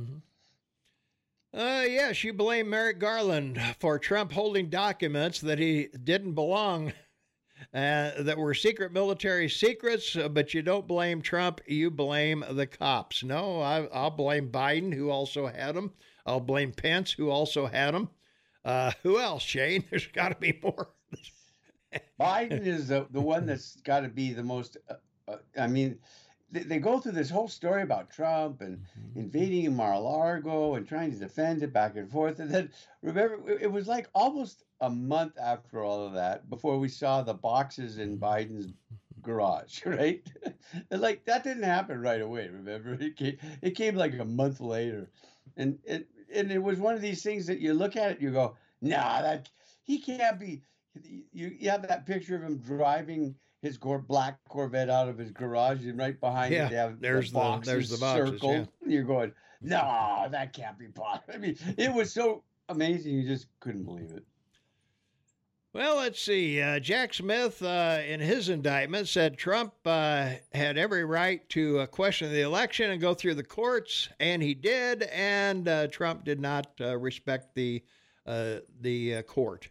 Uh, 1.53 1.83
yes, 1.87 2.23
you 2.23 2.33
blame 2.33 2.69
Merrick 2.69 2.99
Garland 2.99 3.59
for 3.79 3.97
Trump 3.97 4.31
holding 4.31 4.69
documents 4.69 5.41
that 5.41 5.57
he 5.57 5.89
didn't 6.03 6.33
belong, 6.33 6.93
uh, 7.73 8.11
that 8.19 8.37
were 8.37 8.53
secret 8.53 8.91
military 8.91 9.49
secrets, 9.49 10.15
uh, 10.15 10.29
but 10.29 10.53
you 10.53 10.61
don't 10.61 10.87
blame 10.87 11.21
Trump. 11.21 11.61
You 11.67 11.89
blame 11.89 12.43
the 12.51 12.67
cops. 12.67 13.23
No, 13.23 13.61
I, 13.61 13.87
I'll 13.87 14.11
blame 14.11 14.49
Biden, 14.51 14.93
who 14.93 15.09
also 15.09 15.47
had 15.47 15.75
them. 15.75 15.91
I'll 16.25 16.39
blame 16.39 16.71
Pence, 16.71 17.11
who 17.11 17.29
also 17.31 17.65
had 17.65 17.95
them. 17.95 18.09
Uh, 18.65 18.91
who 19.03 19.19
else, 19.19 19.43
Shane? 19.43 19.83
There's 19.89 20.07
got 20.07 20.29
to 20.29 20.35
be 20.35 20.59
more. 20.61 20.89
Biden 22.19 22.65
is 22.65 22.87
the, 22.89 23.07
the 23.09 23.21
one 23.21 23.45
that's 23.45 23.77
got 23.81 24.01
to 24.01 24.09
be 24.09 24.33
the 24.33 24.43
most. 24.43 24.77
Uh, 24.89 24.95
uh, 25.27 25.37
I 25.57 25.67
mean, 25.67 25.99
they, 26.51 26.61
they 26.61 26.79
go 26.79 26.99
through 26.99 27.13
this 27.13 27.29
whole 27.29 27.47
story 27.47 27.81
about 27.81 28.09
Trump 28.09 28.61
and 28.61 28.85
invading 29.15 29.75
Mar-a-Lago 29.75 30.75
and 30.75 30.87
trying 30.87 31.11
to 31.11 31.17
defend 31.17 31.63
it 31.63 31.73
back 31.73 31.95
and 31.95 32.09
forth. 32.09 32.39
And 32.39 32.49
then 32.49 32.71
remember, 33.01 33.49
it- 33.49 33.63
it 33.63 33.71
was 33.71 33.87
like 33.87 34.09
almost 34.13 34.63
a 34.81 34.89
month 34.89 35.37
after 35.39 35.83
all 35.83 36.05
of 36.05 36.13
that 36.13 36.49
before 36.49 36.77
we 36.79 36.89
saw 36.89 37.21
the 37.21 37.33
boxes 37.33 37.97
in 37.97 38.17
Biden's 38.19 38.73
garage, 39.21 39.83
right? 39.85 40.27
like 40.91 41.25
that 41.25 41.43
didn't 41.43 41.63
happen 41.63 41.99
right 42.01 42.21
away. 42.21 42.47
Remember, 42.49 42.93
it 42.99 43.15
came 43.15 43.37
it 43.61 43.71
came 43.71 43.95
like 43.95 44.17
a 44.17 44.25
month 44.25 44.59
later, 44.59 45.09
and 45.57 45.79
it 45.83 46.07
and 46.33 46.51
it 46.51 46.61
was 46.61 46.79
one 46.79 46.95
of 46.95 47.01
these 47.01 47.21
things 47.23 47.45
that 47.47 47.59
you 47.59 47.73
look 47.73 47.95
at 47.95 48.11
it, 48.11 48.21
you 48.21 48.31
go, 48.31 48.55
nah, 48.81 49.21
that 49.21 49.49
he 49.83 49.99
can't 49.99 50.39
be. 50.39 50.61
You, 51.31 51.55
you 51.59 51.69
have 51.69 51.87
that 51.87 52.05
picture 52.05 52.35
of 52.35 52.43
him 52.43 52.57
driving 52.57 53.35
his 53.61 53.77
Cor- 53.77 53.99
black 53.99 54.39
Corvette 54.49 54.89
out 54.89 55.07
of 55.07 55.17
his 55.17 55.31
garage, 55.31 55.85
and 55.85 55.97
right 55.97 56.19
behind 56.19 56.53
Yeah, 56.53 56.69
have 56.69 56.99
there's 56.99 57.31
the- 57.31 57.35
boxes 57.39 57.71
there's 57.73 57.89
the 57.89 57.97
boxes, 57.97 58.41
circled. 58.41 58.67
You're 58.85 59.03
going, 59.03 59.31
nah, 59.61 60.27
that 60.29 60.53
can't 60.53 60.77
be 60.79 60.87
possible. 60.87 61.33
I 61.33 61.37
mean, 61.37 61.57
it 61.77 61.93
was 61.93 62.11
so 62.11 62.43
amazing, 62.69 63.13
you 63.15 63.27
just 63.27 63.47
couldn't 63.59 63.83
believe 63.83 64.11
it. 64.11 64.23
Well, 65.71 65.97
let's 65.97 66.19
see. 66.19 66.59
Uh, 66.59 66.79
Jack 66.79 67.13
Smith, 67.13 67.61
uh, 67.61 67.99
in 68.07 68.19
his 68.19 68.49
indictment, 68.49 69.07
said 69.07 69.37
Trump 69.37 69.73
uh, 69.85 70.31
had 70.51 70.79
every 70.79 71.05
right 71.05 71.47
to 71.49 71.79
uh, 71.79 71.85
question 71.85 72.31
the 72.31 72.41
election 72.41 72.89
and 72.89 72.99
go 72.99 73.13
through 73.13 73.35
the 73.35 73.43
courts, 73.43 74.09
and 74.19 74.41
he 74.41 74.55
did. 74.55 75.03
And 75.03 75.67
uh, 75.67 75.87
Trump 75.87 76.25
did 76.25 76.39
not 76.39 76.67
uh, 76.81 76.97
respect 76.97 77.53
the 77.53 77.83
uh, 78.25 78.59
the 78.81 79.17
uh, 79.17 79.21
court. 79.23 79.69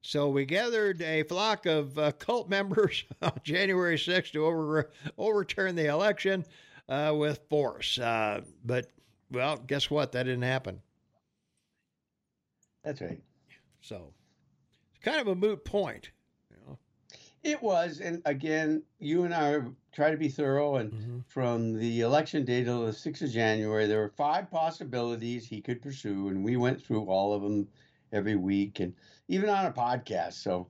So 0.00 0.28
we 0.28 0.44
gathered 0.44 1.02
a 1.02 1.24
flock 1.24 1.66
of 1.66 1.98
uh, 1.98 2.12
cult 2.12 2.48
members 2.50 3.04
on 3.20 3.32
January 3.42 3.96
6th 3.96 4.32
to 4.32 4.46
over, 4.46 4.90
overturn 5.18 5.74
the 5.74 5.86
election 5.86 6.44
uh, 6.88 7.12
with 7.14 7.40
force. 7.50 7.98
Uh, 7.98 8.42
but 8.64 8.86
well, 9.30 9.56
guess 9.56 9.90
what? 9.90 10.12
That 10.12 10.22
didn't 10.22 10.42
happen. 10.42 10.80
That's 12.84 13.00
right. 13.00 13.20
So 13.80 14.12
kind 15.06 15.20
of 15.20 15.28
a 15.28 15.34
moot 15.34 15.64
point. 15.64 16.10
You 16.50 16.56
know? 16.66 16.78
It 17.42 17.62
was, 17.62 18.00
and 18.00 18.20
again, 18.24 18.82
you 18.98 19.22
and 19.24 19.32
I 19.32 19.60
try 19.92 20.10
to 20.10 20.16
be 20.16 20.28
thorough. 20.28 20.76
And 20.76 20.92
Mhm. 20.92 21.24
from 21.28 21.78
the 21.78 22.00
election 22.00 22.44
day 22.44 22.64
till 22.64 22.84
the 22.86 22.92
sixth 22.92 23.22
of 23.22 23.30
January, 23.30 23.86
there 23.86 24.00
were 24.00 24.08
five 24.16 24.50
possibilities 24.50 25.46
he 25.46 25.60
could 25.60 25.80
pursue, 25.80 26.28
and 26.28 26.44
we 26.44 26.56
went 26.56 26.82
through 26.82 27.04
all 27.06 27.32
of 27.32 27.42
them 27.42 27.68
every 28.12 28.36
week, 28.36 28.80
and 28.80 28.94
even 29.28 29.48
on 29.48 29.66
a 29.66 29.72
podcast. 29.72 30.34
So, 30.34 30.68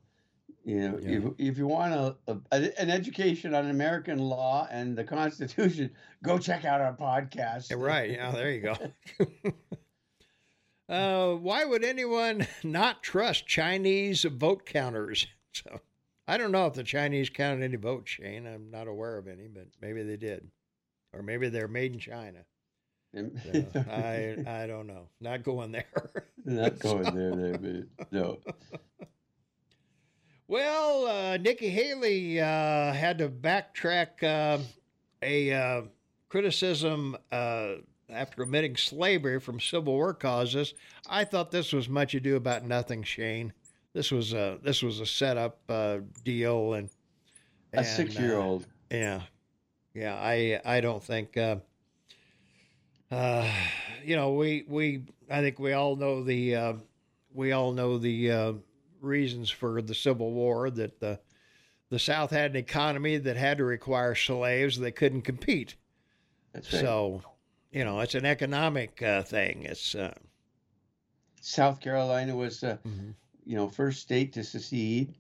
you 0.65 0.81
know, 0.81 0.99
Yeah. 0.99 1.19
if, 1.19 1.25
if 1.53 1.59
you 1.59 1.67
want 1.67 1.95
a, 1.95 2.17
a 2.29 2.81
an 2.81 2.91
education 2.91 3.55
on 3.55 3.71
American 3.71 4.19
law 4.19 4.67
and 4.71 4.99
the 4.99 5.05
Constitution, 5.05 5.91
go 6.23 6.39
check 6.39 6.65
out 6.65 6.81
our 6.81 6.95
podcast. 6.97 7.75
Right. 7.77 8.11
Yeah, 8.11 8.33
there 8.33 8.51
you 8.51 8.61
go. 8.61 8.75
uh, 10.89 11.33
why 11.35 11.65
would 11.65 11.85
anyone 11.85 12.47
not 12.65 13.03
trust 13.03 13.47
Chinese 13.47 14.25
vote 14.25 14.67
counters? 14.67 15.27
So 15.65 15.81
I 16.29 16.37
don't 16.37 16.53
know 16.53 16.67
if 16.67 16.75
the 16.75 16.85
Chinese 16.85 17.31
counted 17.31 17.65
any 17.65 17.77
votes, 17.77 18.11
Shane. 18.11 18.47
I'm 18.47 18.71
not 18.71 18.89
aware 18.89 19.17
of 19.17 19.27
any, 19.27 19.49
but 19.49 19.69
maybe 19.81 20.03
they 20.03 20.19
did. 20.19 20.51
Or 21.15 21.23
maybe 21.23 21.49
they're 21.49 21.67
made 21.67 21.95
in 21.95 21.99
China. 21.99 22.41
So, 23.15 23.65
I 23.91 24.37
I 24.47 24.67
don't 24.67 24.87
know. 24.87 25.09
Not 25.19 25.45
going 25.45 25.73
there. 25.73 25.87
Not 26.45 26.79
going 26.79 27.15
there, 27.15 27.57
there, 27.57 27.85
no. 28.11 28.39
Well, 30.49 31.07
uh, 31.07 31.37
Nikki 31.39 31.69
Haley 31.71 32.41
uh, 32.41 32.93
had 32.93 33.19
to 33.19 33.29
backtrack 33.29 34.23
uh, 34.23 34.63
a 35.23 35.53
uh, 35.53 35.83
criticism 36.29 37.17
uh, 37.33 37.77
after 38.09 38.43
admitting 38.43 38.77
slavery 38.77 39.41
from 39.41 39.61
Civil 39.61 39.95
War 39.95 40.15
causes. 40.15 40.75
I 41.09 41.25
thought 41.25 41.51
this 41.51 41.73
was 41.73 41.89
much 41.89 42.15
ado 42.15 42.37
about 42.37 42.65
nothing, 42.65 43.03
Shane. 43.03 43.53
This 43.93 44.11
was 44.11 44.33
a 44.33 44.59
this 44.63 44.83
was 44.83 45.01
a 45.01 45.07
setup 45.07 45.59
uh, 45.69 45.99
deal, 46.25 46.75
and, 46.75 46.89
A 47.73 47.79
and, 47.79 47.87
uh, 47.87 47.89
six-year-old. 47.89 48.67
yeah, 48.91 49.23
yeah. 49.95 50.15
I 50.15 50.61
I 50.65 50.81
don't 50.81 51.03
think. 51.03 51.37
Uh, 51.37 51.57
uh, 53.11 53.49
you 54.05 54.17
know, 54.17 54.35
we 54.35 54.65
we 54.69 55.05
I 55.31 55.41
think 55.41 55.59
we 55.59 55.73
all 55.73 55.97
know 55.97 56.23
the 56.23 56.55
uh, 56.55 56.73
we 57.33 57.53
all 57.53 57.73
know 57.73 57.99
the 57.99 58.31
uh, 58.31 58.53
reasons 59.01 59.51
for 59.51 59.81
the 59.81 59.95
Civil 59.95 60.33
War 60.33 60.71
that 60.71 61.01
the 61.01 61.19
the 61.89 61.99
South 61.99 62.31
had 62.31 62.51
an 62.51 62.57
economy 62.57 63.17
that 63.17 63.37
had 63.37 63.59
to 63.59 63.65
require 63.65 64.15
slaves; 64.15 64.79
they 64.79 64.91
couldn't 64.93 65.23
compete. 65.23 65.77
That's 66.53 66.73
right. 66.73 66.83
So, 66.83 67.23
you 67.77 67.85
know, 67.85 68.01
it's 68.01 68.15
an 68.15 68.25
economic 68.25 69.03
uh, 69.03 69.23
thing. 69.23 69.65
It's 69.65 69.95
uh, 69.95 70.15
South 71.43 71.81
Carolina 71.81 72.35
was, 72.35 72.65
uh, 72.65 72.79
Mhm. 72.87 73.15
you 73.45 73.55
know, 73.57 73.69
first 73.69 74.01
state 74.01 74.33
to 74.33 74.45
secede, 74.45 75.15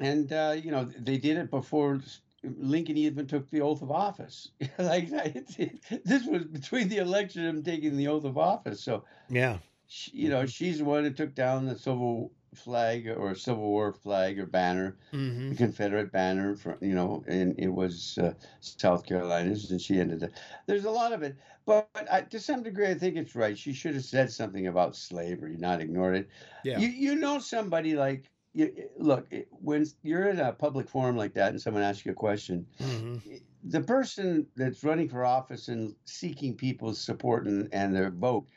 and 0.00 0.32
uh, 0.32 0.56
you 0.62 0.70
know 0.72 0.84
they 0.84 1.18
did 1.18 1.36
it 1.38 1.50
before 1.50 2.00
Lincoln 2.42 2.96
even 2.96 3.26
took 3.26 3.48
the 3.50 3.60
oath 3.60 3.82
of 3.82 3.92
office. 3.92 4.50
like 4.78 5.08
this 5.10 6.26
was 6.26 6.44
between 6.44 6.88
the 6.88 6.98
election 6.98 7.44
and 7.44 7.64
taking 7.64 7.96
the 7.96 8.08
oath 8.08 8.24
of 8.24 8.36
office. 8.36 8.82
So, 8.82 9.04
yeah, 9.28 9.58
she, 9.86 10.10
you 10.12 10.28
know, 10.28 10.46
she's 10.46 10.78
the 10.78 10.84
one 10.84 11.04
who 11.04 11.10
took 11.12 11.34
down 11.34 11.66
the 11.66 11.78
Civil 11.78 12.32
flag 12.54 13.08
or 13.08 13.34
Civil 13.34 13.62
War 13.64 13.92
flag 13.92 14.38
or 14.38 14.46
banner, 14.46 14.98
hmm 15.12 15.52
the 15.52 15.56
Confederate 15.56 16.12
banner, 16.12 16.54
from, 16.56 16.78
you 16.80 16.94
know, 16.94 17.24
and 17.26 17.58
it 17.58 17.68
was 17.68 18.18
uh, 18.18 18.34
South 18.60 19.04
Carolina's, 19.04 19.70
and 19.70 19.80
she 19.80 19.98
ended 20.00 20.22
up. 20.22 20.30
There's 20.66 20.84
a 20.84 20.90
lot 20.90 21.12
of 21.12 21.22
it, 21.22 21.36
but, 21.66 21.88
I, 22.10 22.22
to 22.22 22.40
some 22.40 22.62
degree, 22.62 22.88
I 22.88 22.94
think 22.94 23.16
it's 23.16 23.34
right. 23.34 23.58
She 23.58 23.72
should 23.72 23.94
have 23.94 24.04
said 24.04 24.30
something 24.30 24.66
about 24.66 24.96
slavery, 24.96 25.56
not 25.56 25.80
ignored 25.80 26.16
it. 26.16 26.28
yeah, 26.62 26.80
You 26.80 26.88
you 26.88 27.16
know 27.16 27.38
somebody 27.38 27.94
like 27.94 28.30
you, 28.54 28.88
look 28.96 29.32
when 29.50 29.84
you're 30.02 30.28
in 30.28 30.40
a 30.40 30.52
public 30.52 30.88
forum 30.88 31.16
like 31.16 31.34
that, 31.34 31.50
and 31.50 31.60
someone 31.60 31.82
asks 31.82 32.06
you 32.06 32.12
a 32.12 32.14
question, 32.14 32.66
hmm 32.78 33.22
the 33.62 33.80
person 33.80 34.48
that's 34.56 34.82
running 34.82 35.08
for 35.08 35.24
office 35.24 35.68
and 35.68 35.94
seeking 36.04 36.56
people's 36.56 37.00
support 37.00 37.46
and, 37.46 37.68
and 37.72 37.94
their 37.94 38.10
vote, 38.10 38.48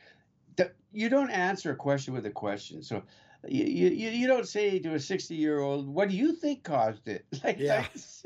you 0.91 1.09
don't 1.09 1.29
answer 1.31 1.71
a 1.71 1.75
question 1.75 2.13
with 2.13 2.25
a 2.25 2.31
question. 2.31 2.81
So 2.81 3.03
you, 3.47 3.63
you, 3.65 4.09
you 4.09 4.27
don't 4.27 4.47
say 4.47 4.79
to 4.79 4.93
a 4.95 4.99
60 4.99 5.35
year 5.35 5.59
old, 5.59 5.87
what 5.87 6.09
do 6.09 6.15
you 6.15 6.33
think 6.33 6.63
caused 6.63 7.07
it? 7.07 7.25
Like, 7.43 7.59
Yeah. 7.59 7.81
that's- 7.81 8.23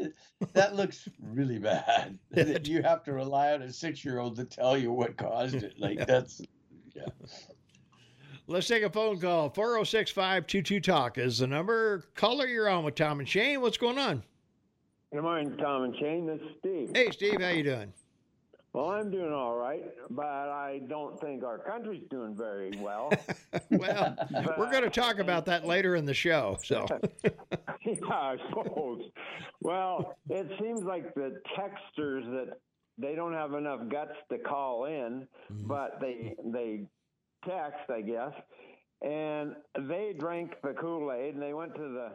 that 0.54 0.76
looks 0.76 1.10
really 1.22 1.60
bad. 1.60 2.18
that 2.32 2.66
you 2.68 2.82
have 2.82 3.04
to 3.04 3.12
rely 3.14 3.52
on 3.54 3.62
a 3.62 3.74
six 3.74 4.06
year 4.06 4.20
old 4.20 4.38
to 4.38 4.46
tell 4.46 4.78
you 4.78 4.92
what 4.94 5.18
caused 5.18 5.56
it. 5.56 5.78
Like, 5.78 6.06
that's, 6.08 6.42
yeah. 6.96 7.04
Let's 8.48 8.68
take 8.68 8.84
a 8.84 8.90
phone 8.90 9.20
call. 9.20 9.50
406 9.50 10.12
522 10.12 10.80
Talk 10.80 11.18
is 11.18 11.40
the 11.40 11.48
number. 11.48 12.06
Caller, 12.16 12.48
you're 12.48 12.70
on 12.70 12.84
with 12.86 12.96
Tom 12.96 13.20
and 13.20 13.28
Shane. 13.28 13.62
What's 13.62 13.78
going 13.78 13.98
on? 13.98 14.24
Good 15.12 15.22
morning, 15.24 15.56
Tom 15.58 15.84
and 15.84 15.96
Shane. 15.98 16.26
This 16.26 16.40
is 16.42 16.48
Steve. 16.60 16.92
Hey, 16.96 17.12
Steve, 17.12 17.42
how 17.42 17.50
you 17.50 17.64
doing? 17.64 17.92
Well, 18.74 18.92
I'm 18.92 19.10
doing 19.10 19.34
all 19.34 19.56
right, 19.56 19.84
but 20.12 20.26
I 20.26 20.82
don't 20.88 21.20
think 21.20 21.44
our 21.44 21.58
country's 21.58 22.04
doing 22.10 22.36
very 22.36 22.72
well. 22.80 23.12
well, 23.72 24.16
we're 24.32 24.70
going 24.70 24.84
to 24.84 24.92
talk 24.92 25.18
about 25.18 25.46
that 25.46 25.66
later 25.66 25.96
in 25.96 26.06
the 26.06 26.14
show. 26.14 26.58
So, 26.64 26.86
yeah, 27.24 27.98
I 28.12 28.38
suppose. 28.50 29.02
Well, 29.62 30.18
it 30.30 30.52
seems 30.62 30.84
like 30.84 31.16
the 31.16 31.42
texters 31.58 32.26
that 32.32 32.60
they 33.00 33.16
don't 33.16 33.34
have 33.34 33.54
enough 33.54 33.82
guts 33.90 34.14
to 34.32 34.38
call 34.38 34.86
in, 34.86 35.28
mm-hmm. 35.52 35.68
but 35.68 36.00
they 36.00 36.36
they 36.46 36.82
text, 37.44 37.90
I 37.90 38.02
guess, 38.02 38.34
and 39.02 39.56
they 39.88 40.14
drank 40.18 40.54
the 40.62 40.74
Kool 40.74 41.12
Aid 41.12 41.34
and 41.34 41.42
they 41.42 41.54
went 41.54 41.74
to 41.76 41.82
the 41.82 42.12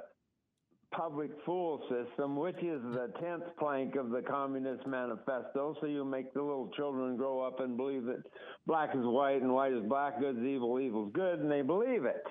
public 0.96 1.30
fool 1.44 1.80
system, 1.88 2.36
which 2.36 2.56
is 2.56 2.80
the 2.82 3.10
10th 3.22 3.56
plank 3.58 3.96
of 3.96 4.10
the 4.10 4.22
Communist 4.22 4.86
Manifesto. 4.86 5.76
So 5.80 5.86
you 5.86 6.04
make 6.04 6.32
the 6.34 6.42
little 6.42 6.70
children 6.76 7.16
grow 7.16 7.40
up 7.40 7.60
and 7.60 7.76
believe 7.76 8.04
that 8.04 8.22
black 8.66 8.90
is 8.94 9.04
white 9.04 9.42
and 9.42 9.52
white 9.52 9.72
is 9.72 9.82
black, 9.88 10.20
good 10.20 10.38
is 10.38 10.44
evil, 10.44 10.80
evil 10.80 11.06
is 11.06 11.12
good, 11.12 11.40
and 11.40 11.50
they 11.50 11.62
believe 11.62 12.04
it. 12.04 12.24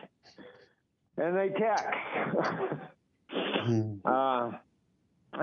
And 1.17 1.37
they 1.37 1.49
text. 1.49 1.85
Hmm. 3.31 3.93
uh, 4.05 4.51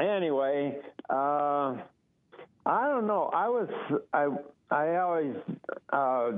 anyway, 0.01 0.79
uh, 1.09 1.77
I 2.67 2.89
don't 2.89 3.07
know. 3.07 3.31
I 3.35 3.49
was, 3.49 3.69
I, 4.13 4.29
I 4.71 4.97
always, 4.97 5.37
uh, 5.93 6.33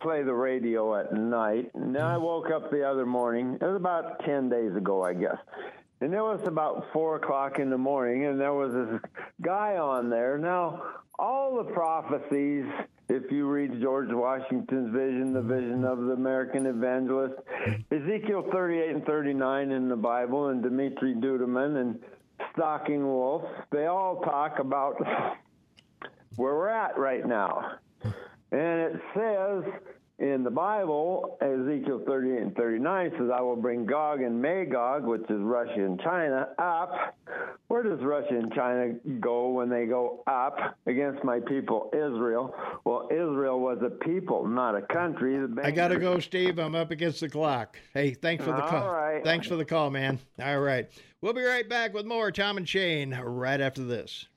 play 0.00 0.22
the 0.22 0.34
radio 0.34 0.98
at 0.98 1.12
night. 1.12 1.70
And 1.74 1.94
then 1.94 2.02
I 2.02 2.16
woke 2.16 2.50
up 2.50 2.70
the 2.70 2.88
other 2.88 3.06
morning. 3.06 3.58
It 3.60 3.64
was 3.64 3.76
about 3.76 4.24
10 4.24 4.48
days 4.48 4.74
ago, 4.76 5.02
I 5.02 5.14
guess. 5.14 5.38
And 6.00 6.12
it 6.12 6.20
was 6.20 6.40
about 6.46 6.86
4 6.92 7.16
o'clock 7.16 7.58
in 7.58 7.70
the 7.70 7.78
morning, 7.78 8.26
and 8.26 8.38
there 8.38 8.52
was 8.52 8.72
this 8.72 9.00
guy 9.40 9.76
on 9.76 10.10
there. 10.10 10.36
Now, 10.36 10.82
all 11.18 11.56
the 11.56 11.72
prophecies, 11.72 12.66
if 13.08 13.30
you 13.30 13.46
read 13.46 13.80
George 13.80 14.08
Washington's 14.10 14.92
vision, 14.92 15.32
the 15.32 15.40
vision 15.40 15.84
of 15.84 15.98
the 15.98 16.12
American 16.12 16.66
evangelist, 16.66 17.34
Ezekiel 17.90 18.44
38 18.52 18.90
and 18.90 19.06
39 19.06 19.70
in 19.70 19.88
the 19.88 19.96
Bible, 19.96 20.48
and 20.48 20.62
Dimitri 20.62 21.14
Duduman 21.14 21.80
and 21.80 21.98
Stocking 22.52 23.06
Wolf, 23.06 23.44
they 23.70 23.86
all 23.86 24.20
talk 24.20 24.58
about 24.58 24.96
where 26.36 26.54
we're 26.54 26.68
at 26.68 26.98
right 26.98 27.24
now. 27.24 27.78
And 28.54 28.80
it 28.80 29.00
says 29.16 29.64
in 30.20 30.44
the 30.44 30.50
Bible, 30.50 31.36
Ezekiel 31.40 32.02
38 32.06 32.40
and 32.40 32.54
39 32.54 33.10
says, 33.18 33.30
I 33.34 33.40
will 33.40 33.56
bring 33.56 33.84
Gog 33.84 34.20
and 34.22 34.40
Magog, 34.40 35.04
which 35.04 35.22
is 35.22 35.40
Russia 35.40 35.84
and 35.84 36.00
China, 36.00 36.50
up. 36.60 37.16
Where 37.66 37.82
does 37.82 37.98
Russia 38.00 38.38
and 38.38 38.52
China 38.52 38.92
go 39.18 39.48
when 39.48 39.68
they 39.68 39.86
go 39.86 40.22
up 40.28 40.76
against 40.86 41.24
my 41.24 41.40
people, 41.40 41.90
Israel? 41.92 42.54
Well, 42.84 43.08
Israel 43.10 43.58
was 43.58 43.78
a 43.84 43.90
people, 43.90 44.46
not 44.46 44.76
a 44.76 44.82
country. 44.82 45.36
I 45.64 45.72
got 45.72 45.88
to 45.88 45.98
go, 45.98 46.20
Steve. 46.20 46.60
I'm 46.60 46.76
up 46.76 46.92
against 46.92 47.18
the 47.18 47.28
clock. 47.28 47.76
Hey, 47.92 48.14
thanks 48.14 48.44
for 48.44 48.52
the 48.52 48.62
call. 48.62 48.88
Right. 48.88 49.24
Thanks 49.24 49.48
for 49.48 49.56
the 49.56 49.64
call, 49.64 49.90
man. 49.90 50.20
All 50.40 50.60
right. 50.60 50.88
We'll 51.22 51.32
be 51.32 51.42
right 51.42 51.68
back 51.68 51.92
with 51.92 52.06
more 52.06 52.30
Tom 52.30 52.56
and 52.56 52.68
Shane 52.68 53.18
right 53.20 53.60
after 53.60 53.82
this. 53.82 54.28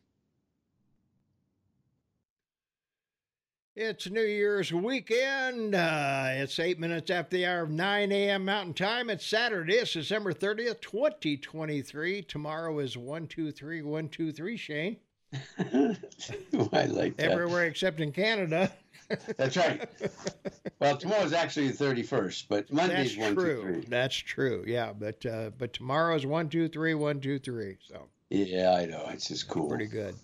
It's 3.80 4.10
New 4.10 4.24
Year's 4.24 4.74
weekend. 4.74 5.76
Uh, 5.76 6.30
it's 6.32 6.58
eight 6.58 6.80
minutes 6.80 7.12
after 7.12 7.38
the 7.38 7.46
hour 7.46 7.62
of 7.62 7.70
9 7.70 8.12
a.m. 8.12 8.44
Mountain 8.44 8.74
Time. 8.74 9.12
It's 9.12 9.24
Saturday. 9.24 9.76
It's 9.76 9.94
December 9.94 10.34
30th, 10.34 10.82
2023. 10.82 12.24
Tomorrow 12.24 12.80
is 12.80 12.98
123 12.98 13.84
123, 13.84 14.58
Shane. 14.58 14.98
I 15.60 16.86
like 16.88 17.18
that. 17.18 17.32
Everywhere 17.32 17.66
except 17.66 18.00
in 18.00 18.12
Canada. 18.12 18.74
That's 19.38 19.56
right. 19.56 19.88
Well, 20.80 20.98
tomorrow's 20.98 21.34
actually 21.34 21.70
the 21.70 21.86
31st, 21.86 22.46
but 22.50 22.74
Monday's 22.74 23.16
That's 23.16 23.36
true. 23.36 23.84
That's 23.88 24.16
true. 24.16 24.64
Yeah, 24.66 24.92
but 24.92 25.24
uh, 25.24 25.52
but 25.56 25.74
tomorrow's 25.74 26.26
123 26.26 26.96
123. 26.96 27.78
So. 27.88 28.08
Yeah, 28.32 28.74
I 28.74 28.86
know. 28.86 29.06
It's 29.10 29.28
just 29.28 29.48
cool. 29.48 29.70
Pretty 29.70 29.86
good. 29.86 30.16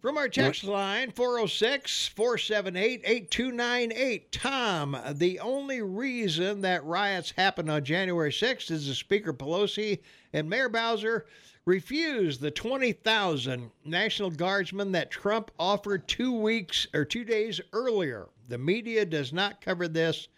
From 0.00 0.16
our 0.16 0.30
text 0.30 0.64
line, 0.64 1.10
406 1.10 2.08
478 2.08 3.02
8298. 3.04 4.32
Tom, 4.32 4.96
the 5.12 5.38
only 5.40 5.82
reason 5.82 6.62
that 6.62 6.82
riots 6.84 7.34
happened 7.36 7.70
on 7.70 7.84
January 7.84 8.30
6th 8.30 8.70
is 8.70 8.86
the 8.86 8.94
Speaker 8.94 9.34
Pelosi 9.34 9.98
and 10.32 10.48
Mayor 10.48 10.70
Bowser 10.70 11.26
refused 11.66 12.40
the 12.40 12.50
20,000 12.50 13.70
National 13.84 14.30
Guardsmen 14.30 14.92
that 14.92 15.10
Trump 15.10 15.50
offered 15.58 16.08
two 16.08 16.32
weeks 16.32 16.86
or 16.94 17.04
two 17.04 17.24
days 17.24 17.60
earlier. 17.74 18.28
The 18.48 18.56
media 18.56 19.04
does 19.04 19.34
not 19.34 19.60
cover 19.60 19.86
this, 19.86 20.28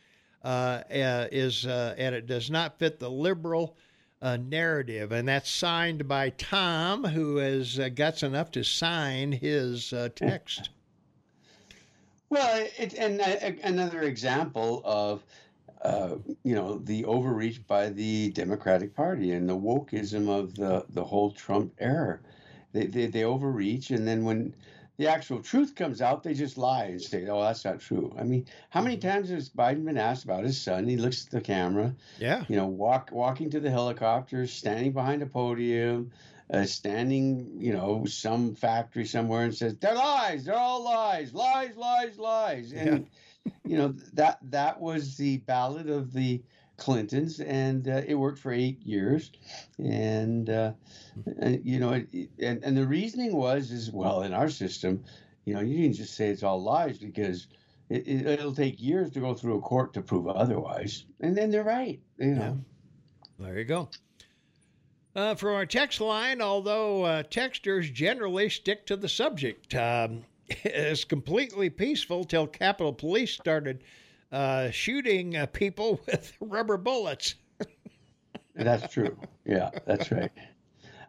uh, 0.42 0.82
uh, 0.90 1.28
is, 1.30 1.66
uh, 1.66 1.94
and 1.96 2.16
it 2.16 2.26
does 2.26 2.50
not 2.50 2.80
fit 2.80 2.98
the 2.98 3.10
liberal 3.10 3.76
uh, 4.22 4.36
narrative, 4.36 5.10
and 5.10 5.26
that's 5.26 5.50
signed 5.50 6.06
by 6.06 6.30
Tom, 6.30 7.04
who 7.04 7.36
has 7.36 7.78
uh, 7.78 7.88
guts 7.88 8.22
enough 8.22 8.52
to 8.52 8.62
sign 8.62 9.32
his 9.32 9.92
uh, 9.92 10.08
text. 10.14 10.70
Well, 12.30 12.66
it, 12.78 12.94
and 12.94 13.20
uh, 13.20 13.52
another 13.64 14.02
example 14.02 14.80
of 14.84 15.24
uh, 15.82 16.16
you 16.44 16.54
know 16.54 16.78
the 16.78 17.04
overreach 17.04 17.66
by 17.66 17.90
the 17.90 18.30
Democratic 18.30 18.94
Party 18.94 19.32
and 19.32 19.48
the 19.48 19.56
wokeism 19.56 20.28
of 20.28 20.54
the 20.54 20.86
the 20.90 21.04
whole 21.04 21.32
Trump 21.32 21.74
era. 21.78 22.20
They, 22.72 22.86
they, 22.86 23.06
they 23.06 23.24
overreach, 23.24 23.90
and 23.90 24.08
then 24.08 24.24
when 24.24 24.54
the 24.98 25.08
actual 25.08 25.42
truth 25.42 25.74
comes 25.74 26.02
out, 26.02 26.22
they 26.22 26.34
just 26.34 26.58
lie 26.58 26.84
and 26.84 27.00
say, 27.00 27.26
"Oh, 27.26 27.42
that's 27.42 27.64
not 27.64 27.80
true." 27.80 28.14
I 28.18 28.24
mean, 28.24 28.46
how 28.70 28.82
many 28.82 28.96
mm-hmm. 28.96 29.08
times 29.08 29.30
has 29.30 29.48
Biden 29.48 29.84
been 29.84 29.96
asked 29.96 30.24
about 30.24 30.44
his 30.44 30.60
son? 30.60 30.86
He 30.86 30.96
looks 30.96 31.24
at 31.24 31.30
the 31.30 31.40
camera, 31.40 31.94
yeah, 32.18 32.44
you 32.48 32.56
know, 32.56 32.66
walk 32.66 33.10
walking 33.12 33.50
to 33.50 33.60
the 33.60 33.70
helicopter, 33.70 34.46
standing 34.46 34.92
behind 34.92 35.22
a 35.22 35.26
podium, 35.26 36.12
uh, 36.52 36.64
standing, 36.64 37.56
you 37.58 37.72
know, 37.72 38.04
some 38.04 38.54
factory 38.54 39.06
somewhere, 39.06 39.44
and 39.44 39.54
says, 39.54 39.76
"They're 39.76 39.94
lies. 39.94 40.44
They're 40.44 40.54
all 40.54 40.84
lies. 40.84 41.32
Lies, 41.32 41.76
lies, 41.76 42.18
lies." 42.18 42.72
And 42.72 43.08
yeah. 43.44 43.52
you 43.64 43.76
know 43.78 43.94
that 44.12 44.38
that 44.50 44.80
was 44.80 45.16
the 45.16 45.38
ballad 45.38 45.88
of 45.88 46.12
the 46.12 46.42
Clintons, 46.82 47.38
and 47.38 47.86
uh, 47.86 48.02
it 48.06 48.14
worked 48.14 48.40
for 48.40 48.52
eight 48.52 48.82
years. 48.82 49.30
And, 49.78 50.50
uh, 50.50 50.72
and 51.38 51.64
you 51.64 51.78
know, 51.78 51.92
it, 51.92 52.30
and 52.40 52.62
and 52.64 52.76
the 52.76 52.86
reasoning 52.86 53.36
was 53.36 53.70
is 53.70 53.92
well 53.92 54.22
in 54.22 54.34
our 54.34 54.48
system, 54.48 55.04
you 55.44 55.54
know, 55.54 55.60
you 55.60 55.84
can 55.84 55.92
just 55.92 56.14
say 56.14 56.28
it's 56.28 56.42
all 56.42 56.60
lies 56.60 56.98
because 56.98 57.46
it, 57.88 58.24
will 58.40 58.50
it, 58.50 58.56
take 58.56 58.82
years 58.82 59.12
to 59.12 59.20
go 59.20 59.32
through 59.32 59.58
a 59.58 59.60
court 59.60 59.92
to 59.94 60.02
prove 60.02 60.26
otherwise. 60.26 61.04
And 61.20 61.36
then 61.36 61.52
they're 61.52 61.62
right, 61.62 62.00
you 62.18 62.34
know. 62.34 62.58
Yeah. 63.38 63.46
There 63.46 63.58
you 63.58 63.64
go. 63.64 63.88
Uh, 65.14 65.36
from 65.36 65.54
our 65.54 65.66
text 65.66 66.00
line, 66.00 66.40
although 66.40 67.04
uh, 67.04 67.22
texters 67.24 67.92
generally 67.92 68.48
stick 68.48 68.86
to 68.86 68.96
the 68.96 69.08
subject, 69.08 69.72
um, 69.76 70.24
it's 70.48 71.04
completely 71.04 71.70
peaceful 71.70 72.24
till 72.24 72.48
Capitol 72.48 72.92
Police 72.92 73.32
started 73.32 73.84
uh, 74.32 74.70
shooting 74.70 75.36
uh, 75.36 75.46
people 75.46 76.00
with 76.06 76.32
rubber 76.40 76.76
bullets. 76.76 77.36
that's 78.54 78.92
true. 78.92 79.16
Yeah, 79.44 79.70
that's 79.86 80.10
right. 80.10 80.32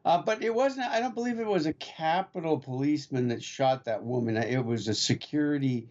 Uh, 0.06 0.22
but 0.22 0.44
it 0.44 0.54
wasn't, 0.54 0.88
I 0.88 1.00
don't 1.00 1.16
believe 1.16 1.40
it 1.40 1.48
was 1.48 1.66
a 1.66 1.74
Capitol 1.74 2.60
policeman 2.60 3.30
that 3.30 3.42
shot 3.42 3.86
that 3.86 4.04
woman. 4.04 4.36
It 4.36 4.64
was 4.64 4.90
a 4.90 4.94
security, 4.94 5.88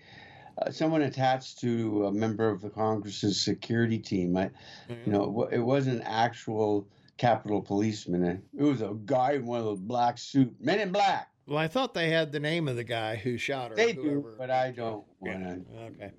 uh, 0.58 0.70
someone 0.70 1.02
attached 1.02 1.60
to 1.60 2.06
a 2.06 2.12
member 2.12 2.50
of 2.50 2.60
the 2.60 2.68
Congress's 2.68 3.40
security 3.40 3.98
team. 3.98 4.36
I, 4.36 4.50
mm-hmm. 4.88 4.94
You 5.06 5.12
know, 5.12 5.48
it 5.50 5.60
wasn't 5.60 6.02
actual 6.04 6.86
Capitol 7.16 7.62
policeman. 7.62 8.42
It 8.54 8.62
was 8.62 8.82
a 8.82 8.94
guy 9.06 9.32
in 9.32 9.46
one 9.46 9.60
of 9.60 9.64
those 9.64 9.80
black 9.80 10.18
suit, 10.18 10.54
men 10.60 10.80
in 10.80 10.92
black. 10.92 11.30
Well, 11.46 11.58
I 11.58 11.68
thought 11.68 11.94
they 11.94 12.10
had 12.10 12.32
the 12.32 12.40
name 12.40 12.68
of 12.68 12.76
the 12.76 12.84
guy 12.84 13.16
who 13.16 13.38
shot 13.38 13.70
her. 13.70 13.76
They 13.76 13.94
do, 13.94 14.34
but 14.38 14.50
I 14.50 14.70
don't 14.70 15.04
want 15.20 15.42
to. 15.42 15.80
Okay. 15.84 16.12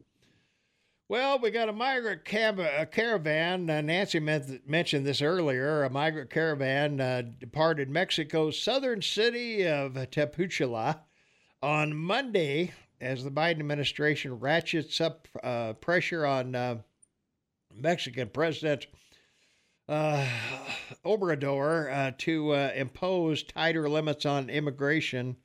Well, 1.14 1.38
we 1.38 1.52
got 1.52 1.70
a 1.70 1.74
migrant 1.74 2.26
cab- 2.26 2.58
a 2.60 2.88
caravan. 2.88 3.70
Uh, 3.70 3.82
Nancy 3.82 4.20
mentioned 4.20 5.06
this 5.06 5.22
earlier. 5.22 5.84
A 5.84 5.90
migrant 5.92 6.32
caravan 6.32 7.00
uh, 7.00 7.22
departed 7.38 7.88
Mexico's 7.88 8.60
southern 8.60 9.04
city 9.04 9.64
of 9.68 9.94
Tapachula 9.94 11.02
on 11.62 11.96
Monday 11.96 12.72
as 13.00 13.24
the 13.24 13.30
Biden 13.30 13.60
administration 13.60 14.40
ratchets 14.40 15.00
up 15.00 15.28
uh, 15.44 15.74
pressure 15.74 16.26
on 16.26 16.56
uh, 16.56 16.78
Mexican 17.72 18.30
President 18.30 18.88
uh, 19.88 20.28
Obrador 21.06 21.96
uh, 21.96 22.12
to 22.18 22.54
impose 22.54 23.44
tighter 23.44 23.88
limits 23.88 24.26
on 24.26 24.50
immigration 24.50 25.38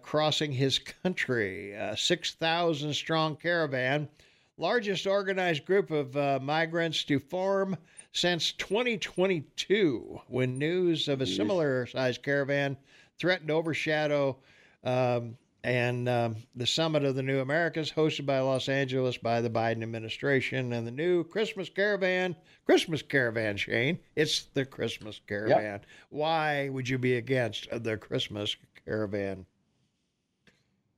crossing 0.00 0.52
his 0.52 0.78
country. 0.78 1.72
A 1.72 1.94
6,000 1.94 2.94
strong 2.94 3.36
caravan 3.36 4.08
largest 4.56 5.06
organized 5.06 5.64
group 5.64 5.90
of 5.90 6.16
uh, 6.16 6.38
migrants 6.42 7.04
to 7.04 7.18
form 7.18 7.76
since 8.12 8.52
2022, 8.52 10.20
when 10.28 10.58
news 10.58 11.08
of 11.08 11.20
a 11.20 11.26
similar 11.26 11.86
sized 11.86 12.22
caravan 12.22 12.76
threatened 13.18 13.48
to 13.48 13.54
overshadow 13.54 14.36
um, 14.84 15.36
and 15.64 16.08
um, 16.08 16.36
the 16.54 16.66
Summit 16.66 17.04
of 17.04 17.16
the 17.16 17.22
New 17.22 17.40
Americas, 17.40 17.90
hosted 17.90 18.26
by 18.26 18.38
Los 18.40 18.68
Angeles 18.68 19.16
by 19.16 19.40
the 19.40 19.50
Biden 19.50 19.82
administration, 19.82 20.74
and 20.74 20.86
the 20.86 20.92
new 20.92 21.24
Christmas 21.24 21.70
caravan. 21.70 22.36
Christmas 22.66 23.02
caravan, 23.02 23.56
Shane. 23.56 23.98
It's 24.14 24.44
the 24.54 24.64
Christmas 24.64 25.20
caravan. 25.26 25.62
Yep. 25.62 25.86
Why 26.10 26.68
would 26.68 26.88
you 26.88 26.98
be 26.98 27.16
against 27.16 27.68
the 27.82 27.96
Christmas 27.96 28.56
caravan? 28.84 29.46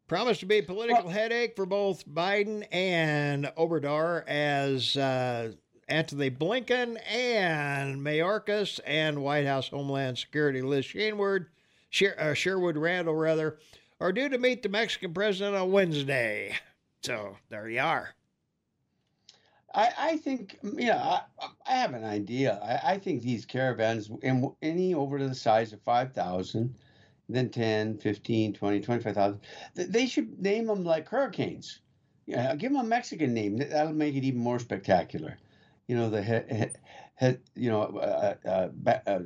Promised 0.06 0.40
to 0.40 0.46
be 0.46 0.58
a 0.58 0.62
political 0.62 1.06
well, 1.06 1.12
headache 1.12 1.56
for 1.56 1.66
both 1.66 2.08
Biden 2.08 2.64
and 2.70 3.46
Obrador 3.58 4.24
as 4.28 4.96
uh, 4.96 5.50
Antony 5.88 6.30
Blinken 6.30 6.96
and 7.10 8.00
Mayorkas 8.00 8.78
and 8.86 9.24
White 9.24 9.46
House 9.46 9.68
Homeland 9.68 10.16
Security 10.16 10.62
Liz 10.62 10.84
Sherwood, 10.84 11.46
Sher- 11.90 12.14
uh, 12.20 12.34
Sherwood 12.34 12.76
Randall, 12.76 13.16
rather, 13.16 13.58
are 14.00 14.12
due 14.12 14.28
to 14.28 14.38
meet 14.38 14.62
the 14.62 14.68
Mexican 14.68 15.12
president 15.12 15.56
on 15.56 15.72
Wednesday. 15.72 16.56
So 17.02 17.36
there 17.50 17.68
you 17.68 17.80
are. 17.80 18.14
I, 19.74 19.90
I 19.98 20.16
think, 20.18 20.58
yeah, 20.62 21.02
I, 21.02 21.48
I 21.66 21.76
have 21.76 21.94
an 21.94 22.04
idea. 22.04 22.60
I, 22.62 22.92
I 22.92 22.98
think 22.98 23.22
these 23.22 23.44
caravans, 23.44 24.10
any 24.62 24.94
over 24.94 25.18
to 25.18 25.28
the 25.28 25.34
size 25.34 25.72
of 25.72 25.82
5,000, 25.82 26.74
then 27.28 27.50
10, 27.50 27.98
15, 27.98 28.52
20, 28.52 28.80
25,000, 28.80 29.40
they 29.74 30.06
should 30.06 30.40
name 30.40 30.66
them 30.66 30.84
like 30.84 31.08
hurricanes. 31.08 31.80
Yeah, 32.26 32.54
give 32.56 32.72
them 32.72 32.84
a 32.84 32.88
Mexican 32.88 33.34
name. 33.34 33.56
That'll 33.56 33.92
make 33.92 34.16
it 34.16 34.24
even 34.24 34.40
more 34.40 34.58
spectacular. 34.58 35.38
You 35.86 35.96
know, 35.96 36.10
the 36.10 36.22
head, 36.22 36.76
he, 37.18 37.36
you 37.54 37.70
know, 37.70 37.82
uh, 37.82 38.34
uh, 38.44 38.98
uh, 39.06 39.20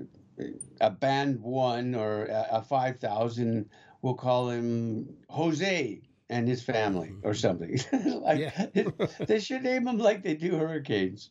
a 0.80 0.90
band 0.90 1.40
one 1.40 1.94
or 1.94 2.26
a, 2.26 2.48
a 2.52 2.62
5,000 2.62 3.68
we'll 4.02 4.14
call 4.14 4.50
him 4.50 5.16
Jose 5.28 6.00
and 6.28 6.48
his 6.48 6.62
family 6.62 7.14
or 7.22 7.34
something. 7.34 7.78
like 8.22 8.52
they 9.26 9.40
should 9.40 9.62
name 9.62 9.84
them 9.84 9.98
like 9.98 10.22
they 10.22 10.34
do 10.34 10.56
hurricanes. 10.56 11.30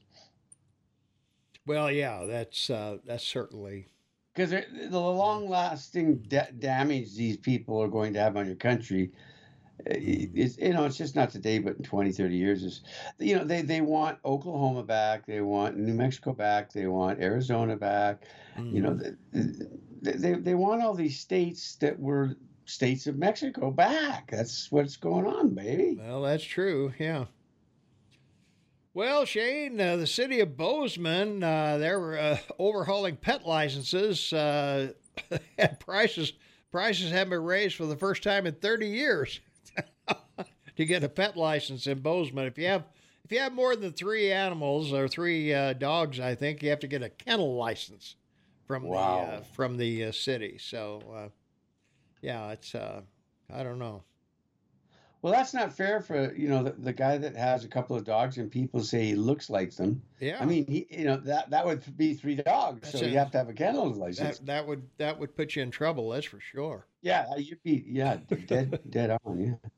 Well, 1.66 1.92
yeah, 1.92 2.26
that's 2.26 2.70
uh, 2.70 2.98
that's 3.06 3.24
certainly 3.24 3.88
because 4.34 4.52
the 4.52 5.00
long-lasting 5.00 6.18
da- 6.28 6.52
damage 6.60 7.16
these 7.16 7.38
people 7.38 7.82
are 7.82 7.88
going 7.88 8.14
to 8.14 8.20
have 8.20 8.38
on 8.38 8.46
your 8.46 8.56
country 8.56 9.12
is 9.86 10.58
you 10.58 10.74
know 10.74 10.86
it's 10.86 10.98
just 10.98 11.16
not 11.16 11.30
today 11.30 11.58
but 11.58 11.78
in 11.78 11.84
20 11.84 12.12
30 12.12 12.36
years 12.36 12.64
is 12.64 12.82
you 13.18 13.36
know 13.36 13.46
they 13.46 13.62
they 13.62 13.80
want 13.80 14.18
oklahoma 14.26 14.84
back 14.84 15.26
they 15.26 15.40
want 15.40 15.78
new 15.78 15.94
mexico 15.94 16.34
back 16.34 16.72
they 16.74 16.86
want 16.88 17.22
arizona 17.22 17.78
back 17.78 18.26
mm-hmm. 18.58 18.76
you 18.76 18.82
know 18.82 18.92
mm-hmm. 18.92 19.64
they, 20.02 20.12
they, 20.12 20.34
they 20.34 20.54
want 20.54 20.84
all 20.84 20.94
these 20.94 21.18
states 21.18 21.76
that 21.76 21.98
were 21.98 22.36
states 22.70 23.08
of 23.08 23.18
Mexico 23.18 23.72
back. 23.72 24.30
That's 24.32 24.72
what's 24.72 24.96
going 24.96 25.26
on, 25.26 25.56
baby. 25.56 25.98
Well, 26.00 26.22
that's 26.22 26.44
true. 26.44 26.94
Yeah. 27.00 27.26
Well, 29.00 29.24
Shane, 29.24 29.80
uh, 29.80 29.96
the 29.96 30.06
city 30.06 30.42
of 30.42 30.58
Bozeman, 30.58 31.42
uh, 31.42 31.78
they're 31.78 32.20
uh, 32.20 32.38
overhauling 32.60 33.16
pet 33.16 33.48
licenses. 33.48 34.34
and 34.34 34.94
uh, 35.58 35.68
prices 35.80 36.34
prices 36.70 37.10
have 37.10 37.30
been 37.30 37.42
raised 37.42 37.78
for 37.78 37.86
the 37.86 37.96
first 37.96 38.24
time 38.24 38.46
in 38.46 38.56
30 38.56 38.88
years 38.88 39.40
to 40.76 40.86
get 40.86 41.06
a 41.06 41.08
pet 41.08 41.38
license 41.38 41.88
in 41.88 42.02
Bozeman. 42.02 42.46
If 42.46 42.58
you 42.58 42.68
have 42.68 42.84
if 43.24 43.32
you 43.32 43.40
have 43.40 43.54
more 43.54 43.74
than 43.78 43.94
three 43.94 44.34
animals 44.34 44.92
or 44.92 45.08
three 45.08 45.54
uh, 45.54 45.72
dogs, 45.72 46.20
I 46.20 46.36
think 46.36 46.62
you 46.62 46.70
have 46.70 46.82
to 46.82 46.88
get 46.88 47.02
a 47.02 47.08
kennel 47.08 47.56
license 47.56 48.18
from 48.68 48.84
wow. 48.84 49.28
the 49.28 49.32
uh, 49.38 49.42
from 49.54 49.78
the 49.78 50.12
city. 50.12 50.58
So 50.60 51.32
yeah, 52.22 52.50
it's 52.50 52.76
uh, 52.76 53.04
I 53.50 53.64
don't 53.64 53.80
know. 53.80 54.04
Well, 55.22 55.34
that's 55.34 55.54
not 55.54 55.74
fair 55.74 56.00
for 56.00 56.34
you 56.34 56.48
know 56.48 56.64
the, 56.64 56.72
the 56.72 56.94
guy 56.94 57.18
that 57.18 57.36
has 57.36 57.66
a 57.66 57.68
couple 57.68 57.96
of 57.96 58.06
dogs 58.06 58.38
and 58.38 58.50
people 58.50 58.82
say 58.82 59.06
he 59.06 59.16
looks 59.16 59.50
like 59.50 59.76
them. 59.76 60.02
Yeah, 60.22 60.38
I 60.40 60.46
mean, 60.46 60.66
he, 60.66 60.88
you 60.90 61.06
know 61.06 61.18
that 61.18 61.50
that 61.50 61.66
would 61.66 61.98
be 61.98 62.14
three 62.14 62.36
dogs, 62.36 62.82
that's 62.84 63.00
so 63.00 63.06
a, 63.06 63.10
you 63.10 63.18
have 63.18 63.32
to 63.32 63.38
have 63.38 63.50
a 63.50 63.54
kennel 63.54 63.90
license. 63.92 64.38
That, 64.40 64.46
that 64.46 64.68
would 64.68 64.88
that 64.98 65.20
would 65.20 65.36
put 65.36 65.56
you 65.56 65.64
in 65.64 65.72
trouble. 65.72 66.10
That's 66.10 66.26
for 66.26 66.40
sure. 66.40 66.86
Yeah, 67.02 67.26
you'd 67.38 67.62
be 67.64 67.84
yeah 67.86 68.18
dead 68.48 68.80
dead 68.90 69.18
on. 69.26 69.40
Yeah. 69.40 69.70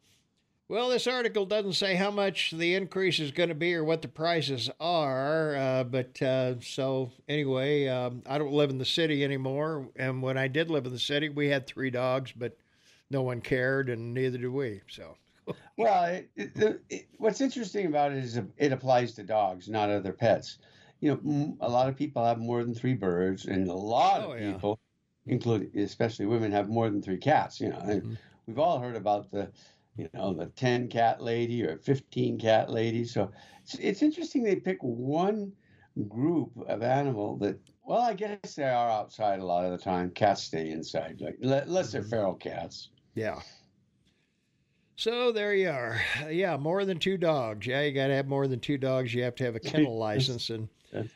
Well, 0.68 0.90
this 0.90 1.08
article 1.08 1.46
doesn't 1.46 1.74
say 1.74 1.96
how 1.96 2.12
much 2.12 2.52
the 2.52 2.76
increase 2.76 3.20
is 3.20 3.32
going 3.32 3.50
to 3.50 3.56
be 3.56 3.76
or 3.76 3.84
what 3.84 4.02
the 4.02 4.08
prices 4.08 4.70
are, 4.80 5.56
uh, 5.56 5.84
but 5.84 6.22
uh, 6.22 6.62
so 6.62 7.12
anyway, 7.28 7.88
um, 7.88 8.22
I 8.26 8.38
don't 8.38 8.54
live 8.54 8.70
in 8.70 8.78
the 8.78 8.86
city 8.86 9.24
anymore, 9.24 9.90
and 9.98 10.22
when 10.22 10.38
I 10.38 10.48
did 10.48 10.70
live 10.70 10.86
in 10.86 10.94
the 10.94 11.00
city, 11.00 11.28
we 11.28 11.50
had 11.50 11.68
three 11.68 11.90
dogs, 11.90 12.32
but 12.32 12.58
no 13.10 13.22
one 13.22 13.42
cared, 13.42 13.90
and 13.90 14.14
neither 14.14 14.38
do 14.38 14.50
we. 14.50 14.80
So. 14.88 15.18
well, 15.78 16.06
it, 16.06 16.30
it, 16.36 16.82
it, 16.90 17.08
what's 17.18 17.42
interesting 17.42 17.86
about 17.88 18.12
it 18.12 18.20
is 18.20 18.40
it 18.58 18.72
applies 18.72 19.14
to 19.16 19.24
dogs, 19.24 19.68
not 19.68 19.90
other 19.90 20.14
pets. 20.14 20.60
You 21.00 21.20
know, 21.24 21.58
a 21.62 21.70
lot 21.70 21.90
of 21.90 21.96
people 21.96 22.24
have 22.24 22.38
more 22.38 22.64
than 22.64 22.76
three 22.76 22.94
birds, 22.94 23.46
and 23.46 23.68
a 23.68 23.74
lot 23.74 24.22
oh, 24.24 24.34
of 24.34 24.40
people, 24.40 24.80
yeah. 25.26 25.34
including 25.34 25.72
especially 25.80 26.28
women, 26.28 26.52
have 26.52 26.70
more 26.70 26.90
than 26.90 27.02
three 27.02 27.18
cats. 27.18 27.60
You 27.60 27.70
know, 27.70 27.78
mm-hmm. 27.78 28.14
we've 28.46 28.60
all 28.60 28.80
heard 28.80 28.96
about 28.96 29.32
the 29.32 29.52
you 29.98 30.10
know, 30.14 30.34
the 30.34 30.48
10 30.48 30.88
cat 30.88 31.22
lady 31.22 31.64
or 31.64 31.78
15 31.78 32.40
cat 32.40 32.70
lady. 32.70 33.06
So 33.06 33.32
it's, 33.64 33.76
it's 33.76 34.02
interesting 34.02 34.44
they 34.44 34.56
pick 34.56 34.78
one 34.82 35.52
group 36.08 36.52
of 36.68 36.82
animal 36.82 37.38
that, 37.38 37.60
well, 37.84 38.02
I 38.02 38.14
guess 38.14 38.56
they 38.56 38.64
are 38.64 38.90
outside 38.90 39.40
a 39.40 39.46
lot 39.46 39.66
of 39.66 39.72
the 39.72 39.78
time. 39.78 40.12
Cats 40.12 40.44
stay 40.44 40.70
inside, 40.70 41.20
like 41.20 41.38
unless 41.42 41.92
they're 41.92 42.02
mm-hmm. 42.02 42.10
feral 42.10 42.34
cats. 42.36 42.90
Yeah. 43.16 43.40
So 44.96 45.32
there 45.32 45.54
you 45.56 45.70
are. 45.70 46.00
Yeah, 46.30 46.58
more 46.58 46.86
than 46.86 47.00
two 47.00 47.18
dogs. 47.18 47.66
Yeah, 47.66 47.82
you 47.82 47.92
got 47.92 48.08
to 48.08 48.16
have 48.16 48.28
more 48.28 48.48
than 48.48 48.60
two 48.60 48.78
dogs. 48.78 49.14
You 49.14 49.24
have 49.24 49.36
to 49.36 49.44
have 49.46 49.56
a 49.56 49.60
kennel 49.72 49.98
license 49.98 50.50
and. 50.50 50.70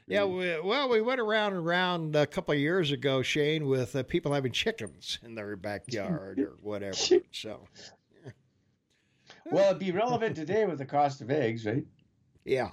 yeah, 0.07 0.23
we, 0.23 0.59
well, 0.61 0.89
we 0.89 1.01
went 1.01 1.19
around 1.19 1.53
and 1.53 1.67
around 1.67 2.15
a 2.15 2.26
couple 2.26 2.53
of 2.53 2.59
years 2.59 2.91
ago, 2.91 3.21
Shane, 3.21 3.67
with 3.67 3.95
uh, 3.95 4.03
people 4.03 4.34
having 4.34 4.53
chickens 4.53 5.19
in 5.23 5.36
their 5.36 5.55
backyard 5.55 6.39
or 6.39 6.55
whatever. 6.61 6.97
So 7.32 7.59
well, 9.51 9.67
it'd 9.67 9.80
be 9.80 9.91
relevant 9.91 10.36
today 10.36 10.65
with 10.65 10.80
the 10.80 10.86
cost 10.86 11.21
of 11.21 11.30
eggs, 11.30 11.65
right? 11.65 11.86
Yeah. 12.43 12.71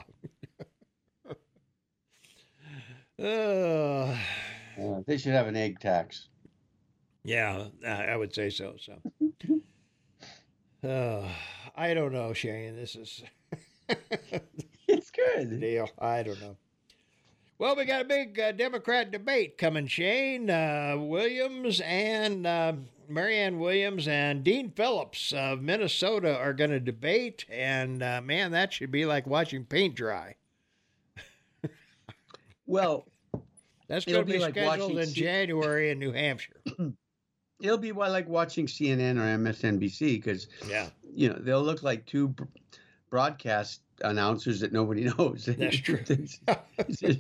uh, 3.22 4.16
uh, 4.80 5.00
they 5.07 5.18
should 5.18 5.32
have 5.32 5.46
an 5.46 5.57
egg 5.57 5.80
tax. 5.80 6.28
Yeah, 7.24 7.68
I 7.86 8.16
would 8.16 8.34
say 8.34 8.50
so. 8.50 8.74
So, 8.80 8.98
uh, 10.84 11.28
I 11.76 11.94
don't 11.94 12.12
know, 12.12 12.32
Shane. 12.32 12.76
This 12.76 12.96
is 12.96 13.22
it's 14.88 15.10
good 15.10 15.60
deal. 15.60 15.88
I 15.98 16.22
don't 16.22 16.40
know. 16.40 16.56
Well, 17.58 17.76
we 17.76 17.84
got 17.84 18.02
a 18.02 18.04
big 18.04 18.40
uh, 18.40 18.52
Democrat 18.52 19.12
debate 19.12 19.56
coming, 19.56 19.86
Shane. 19.86 20.50
Uh, 20.50 20.96
Williams 20.98 21.80
and 21.84 22.44
uh, 22.44 22.72
Marianne 23.08 23.60
Williams 23.60 24.08
and 24.08 24.42
Dean 24.42 24.70
Phillips 24.70 25.32
of 25.32 25.62
Minnesota 25.62 26.36
are 26.36 26.54
going 26.54 26.70
to 26.70 26.80
debate, 26.80 27.44
and 27.48 28.02
uh, 28.02 28.20
man, 28.20 28.50
that 28.50 28.72
should 28.72 28.90
be 28.90 29.06
like 29.06 29.26
watching 29.26 29.64
paint 29.64 29.94
dry. 29.94 30.34
well, 32.66 33.06
that's 33.88 34.04
going 34.06 34.18
to 34.18 34.24
be, 34.24 34.32
be 34.32 34.38
like 34.38 34.54
scheduled 34.54 34.98
in 34.98 35.12
January 35.12 35.90
in 35.90 35.98
New 35.98 36.12
Hampshire. 36.12 36.60
it'll 37.62 37.78
be 37.78 37.92
like 37.92 38.28
watching 38.28 38.66
CNN 38.66 39.16
or 39.16 39.38
MSNBC 39.38 40.16
because 40.16 40.48
yeah, 40.68 40.88
you 41.14 41.28
know 41.28 41.38
they'll 41.38 41.62
look 41.62 41.82
like 41.82 42.04
two 42.04 42.34
broadcast 43.08 43.80
announcers 44.02 44.60
that 44.60 44.72
nobody 44.72 45.04
knows. 45.18 45.46
That's 45.46 45.78
true. 45.78 46.00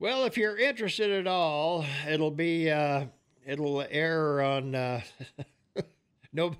Well, 0.00 0.24
if 0.24 0.36
you're 0.36 0.58
interested 0.58 1.10
at 1.12 1.26
all, 1.26 1.86
it'll 2.06 2.32
be 2.32 2.70
uh, 2.70 3.06
it'll 3.46 3.86
air 3.88 4.42
on 4.42 4.74
uh, 4.74 5.00
no 6.32 6.56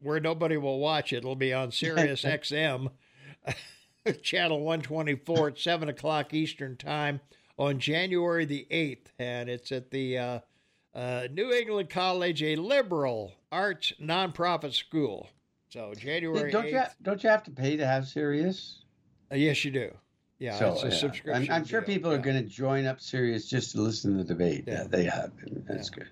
where 0.00 0.20
nobody 0.20 0.58
will 0.58 0.78
watch 0.78 1.14
it. 1.14 1.18
It'll 1.18 1.36
be 1.36 1.54
on 1.54 1.70
Sirius 1.70 2.22
XM, 2.22 2.90
channel 4.20 4.58
124 4.58 5.48
at 5.48 5.58
seven 5.58 5.88
o'clock 5.88 6.34
Eastern 6.34 6.76
time 6.76 7.20
on 7.56 7.78
January 7.78 8.44
the 8.44 8.66
eighth, 8.70 9.10
and 9.18 9.48
it's 9.48 9.72
at 9.72 9.90
the 9.90 10.18
uh, 10.18 10.38
uh, 10.94 11.28
New 11.30 11.52
England 11.52 11.90
College, 11.90 12.42
a 12.42 12.56
liberal 12.56 13.32
arts 13.50 13.92
nonprofit 14.00 14.74
school. 14.74 15.28
So 15.70 15.94
January. 15.94 16.50
Don't 16.50 16.64
8th, 16.64 16.70
you 16.70 16.76
have, 16.76 16.94
don't 17.02 17.22
you 17.22 17.30
have 17.30 17.42
to 17.44 17.50
pay 17.50 17.76
to 17.76 17.86
have 17.86 18.06
Sirius? 18.06 18.84
Uh, 19.30 19.36
yes, 19.36 19.64
you 19.64 19.70
do. 19.70 19.90
Yeah, 20.38 20.58
so, 20.58 20.72
it's 20.72 20.82
a 20.82 20.88
yeah. 20.88 20.92
subscription. 20.94 21.50
I'm, 21.52 21.60
I'm 21.60 21.64
sure 21.64 21.82
people 21.82 22.10
yeah. 22.10 22.18
are 22.18 22.20
going 22.20 22.36
to 22.36 22.42
join 22.42 22.84
up 22.84 23.00
Sirius 23.00 23.48
just 23.48 23.72
to 23.72 23.80
listen 23.80 24.16
to 24.18 24.24
the 24.24 24.24
debate. 24.24 24.64
Yeah, 24.66 24.84
they 24.88 25.04
have. 25.04 25.30
That's 25.68 25.88
good. 25.88 26.08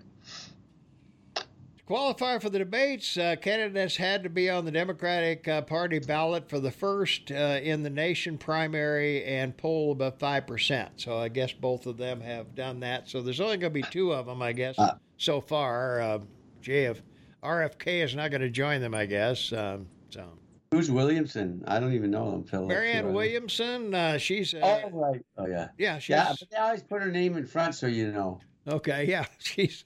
Qualify 1.91 2.39
for 2.39 2.51
the 2.51 2.61
debates, 2.61 3.17
uh, 3.17 3.35
candidates 3.35 3.97
had 3.97 4.23
to 4.23 4.31
be 4.31 4.49
on 4.49 4.65
the 4.65 4.71
Democratic 4.71 5.49
uh, 5.49 5.61
Party 5.63 5.99
ballot 5.99 6.49
for 6.49 6.61
the 6.61 6.71
first 6.71 7.33
uh, 7.33 7.59
in 7.61 7.83
the 7.83 7.91
nation 7.91 8.39
primary 8.39 9.25
and 9.25 9.57
poll 9.57 9.91
above 9.91 10.17
5%. 10.17 10.89
So 10.99 11.19
I 11.19 11.27
guess 11.27 11.53
both 11.53 11.87
of 11.87 11.97
them 11.97 12.21
have 12.21 12.55
done 12.55 12.79
that. 12.79 13.09
So 13.09 13.21
there's 13.21 13.41
only 13.41 13.57
going 13.57 13.73
to 13.73 13.83
be 13.83 13.83
two 13.83 14.13
of 14.13 14.27
them, 14.27 14.41
I 14.41 14.53
guess, 14.53 14.79
uh, 14.79 14.99
so 15.17 15.41
far. 15.41 16.01
Uh, 16.01 16.19
gee, 16.63 16.85
if 16.85 17.03
RFK 17.43 18.05
is 18.05 18.15
not 18.15 18.31
going 18.31 18.43
to 18.43 18.51
join 18.51 18.81
them, 18.81 18.95
I 18.95 19.07
guess. 19.07 19.53
Um, 19.53 19.89
so. 20.11 20.29
Who's 20.71 20.93
Williamson? 20.93 21.65
I 21.67 21.81
don't 21.81 21.93
even 21.95 22.13
know 22.13 22.31
them, 22.31 22.45
Phil. 22.45 22.69
Marianne 22.69 23.13
Williamson. 23.13 23.93
Uh, 23.93 24.17
she's. 24.17 24.55
Uh, 24.55 24.83
oh 24.85 24.91
right. 24.93 25.27
Oh 25.37 25.49
yeah. 25.49 25.71
Yeah. 25.77 25.99
She's, 25.99 26.11
yeah, 26.11 26.35
but 26.39 26.51
they 26.53 26.57
always 26.57 26.85
put 26.85 27.03
her 27.03 27.11
name 27.11 27.37
in 27.37 27.47
front, 27.47 27.75
so 27.75 27.89
you 27.89 28.13
know. 28.13 28.41
Okay. 28.69 29.07
Yeah. 29.09 29.25
She's. 29.39 29.85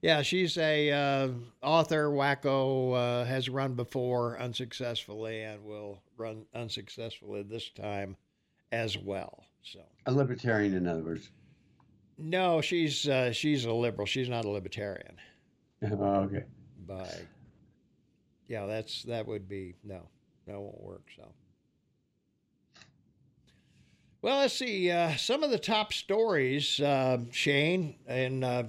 Yeah, 0.00 0.22
she's 0.22 0.56
a 0.58 0.92
uh, 0.92 1.28
author. 1.60 2.08
Wacko 2.08 2.94
uh, 2.94 3.24
has 3.24 3.48
run 3.48 3.74
before 3.74 4.38
unsuccessfully 4.38 5.42
and 5.42 5.64
will 5.64 6.02
run 6.16 6.44
unsuccessfully 6.54 7.42
this 7.42 7.70
time 7.70 8.16
as 8.70 8.96
well. 8.96 9.44
So 9.62 9.80
a 10.06 10.12
libertarian, 10.12 10.74
in 10.74 10.86
other 10.86 11.02
words. 11.02 11.30
No, 12.16 12.60
she's 12.60 13.08
uh, 13.08 13.32
she's 13.32 13.64
a 13.64 13.72
liberal. 13.72 14.06
She's 14.06 14.28
not 14.28 14.44
a 14.44 14.50
libertarian. 14.50 15.16
Oh, 15.80 16.22
okay. 16.24 16.42
By 16.88 17.08
yeah, 18.48 18.66
that's 18.66 19.04
that 19.04 19.26
would 19.28 19.48
be 19.48 19.74
no, 19.84 20.00
that 20.46 20.58
won't 20.58 20.80
work. 20.82 21.04
So. 21.14 21.22
Well, 24.20 24.38
let's 24.38 24.54
see. 24.54 24.90
Uh, 24.90 25.14
some 25.16 25.44
of 25.44 25.50
the 25.50 25.58
top 25.58 25.92
stories, 25.92 26.80
uh, 26.80 27.18
Shane, 27.30 27.94
in 28.08 28.42
uh, 28.42 28.64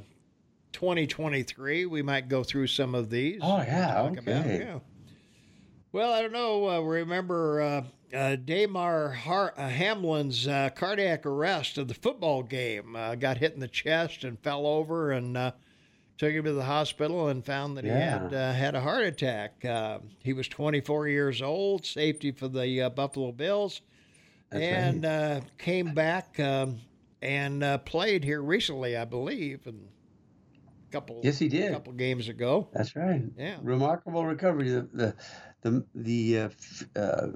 2023. 0.74 1.86
We 1.86 2.02
might 2.02 2.28
go 2.28 2.44
through 2.44 2.68
some 2.68 2.96
of 2.96 3.10
these. 3.10 3.40
Oh, 3.42 3.58
yeah. 3.58 4.02
Okay. 4.04 4.20
About, 4.20 4.46
yeah. 4.46 4.80
Well, 5.92 6.14
I 6.14 6.22
don't 6.22 6.34
know. 6.34 6.70
Uh, 6.70 6.80
remember 6.82 7.62
uh, 7.62 7.84
uh, 8.16 8.36
Damar 8.36 9.10
Har- 9.10 9.56
uh, 9.58 9.70
Hamlin's 9.70 10.48
uh, 10.48 10.70
cardiac 10.76 11.26
arrest 11.26 11.80
of 11.80 11.88
the 11.88 11.96
football 11.96 12.44
game? 12.44 12.96
Uh, 12.96 13.16
got 13.16 13.38
hit 13.38 13.54
in 13.54 13.60
the 13.60 13.68
chest 13.68 14.24
and 14.24 14.40
fell 14.40 14.68
over 14.68 15.12
and 15.12 15.36
took 16.20 16.32
him 16.32 16.44
to 16.44 16.54
the 16.54 16.64
hospital 16.64 17.30
and 17.30 17.44
found 17.44 17.76
that 17.78 17.86
yeah. 17.86 18.30
he 18.30 18.36
had 18.36 18.54
had 18.54 18.76
a 18.76 18.82
heart 18.82 19.04
attack. 19.04 19.66
he 20.24 20.34
was 20.34 20.48
24 20.48 21.08
years 21.08 21.42
old, 21.42 21.86
safety 21.86 22.32
for 22.32 22.48
the 22.48 22.92
Buffalo 22.96 23.32
Bills, 23.32 23.82
That's 24.52 24.64
and 24.64 25.04
right. 25.06 25.42
came 25.58 25.96
back 25.96 26.40
um, 26.40 26.78
and 27.24 27.84
played 27.86 28.24
here 28.24 28.44
recently, 28.44 28.96
I 28.96 29.06
believe, 29.06 29.66
and 29.66 29.88
couple. 30.92 31.22
Yes, 31.24 31.40
he 31.40 31.48
did. 31.48 31.72
A 31.72 31.74
couple 31.74 31.94
games 31.94 32.28
ago. 32.28 32.70
That's 32.74 32.96
right. 32.96 33.24
Yeah. 33.38 33.58
Remarkable 33.62 34.26
recovery. 34.26 34.70
The 34.70 34.90
the 34.94 35.16
the, 35.62 35.86
the 35.96 36.40
uh, 36.40 37.00
uh, 37.00 37.28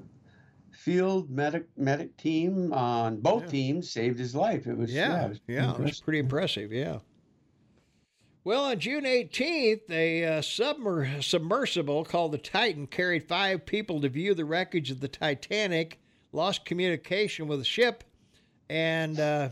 field 0.72 1.30
medic 1.30 1.66
medic 1.76 2.16
team 2.16 2.72
on 2.72 3.20
both 3.20 3.44
yeah. 3.44 3.50
teams 3.50 3.90
saved 3.90 4.18
his 4.18 4.34
life. 4.34 4.66
It 4.66 4.76
was 4.76 4.92
yeah, 4.92 5.08
yeah, 5.08 5.24
it 5.24 5.28
was, 5.28 5.40
yeah, 5.46 5.74
it 5.74 5.80
was 5.80 6.00
pretty 6.00 6.18
impressive. 6.18 6.72
Yeah. 6.72 6.98
Well, 8.44 8.66
on 8.66 8.78
June 8.78 9.04
18th, 9.04 9.90
a 9.90 10.24
uh, 10.24 10.40
submer- 10.42 11.22
submersible 11.22 12.04
called 12.04 12.32
the 12.32 12.38
Titan 12.38 12.86
carried 12.86 13.26
five 13.26 13.64
people 13.64 14.02
to 14.02 14.10
view 14.10 14.34
the 14.34 14.44
wreckage 14.44 14.90
of 14.90 15.00
the 15.00 15.08
Titanic, 15.08 15.98
lost 16.30 16.66
communication 16.66 17.48
with 17.48 17.60
the 17.60 17.64
ship, 17.64 18.04
and 18.68 19.18
uh, 19.18 19.48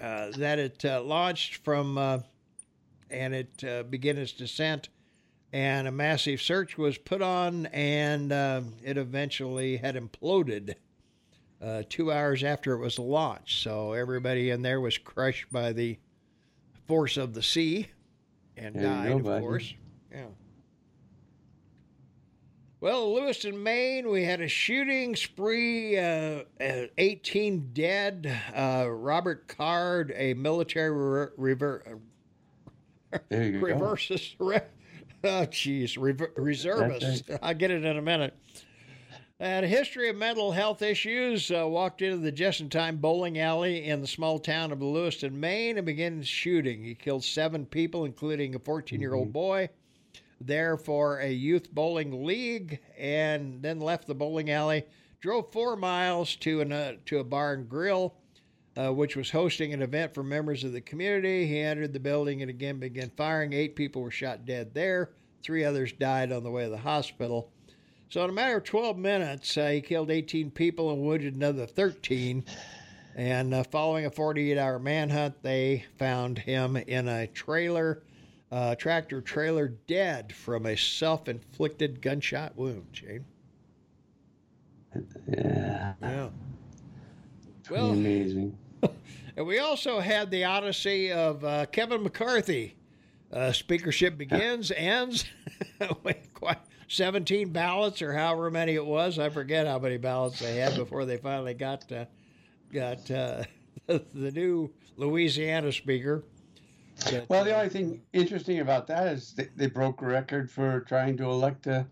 uh, 0.00 0.30
that 0.36 0.58
it 0.58 0.84
uh, 0.84 1.00
launched 1.02 1.56
from 1.64 1.96
uh, 1.96 2.18
and 3.10 3.34
it 3.34 3.64
uh, 3.64 3.82
began 3.84 4.16
its 4.18 4.32
descent. 4.32 4.88
And 5.52 5.88
a 5.88 5.92
massive 5.92 6.42
search 6.42 6.76
was 6.76 6.98
put 6.98 7.22
on, 7.22 7.66
and 7.66 8.32
uh, 8.32 8.60
it 8.84 8.98
eventually 8.98 9.78
had 9.78 9.94
imploded 9.96 10.74
uh, 11.62 11.82
two 11.88 12.12
hours 12.12 12.44
after 12.44 12.74
it 12.74 12.78
was 12.78 12.98
launched. 12.98 13.62
So 13.62 13.92
everybody 13.92 14.50
in 14.50 14.62
there 14.62 14.80
was 14.80 14.98
crushed 14.98 15.50
by 15.50 15.72
the 15.72 15.98
force 16.86 17.16
of 17.16 17.34
the 17.34 17.42
sea 17.42 17.88
and 18.56 18.74
there 18.74 18.82
died, 18.82 19.22
go, 19.22 19.30
of 19.30 19.42
course. 19.42 19.74
Yeah. 20.12 20.26
Well, 22.80 23.12
Lewiston, 23.12 23.60
Maine, 23.60 24.08
we 24.08 24.22
had 24.22 24.40
a 24.40 24.46
shooting 24.46 25.16
spree, 25.16 25.98
uh, 25.98 26.42
18 26.60 27.70
dead. 27.72 28.32
Uh, 28.54 28.86
Robert 28.88 29.48
Card, 29.48 30.12
a 30.14 30.34
military 30.34 30.90
re- 30.90 31.26
rever- 31.36 31.98
reverses. 33.30 34.34
Re- 34.38 34.60
oh, 35.24 35.46
jeez, 35.46 35.96
Re- 35.98 36.28
reservists. 36.36 37.30
I'll 37.42 37.54
get 37.54 37.70
it 37.70 37.84
in 37.84 37.96
a 37.96 38.02
minute. 38.02 38.34
And 39.40 39.64
a 39.64 39.68
history 39.68 40.08
of 40.08 40.16
mental 40.16 40.50
health 40.50 40.82
issues 40.82 41.52
uh, 41.52 41.64
walked 41.68 42.02
into 42.02 42.16
the 42.16 42.32
just-in-time 42.32 42.96
bowling 42.96 43.38
alley 43.38 43.84
in 43.84 44.00
the 44.00 44.06
small 44.08 44.40
town 44.40 44.72
of 44.72 44.82
Lewiston, 44.82 45.38
Maine, 45.38 45.76
and 45.76 45.86
began 45.86 46.22
shooting. 46.24 46.82
He 46.82 46.96
killed 46.96 47.22
seven 47.22 47.64
people, 47.64 48.04
including 48.04 48.56
a 48.56 48.58
14-year-old 48.58 49.26
mm-hmm. 49.28 49.32
boy, 49.32 49.68
there 50.40 50.76
for 50.76 51.20
a 51.20 51.30
youth 51.30 51.72
bowling 51.72 52.24
league, 52.24 52.80
and 52.98 53.62
then 53.62 53.78
left 53.78 54.08
the 54.08 54.14
bowling 54.14 54.50
alley. 54.50 54.84
Drove 55.20 55.52
four 55.52 55.76
miles 55.76 56.34
to 56.36 56.60
an, 56.60 56.72
uh, 56.72 56.94
to 57.06 57.20
a 57.20 57.24
bar 57.24 57.52
and 57.52 57.68
grill 57.68 58.16
uh, 58.78 58.92
which 58.92 59.16
was 59.16 59.30
hosting 59.30 59.72
an 59.72 59.82
event 59.82 60.14
for 60.14 60.22
members 60.22 60.62
of 60.62 60.72
the 60.72 60.80
community. 60.80 61.46
He 61.46 61.58
entered 61.58 61.92
the 61.92 61.98
building 61.98 62.42
and 62.42 62.50
again 62.50 62.78
began 62.78 63.10
firing. 63.16 63.52
Eight 63.52 63.74
people 63.74 64.02
were 64.02 64.10
shot 64.10 64.46
dead 64.46 64.72
there. 64.72 65.10
Three 65.42 65.64
others 65.64 65.92
died 65.92 66.30
on 66.30 66.44
the 66.44 66.50
way 66.50 66.64
to 66.64 66.70
the 66.70 66.78
hospital. 66.78 67.50
So, 68.08 68.22
in 68.24 68.30
a 68.30 68.32
matter 68.32 68.58
of 68.58 68.64
12 68.64 68.96
minutes, 68.96 69.56
uh, 69.56 69.66
he 69.68 69.80
killed 69.80 70.10
18 70.10 70.52
people 70.52 70.92
and 70.92 71.02
wounded 71.02 71.34
another 71.34 71.66
13. 71.66 72.44
And 73.16 73.52
uh, 73.52 73.64
following 73.64 74.06
a 74.06 74.10
48 74.10 74.56
hour 74.56 74.78
manhunt, 74.78 75.42
they 75.42 75.84
found 75.98 76.38
him 76.38 76.76
in 76.76 77.08
a 77.08 77.26
trailer, 77.26 78.04
uh, 78.52 78.76
tractor 78.76 79.20
trailer, 79.20 79.68
dead 79.88 80.32
from 80.32 80.66
a 80.66 80.76
self 80.76 81.28
inflicted 81.28 82.00
gunshot 82.00 82.56
wound, 82.56 82.86
Shane. 82.92 83.24
Yeah. 85.28 85.94
Yeah. 86.00 86.28
Well, 87.70 87.90
amazing 87.90 88.56
and 89.38 89.46
we 89.46 89.60
also 89.60 90.00
had 90.00 90.32
the 90.32 90.42
odyssey 90.42 91.12
of 91.12 91.44
uh, 91.44 91.66
Kevin 91.66 92.02
McCarthy. 92.02 92.74
Uh, 93.32 93.52
speakership 93.52 94.18
begins, 94.18 94.72
ends. 94.72 95.24
17 96.88 97.50
ballots 97.50 98.02
or 98.02 98.14
however 98.14 98.50
many 98.50 98.74
it 98.74 98.84
was. 98.84 99.16
I 99.16 99.28
forget 99.28 99.68
how 99.68 99.78
many 99.78 99.96
ballots 99.96 100.40
they 100.40 100.56
had 100.56 100.74
before 100.74 101.04
they 101.04 101.18
finally 101.18 101.54
got 101.54 101.90
uh, 101.92 102.06
got 102.72 103.08
uh, 103.12 103.44
the 103.86 104.32
new 104.32 104.72
Louisiana 104.96 105.70
speaker. 105.70 106.24
But, 107.04 107.28
well, 107.28 107.44
the 107.44 107.54
only 107.54 107.68
thing 107.68 108.00
interesting 108.12 108.58
about 108.58 108.88
that 108.88 109.06
is 109.06 109.34
they, 109.34 109.48
they 109.54 109.66
broke 109.68 110.02
a 110.02 110.06
record 110.06 110.50
for 110.50 110.80
trying 110.80 111.16
to 111.18 111.24
elect 111.24 111.68
a, 111.68 111.86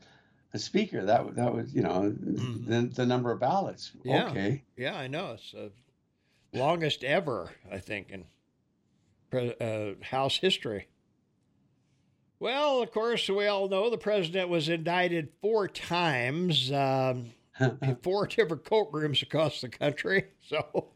a 0.53 0.59
speaker. 0.59 1.05
That 1.05 1.37
that 1.37 1.55
was 1.55 1.73
you 1.73 1.83
know 1.83 2.13
mm-hmm. 2.13 2.69
the, 2.69 2.83
the 2.89 3.07
number 3.07 3.31
of 3.31 3.39
ballots. 3.39 3.93
Yeah. 4.03 4.31
Okay. 4.31 4.65
Yeah, 4.77 4.97
I 4.97 5.07
know. 5.07 5.35
It's 5.35 5.55
longest 6.57 7.05
ever, 7.05 7.51
I 7.71 7.79
think, 7.79 8.11
in 8.11 8.25
uh, 9.61 9.95
House 10.05 10.39
history. 10.39 10.89
Well, 12.39 12.83
of 12.83 12.91
course, 12.91 13.29
we 13.29 13.47
all 13.47 13.69
know 13.69 13.89
the 13.89 13.97
president 13.97 14.49
was 14.49 14.69
indicted 14.69 15.31
four 15.41 15.69
times 15.69 16.71
um, 16.71 17.31
in 17.83 17.97
four 18.03 18.27
different 18.27 18.65
courtrooms 18.65 19.23
across 19.23 19.61
the 19.61 19.69
country. 19.69 20.25
So, 20.49 20.91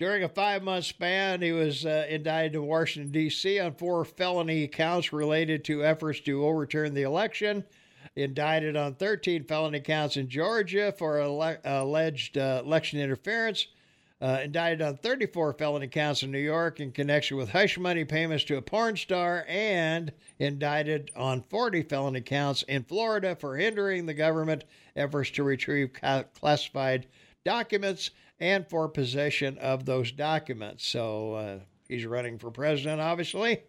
during 0.00 0.24
a 0.24 0.28
five 0.28 0.64
month 0.64 0.86
span, 0.86 1.40
he 1.40 1.52
was 1.52 1.86
uh, 1.86 2.06
indicted 2.08 2.56
in 2.56 2.66
Washington, 2.66 3.12
D.C. 3.12 3.60
on 3.60 3.74
four 3.74 4.04
felony 4.04 4.66
counts 4.66 5.12
related 5.12 5.62
to 5.66 5.84
efforts 5.84 6.18
to 6.22 6.44
overturn 6.44 6.92
the 6.92 7.02
election. 7.02 7.62
Indicted 8.16 8.76
on 8.76 8.96
13 8.96 9.44
felony 9.44 9.78
counts 9.78 10.16
in 10.16 10.28
Georgia 10.28 10.92
for 10.98 11.18
ele- 11.18 11.58
alleged 11.64 12.36
uh, 12.36 12.62
election 12.64 12.98
interference 12.98 13.68
uh, 14.20 14.40
indicted 14.44 14.80
on 14.80 14.96
34 14.96 15.54
felony 15.54 15.88
counts 15.88 16.22
in 16.22 16.30
New 16.30 16.38
York 16.38 16.80
in 16.80 16.92
connection 16.92 17.36
with 17.36 17.50
hush 17.50 17.76
money 17.76 18.04
payments 18.04 18.44
to 18.44 18.56
a 18.56 18.62
porn 18.62 18.96
star, 18.96 19.44
and 19.48 20.12
indicted 20.38 21.10
on 21.16 21.42
40 21.42 21.82
felony 21.82 22.20
counts 22.20 22.62
in 22.62 22.84
Florida 22.84 23.36
for 23.36 23.56
hindering 23.56 24.06
the 24.06 24.14
government 24.14 24.64
efforts 24.96 25.30
to 25.30 25.42
retrieve 25.42 25.90
classified 26.34 27.06
documents 27.44 28.10
and 28.40 28.68
for 28.68 28.88
possession 28.88 29.58
of 29.58 29.84
those 29.84 30.12
documents. 30.12 30.86
So 30.86 31.34
uh, 31.34 31.58
he's 31.88 32.06
running 32.06 32.38
for 32.38 32.50
president, 32.50 33.00
obviously. 33.00 33.62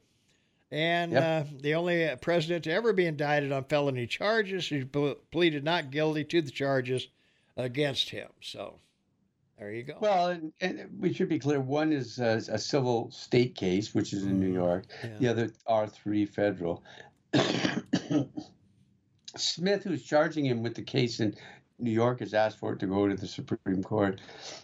And 0.72 1.12
yep. 1.12 1.24
uh, 1.24 1.50
the 1.62 1.76
only 1.76 2.10
president 2.22 2.64
to 2.64 2.72
ever 2.72 2.92
be 2.92 3.06
indicted 3.06 3.52
on 3.52 3.66
felony 3.66 4.08
charges. 4.08 4.68
He 4.68 4.84
pleaded 4.84 5.64
not 5.64 5.92
guilty 5.92 6.24
to 6.24 6.42
the 6.42 6.52
charges 6.52 7.08
against 7.56 8.10
him. 8.10 8.30
So 8.42 8.80
there 9.58 9.72
you 9.72 9.84
go. 9.84 9.94
Well, 10.00 10.28
and, 10.28 10.52
and 10.60 10.90
we 11.00 11.14
should 11.14 11.30
be 11.30 11.40
clear. 11.40 11.60
One 11.60 11.94
is 11.94 12.20
a, 12.20 12.42
a, 12.50 12.58
civil 12.58 13.10
state 13.12 13.56
case, 13.56 13.94
which 13.94 14.12
is 14.12 14.24
in 14.24 14.40
New 14.40 14.48
mm-hmm. 14.48 14.56
York. 14.56 14.86
Yeah. 15.02 15.18
The 15.20 15.28
other 15.28 15.50
are 15.66 15.88
three 15.88 16.26
federal. 16.26 16.84
Smith, 19.38 19.84
who's 19.84 20.04
charging 20.04 20.46
him 20.46 20.62
with 20.64 20.76
the 20.76 20.82
case 20.82 21.20
in 21.20 21.36
New 21.80 21.92
York, 21.92 22.20
has 22.20 22.34
asked 22.34 22.58
for 22.58 22.74
it 22.74 22.80
to 22.80 22.88
go 22.88 23.08
to 23.08 23.16
the 23.16 23.28
Supreme 23.28 23.84
Court. 23.84 24.20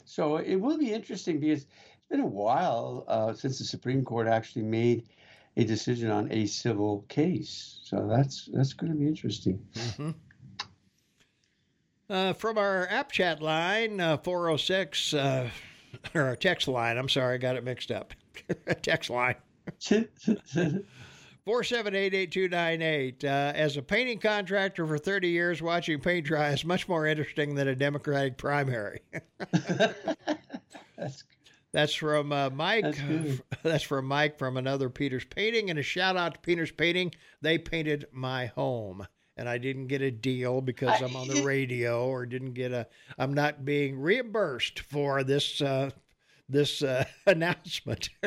So 0.06 0.38
it 0.38 0.56
will 0.56 0.78
be 0.78 0.94
interesting 0.94 1.40
because 1.40 1.64
it's 1.64 2.08
been 2.10 2.20
a 2.20 2.26
while 2.26 3.06
uh, 3.08 3.34
since 3.34 3.60
the 3.60 3.66
Supreme 3.66 4.04
Court 4.04 4.28
actually 4.28 4.64
made 4.64 5.08
a 5.58 5.64
decision 5.64 6.10
on 6.10 6.32
a 6.32 6.46
civil 6.46 7.06
case. 7.10 7.80
So 7.84 8.08
that's 8.10 8.50
that's 8.54 8.74
going 8.74 8.92
to 8.92 8.98
be 8.98 9.08
interesting. 9.08 9.66
Mm-hmm. 9.74 10.12
Uh, 12.12 12.34
from 12.34 12.58
our 12.58 12.88
app 12.90 13.10
chat 13.10 13.42
line, 13.42 14.02
uh, 14.02 14.18
406, 14.18 15.14
uh, 15.14 15.50
or 16.14 16.24
our 16.24 16.36
text 16.36 16.68
line, 16.68 16.98
I'm 16.98 17.08
sorry, 17.08 17.36
I 17.36 17.38
got 17.38 17.56
it 17.56 17.64
mixed 17.64 17.90
up. 17.90 18.14
text 18.82 19.10
line. 19.10 19.36
4788298. 21.48 23.24
Uh, 23.24 23.28
as 23.56 23.78
a 23.78 23.82
painting 23.82 24.20
contractor 24.20 24.86
for 24.86 24.98
30 24.98 25.30
years, 25.30 25.62
watching 25.62 26.02
paint 26.02 26.26
dry 26.26 26.50
is 26.50 26.66
much 26.66 26.90
more 26.90 27.06
interesting 27.06 27.56
than 27.56 27.70
a 27.70 27.76
Democratic 27.76 28.38
primary. 28.38 29.00
that's 30.98 31.24
that's 31.72 31.94
from 31.94 32.34
uh, 32.34 32.50
Mike. 32.50 32.98
That's, 32.98 33.42
that's, 33.64 33.84
from 33.84 34.06
Mike 34.06 34.38
from 34.38 34.58
another 34.58 34.90
Peters 34.90 35.24
Painting, 35.24 35.70
and 35.70 35.80
a 35.80 35.84
shout 35.84 36.18
out 36.18 36.34
to 36.34 36.40
Peters 36.42 36.72
Painting. 36.72 37.14
They 37.42 37.58
painted 37.58 38.08
my 38.12 38.48
home, 38.48 39.08
and 39.42 39.50
I 39.50 39.58
didn't 39.58 39.88
get 39.88 40.02
a 40.02 40.12
deal 40.12 40.62
because 40.62 41.02
I, 41.02 41.06
am 41.06 41.16
on 41.16 41.28
the 41.28 41.42
radio, 41.46 42.08
or 42.08 42.26
didn't 42.26 42.54
get 42.54 42.72
a. 42.72 42.88
I'm 43.18 43.34
not 43.34 43.66
being 43.66 44.00
reimbursed 44.00 44.82
for 44.82 45.24
this 45.24 45.62
uh, 45.62 45.90
this 46.48 46.84
uh, 46.84 47.04
announcement. 47.26 48.10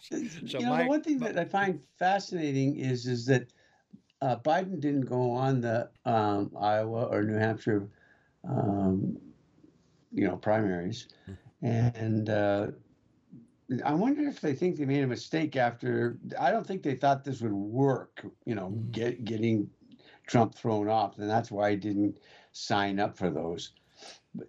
so 0.00 0.16
you 0.16 0.60
know, 0.60 0.70
Mike, 0.70 0.84
the 0.84 0.88
one 0.88 1.02
thing 1.02 1.18
that 1.18 1.38
I 1.38 1.44
find 1.44 1.80
fascinating 1.98 2.76
is 2.76 3.06
is 3.06 3.26
that 3.26 3.52
uh, 4.22 4.36
Biden 4.36 4.80
didn't 4.80 5.06
go 5.06 5.30
on 5.30 5.60
the 5.60 5.90
um, 6.06 6.50
Iowa 6.58 7.04
or 7.04 7.22
New 7.22 7.36
Hampshire, 7.38 7.88
um, 8.48 9.16
you 10.12 10.26
know, 10.26 10.36
primaries. 10.36 11.08
Mm-hmm 11.24 11.34
and 11.62 12.30
uh, 12.30 12.68
I 13.84 13.92
wonder 13.92 14.22
if 14.22 14.40
they 14.40 14.54
think 14.54 14.76
they 14.76 14.84
made 14.84 15.02
a 15.02 15.06
mistake 15.06 15.56
after. 15.56 16.18
I 16.38 16.50
don't 16.50 16.66
think 16.66 16.82
they 16.82 16.94
thought 16.94 17.24
this 17.24 17.40
would 17.40 17.52
work. 17.52 18.24
You 18.44 18.54
know, 18.54 18.68
mm. 18.68 18.90
get, 18.92 19.24
getting 19.24 19.68
Trump 20.28 20.54
thrown 20.54 20.88
off, 20.88 21.18
and 21.18 21.28
that's 21.28 21.50
why 21.50 21.70
he 21.70 21.76
didn't 21.76 22.18
sign 22.52 23.00
up 23.00 23.16
for 23.16 23.30
those. 23.30 23.72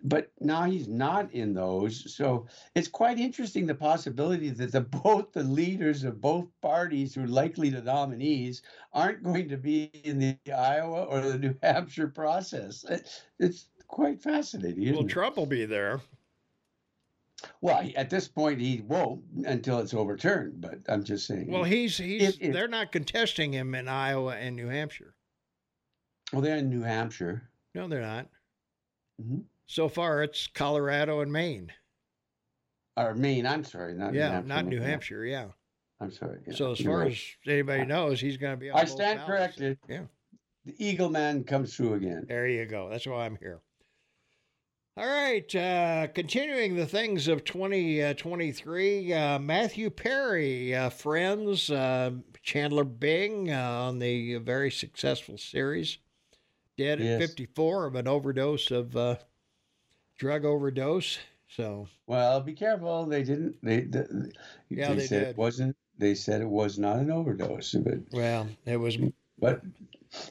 But 0.04 0.32
now 0.40 0.66
he's 0.66 0.88
not 0.88 1.32
in 1.32 1.54
those, 1.54 2.14
so 2.14 2.46
it's 2.76 2.90
quite 2.90 3.18
interesting 3.18 3.66
the 3.66 3.74
possibility 3.74 4.50
that 4.50 4.72
the 4.72 4.82
both 5.04 5.32
the 5.32 5.44
leaders 5.44 6.04
of 6.04 6.22
both 6.22 6.48
parties 6.62 7.16
who 7.16 7.24
are 7.24 7.28
likely 7.28 7.70
the 7.70 7.82
nominees 7.82 8.62
aren't 8.94 9.24
going 9.24 9.50
to 9.50 9.58
be 9.58 9.86
in 10.04 10.20
the 10.20 10.38
Iowa 10.54 11.06
or 11.06 11.22
the 11.22 11.40
New 11.40 11.56
Hampshire 11.64 12.10
process. 12.10 12.86
It's 13.40 13.70
quite 13.88 14.22
fascinating. 14.22 14.94
well, 14.94 15.06
Trump 15.06 15.38
will 15.38 15.48
be 15.48 15.66
there. 15.66 16.02
Well, 17.62 17.90
at 17.96 18.10
this 18.10 18.28
point, 18.28 18.60
he 18.60 18.84
won't 18.86 19.24
until 19.46 19.80
it's 19.80 19.94
overturned. 19.94 20.60
But 20.60 20.80
I'm 20.90 21.06
just 21.06 21.26
saying. 21.26 21.50
Well, 21.50 21.64
he's 21.64 21.98
he's. 21.98 22.36
It, 22.36 22.42
it, 22.42 22.54
they're 22.54 22.68
not 22.68 22.92
contesting 22.92 23.54
him 23.54 23.74
in 23.74 23.88
Iowa 23.88 24.36
and 24.36 24.58
New 24.58 24.68
Hampshire. 24.68 25.16
Well, 26.32 26.42
they're 26.42 26.58
in 26.58 26.70
New 26.70 26.82
Hampshire. 26.82 27.50
No, 27.74 27.88
they're 27.88 28.02
not. 28.02 28.28
Mm-hmm. 29.22 29.40
So 29.68 29.90
far, 29.90 30.24
it's 30.24 30.48
Colorado 30.48 31.22
and 31.22 31.32
Maine. 31.32 31.72
Or 32.98 33.14
Maine, 33.14 33.46
I'm 33.46 33.64
sorry, 33.64 33.94
not 33.94 34.14
yeah, 34.14 34.28
New 34.28 34.34
Hampshire, 34.34 34.48
not 34.48 34.66
New 34.66 34.82
Hampshire. 34.82 35.26
Yeah. 35.26 35.48
I'm 36.02 36.12
sorry. 36.12 36.40
Yeah, 36.48 36.56
so 36.56 36.72
as 36.72 36.80
far 36.80 37.00
right. 37.00 37.12
as 37.12 37.22
anybody 37.46 37.86
knows, 37.86 38.22
he's 38.22 38.38
going 38.38 38.54
to 38.54 38.58
be. 38.58 38.72
I 38.72 38.86
stand 38.86 39.22
corrected. 39.26 39.78
Yeah. 39.88 40.04
The 40.66 40.76
Eagle 40.78 41.10
Man 41.10 41.44
comes 41.44 41.76
through 41.76 41.96
again. 41.96 42.26
There 42.28 42.48
you 42.48 42.66
go. 42.66 42.90
That's 42.90 43.06
why 43.06 43.26
I'm 43.26 43.38
here. 43.38 43.62
All 44.98 45.08
right, 45.08 45.56
uh, 45.56 46.08
continuing 46.14 46.76
the 46.76 46.86
things 46.86 47.30
of 47.30 47.46
2023, 47.46 49.14
uh, 49.14 49.36
uh, 49.36 49.40
Matthew 49.40 49.90
Perry, 49.90 50.76
uh, 50.76 50.90
Friends, 50.90 51.72
uh, 51.72 52.12
Chandler 52.44 52.84
Bing 52.84 53.50
uh, 53.50 53.86
on 53.88 54.00
the 54.00 54.36
very 54.38 54.70
successful 54.70 55.38
series, 55.38 56.00
dead 56.80 57.00
yes. 57.00 57.22
at 57.22 57.30
54 57.30 57.88
of 57.88 57.96
an 57.96 58.08
overdose 58.08 58.72
of 58.72 58.96
uh, 58.96 59.16
drug 60.18 60.46
overdose. 60.46 61.20
So 61.48 61.88
well, 62.08 62.40
be 62.42 62.54
careful. 62.54 63.06
They 63.06 63.24
didn't. 63.24 63.58
They, 63.62 63.82
they 63.82 64.06
yeah, 64.70 64.94
they, 64.94 65.06
said 65.06 65.20
did. 65.20 65.30
it 65.30 65.38
wasn't. 65.38 65.76
They 65.98 66.16
said 66.16 66.42
it 66.42 66.50
was 66.50 66.80
not 66.80 66.98
an 66.98 67.12
overdose, 67.12 67.74
but 67.74 68.00
well, 68.12 68.48
it 68.66 68.78
was. 68.78 68.98
Mm, 68.98 69.14
but 69.40 69.62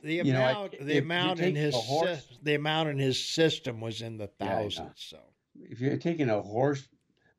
the 0.03 0.21
amount, 0.21 0.81
know, 0.81 0.87
the 0.87 0.99
amount 0.99 1.41
in 1.41 1.55
his 1.55 1.75
horse, 1.75 2.27
the 2.43 2.55
amount 2.55 2.89
in 2.89 2.99
his 2.99 3.23
system 3.23 3.81
was 3.81 4.01
in 4.01 4.17
the 4.17 4.29
thousands. 4.29 5.11
Yeah, 5.11 5.19
so 5.19 5.23
if 5.61 5.81
you're 5.81 5.97
taking 5.97 6.31
a 6.31 6.41
horse 6.41 6.89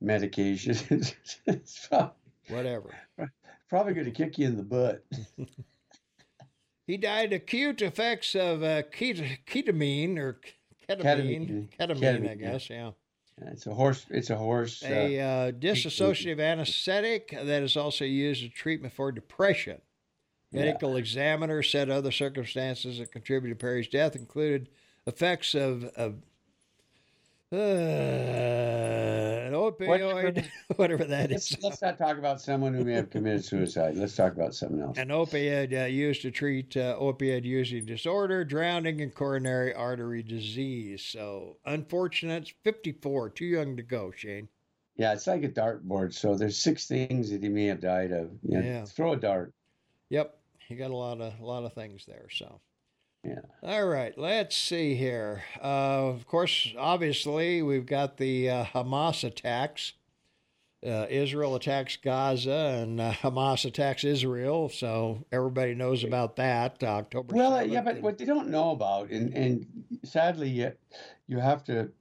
medication, 0.02 0.76
it's 1.46 1.88
probably, 1.88 2.12
whatever. 2.50 2.90
Probably 3.70 3.94
going 3.94 4.06
to 4.06 4.12
kick 4.12 4.38
you 4.38 4.48
in 4.48 4.58
the 4.58 4.64
butt. 4.64 5.06
he 6.90 6.98
died 6.98 7.32
acute 7.34 7.84
effects 7.84 8.34
of 8.34 8.64
uh, 8.64 8.82
ket- 8.82 9.46
ketamine 9.46 10.18
or 10.18 10.40
ketamine, 10.90 11.04
ketamine, 11.04 11.70
ketamine, 11.70 12.00
ketamine 12.00 12.32
I 12.32 12.34
guess. 12.34 12.68
Yeah. 12.68 12.92
yeah. 13.40 13.50
It's 13.52 13.68
a 13.68 13.74
horse. 13.76 14.08
It's 14.10 14.32
a 14.32 14.36
horse. 14.36 14.82
A 14.84 15.20
uh, 15.20 15.24
uh, 15.24 15.52
dissociative 15.52 16.40
anesthetic 16.40 17.30
that 17.30 17.62
is 17.62 17.78
also 17.78 18.06
used 18.06 18.44
as 18.44 18.50
treatment 18.50 18.96
for 18.96 19.12
depression. 19.12 19.82
Medical 20.52 20.94
yeah. 20.94 20.98
examiner 20.98 21.62
said 21.62 21.92
other 21.92 22.12
circumstances 22.12 22.98
that 22.98 23.12
contributed 23.12 23.60
to 23.60 23.64
Perry's 23.64 23.88
death 23.88 24.16
included 24.16 24.68
effects 25.06 25.54
of, 25.54 25.84
of 25.96 26.16
uh, 27.54 27.56
an 29.54 29.56
opioid, 29.60 30.46
whatever 30.76 31.04
that 31.04 31.32
let's, 31.32 31.52
is. 31.52 31.64
let's, 31.64 31.82
not 31.82 31.98
talk 31.98 32.18
about 32.18 32.42
someone 32.42 32.74
who 32.74 32.84
may 32.84 32.94
have 32.94 33.10
committed 33.10 33.44
suicide. 33.44 33.96
Let's 33.96 34.16
talk 34.16 34.34
about 34.34 34.56
something 34.56 34.82
else. 34.82 34.98
An 34.98 35.10
opioid 35.10 35.84
uh, 35.84 35.86
used 35.86 36.22
to 36.24 36.32
treat 36.32 36.76
uh, 36.78 36.98
opioid 37.00 37.44
using 37.44 37.86
disorder, 37.86 38.46
drowning, 38.46 39.02
and 39.02 39.14
coronary 39.14 39.74
artery 39.74 40.24
disease. 40.24 41.04
So, 41.04 41.58
unfortunate. 41.66 42.54
54, 42.64 43.30
too 43.32 43.46
young 43.46 43.78
to 43.78 43.84
go, 43.84 44.12
Shane. 44.16 44.48
Yeah, 44.96 45.14
it's 45.14 45.28
like 45.28 45.44
a 45.44 45.50
dartboard. 45.50 46.14
So 46.14 46.36
there's 46.36 46.58
six 46.58 46.88
things 46.88 47.30
that 47.32 47.42
he 47.42 47.50
may 47.50 47.66
have 47.66 47.80
died 47.80 48.12
of. 48.12 48.32
Yeah. 48.44 48.62
yeah. 48.62 48.86
Throw 48.86 49.14
a 49.14 49.18
dart. 49.18 49.54
Yep 50.10 50.36
you 50.70 50.78
got 50.78 50.92
a 50.92 50.96
lot 50.96 51.20
of 51.20 51.40
a 51.40 51.46
lot 51.46 51.66
of 51.66 51.74
things 51.74 52.06
there. 52.08 52.28
So. 52.32 52.62
Yeah. 53.24 53.42
All 53.64 53.86
right. 53.86 54.18
Let's 54.18 54.56
see 54.56 54.96
here. 54.96 55.44
Uh, 55.62 56.08
of 56.08 56.26
course, 56.26 56.74
obviously, 56.78 57.62
we've 57.62 57.86
got 57.86 58.18
the 58.18 58.50
uh, 58.50 58.66
Hamas 58.66 59.24
attacks. 59.24 59.94
Uh, 60.86 61.06
Israel 61.10 61.56
attacks 61.56 61.98
Gaza 61.98 62.80
and 62.82 63.02
uh, 63.02 63.12
Hamas 63.12 63.66
attacks 63.66 64.06
Israel. 64.06 64.70
So 64.70 65.26
everybody 65.32 65.76
knows 65.76 66.06
about 66.06 66.38
that. 66.38 66.82
October. 66.82 67.36
Well, 67.36 67.52
7th. 67.52 67.72
yeah, 67.72 67.82
but 67.82 68.02
what 68.02 68.18
they 68.18 68.24
don't 68.24 68.48
know 68.50 68.72
about, 68.72 69.10
and, 69.10 69.34
and 69.34 69.66
sadly, 70.06 70.48
you, 70.50 70.72
you 71.28 71.40
have 71.40 71.66
to 71.66 71.92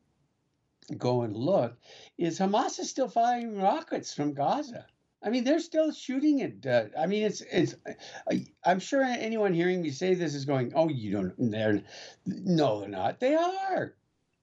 go 0.97 1.23
and 1.23 1.37
look, 1.37 1.77
is 2.17 2.39
Hamas 2.39 2.79
is 2.79 2.89
still 2.89 3.09
firing 3.09 3.61
rockets 3.61 4.15
from 4.15 4.33
Gaza. 4.33 4.87
I 5.23 5.31
mean, 5.31 5.45
they're 5.45 5.61
still 5.61 5.93
shooting 5.93 6.41
it. 6.41 6.65
Uh, 6.65 6.85
I 6.97 7.07
mean, 7.07 7.25
it's 7.25 7.41
it's. 7.41 7.75
Uh, 7.87 8.35
I'm 8.65 8.79
sure 8.79 9.03
anyone 9.03 9.53
hearing 9.53 9.83
me 9.83 9.91
say 9.91 10.15
this 10.15 10.35
is 10.35 10.45
going, 10.45 10.73
"Oh, 10.75 10.89
you 10.89 11.13
don't." 11.13 11.51
They're 11.51 11.83
no, 12.25 12.81
they're 12.81 12.89
not. 12.89 13.19
They 13.19 13.35
are. 13.35 13.95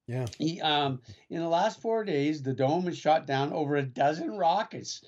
Yeah. 0.08 0.26
He, 0.38 0.62
um, 0.62 1.02
in 1.30 1.40
the 1.40 1.48
last 1.48 1.82
four 1.82 2.04
days, 2.04 2.44
the 2.44 2.54
dome 2.54 2.86
has 2.86 2.98
shot 2.98 3.26
down 3.26 3.54
over 3.54 3.76
a 3.76 3.84
dozen 3.84 4.38
rockets 4.38 5.04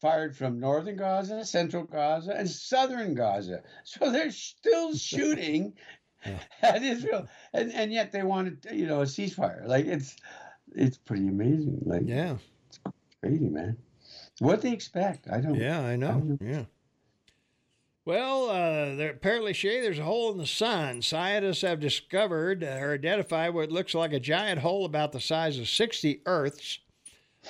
fired 0.00 0.36
from 0.36 0.60
northern 0.60 0.96
Gaza, 0.96 1.44
central 1.44 1.84
Gaza, 1.84 2.32
and 2.32 2.48
southern 2.48 3.14
Gaza. 3.14 3.62
So 3.84 4.10
they're 4.10 4.30
still 4.30 4.94
shooting 4.96 5.74
yeah. 6.24 6.38
at 6.62 6.82
Israel, 6.82 7.28
and 7.52 7.72
and 7.72 7.92
yet 7.92 8.12
they 8.12 8.22
wanted, 8.22 8.66
you 8.72 8.86
know, 8.86 9.00
a 9.00 9.06
ceasefire. 9.06 9.66
Like 9.66 9.86
it's 9.86 10.16
it's 10.74 10.96
pretty 10.96 11.28
amazing. 11.28 11.82
Like 11.84 12.06
yeah, 12.06 12.36
it's 12.68 12.80
crazy, 13.20 13.48
man. 13.48 13.76
What 14.38 14.62
they 14.62 14.72
expect? 14.72 15.28
I 15.30 15.40
don't. 15.40 15.54
Yeah, 15.54 15.80
I 15.80 15.96
know. 15.96 16.08
I 16.08 16.12
don't 16.12 16.42
Yeah. 16.42 16.64
Well, 18.04 18.50
uh, 18.50 18.96
there, 18.96 19.10
apparently, 19.10 19.52
Shay, 19.52 19.80
there's 19.80 20.00
a 20.00 20.04
hole 20.04 20.32
in 20.32 20.38
the 20.38 20.46
sun. 20.46 21.02
Scientists 21.02 21.62
have 21.62 21.78
discovered 21.78 22.64
or 22.64 22.94
identified 22.94 23.54
what 23.54 23.70
looks 23.70 23.94
like 23.94 24.12
a 24.12 24.18
giant 24.18 24.58
hole 24.58 24.84
about 24.84 25.12
the 25.12 25.20
size 25.20 25.56
of 25.58 25.68
60 25.68 26.22
Earths 26.26 26.80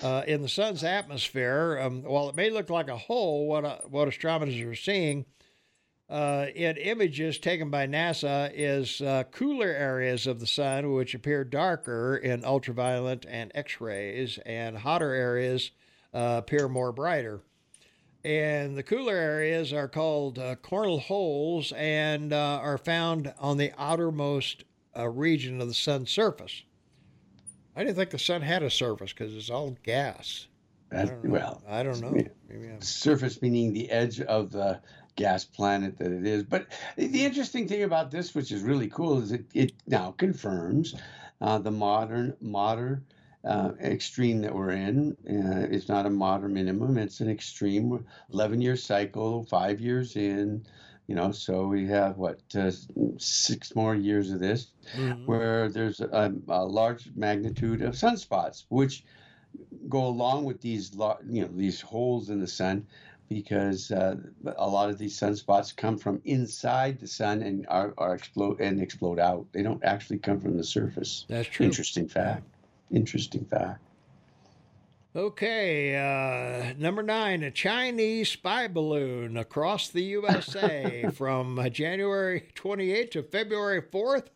uh, 0.02 0.24
in 0.26 0.42
the 0.42 0.48
sun's 0.48 0.84
atmosphere. 0.84 1.80
Um, 1.82 2.02
while 2.02 2.28
it 2.28 2.36
may 2.36 2.50
look 2.50 2.68
like 2.68 2.88
a 2.88 2.98
hole, 2.98 3.48
what 3.48 3.64
uh, 3.64 3.78
what 3.88 4.08
astronomers 4.08 4.60
are 4.60 4.74
seeing 4.74 5.24
uh, 6.10 6.46
in 6.54 6.76
images 6.76 7.38
taken 7.38 7.70
by 7.70 7.86
NASA 7.86 8.52
is 8.54 9.00
uh, 9.00 9.24
cooler 9.30 9.68
areas 9.68 10.26
of 10.26 10.38
the 10.38 10.46
sun, 10.46 10.92
which 10.92 11.14
appear 11.14 11.44
darker 11.44 12.16
in 12.16 12.44
ultraviolet 12.44 13.24
and 13.26 13.50
X 13.54 13.80
rays, 13.80 14.38
and 14.44 14.76
hotter 14.76 15.12
areas 15.12 15.70
uh, 15.70 15.81
appear 16.12 16.68
more 16.68 16.92
brighter. 16.92 17.42
And 18.24 18.76
the 18.76 18.82
cooler 18.84 19.16
areas 19.16 19.72
are 19.72 19.88
called 19.88 20.38
uh, 20.38 20.54
coronal 20.56 21.00
holes 21.00 21.72
and 21.76 22.32
uh, 22.32 22.60
are 22.62 22.78
found 22.78 23.34
on 23.38 23.56
the 23.56 23.72
outermost 23.76 24.64
uh, 24.96 25.08
region 25.08 25.60
of 25.60 25.68
the 25.68 25.74
sun's 25.74 26.10
surface. 26.10 26.62
I 27.74 27.82
didn't 27.82 27.96
think 27.96 28.10
the 28.10 28.18
sun 28.18 28.42
had 28.42 28.62
a 28.62 28.70
surface 28.70 29.12
because 29.12 29.34
it's 29.34 29.50
all 29.50 29.76
gas. 29.82 30.46
I 30.92 31.06
don't 31.06 31.24
know. 31.24 31.30
well, 31.30 31.62
I 31.66 31.82
don't 31.82 32.00
know. 32.00 32.10
Maybe 32.48 32.70
surface 32.80 33.40
meaning 33.40 33.72
the 33.72 33.90
edge 33.90 34.20
of 34.20 34.52
the 34.52 34.80
gas 35.16 35.44
planet 35.44 35.98
that 35.98 36.12
it 36.12 36.26
is. 36.26 36.42
But 36.42 36.66
the 36.96 37.24
interesting 37.24 37.66
thing 37.66 37.82
about 37.82 38.10
this, 38.10 38.34
which 38.34 38.52
is 38.52 38.62
really 38.62 38.88
cool, 38.88 39.22
is 39.22 39.32
it, 39.32 39.46
it 39.54 39.72
now 39.86 40.12
confirms 40.12 40.94
uh, 41.40 41.58
the 41.58 41.70
modern 41.70 42.36
modern 42.40 43.04
uh, 43.44 43.72
extreme 43.80 44.40
that 44.42 44.54
we're 44.54 44.70
in. 44.70 45.16
Uh, 45.28 45.66
it's 45.70 45.88
not 45.88 46.06
a 46.06 46.10
modern 46.10 46.54
minimum; 46.54 46.98
it's 46.98 47.20
an 47.20 47.30
extreme. 47.30 48.04
Eleven 48.32 48.60
year 48.60 48.76
cycle, 48.76 49.44
five 49.44 49.80
years 49.80 50.16
in. 50.16 50.64
You 51.08 51.16
know, 51.16 51.32
so 51.32 51.66
we 51.66 51.86
have 51.88 52.16
what 52.16 52.40
uh, 52.54 52.70
six 53.18 53.74
more 53.74 53.94
years 53.94 54.30
of 54.30 54.38
this, 54.38 54.68
mm-hmm. 54.96 55.26
where 55.26 55.68
there's 55.68 56.00
a, 56.00 56.32
a 56.48 56.64
large 56.64 57.10
magnitude 57.16 57.82
of 57.82 57.94
sunspots, 57.94 58.64
which 58.68 59.04
go 59.88 60.06
along 60.06 60.44
with 60.44 60.60
these 60.60 60.92
you 61.28 61.42
know 61.42 61.50
these 61.52 61.80
holes 61.80 62.30
in 62.30 62.40
the 62.40 62.46
sun 62.46 62.86
because 63.28 63.90
uh, 63.90 64.16
a 64.56 64.68
lot 64.68 64.90
of 64.90 64.98
these 64.98 65.18
sunspots 65.18 65.74
come 65.74 65.96
from 65.96 66.20
inside 66.24 67.00
the 67.00 67.06
sun 67.06 67.42
and 67.42 67.66
are, 67.68 67.94
are 67.96 68.14
explode 68.14 68.60
and 68.60 68.80
explode 68.80 69.18
out. 69.18 69.46
They 69.52 69.62
don't 69.62 69.82
actually 69.84 70.18
come 70.18 70.40
from 70.40 70.56
the 70.56 70.64
surface. 70.64 71.24
That's 71.28 71.48
true. 71.48 71.66
Interesting 71.66 72.08
fact. 72.08 72.44
Interesting 72.92 73.44
fact. 73.44 73.80
Okay, 75.14 75.96
uh, 75.96 76.72
number 76.78 77.02
nine, 77.02 77.42
a 77.42 77.50
Chinese 77.50 78.30
spy 78.30 78.66
balloon 78.66 79.36
across 79.36 79.88
the 79.88 80.02
USA 80.04 81.10
from 81.14 81.60
January 81.70 82.48
28th 82.54 83.10
to 83.10 83.22
February 83.22 83.82
4th. 83.82 84.28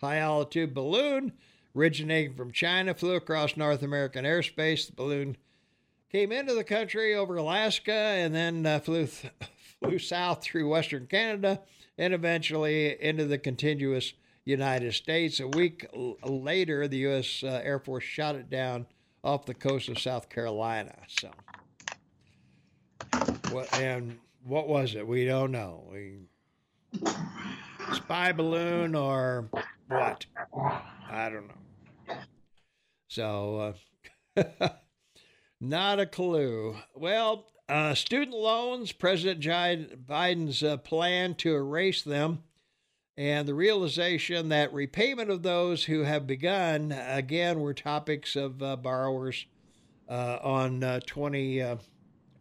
High 0.00 0.18
altitude 0.18 0.72
balloon 0.72 1.32
originating 1.76 2.34
from 2.34 2.52
China 2.52 2.94
flew 2.94 3.14
across 3.14 3.56
North 3.56 3.82
American 3.82 4.24
airspace. 4.24 4.86
The 4.86 4.92
balloon 4.92 5.36
came 6.10 6.32
into 6.32 6.54
the 6.54 6.64
country 6.64 7.14
over 7.14 7.36
Alaska 7.36 7.92
and 7.92 8.34
then 8.34 8.66
uh, 8.66 8.80
flew 8.80 9.06
th- 9.06 9.32
flew 9.80 9.98
south 9.98 10.42
through 10.42 10.68
western 10.68 11.06
Canada 11.06 11.60
and 11.98 12.14
eventually 12.14 13.00
into 13.02 13.24
the 13.24 13.38
contiguous 13.38 14.12
United 14.44 14.94
States. 14.94 15.40
A 15.40 15.48
week 15.48 15.86
l- 15.94 16.16
later, 16.24 16.88
the 16.88 16.98
U.S. 16.98 17.42
Uh, 17.42 17.60
Air 17.62 17.78
Force 17.78 18.04
shot 18.04 18.34
it 18.34 18.50
down 18.50 18.86
off 19.22 19.46
the 19.46 19.54
coast 19.54 19.88
of 19.88 19.98
South 19.98 20.28
Carolina. 20.28 20.94
So, 21.08 21.30
what 23.50 23.72
and 23.78 24.18
what 24.44 24.68
was 24.68 24.94
it? 24.94 25.06
We 25.06 25.24
don't 25.24 25.52
know. 25.52 25.84
We 25.92 26.18
spy 27.94 28.32
balloon 28.32 28.94
or 28.94 29.48
what? 29.88 30.24
I 31.10 31.28
don't 31.28 31.48
know. 31.48 32.14
So. 33.08 33.74
Uh, 34.36 34.68
Not 35.60 36.00
a 36.00 36.06
clue. 36.06 36.76
Well, 36.94 37.44
uh, 37.68 37.94
student 37.94 38.34
loans, 38.34 38.92
President 38.92 39.40
Biden's 39.42 40.62
uh, 40.62 40.78
plan 40.78 41.34
to 41.36 41.54
erase 41.54 42.02
them, 42.02 42.42
and 43.20 43.46
the 43.46 43.52
realization 43.52 44.48
that 44.48 44.72
repayment 44.72 45.28
of 45.28 45.42
those 45.42 45.84
who 45.84 46.04
have 46.04 46.26
begun, 46.26 46.90
again, 46.90 47.60
were 47.60 47.74
topics 47.74 48.34
of 48.34 48.62
uh, 48.62 48.76
borrowers 48.76 49.44
uh, 50.08 50.38
on 50.42 50.82
uh, 50.82 51.00
20, 51.06 51.58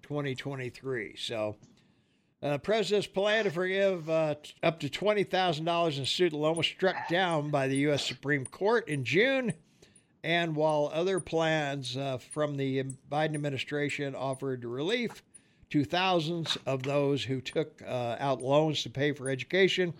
2023. 0.01 1.09
Uh, 1.09 1.13
so, 1.17 1.57
uh, 2.41 2.57
President's 2.59 3.07
plan 3.07 3.43
to 3.43 3.51
forgive 3.51 4.09
uh, 4.09 4.35
up 4.63 4.79
to 4.79 4.87
$20,000 4.87 5.97
in 5.97 6.05
student 6.05 6.41
loan 6.41 6.55
was 6.55 6.67
struck 6.67 7.09
down 7.09 7.49
by 7.49 7.67
the 7.67 7.75
U.S. 7.79 8.07
Supreme 8.07 8.45
Court 8.45 8.87
in 8.87 9.03
June. 9.03 9.51
And 10.23 10.55
while 10.55 10.89
other 10.93 11.19
plans 11.19 11.97
from 12.31 12.55
the 12.55 12.85
Biden 13.11 13.35
administration 13.35 14.15
offered 14.15 14.63
relief 14.63 15.23
to 15.71 15.83
thousands 15.83 16.57
of 16.65 16.83
those 16.83 17.25
who 17.25 17.41
took 17.41 17.81
out 17.85 18.41
loans 18.41 18.83
to 18.83 18.89
pay 18.89 19.11
for 19.11 19.29
education, 19.29 19.93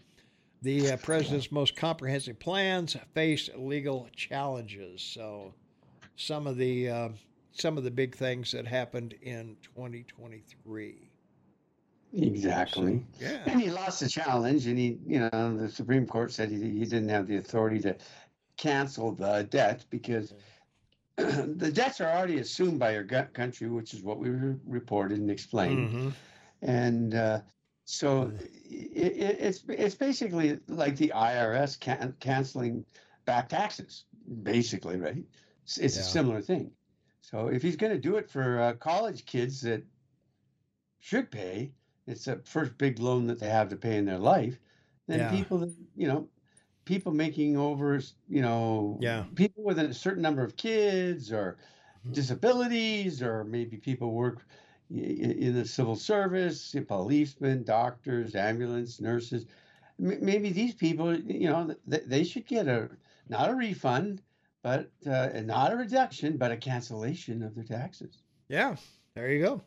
the 0.62 0.92
uh, 0.92 0.98
president's 0.98 1.52
most 1.52 1.76
comprehensive 1.76 2.40
plans 2.40 2.96
face 3.14 3.50
legal 3.56 4.10
challenges. 4.16 5.02
So, 5.02 5.54
some 6.16 6.48
of 6.48 6.58
the 6.58 6.90
uh, 6.90 7.10
some 7.52 7.78
of 7.78 7.84
the 7.84 7.92
big 7.92 8.16
things 8.16 8.52
that 8.52 8.68
happened 8.68 9.16
in 9.22 9.58
2023. 9.76 11.10
Exactly. 12.14 13.06
So, 13.20 13.26
yeah. 13.26 13.40
And 13.46 13.62
he 13.62 13.70
lost 13.70 14.00
the 14.00 14.10
challenge, 14.10 14.66
and 14.66 14.78
he, 14.78 14.98
you 15.06 15.20
know, 15.20 15.58
the 15.58 15.70
Supreme 15.70 16.08
Court 16.08 16.32
said 16.32 16.50
he, 16.50 16.58
he 16.58 16.86
didn't 16.86 17.10
have 17.10 17.28
the 17.28 17.38
authority 17.38 17.80
to 17.82 17.96
cancel 18.58 19.12
the 19.12 19.48
debt 19.50 19.86
because 19.90 20.34
the 21.18 21.72
debts 21.72 22.02
are 22.02 22.10
already 22.10 22.40
assumed 22.40 22.80
by 22.80 22.94
your 22.94 23.04
country, 23.04 23.70
which 23.70 23.94
is 23.94 24.02
what 24.02 24.20
we 24.20 24.30
reported 24.66 25.20
and 25.20 25.30
explained. 25.30 25.90
Mm-hmm. 25.90 26.10
And 26.62 27.16
uh, 27.16 27.40
so 27.92 28.32
it, 28.70 29.18
it's 29.40 29.64
it's 29.68 29.96
basically 29.96 30.60
like 30.68 30.96
the 30.96 31.12
IRS 31.16 31.80
can- 31.80 32.16
canceling 32.20 32.86
back 33.26 33.50
taxes, 33.50 34.04
basically, 34.44 34.98
right? 34.98 35.26
It's, 35.64 35.80
it's 35.80 35.96
yeah. 35.96 36.02
a 36.02 36.06
similar 36.06 36.42
thing. 36.42 36.70
So 37.22 37.48
if 37.48 37.64
he's 37.64 37.78
going 37.78 37.92
to 37.92 38.00
do 38.00 38.18
it 38.18 38.30
for 38.30 38.62
uh, 38.62 38.74
college 38.74 39.26
kids 39.26 39.62
that 39.62 39.84
should 41.00 41.32
pay, 41.32 41.72
it's 42.06 42.26
the 42.26 42.40
first 42.46 42.78
big 42.78 43.00
loan 43.00 43.26
that 43.26 43.40
they 43.40 43.50
have 43.50 43.70
to 43.70 43.76
pay 43.76 43.98
in 43.98 44.06
their 44.06 44.20
life. 44.20 44.60
Then 45.08 45.20
yeah. 45.20 45.32
people 45.32 45.74
you 45.96 46.08
know 46.08 46.30
people 46.86 47.12
making 47.12 47.58
over, 47.58 48.00
you 48.28 48.44
know, 48.44 49.00
yeah. 49.02 49.24
people 49.34 49.64
with 49.64 49.80
a 49.80 49.96
certain 49.96 50.22
number 50.22 50.44
of 50.44 50.56
kids 50.56 51.32
or 51.32 51.58
mm-hmm. 52.02 52.14
disabilities, 52.14 53.24
or 53.24 53.44
maybe 53.46 53.78
people 53.78 54.12
work 54.12 54.46
in 54.90 55.54
the 55.54 55.66
civil 55.66 55.96
service, 55.96 56.76
policemen, 56.88 57.64
doctors, 57.64 58.36
ambulance, 58.36 59.00
nurses. 59.00 59.46
Maybe 59.98 60.52
these 60.52 60.74
people, 60.74 61.16
you 61.16 61.50
know, 61.50 61.76
they 61.86 62.24
should 62.24 62.48
get 62.48 62.68
a 62.68 62.90
not 63.28 63.50
a 63.50 63.56
refund, 63.56 64.22
but 64.64 64.92
uh, 65.06 65.30
not 65.44 65.72
a 65.72 65.76
reduction, 65.76 66.38
but 66.38 66.52
a 66.52 66.58
cancellation 66.58 67.44
of 67.44 67.54
their 67.54 67.64
taxes. 67.64 68.24
Yeah, 68.48 68.76
there 69.14 69.32
you 69.32 69.44
go. 69.44 69.62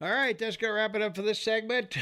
All 0.00 0.10
right, 0.10 0.38
that's 0.38 0.56
going 0.56 0.70
to 0.70 0.74
wrap 0.74 0.94
it 0.94 1.02
up 1.02 1.16
for 1.16 1.22
this 1.22 1.42
segment. 1.42 1.96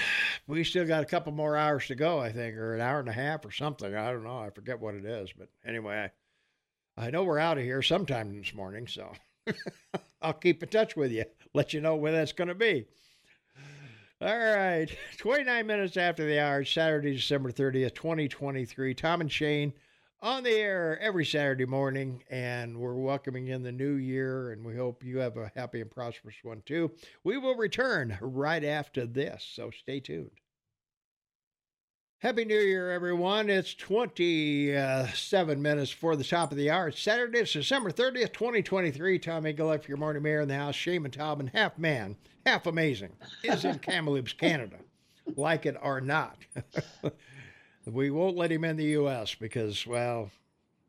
We 0.48 0.64
still 0.64 0.86
got 0.86 1.02
a 1.02 1.06
couple 1.06 1.32
more 1.32 1.56
hours 1.56 1.86
to 1.86 1.94
go, 1.94 2.18
I 2.18 2.32
think, 2.32 2.56
or 2.56 2.74
an 2.74 2.80
hour 2.80 2.98
and 2.98 3.08
a 3.08 3.12
half 3.12 3.44
or 3.44 3.52
something. 3.52 3.94
I 3.94 4.10
don't 4.10 4.24
know. 4.24 4.38
I 4.38 4.50
forget 4.50 4.80
what 4.80 4.94
it 4.94 5.04
is. 5.04 5.30
But 5.38 5.48
anyway, 5.64 6.10
I, 6.98 7.06
I 7.06 7.10
know 7.10 7.22
we're 7.22 7.38
out 7.38 7.58
of 7.58 7.64
here 7.64 7.80
sometime 7.80 8.36
this 8.36 8.54
morning, 8.54 8.88
so 8.88 9.12
I'll 10.22 10.32
keep 10.32 10.62
in 10.62 10.68
touch 10.68 10.96
with 10.96 11.12
you, 11.12 11.24
let 11.54 11.72
you 11.72 11.80
know 11.80 11.96
when 11.96 12.12
that's 12.12 12.32
going 12.32 12.48
to 12.48 12.54
be. 12.54 12.86
All 14.20 14.38
right, 14.38 14.86
29 15.18 15.66
minutes 15.66 15.96
after 15.96 16.24
the 16.24 16.38
hour, 16.38 16.64
Saturday, 16.64 17.14
December 17.14 17.50
30th, 17.50 17.94
2023. 17.94 18.94
Tom 18.94 19.20
and 19.20 19.32
Shane 19.32 19.72
on 20.20 20.44
the 20.44 20.50
air 20.50 20.96
every 21.00 21.24
Saturday 21.24 21.66
morning, 21.66 22.22
and 22.30 22.78
we're 22.78 22.94
welcoming 22.94 23.48
in 23.48 23.64
the 23.64 23.72
new 23.72 23.94
year, 23.94 24.52
and 24.52 24.64
we 24.64 24.76
hope 24.76 25.02
you 25.02 25.18
have 25.18 25.36
a 25.36 25.50
happy 25.56 25.80
and 25.80 25.90
prosperous 25.90 26.36
one 26.44 26.62
too. 26.64 26.92
We 27.24 27.36
will 27.36 27.56
return 27.56 28.16
right 28.20 28.62
after 28.62 29.06
this, 29.06 29.44
so 29.52 29.70
stay 29.70 29.98
tuned. 29.98 30.30
Happy 32.22 32.44
New 32.44 32.54
Year, 32.54 32.92
everyone. 32.92 33.50
It's 33.50 33.74
27 33.74 35.60
minutes 35.60 35.90
for 35.90 36.14
the 36.14 36.22
top 36.22 36.52
of 36.52 36.56
the 36.56 36.70
hour. 36.70 36.86
It's 36.86 37.02
Saturday, 37.02 37.40
it's 37.40 37.52
December 37.52 37.90
30th, 37.90 38.32
2023. 38.32 39.18
Tom 39.18 39.44
Eagle, 39.44 39.76
your 39.88 39.96
morning 39.96 40.22
mayor 40.22 40.42
in 40.42 40.46
the 40.46 40.54
house. 40.54 40.76
Shane 40.76 41.02
Montalban, 41.02 41.48
half 41.48 41.76
man, 41.78 42.14
half 42.46 42.68
amazing, 42.68 43.10
is 43.42 43.64
in 43.64 43.80
Kamloops, 43.80 44.34
Canada. 44.34 44.76
Like 45.34 45.66
it 45.66 45.76
or 45.82 46.00
not. 46.00 46.36
we 47.86 48.12
won't 48.12 48.36
let 48.36 48.52
him 48.52 48.62
in 48.62 48.76
the 48.76 48.84
U.S. 48.84 49.34
because, 49.34 49.84
well, 49.84 50.30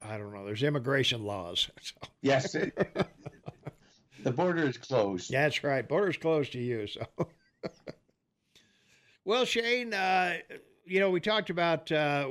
I 0.03 0.19
don't 0.19 0.35
know. 0.35 0.45
There's 0.45 0.61
immigration 0.61 1.23
laws. 1.23 1.67
So. 1.81 1.95
Yes, 2.21 2.53
it, 2.53 2.77
the 4.21 4.31
border 4.31 4.67
is 4.67 4.77
closed. 4.77 5.31
That's 5.31 5.63
right. 5.63 5.87
Border's 5.87 6.17
closed 6.17 6.51
to 6.51 6.59
you. 6.59 6.85
So, 6.85 7.07
well, 9.25 9.45
Shane, 9.45 9.95
uh, 9.95 10.35
you 10.85 10.99
know, 10.99 11.09
we 11.09 11.19
talked 11.19 11.49
about 11.49 11.91
uh, 11.91 12.27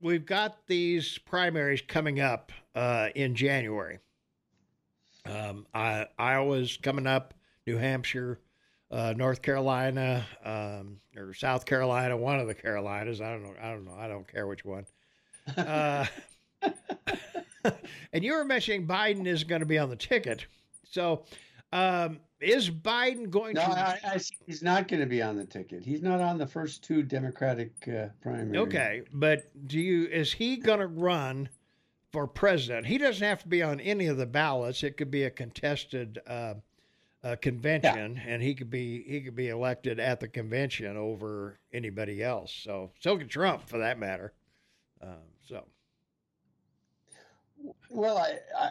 we've 0.00 0.26
got 0.26 0.66
these 0.66 1.18
primaries 1.18 1.82
coming 1.86 2.20
up 2.20 2.52
uh, 2.74 3.08
in 3.14 3.34
January. 3.34 3.98
Um, 5.24 5.66
I, 5.74 6.06
Iowa's 6.18 6.78
coming 6.80 7.06
up, 7.06 7.34
New 7.66 7.76
Hampshire, 7.76 8.38
uh, 8.90 9.14
North 9.16 9.42
Carolina 9.42 10.24
um, 10.44 11.00
or 11.16 11.34
South 11.34 11.66
Carolina, 11.66 12.16
one 12.16 12.38
of 12.38 12.46
the 12.46 12.54
Carolinas. 12.54 13.20
I 13.20 13.30
don't 13.30 13.42
know. 13.42 13.54
I 13.60 13.70
don't 13.70 13.84
know. 13.84 13.96
I 13.98 14.08
don't 14.08 14.26
care 14.30 14.46
which 14.46 14.64
one. 14.64 14.86
Uh, 15.56 16.06
and 18.12 18.24
you 18.24 18.34
were 18.34 18.44
mentioning 18.44 18.86
Biden 18.86 19.26
is 19.26 19.44
going 19.44 19.60
to 19.60 19.66
be 19.66 19.78
on 19.78 19.90
the 19.90 19.96
ticket. 19.96 20.46
So, 20.90 21.24
um, 21.72 22.20
is 22.40 22.70
Biden 22.70 23.30
going 23.30 23.54
no, 23.54 23.62
to? 23.62 23.70
I, 23.70 23.98
I, 24.04 24.20
he's 24.46 24.62
not 24.62 24.88
going 24.88 25.00
to 25.00 25.06
be 25.06 25.22
on 25.22 25.36
the 25.36 25.46
ticket. 25.46 25.84
He's 25.84 26.02
not 26.02 26.20
on 26.20 26.38
the 26.38 26.46
first 26.46 26.84
two 26.84 27.02
Democratic 27.02 27.72
uh, 27.88 28.08
primaries. 28.20 28.56
Okay, 28.56 29.02
but 29.12 29.50
do 29.66 29.78
you? 29.78 30.06
Is 30.06 30.32
he 30.32 30.56
going 30.56 30.80
to 30.80 30.86
run 30.86 31.48
for 32.12 32.26
president? 32.26 32.86
He 32.86 32.98
doesn't 32.98 33.26
have 33.26 33.42
to 33.42 33.48
be 33.48 33.62
on 33.62 33.80
any 33.80 34.06
of 34.06 34.18
the 34.18 34.26
ballots. 34.26 34.82
It 34.82 34.96
could 34.96 35.10
be 35.10 35.24
a 35.24 35.30
contested. 35.30 36.18
Uh, 36.26 36.54
a 37.22 37.36
convention, 37.36 38.14
yeah. 38.14 38.32
and 38.32 38.40
he 38.40 38.54
could 38.54 38.70
be 38.70 39.02
he 39.02 39.20
could 39.20 39.34
be 39.34 39.48
elected 39.48 39.98
at 39.98 40.20
the 40.20 40.28
convention 40.28 40.96
over 40.96 41.58
anybody 41.72 42.22
else. 42.22 42.52
So 42.52 42.92
so 43.00 43.16
could 43.16 43.30
Trump, 43.30 43.68
for 43.68 43.78
that 43.78 43.98
matter. 43.98 44.32
Um, 45.02 45.24
so, 45.48 45.64
well, 47.90 48.18
I, 48.18 48.38
I, 48.56 48.70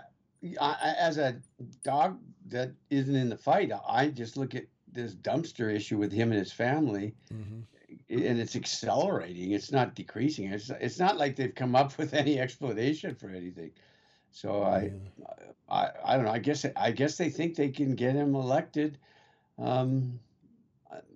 I, 0.62 0.96
as 0.98 1.18
a 1.18 1.36
dog 1.84 2.18
that 2.46 2.72
isn't 2.90 3.16
in 3.16 3.30
the 3.30 3.38
fight, 3.38 3.72
I 3.88 4.08
just 4.08 4.38
look 4.38 4.56
at 4.56 4.66
this 4.92 5.16
dumpster 5.16 5.74
issue 5.74 5.98
with 5.98 6.12
him 6.12 6.32
and 6.32 6.40
his 6.40 6.54
family. 6.54 7.16
Mm-hmm 7.34 7.62
and 8.10 8.40
it's 8.40 8.56
accelerating. 8.56 9.52
It's 9.52 9.72
not 9.72 9.96
decreasing. 9.96 10.52
It's 10.52 10.70
it's 10.70 11.00
not 11.00 11.18
like 11.18 11.36
they've 11.36 11.54
come 11.54 11.76
up 11.76 11.98
with 11.98 12.14
any 12.14 12.40
explanation 12.40 13.16
for 13.16 13.30
anything. 13.30 13.72
So 14.32 14.64
I, 14.64 14.92
I, 15.70 15.90
I 16.04 16.16
don't 16.18 16.26
know. 16.26 16.32
I 16.32 16.40
guess 16.40 16.66
I 16.76 16.92
guess 16.92 17.18
they 17.18 17.30
think 17.30 17.56
they 17.56 17.70
can 17.70 17.96
get 17.96 18.16
him 18.16 18.36
elected. 18.36 18.98
Um, 19.58 20.20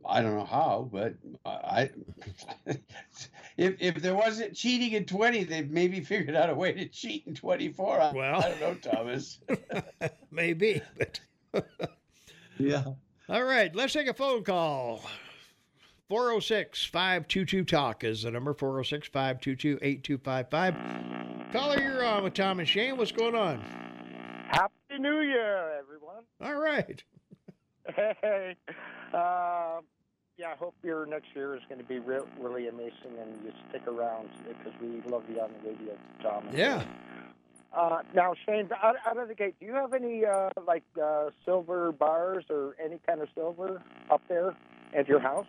I 0.06 0.22
don't 0.22 0.36
know 0.36 0.46
how, 0.46 0.90
but 0.92 1.14
I, 1.46 1.90
if 3.58 3.76
if 3.80 3.96
there 3.96 4.16
wasn't 4.16 4.56
cheating 4.56 4.94
in 4.94 5.06
twenty, 5.06 5.44
they've 5.44 5.70
maybe 5.70 6.02
figured 6.02 6.36
out 6.36 6.50
a 6.50 6.56
way 6.56 6.74
to 6.74 6.88
cheat 6.88 7.28
in 7.28 7.36
twenty 7.36 7.70
four. 7.70 7.98
Well, 8.14 8.42
I 8.42 8.50
don't 8.50 8.60
know, 8.60 8.74
Thomas. 8.76 9.40
maybe, 10.32 10.82
but 10.98 11.20
yeah. 12.58 12.84
All 13.30 13.44
right, 13.44 13.74
let's 13.76 13.94
take 13.94 14.08
a 14.08 14.14
phone 14.14 14.44
call. 14.44 15.04
406 16.10 16.86
522 16.86 17.64
Talk 17.66 18.04
is 18.04 18.24
the 18.24 18.32
number 18.32 18.56
406 18.56 19.10
522 19.10 19.78
8255. 19.80 21.54
Caller, 21.54 21.80
you're 21.80 22.04
on 22.04 22.24
with 22.24 22.34
Tom 22.34 22.58
and 22.60 22.68
Shane. 22.68 22.98
What's 22.98 23.12
going 23.12 23.36
on? 23.36 23.60
Happy 24.48 24.74
New 24.98 25.22
Year, 25.22 25.80
everyone. 25.80 26.24
All 26.42 26.56
right. 26.60 27.04
Hey. 27.96 28.56
Uh, 29.14 29.82
yeah, 30.38 30.52
I 30.52 30.56
hope 30.58 30.76
your 30.84 31.06
next 31.06 31.28
year 31.36 31.56
is 31.56 31.62
going 31.68 31.82
to 31.82 31.88
be 31.88 32.00
re- 32.00 32.20
really 32.40 32.68
amazing 32.68 33.18
and 33.20 33.44
you 33.44 33.52
stick 33.70 33.86
around 33.88 34.30
because 34.48 34.74
we 34.82 35.02
love 35.10 35.24
you 35.30 35.42
on 35.42 35.50
the 35.62 35.70
radio, 35.70 35.98
Tom. 36.22 36.46
Yeah. 36.54 36.84
Uh, 37.74 38.00
now, 38.16 38.34
Shane, 38.46 38.70
out, 38.82 38.96
out, 39.06 39.18
of 39.18 39.28
the 39.28 39.36
gate, 39.36 39.56
do 39.60 39.66
you 39.66 39.74
have 39.74 39.94
any 39.94 40.26
uh, 40.26 40.50
like 40.66 40.84
uh, 41.02 41.30
silver 41.46 41.92
bars 41.92 42.46
or 42.50 42.76
any 42.84 43.00
kind 43.06 43.22
of 43.22 43.28
silver 43.36 43.82
up 44.10 44.22
there 44.28 44.56
at 44.96 45.08
your 45.08 45.20
house? 45.20 45.46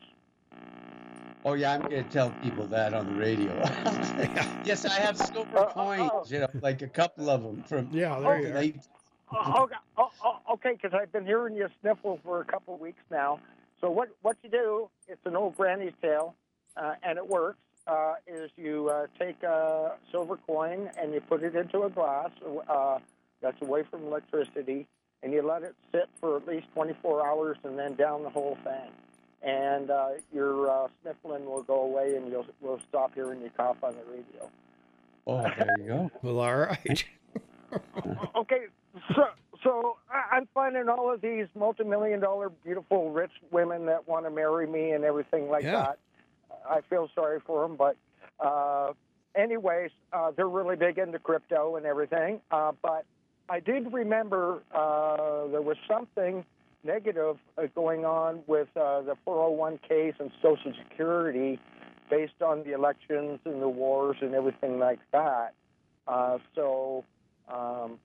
Oh 1.45 1.55
yeah, 1.55 1.73
I'm 1.73 1.81
going 1.81 1.93
to 1.93 2.11
tell 2.11 2.31
people 2.43 2.67
that 2.67 2.93
on 2.93 3.07
the 3.07 3.19
radio. 3.19 3.57
yes, 4.65 4.85
I 4.85 5.01
have 5.01 5.17
silver 5.17 5.61
uh, 5.61 5.73
coins. 5.73 6.11
Uh, 6.13 6.23
you 6.27 6.41
know, 6.41 6.49
like 6.61 6.83
a 6.83 6.89
couple 6.89 7.31
of 7.31 7.43
them 7.43 7.63
from. 7.63 7.89
Yeah, 7.93 8.21
there 8.21 8.41
you 8.41 8.53
they, 8.53 8.75
oh, 9.33 9.63
okay, 9.65 9.75
oh, 9.97 10.11
oh, 10.25 10.39
okay, 10.55 10.73
because 10.73 10.93
I've 10.95 11.13
been 11.13 11.27
hearing 11.27 11.55
you 11.57 11.69
sniffle 11.81 12.21
for 12.25 12.41
a 12.41 12.45
couple 12.45 12.75
of 12.75 12.81
weeks 12.81 13.03
now. 13.11 13.41
So 13.81 13.91
what 13.91 14.09
what 14.23 14.37
you 14.43 14.51
do? 14.51 14.91
It's 15.09 15.25
an 15.25 15.37
old 15.37 15.57
granny's 15.57 15.93
tale, 16.03 16.35
uh, 16.77 16.95
and 17.03 17.19
it 17.19 17.27
works. 17.27 17.59
Uh, 17.87 18.15
is 18.27 18.51
you 18.57 18.89
uh, 18.91 19.07
take 19.19 19.43
a 19.43 19.93
silver 20.13 20.37
coin 20.47 20.91
and 21.01 21.15
you 21.15 21.21
put 21.21 21.43
it 21.43 21.57
into 21.57 21.83
a 21.85 21.91
glass 21.91 22.31
uh, 22.69 22.99
that's 23.41 23.61
away 23.63 23.83
from 23.91 24.05
electricity, 24.05 24.87
and 25.23 25.33
you 25.33 25.43
let 25.43 25.63
it 25.63 25.75
sit 25.91 26.09
for 26.21 26.37
at 26.37 26.47
least 26.47 26.67
24 26.75 27.27
hours, 27.27 27.57
and 27.65 27.79
then 27.79 27.95
down 27.95 28.23
the 28.23 28.31
whole 28.31 28.59
thing 28.63 28.91
and 29.43 29.91
uh, 29.91 30.11
your 30.33 30.71
uh, 30.71 30.89
sniffling 31.03 31.47
will 31.47 31.63
go 31.63 31.83
away, 31.83 32.17
and 32.17 32.31
you'll 32.31 32.47
we'll 32.61 32.81
stop 32.89 33.15
hearing 33.15 33.41
you 33.41 33.51
cough 33.57 33.77
on 33.83 33.95
the 33.95 34.05
radio. 34.11 34.51
Oh, 35.27 35.43
there 35.43 35.69
you 35.79 35.87
go. 35.87 36.11
well, 36.23 36.41
all 36.41 36.57
right. 36.57 37.05
okay, 38.37 38.67
so 39.15 39.25
so 39.63 39.97
I'm 40.33 40.49
finding 40.55 40.89
all 40.89 41.13
of 41.13 41.21
these 41.21 41.47
multi-million 41.55 42.21
dollar, 42.21 42.51
beautiful, 42.65 43.11
rich 43.11 43.33
women 43.51 43.87
that 43.87 44.09
want 44.09 44.25
to 44.25 44.31
marry 44.31 44.67
me 44.67 44.93
and 44.93 45.05
everything 45.05 45.49
like 45.49 45.65
yeah. 45.65 45.73
that. 45.73 45.99
I 46.69 46.81
feel 46.89 47.09
sorry 47.15 47.41
for 47.47 47.67
them, 47.67 47.77
but 47.77 47.97
uh, 48.39 48.93
anyways, 49.35 49.91
uh, 50.13 50.31
they're 50.37 50.49
really 50.49 50.77
big 50.77 50.99
into 50.99 51.19
crypto 51.19 51.77
and 51.77 51.87
everything. 51.87 52.41
Uh, 52.51 52.73
but 52.83 53.05
I 53.49 53.61
did 53.61 53.93
remember 53.93 54.63
uh, 54.75 55.47
there 55.49 55.63
was 55.63 55.77
something 55.89 56.45
negative 56.85 57.37
uh, 57.59 57.67
going 57.75 58.05
on 58.05 58.43
with 58.47 58.69
uh, 58.77 59.03
the 59.03 59.15
401ks 59.27 60.15
and 60.19 60.31
Social 60.43 60.73
Security 60.89 61.59
based 62.11 62.43
on 62.45 62.65
the 62.65 62.73
elections 62.73 63.39
and 63.45 63.63
the 63.63 63.69
wars 63.69 64.17
and 64.21 64.35
everything 64.35 64.79
like 64.79 64.99
that. 65.13 65.55
Uh, 66.09 66.39
so 66.55 67.05
um, 67.53 67.99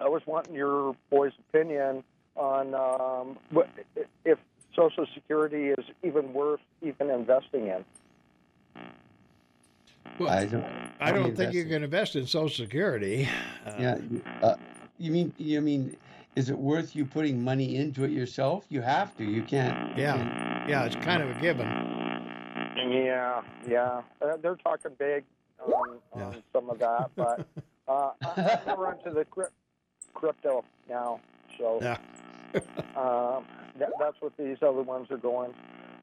I 0.00 0.08
was 0.08 0.22
wanting 0.26 0.54
your 0.54 0.94
boy's 1.10 1.32
opinion 1.48 2.04
on 2.36 2.74
um, 2.74 3.38
what, 3.50 3.68
if 4.24 4.38
Social 4.74 5.06
Security 5.14 5.68
is 5.68 5.84
even 6.02 6.32
worth 6.32 6.60
even 6.82 7.10
investing 7.10 7.68
in. 7.68 7.84
Well, 10.18 10.30
I 10.30 10.46
don't. 10.46 10.64
I 11.00 11.12
don't 11.12 11.36
think 11.36 11.52
you 11.52 11.64
can 11.64 11.82
invest 11.82 12.16
in 12.16 12.26
Social 12.26 12.64
Security. 12.64 13.28
Uh, 13.66 13.72
yeah, 13.78 13.98
uh, 14.42 14.56
you 14.98 15.10
mean 15.10 15.32
you 15.38 15.60
mean 15.60 15.96
is 16.36 16.50
it 16.50 16.58
worth 16.58 16.94
you 16.94 17.04
putting 17.04 17.42
money 17.42 17.76
into 17.76 18.04
it 18.04 18.10
yourself? 18.10 18.66
You 18.68 18.82
have 18.82 19.16
to. 19.16 19.24
You 19.24 19.42
can't. 19.42 19.96
Yeah, 19.96 20.16
you 20.16 20.22
can't. 20.22 20.68
yeah, 20.68 20.84
it's 20.84 20.96
kind 20.96 21.22
of 21.22 21.30
a 21.36 21.40
given. 21.40 21.66
Yeah, 21.66 23.42
yeah, 23.68 24.02
uh, 24.22 24.36
they're 24.40 24.56
talking 24.56 24.92
big 24.98 25.24
on, 25.66 25.98
yeah. 26.16 26.24
on 26.24 26.42
some 26.52 26.70
of 26.70 26.78
that, 26.78 27.10
but 27.16 27.46
uh, 27.88 28.10
we're 28.76 28.88
onto 28.88 29.12
the 29.12 29.26
crypto 30.14 30.64
now, 30.88 31.20
so 31.58 31.78
yeah. 31.80 31.98
uh, 32.96 33.40
that, 33.78 33.90
that's 33.98 34.16
what 34.20 34.32
these 34.36 34.58
other 34.62 34.82
ones 34.82 35.10
are 35.10 35.16
going. 35.16 35.52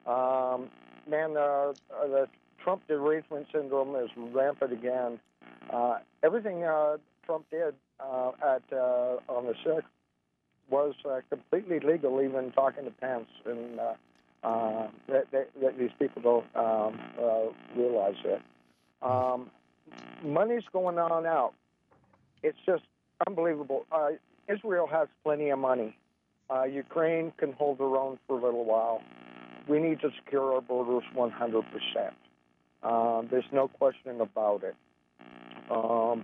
Um, 0.06 0.70
man, 1.08 1.36
uh, 1.36 1.72
the 2.02 2.28
Trump 2.62 2.82
derangement 2.88 3.46
syndrome 3.52 3.94
is 3.96 4.10
rampant 4.16 4.72
again. 4.72 5.18
Uh, 5.70 5.98
everything 6.22 6.64
uh, 6.64 6.96
Trump 7.26 7.44
did 7.50 7.74
uh, 8.00 8.32
at 8.42 8.62
uh, 8.72 9.16
on 9.28 9.46
the 9.46 9.54
sixth 9.64 9.88
was 10.70 10.94
uh, 11.08 11.20
completely 11.28 11.80
legal, 11.80 12.20
even 12.22 12.50
talking 12.52 12.84
to 12.84 12.90
Pence, 12.90 13.28
and 13.44 13.78
uh, 13.78 13.94
uh, 14.42 14.88
that, 15.08 15.30
that, 15.30 15.50
that, 15.60 15.78
these 15.78 15.90
people 15.98 16.22
don't 16.22 16.56
um, 16.56 17.00
uh, 17.20 17.46
realize 17.76 18.16
it. 18.24 18.42
Um, 19.02 19.50
money's 20.22 20.64
going 20.72 20.98
on 20.98 21.26
out. 21.26 21.54
It's 22.44 22.58
just 22.64 22.82
unbelievable. 23.26 23.86
Uh, 23.90 24.10
Israel 24.48 24.86
has 24.86 25.08
plenty 25.24 25.48
of 25.48 25.58
money. 25.58 25.96
Uh, 26.50 26.64
Ukraine 26.64 27.32
can 27.38 27.52
hold 27.52 27.78
their 27.78 27.96
own 27.96 28.18
for 28.26 28.38
a 28.38 28.42
little 28.44 28.64
while. 28.64 29.02
We 29.66 29.80
need 29.80 30.00
to 30.00 30.10
secure 30.22 30.54
our 30.54 30.60
borders 30.60 31.04
100%. 31.16 31.64
Um, 32.82 33.28
there's 33.30 33.50
no 33.50 33.66
question 33.66 34.20
about 34.20 34.62
it. 34.62 34.76
Um, 35.70 36.22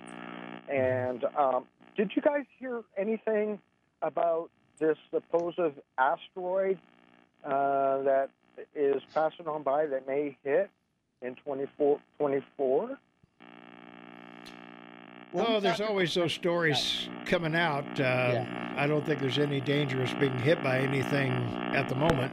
and 0.70 1.24
um, 1.36 1.64
did 1.96 2.12
you 2.14 2.20
guys 2.20 2.44
hear 2.58 2.82
anything 2.98 3.58
about 4.02 4.50
this 4.78 4.98
supposed 5.10 5.58
asteroid 5.96 6.78
uh, 7.44 8.02
that 8.02 8.28
is 8.74 9.02
passing 9.14 9.46
on 9.46 9.62
by 9.62 9.86
that 9.86 10.06
may 10.06 10.36
hit 10.44 10.70
in 11.22 11.36
24. 11.44 12.98
24? 15.32 15.56
oh, 15.56 15.60
there's 15.60 15.80
always 15.80 16.14
those 16.14 16.32
stories 16.32 17.08
coming 17.26 17.54
out. 17.54 17.84
Uh, 17.98 18.02
yeah. 18.02 18.74
I 18.76 18.86
don't 18.86 19.04
think 19.04 19.20
there's 19.20 19.38
any 19.38 19.60
dangerous 19.60 20.12
being 20.14 20.38
hit 20.38 20.62
by 20.62 20.78
anything 20.80 21.30
at 21.74 21.88
the 21.88 21.94
moment. 21.94 22.32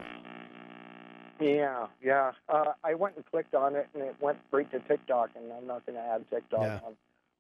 Yeah, 1.40 1.88
yeah. 2.02 2.32
Uh, 2.49 2.74
I 2.84 2.95
went 2.95 3.15
and 3.15 3.26
clicked 3.26 3.53
on 3.53 3.76
it, 3.76 3.88
and 3.94 4.03
it 4.03 4.15
went 4.19 4.40
straight 4.48 4.72
to 4.72 4.80
TikTok, 4.80 5.30
and 5.36 5.52
I'm 5.53 5.68
not 5.68 5.86
going 5.86 5.98
to 5.98 6.02
add 6.02 6.26
TikTok 6.32 6.61
yeah. 6.61 6.80
on, 6.86 6.95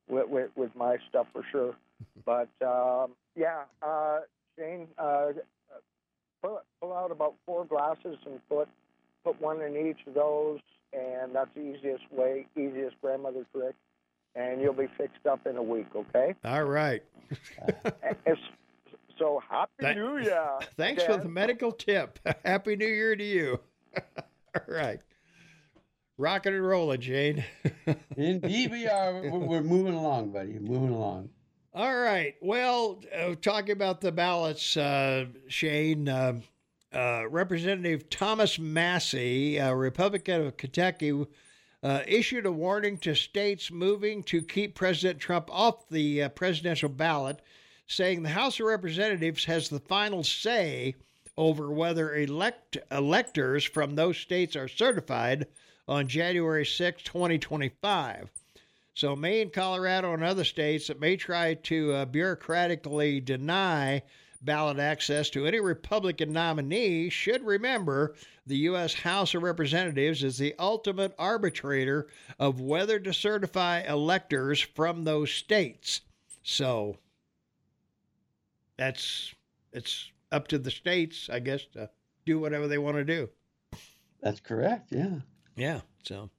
with, 0.07 0.29
with, 0.29 0.51
with 0.55 0.75
my 0.75 0.97
stuff 1.09 1.27
for 1.33 1.43
sure. 1.51 1.75
But 2.25 2.49
um, 2.61 3.11
yeah, 3.35 3.63
uh, 3.81 4.19
Shane, 4.57 4.87
uh, 4.99 5.27
pull, 6.43 6.61
pull 6.81 6.93
out 6.93 7.09
about 7.09 7.35
four 7.45 7.65
glasses 7.65 8.17
and 8.25 8.39
put 8.49 8.67
put 9.23 9.41
one 9.41 9.61
in 9.61 9.75
each 9.75 10.05
of 10.05 10.13
those, 10.13 10.59
and 10.93 11.33
that's 11.33 11.49
the 11.55 11.61
easiest 11.61 12.03
way, 12.11 12.45
easiest 12.55 12.99
grandmother 13.01 13.45
trick, 13.53 13.75
and 14.37 14.61
you'll 14.61 14.73
be 14.73 14.87
fixed 14.97 15.25
up 15.29 15.45
in 15.47 15.57
a 15.57 15.63
week. 15.63 15.87
Okay. 15.95 16.35
All 16.45 16.63
right. 16.63 17.03
so 19.17 19.41
happy 19.49 19.71
that, 19.79 19.97
New 19.97 20.19
Year! 20.19 20.47
Thanks 20.77 21.03
again. 21.03 21.17
for 21.17 21.23
the 21.23 21.29
medical 21.29 21.71
tip. 21.71 22.19
happy 22.45 22.75
New 22.75 22.87
Year 22.87 23.15
to 23.15 23.23
you. 23.23 23.59
All 23.95 24.61
right. 24.67 24.99
Rocking 26.19 26.53
and 26.53 26.65
rolling, 26.65 27.01
Jane. 27.01 27.43
Indeed, 28.15 28.71
we 28.71 28.87
are. 28.87 29.21
We're 29.21 29.61
moving 29.61 29.93
along, 29.93 30.31
buddy. 30.31 30.57
Moving 30.57 30.89
along. 30.89 31.29
All 31.75 31.95
right. 31.95 32.33
Well, 32.41 33.03
uh, 33.15 33.35
talking 33.39 33.71
about 33.71 34.01
the 34.01 34.11
ballots, 34.11 34.75
uh, 34.77 35.25
Shane, 35.47 36.09
uh, 36.09 36.39
uh 36.91 37.29
Representative 37.29 38.09
Thomas 38.09 38.57
Massie, 38.57 39.57
a 39.57 39.75
Republican 39.75 40.47
of 40.47 40.57
Kentucky, 40.57 41.27
uh, 41.87 42.03
issued 42.05 42.45
a 42.45 42.51
warning 42.51 42.97
to 42.97 43.15
states 43.15 43.71
moving 43.71 44.21
to 44.21 44.41
keep 44.41 44.75
President 44.75 45.21
Trump 45.21 45.49
off 45.49 45.87
the 45.87 46.23
uh, 46.23 46.27
presidential 46.27 46.89
ballot, 46.89 47.39
saying 47.87 48.21
the 48.21 48.29
House 48.29 48.59
of 48.59 48.65
Representatives 48.65 49.45
has 49.45 49.69
the 49.69 49.79
final 49.79 50.21
say 50.21 50.95
over 51.37 51.71
whether 51.71 52.13
elect 52.13 52.77
electors 52.91 53.63
from 53.63 53.95
those 53.95 54.17
states 54.17 54.57
are 54.57 54.67
certified 54.67 55.47
on 55.87 56.09
January 56.09 56.65
6, 56.65 57.03
2025. 57.03 58.29
So, 58.93 59.15
Maine, 59.15 59.49
Colorado, 59.49 60.13
and 60.13 60.25
other 60.25 60.43
states 60.43 60.87
that 60.87 60.99
may 60.99 61.15
try 61.15 61.53
to 61.53 61.93
uh, 61.93 62.05
bureaucratically 62.05 63.23
deny 63.23 64.03
ballot 64.41 64.79
access 64.79 65.29
to 65.31 65.45
any 65.45 65.59
Republican 65.59 66.31
nominee 66.31 67.09
should 67.09 67.43
remember 67.43 68.15
the 68.45 68.57
U.S. 68.57 68.93
House 68.93 69.33
of 69.35 69.43
Representatives 69.43 70.23
is 70.23 70.37
the 70.37 70.55
ultimate 70.59 71.13
arbitrator 71.17 72.07
of 72.39 72.61
whether 72.61 72.99
to 72.99 73.13
certify 73.13 73.81
electors 73.81 74.61
from 74.61 75.03
those 75.03 75.31
states. 75.31 76.01
So, 76.43 76.97
that's 78.77 79.33
it's 79.73 80.11
up 80.31 80.47
to 80.49 80.57
the 80.57 80.71
states, 80.71 81.29
I 81.31 81.39
guess, 81.39 81.65
to 81.73 81.89
do 82.25 82.39
whatever 82.39 82.67
they 82.67 82.77
want 82.77 82.97
to 82.97 83.03
do. 83.03 83.29
That's 84.21 84.39
correct. 84.39 84.91
Yeah. 84.91 85.19
Yeah. 85.55 85.81
So, 86.03 86.29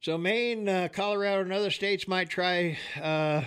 so 0.00 0.18
Maine, 0.18 0.68
uh, 0.68 0.88
Colorado, 0.92 1.42
and 1.42 1.52
other 1.52 1.70
states 1.70 2.06
might 2.06 2.28
try. 2.28 2.78
Uh, 3.00 3.42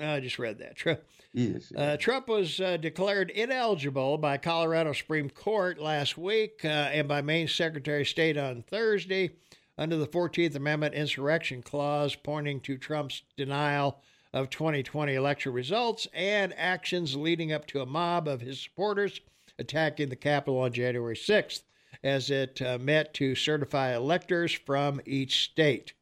I 0.00 0.20
just 0.20 0.38
read 0.38 0.58
that. 0.58 0.76
Trump, 0.76 1.00
Yes. 1.34 1.72
uh, 1.76 1.96
Trump 1.98 2.28
was 2.28 2.60
uh, 2.60 2.76
declared 2.76 3.30
ineligible 3.30 4.18
by 4.18 4.38
Colorado 4.38 4.92
Supreme 4.92 5.30
Court 5.30 5.78
last 5.78 6.16
week 6.16 6.60
uh, 6.64 6.68
and 6.68 7.08
by 7.08 7.22
Maine 7.22 7.48
Secretary 7.48 8.02
of 8.02 8.08
State 8.08 8.36
on 8.36 8.62
Thursday 8.62 9.30
under 9.78 9.96
the 9.96 10.06
14th 10.06 10.54
Amendment 10.54 10.94
Insurrection 10.94 11.62
Clause, 11.62 12.14
pointing 12.14 12.60
to 12.60 12.76
Trump's 12.76 13.22
denial 13.36 14.00
of 14.32 14.50
2020 14.50 15.14
election 15.14 15.52
results 15.52 16.06
and 16.14 16.54
actions 16.56 17.16
leading 17.16 17.52
up 17.52 17.66
to 17.66 17.80
a 17.82 17.86
mob 17.86 18.28
of 18.28 18.40
his 18.40 18.60
supporters 18.60 19.20
attacking 19.58 20.08
the 20.08 20.16
Capitol 20.16 20.58
on 20.60 20.72
January 20.72 21.16
6th 21.16 21.62
as 22.02 22.30
it 22.30 22.60
uh, 22.62 22.78
met 22.78 23.12
to 23.14 23.34
certify 23.34 23.94
electors 23.94 24.52
from 24.52 25.00
each 25.04 25.44
state. 25.44 25.92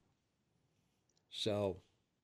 So 1.31 1.77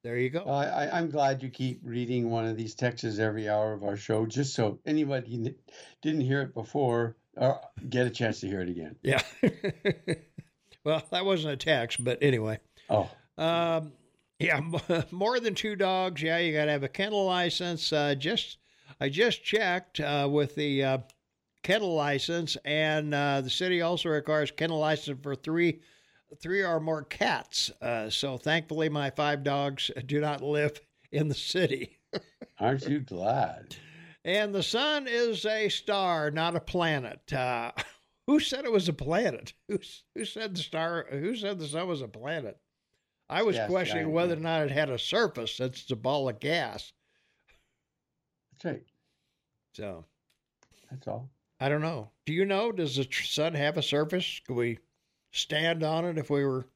there 0.07 0.19
you 0.19 0.31
go. 0.31 0.45
Well, 0.47 0.55
I, 0.55 0.67
I- 0.87 0.99
I'm 0.99 1.11
glad 1.11 1.43
you 1.43 1.49
keep 1.51 1.81
reading 1.83 2.31
one 2.31 2.45
of 2.47 2.57
these 2.57 2.77
texts 2.77 3.19
every 3.19 3.49
hour 3.49 3.73
of 3.73 3.83
our 3.83 3.97
show, 3.97 4.25
just 4.25 4.55
so 4.55 4.79
anybody 4.87 5.53
didn't 6.01 6.21
hear 6.21 6.43
it 6.43 6.55
before 6.55 7.17
or 7.37 7.61
get 7.91 8.07
a 8.07 8.11
chance 8.11 8.39
to 8.41 8.47
hear 8.47 8.61
it 8.61 8.69
again. 8.69 8.95
Yeah. 9.03 9.21
well, 10.85 11.03
that 11.11 11.25
wasn't 11.25 11.55
a 11.55 11.57
text, 11.57 12.03
but 12.05 12.19
anyway. 12.23 12.61
Oh, 12.89 13.11
Um, 13.37 13.93
yeah, 14.39 14.61
more 15.11 15.41
than 15.41 15.55
two 15.57 15.75
dogs. 15.75 16.23
Yeah, 16.23 16.39
you 16.39 16.53
got 16.53 16.67
to 16.67 16.71
have 16.71 16.85
a 16.85 16.89
kennel 16.89 17.25
license. 17.27 17.93
Uh, 17.93 18.15
just 18.15 18.59
I 19.01 19.09
just 19.09 19.43
checked 19.43 19.99
uh, 19.99 20.29
with 20.31 20.55
the 20.55 20.85
uh, 20.85 20.99
kennel 21.65 21.95
license, 21.97 22.57
and 22.65 23.13
uh, 23.13 23.41
the 23.41 23.51
city 23.51 23.83
also 23.83 24.09
requires 24.11 24.51
kennel 24.53 24.79
license 24.79 25.19
for 25.21 25.35
three 25.35 25.81
three 26.41 26.63
or 26.63 26.81
more 26.81 27.03
cats. 27.03 27.71
Uh, 27.81 28.11
so 28.11 28.37
thankfully, 28.37 28.89
my 28.89 29.11
five 29.11 29.43
dogs 29.43 29.91
do 30.07 30.21
not 30.21 30.43
live 30.43 30.81
in 31.13 31.29
the 31.29 31.35
city. 31.35 31.99
aren't 32.59 32.89
you 32.89 33.01
glad? 33.01 33.77
And 34.25 34.55
the 34.55 34.63
sun 34.63 35.07
is 35.09 35.45
a 35.45 35.69
star, 35.69 36.31
not 36.31 36.57
a 36.57 36.61
planet. 36.61 37.33
Uh, 37.33 37.73
who 38.27 38.41
said 38.41 38.65
it 38.65 38.73
was 38.73 38.89
a 38.89 38.93
planet? 38.93 39.53
Who, 39.69 39.79
who 40.15 40.25
said 40.25 40.57
the 40.57 40.63
star? 40.63 41.07
Who 41.11 41.37
said 41.37 41.59
the 41.59 41.69
sun 41.69 41.87
was 41.87 42.03
a 42.03 42.09
planet? 42.09 42.59
I 43.29 43.43
was 43.43 43.57
Gas 43.57 43.69
questioning 43.69 44.13
whether 44.13 44.35
or 44.35 44.41
not 44.41 44.63
it 44.63 44.71
had 44.71 44.89
a 44.89 44.99
surface 44.99 45.57
since 45.57 45.83
it's 45.83 45.91
a 45.91 45.97
ball 45.97 46.29
of 46.29 46.39
gas. 46.39 46.93
That's 48.53 48.65
right. 48.65 48.85
So 49.75 50.05
That's 50.91 51.09
all. 51.09 51.31
I 51.59 51.69
don't 51.69 51.83
know. 51.83 52.11
Do 52.25 52.33
you 52.33 52.45
know? 52.45 52.71
Does 52.71 52.97
the 52.97 53.09
sun 53.11 53.55
have 53.55 53.79
a 53.79 53.83
surface? 53.83 54.41
Could 54.47 54.57
we 54.57 54.79
stand 55.37 55.83
on 55.83 56.05
it 56.05 56.19
if 56.19 56.31
we 56.31 56.45
were 56.45 56.67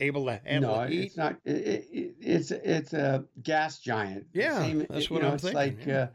able 0.00 0.26
to 0.26 0.40
handle 0.44 0.76
no, 0.76 0.86
heat? 0.86 1.04
it's 1.06 1.16
not. 1.16 1.36
It, 1.44 1.86
it, 1.90 2.14
it's 2.20 2.50
it's 2.50 2.92
a 2.92 3.24
gas 3.42 3.78
giant. 3.78 4.26
Yeah, 4.32 4.72
that's 4.88 5.08
you 5.10 5.14
what 5.14 5.22
know, 5.22 5.28
I'm 5.28 5.34
it's 5.34 5.42
thinking, 5.44 5.56
like 5.78 5.86
yeah. 5.86 5.98
uh, 5.98 6.06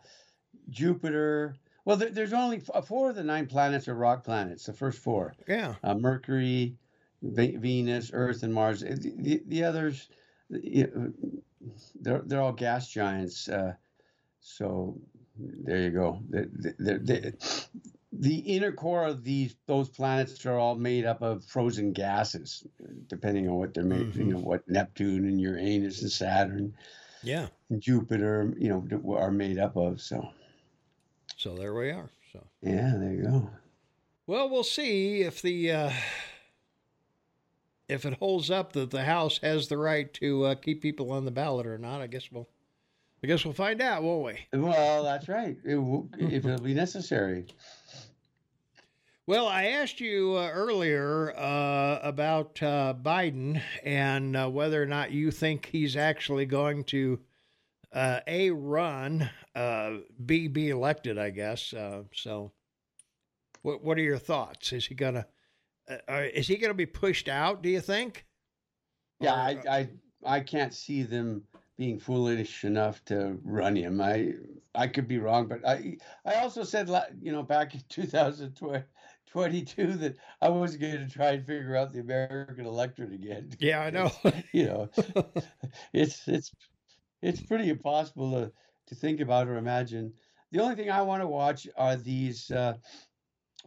Jupiter. 0.69 1.55
Well, 1.85 1.97
there, 1.97 2.09
there's 2.09 2.33
only 2.33 2.57
f- 2.57 2.85
four 2.85 3.09
of 3.09 3.15
the 3.15 3.23
nine 3.23 3.47
planets 3.47 3.87
are 3.87 3.95
rock 3.95 4.23
planets. 4.23 4.65
The 4.65 4.73
first 4.73 4.99
four: 4.99 5.33
Yeah. 5.47 5.75
uh, 5.83 5.95
Mercury, 5.95 6.75
Ve- 7.21 7.55
Venus, 7.57 8.11
Earth, 8.13 8.43
and 8.43 8.53
Mars. 8.53 8.83
Uh, 8.83 8.95
The, 8.99 9.13
the, 9.17 9.43
the 9.47 9.63
others, 9.63 10.09
you 10.49 10.91
know, 10.93 11.13
they're 12.01 12.21
they're 12.25 12.41
all 12.41 12.51
gas 12.53 12.89
giants. 12.89 13.47
Uh, 13.47 13.73
so 14.41 14.99
there 15.39 15.81
you 15.81 15.91
go. 15.91 16.19
The, 16.29 16.49
the, 16.79 16.93
the, 16.99 17.33
the 18.13 18.37
inner 18.39 18.71
core 18.71 19.05
of 19.05 19.23
these 19.23 19.55
those 19.65 19.89
planets 19.89 20.45
are 20.45 20.57
all 20.57 20.75
made 20.75 21.05
up 21.05 21.21
of 21.21 21.43
frozen 21.45 21.91
gases, 21.91 22.65
depending 23.07 23.47
on 23.49 23.55
what 23.55 23.73
they're 23.73 23.83
made. 23.83 24.15
You 24.15 24.23
Mhm. 24.23 24.31
know 24.31 24.39
what 24.39 24.67
Neptune 24.69 25.25
and 25.25 25.39
Uranus 25.41 26.01
and 26.01 26.11
Saturn 26.11 26.73
Yeah. 27.21 27.47
and 27.69 27.81
Jupiter, 27.81 28.53
you 28.57 28.69
know, 28.69 29.15
are 29.15 29.31
made 29.31 29.57
up 29.59 29.75
of. 29.75 30.01
So 30.01 30.29
So 31.35 31.55
there 31.55 31.73
we 31.73 31.91
are. 31.91 32.09
So 32.31 32.47
yeah, 32.61 32.95
there 32.97 33.13
you 33.13 33.23
go. 33.23 33.49
well, 34.25 34.49
we'll 34.49 34.63
see 34.63 35.21
if 35.21 35.41
the 35.41 35.71
uh, 35.71 35.91
if 37.89 38.05
it 38.05 38.13
holds 38.15 38.49
up 38.51 38.73
that 38.73 38.91
the 38.91 39.03
House 39.03 39.37
has 39.39 39.67
the 39.67 39.77
right 39.77 40.13
to 40.15 40.45
uh, 40.45 40.55
keep 40.55 40.81
people 40.81 41.11
on 41.11 41.25
the 41.25 41.31
ballot 41.31 41.65
or 41.67 41.77
not. 41.77 42.01
I 42.01 42.07
guess 42.07 42.31
we'll 42.31 42.47
I 43.23 43.27
guess 43.27 43.43
we'll 43.43 43.53
find 43.53 43.81
out, 43.81 44.03
won't 44.03 44.25
we? 44.25 44.59
Well, 44.59 45.03
that's 45.03 45.27
right. 45.27 45.57
It 45.65 45.75
will, 45.75 46.09
if 46.17 46.45
it'll 46.45 46.59
be 46.59 46.73
necessary. 46.73 47.45
Well, 49.27 49.49
I 49.49 49.65
asked 49.65 49.99
you 49.99 50.37
uh, 50.37 50.49
earlier 50.53 51.35
uh, 51.37 51.99
about 52.01 52.63
uh, 52.63 52.93
Biden 52.93 53.61
and 53.83 54.37
uh, 54.37 54.49
whether 54.49 54.81
or 54.81 54.85
not 54.85 55.11
you 55.11 55.31
think 55.31 55.65
he's 55.65 55.97
actually 55.97 56.45
going 56.45 56.85
to 56.85 57.19
uh, 57.91 58.21
a 58.25 58.51
run, 58.51 59.29
uh, 59.53 59.95
b 60.25 60.47
be 60.47 60.69
elected. 60.69 61.17
I 61.17 61.31
guess 61.31 61.73
uh, 61.73 62.03
so. 62.13 62.53
What 63.63 63.83
What 63.83 63.97
are 63.97 64.01
your 64.01 64.17
thoughts? 64.17 64.71
Is 64.71 64.85
he 64.85 64.95
gonna 64.95 65.27
Is 66.07 66.47
he 66.47 66.55
gonna 66.55 66.73
be 66.73 66.85
pushed 66.85 67.27
out? 67.27 67.61
Do 67.61 67.67
you 67.67 67.81
think? 67.81 68.25
Yeah, 69.19 69.33
Or- 69.33 69.69
I, 69.69 69.77
I 69.77 69.89
I 70.25 70.39
can't 70.39 70.73
see 70.73 71.03
them 71.03 71.43
being 71.77 71.99
foolish 71.99 72.63
enough 72.63 73.03
to 73.05 73.37
run 73.43 73.75
him. 73.75 73.99
I 73.99 74.35
I 74.73 74.87
could 74.87 75.07
be 75.09 75.17
wrong, 75.17 75.47
but 75.47 75.67
I 75.67 75.97
I 76.23 76.35
also 76.35 76.63
said 76.63 76.89
you 77.21 77.33
know 77.33 77.43
back 77.43 77.73
in 77.75 77.81
2022 79.37 79.93
that 79.97 80.17
I 80.41 80.49
was 80.49 80.77
going 80.77 80.97
to 80.99 81.09
try 81.09 81.31
and 81.31 81.45
figure 81.45 81.75
out 81.75 81.93
the 81.93 81.99
American 81.99 82.65
electorate 82.65 83.13
again. 83.13 83.51
Yeah, 83.59 83.81
I 83.81 83.89
know. 83.91 84.11
you 84.53 84.65
know, 84.65 84.89
it's 85.93 86.27
it's 86.27 86.51
it's 87.21 87.41
pretty 87.41 87.69
impossible 87.69 88.31
to 88.31 88.51
to 88.87 88.95
think 88.95 89.19
about 89.21 89.47
or 89.47 89.57
imagine. 89.57 90.13
The 90.51 90.59
only 90.61 90.75
thing 90.75 90.89
I 90.91 91.01
want 91.01 91.21
to 91.21 91.27
watch 91.27 91.67
are 91.77 91.95
these 91.95 92.51
uh, 92.51 92.77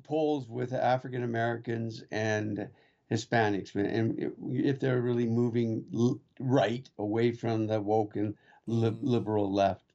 polls 0.05 0.48
with 0.48 0.72
African 0.72 1.22
Americans 1.22 2.02
and 2.10 2.70
Hispanics, 3.10 3.74
and 3.74 4.32
if 4.52 4.80
they're 4.80 5.01
really 5.01 5.26
moving 5.26 5.86
l- 5.94 6.20
right 6.38 6.88
away 6.98 7.32
from 7.32 7.66
the 7.66 7.80
woke 7.80 8.16
and 8.16 8.36
li- 8.66 8.90
Mm. 8.90 8.98
liberal 9.02 9.52
left. 9.52 9.92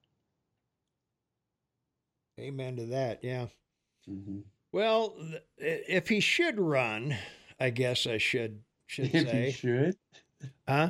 Amen 2.39 2.77
to 2.77 2.85
that. 2.88 3.23
Yeah. 3.23 3.47
hmm 4.06 4.41
Well, 4.76 5.15
if 5.57 6.10
he 6.10 6.19
should 6.19 6.60
run, 6.60 7.15
I 7.61 7.69
guess 7.69 8.06
I 8.06 8.18
should 8.18 8.60
should 8.88 9.15
If 9.15 9.30
say, 9.30 9.45
he 9.45 9.52
should, 9.53 9.95
huh? 10.68 10.89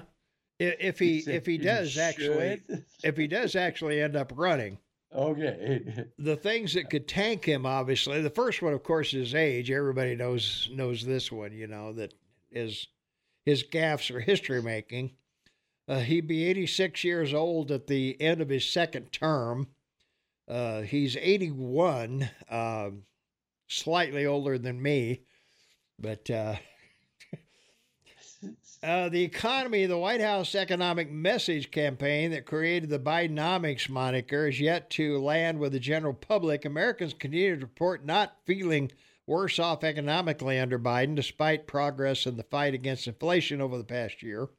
If 0.58 0.98
he 0.98 1.20
if 1.20 1.46
he 1.46 1.60
does 1.60 1.96
actually 1.96 2.64
if 3.04 3.16
he 3.16 3.28
does 3.28 3.56
actually 3.56 4.02
end 4.02 4.16
up 4.16 4.34
running, 4.36 4.80
okay, 5.14 6.08
the 6.18 6.36
things 6.36 6.74
that 6.74 6.90
could 6.90 7.08
tank 7.08 7.46
him, 7.46 7.68
obviously, 7.68 8.24
the 8.24 8.30
first 8.32 8.64
one, 8.64 8.74
of 8.74 8.82
course, 8.82 9.14
is 9.14 9.36
age. 9.36 9.70
Everybody 9.70 10.16
knows 10.16 10.68
knows 10.74 11.06
this 11.06 11.32
one. 11.32 11.52
You 11.54 11.68
know 11.68 11.94
that 11.94 12.16
is 12.50 12.88
his 13.46 13.62
gaffes 13.62 14.10
are 14.10 14.20
history 14.20 14.64
making. 14.64 15.12
Uh, 15.88 16.00
he'd 16.00 16.26
be 16.26 16.46
86 16.46 17.04
years 17.04 17.36
old 17.36 17.72
at 17.72 17.86
the 17.86 18.20
end 18.20 18.42
of 18.42 18.50
his 18.50 18.68
second 18.68 19.12
term. 19.12 19.68
Uh, 20.48 20.82
he's 20.82 21.16
81, 21.16 22.28
um, 22.50 23.04
slightly 23.68 24.26
older 24.26 24.58
than 24.58 24.82
me, 24.82 25.22
but 26.00 26.30
uh, 26.30 26.56
uh, 28.84 29.10
the 29.10 29.24
economy, 29.24 29.86
the 29.86 29.98
White 29.98 30.22
House 30.22 30.56
economic 30.56 31.12
message 31.12 31.72
campaign 31.72 32.32
that 32.32 32.46
created 32.46 32.90
the 32.90 33.00
Bidenomics 33.00 33.90
moniker 33.90 34.48
is 34.48 34.60
yet 34.60 34.90
to 34.92 35.18
land 35.20 35.60
with 35.60 35.72
the 35.72 35.80
general 35.80 36.14
public. 36.14 36.66
Americans 36.66 37.14
continue 37.14 37.56
to 37.56 37.62
report 37.66 38.06
not 38.06 38.38
feeling 38.46 38.92
worse 39.28 39.58
off 39.60 39.84
economically 39.84 40.60
under 40.60 40.78
Biden, 40.78 41.16
despite 41.16 41.68
progress 41.68 42.26
in 42.26 42.38
the 42.38 42.44
fight 42.44 42.74
against 42.74 43.08
inflation 43.08 43.62
over 43.62 43.78
the 43.78 43.84
past 43.84 44.22
year. 44.22 44.50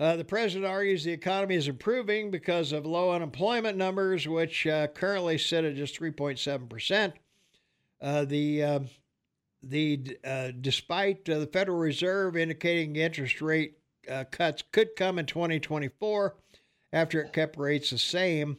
Uh, 0.00 0.16
the 0.16 0.24
president 0.24 0.66
argues 0.66 1.04
the 1.04 1.12
economy 1.12 1.54
is 1.54 1.68
improving 1.68 2.30
because 2.30 2.72
of 2.72 2.84
low 2.84 3.12
unemployment 3.12 3.76
numbers, 3.76 4.26
which 4.26 4.66
uh, 4.66 4.88
currently 4.88 5.38
sit 5.38 5.64
at 5.64 5.76
just 5.76 5.98
3.7%. 5.98 7.08
Uh, 7.08 7.12
the 8.04 8.62
uh, 8.62 8.80
the 9.62 10.18
uh, 10.24 10.50
despite 10.60 11.28
uh, 11.28 11.38
the 11.38 11.46
Federal 11.46 11.78
Reserve 11.78 12.36
indicating 12.36 12.96
interest 12.96 13.40
rate 13.40 13.78
uh, 14.10 14.24
cuts 14.30 14.62
could 14.72 14.94
come 14.96 15.18
in 15.18 15.26
2024 15.26 16.36
after 16.92 17.20
it 17.20 17.32
kept 17.32 17.56
rates 17.56 17.90
the 17.90 17.98
same, 17.98 18.58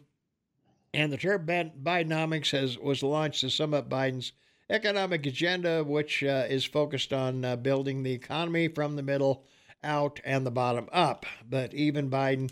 and 0.94 1.12
the 1.12 1.18
term 1.18 1.46
Bidenomics 1.46 2.52
has 2.52 2.78
was 2.78 3.04
launched 3.04 3.42
to 3.42 3.50
sum 3.50 3.74
up 3.74 3.90
Biden's 3.90 4.34
economic 4.70 5.26
agenda, 5.26 5.84
which 5.84 6.24
uh, 6.24 6.46
is 6.50 6.66
focused 6.66 7.14
on 7.14 7.46
uh, 7.46 7.56
building 7.56 8.04
the 8.04 8.14
economy 8.14 8.68
from 8.68 8.96
the 8.96 9.04
middle 9.04 9.46
out 9.84 10.20
and 10.26 10.46
the 10.46 10.52
bottom 10.52 10.90
up. 10.92 11.26
But 11.48 11.74
even 11.74 12.10
Biden 12.10 12.50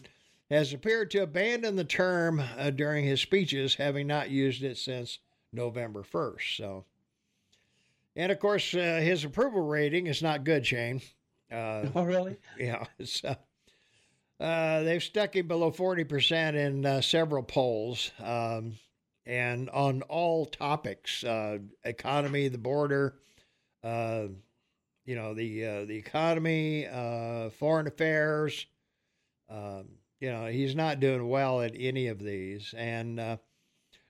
has 0.49 0.74
appeared 0.74 1.10
to 1.11 1.24
abandon 1.24 1.76
the 1.76 1.84
term 1.84 2.40
uh, 2.40 2.70
during 2.70 3.03
his 3.06 3.22
speeches, 3.22 3.76
having 3.76 4.06
not 4.06 4.30
used 4.30 4.64
it 4.64 4.78
since 4.78 5.18
November 5.53 6.03
1st. 6.03 6.57
So. 6.57 6.85
And 8.15 8.31
of 8.31 8.39
course, 8.39 8.73
uh, 8.73 8.99
his 9.01 9.23
approval 9.23 9.61
rating 9.61 10.07
is 10.07 10.21
not 10.21 10.43
good, 10.43 10.65
Shane. 10.65 11.01
Uh, 11.51 11.85
oh, 11.95 12.03
really? 12.03 12.38
Yeah. 12.59 12.85
Uh, 13.23 13.35
uh, 14.43 14.84
they've 14.84 15.03
stuck 15.03 15.35
him 15.35 15.47
below 15.47 15.71
40% 15.71 16.55
in 16.55 16.85
uh, 16.85 16.99
several 16.99 17.43
polls 17.43 18.11
um, 18.21 18.73
and 19.25 19.69
on 19.69 20.01
all 20.01 20.45
topics 20.45 21.23
uh, 21.23 21.59
economy, 21.85 22.49
the 22.49 22.57
border, 22.57 23.15
you 23.84 25.15
know, 25.15 25.34
the, 25.34 25.85
the 25.85 25.95
economy, 25.95 26.85
foreign 27.57 27.88
affairs. 27.88 28.65
Um, 29.49 29.85
you 30.19 30.30
know, 30.31 30.47
he's 30.47 30.75
not 30.75 30.99
doing 30.99 31.30
well 31.30 31.61
at 31.61 31.73
any 31.77 32.07
of 32.07 32.19
these. 32.19 32.73
And, 32.75 33.38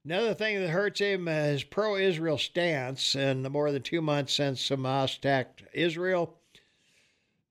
Another 0.05 0.33
thing 0.33 0.59
that 0.59 0.69
hurts 0.69 0.99
him 0.99 1.29
is 1.29 1.63
pro 1.63 1.95
Israel 1.95 2.37
stance. 2.37 3.15
In 3.15 3.41
the 3.41 3.49
more 3.49 3.71
than 3.71 3.81
two 3.81 4.01
months 4.01 4.33
since 4.33 4.67
Hamas 4.67 5.17
attacked 5.17 5.63
Israel, 5.73 6.35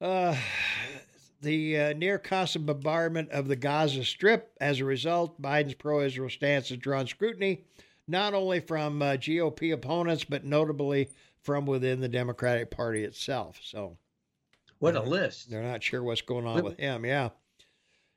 uh, 0.03 0.37
the 1.41 1.79
uh, 1.79 1.93
near 1.95 2.19
constant 2.19 2.67
bombardment 2.67 3.31
of 3.31 3.49
the 3.49 3.57
Gaza 3.57 4.05
Strip. 4.05 4.53
As 4.61 4.81
a 4.81 4.85
result, 4.85 5.41
Biden's 5.41 5.75
pro 5.75 6.01
Israel 6.01 6.29
stance 6.29 6.69
has 6.69 6.79
drawn 6.79 7.07
scrutiny, 7.07 7.65
not 8.07 8.35
only 8.35 8.61
from 8.61 9.01
uh, 9.01 9.13
GOP 9.13 9.73
opponents, 9.73 10.25
but 10.25 10.45
notably 10.45 11.09
from 11.43 11.65
within 11.65 12.01
the 12.01 12.09
Democratic 12.09 12.71
Party 12.71 13.03
itself. 13.05 13.59
So, 13.63 13.97
what 14.79 14.95
a 14.95 15.03
list! 15.03 15.49
They're 15.49 15.63
not 15.63 15.83
sure 15.83 16.03
what's 16.03 16.21
going 16.21 16.47
on 16.47 16.63
with 16.63 16.79
him. 16.79 17.07
Yeah. 17.07 17.31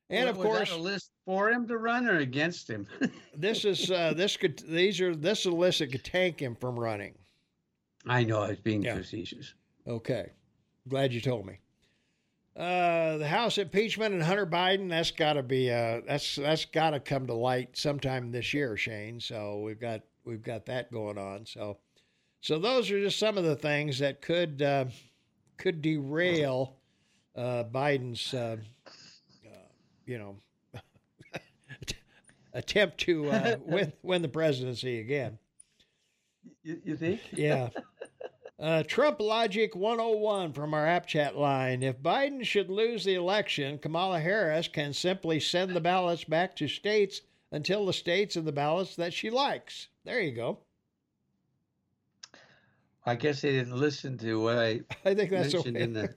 And 0.10 0.30
of 0.30 0.38
course, 0.38 0.72
a 0.72 0.78
list 0.78 1.12
for 1.26 1.50
him 1.50 1.68
to 1.68 1.78
run 1.78 2.08
or 2.08 2.20
against 2.20 2.70
him. 2.70 2.88
this 3.36 3.66
is 3.66 3.90
uh, 3.90 4.14
this 4.16 4.38
could 4.38 4.60
these 4.68 5.02
are 5.02 5.16
this 5.16 5.42
is 5.42 5.46
a 5.48 5.52
list 5.52 5.80
that 5.80 5.92
could 5.92 6.04
tank 6.04 6.40
him 6.40 6.56
from 6.56 6.80
running. 6.80 7.16
I 8.08 8.24
know 8.24 8.42
I 8.44 8.50
was 8.50 8.60
being 8.60 8.84
yeah. 8.84 8.96
facetious. 8.96 9.54
Okay, 9.88 10.32
glad 10.88 11.12
you 11.12 11.22
told 11.22 11.46
me. 11.46 11.60
Uh, 12.56 13.18
the 13.18 13.28
House 13.28 13.58
impeachment 13.58 14.14
and 14.14 14.24
Hunter 14.24 14.46
Biden 14.46 14.90
that's 14.90 15.12
got 15.12 15.34
to 15.34 15.44
be 15.44 15.72
uh, 15.72 16.02
that's 16.08 16.36
that's 16.36 16.66
got 16.66 16.92
to 16.92 17.00
come 17.00 17.28
to 17.28 17.34
light 17.34 17.76
sometime 17.76 18.32
this 18.32 18.54
year, 18.54 18.78
Shane. 18.78 19.20
So 19.20 19.60
we've 19.60 19.80
got 19.80 20.02
we've 20.24 20.44
got 20.44 20.66
that 20.68 20.92
going 20.92 21.18
on. 21.18 21.46
So 21.46 21.80
so 22.42 22.60
those 22.60 22.92
are 22.92 23.00
just 23.00 23.20
some 23.20 23.38
of 23.38 23.44
the 23.44 23.56
things 23.56 24.00
that 24.00 24.22
could 24.22 24.62
uh, 24.62 24.86
could 25.58 25.82
derail 25.82 26.78
uh, 27.36 27.64
Biden's 27.64 28.34
uh, 28.34 28.58
you 30.06 30.18
know, 30.18 30.38
attempt 32.54 32.98
to 33.00 33.30
uh, 33.32 33.58
win 33.66 33.94
win 34.04 34.22
the 34.22 34.28
presidency 34.28 35.00
again. 35.00 35.38
You, 36.64 36.82
you 36.84 36.98
think? 36.98 37.22
yeah. 37.32 37.70
Uh, 38.58 38.84
Trump 38.84 39.20
Logic 39.20 39.76
101 39.76 40.54
from 40.54 40.74
our 40.74 40.88
app 40.88 41.06
chat 41.06 41.36
line. 41.36 41.84
If 41.84 42.02
Biden 42.02 42.42
should 42.46 42.70
lose 42.70 43.04
the 43.04 43.16
election, 43.16 43.78
Kamala 43.78 44.22
Harris 44.22 44.70
can 44.70 44.94
simply 44.94 45.42
send 45.42 45.76
the 45.76 45.82
ballots 45.82 46.24
back 46.24 46.56
to 46.56 46.70
states 46.70 47.20
until 47.52 47.86
the 47.86 47.92
states 47.92 48.38
of 48.38 48.46
the 48.46 48.54
ballots 48.54 48.96
that 48.96 49.14
she 49.14 49.30
likes. 49.30 49.90
There 50.06 50.22
you 50.22 50.32
go. 50.32 50.60
I 53.06 53.16
guess 53.16 53.42
they 53.42 53.52
didn't 53.52 53.76
listen 53.76 54.18
to 54.20 54.42
what 54.42 54.58
I, 54.58 54.82
I 55.04 55.14
think 55.14 55.32
that's 55.32 55.54
mentioned 55.54 55.76
okay. 55.76 55.84
in 55.84 55.94
the 55.94 56.16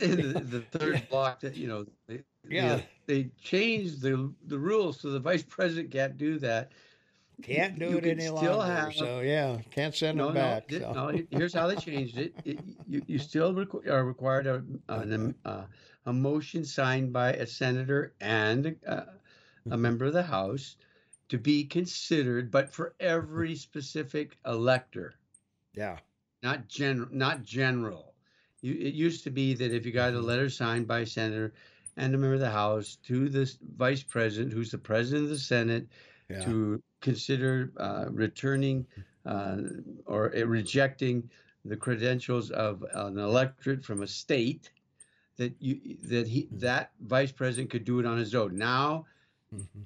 in 0.00 0.32
the, 0.32 0.40
the 0.40 0.78
third 0.78 1.08
block 1.08 1.40
that 1.40 1.56
you 1.56 1.68
know 1.68 1.86
they, 2.06 2.22
yeah 2.48 2.76
they, 2.76 2.88
they 3.06 3.30
changed 3.40 4.02
the 4.02 4.32
the 4.46 4.58
rules 4.58 5.00
so 5.00 5.10
the 5.10 5.20
vice 5.20 5.42
president 5.42 5.90
can't 5.90 6.16
do 6.16 6.38
that 6.38 6.72
can't 7.42 7.78
do 7.78 7.90
you 7.90 7.98
it 7.98 8.06
any 8.06 8.28
longer 8.28 8.62
have, 8.62 8.94
so 8.94 9.20
yeah 9.20 9.58
can't 9.70 9.94
send 9.94 10.18
no, 10.18 10.26
them 10.26 10.34
back 10.34 10.70
no, 10.70 10.78
so. 10.78 10.92
no 10.92 11.22
here's 11.30 11.52
how 11.52 11.66
they 11.66 11.76
changed 11.76 12.18
it, 12.18 12.34
it 12.44 12.58
you, 12.88 13.02
you 13.06 13.18
still 13.18 13.52
requ- 13.52 13.86
are 13.88 14.04
required 14.04 14.46
a, 14.46 14.62
a, 14.88 15.34
uh, 15.44 15.64
a, 16.06 16.12
motion 16.12 16.64
signed 16.64 17.12
by 17.12 17.32
a 17.34 17.46
senator 17.46 18.14
and 18.20 18.66
a, 18.86 18.92
a 18.92 18.96
mm-hmm. 19.68 19.80
member 19.82 20.06
of 20.06 20.14
the 20.14 20.22
house 20.22 20.76
to 21.28 21.36
be 21.36 21.64
considered 21.64 22.50
but 22.50 22.72
for 22.72 22.94
every 23.00 23.54
specific 23.54 24.38
elector 24.46 25.14
yeah 25.74 25.98
not 26.42 26.68
general 26.68 27.08
not 27.12 27.42
general 27.42 28.14
you, 28.62 28.72
it 28.74 28.94
used 28.94 29.22
to 29.24 29.30
be 29.30 29.52
that 29.52 29.74
if 29.74 29.84
you 29.84 29.92
got 29.92 30.14
a 30.14 30.16
mm-hmm. 30.16 30.26
letter 30.26 30.48
signed 30.48 30.88
by 30.88 31.00
a 31.00 31.06
senator 31.06 31.52
and 31.96 32.14
a 32.14 32.18
member 32.18 32.34
of 32.34 32.40
the 32.40 32.50
House 32.50 32.98
to 33.04 33.28
the 33.28 33.50
vice 33.76 34.02
president, 34.02 34.52
who's 34.52 34.70
the 34.70 34.78
president 34.78 35.24
of 35.24 35.30
the 35.30 35.38
Senate, 35.38 35.86
yeah. 36.28 36.44
to 36.44 36.82
consider 37.00 37.72
uh, 37.78 38.06
returning 38.10 38.86
uh, 39.24 39.58
or 40.06 40.34
uh, 40.36 40.42
rejecting 40.42 41.28
the 41.64 41.76
credentials 41.76 42.50
of 42.50 42.84
an 42.94 43.18
electorate 43.18 43.84
from 43.84 44.02
a 44.02 44.06
state, 44.06 44.70
that 45.36 45.54
you 45.58 45.96
that 46.02 46.26
he 46.28 46.42
mm-hmm. 46.42 46.58
that 46.58 46.92
vice 47.00 47.32
president 47.32 47.70
could 47.70 47.84
do 47.84 48.00
it 48.00 48.06
on 48.06 48.18
his 48.18 48.34
own. 48.34 48.56
Now. 48.56 49.06
Mm-hmm. 49.54 49.82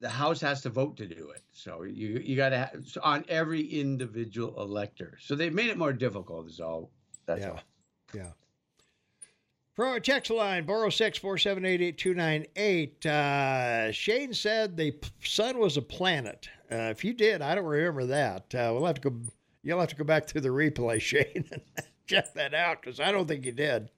The 0.00 0.08
House 0.08 0.40
has 0.40 0.62
to 0.62 0.68
vote 0.68 0.96
to 0.96 1.06
do 1.06 1.30
it, 1.30 1.42
so 1.52 1.84
you 1.84 2.20
you 2.24 2.34
got 2.34 2.48
to 2.48 2.70
on 3.04 3.24
every 3.28 3.62
individual 3.62 4.60
elector. 4.60 5.16
So 5.20 5.36
they've 5.36 5.54
made 5.54 5.70
it 5.70 5.78
more 5.78 5.92
difficult. 5.92 6.48
Is 6.48 6.58
all. 6.58 6.90
That's 7.24 7.42
yeah. 7.42 7.50
all. 7.50 7.60
Yeah. 8.12 8.30
For 9.74 9.86
our 9.86 10.00
text 10.00 10.30
line, 10.30 10.66
406 10.66 11.18
478 11.18 13.06
uh, 13.06 13.90
Shane 13.90 14.34
said 14.34 14.76
the 14.76 14.94
sun 15.24 15.58
was 15.58 15.78
a 15.78 15.82
planet. 15.82 16.46
Uh, 16.70 16.90
if 16.90 17.02
you 17.02 17.14
did, 17.14 17.40
I 17.40 17.54
don't 17.54 17.64
remember 17.64 18.04
that. 18.06 18.54
Uh, 18.54 18.70
we'll 18.74 18.84
have 18.84 19.00
to 19.00 19.10
go. 19.10 19.16
You'll 19.62 19.80
have 19.80 19.88
to 19.88 19.96
go 19.96 20.04
back 20.04 20.26
through 20.26 20.42
the 20.42 20.50
replay, 20.50 21.00
Shane, 21.00 21.48
and 21.50 21.62
check 22.06 22.34
that 22.34 22.52
out 22.52 22.82
because 22.82 23.00
I 23.00 23.12
don't 23.12 23.26
think 23.26 23.46
you 23.46 23.52
did. 23.52 23.88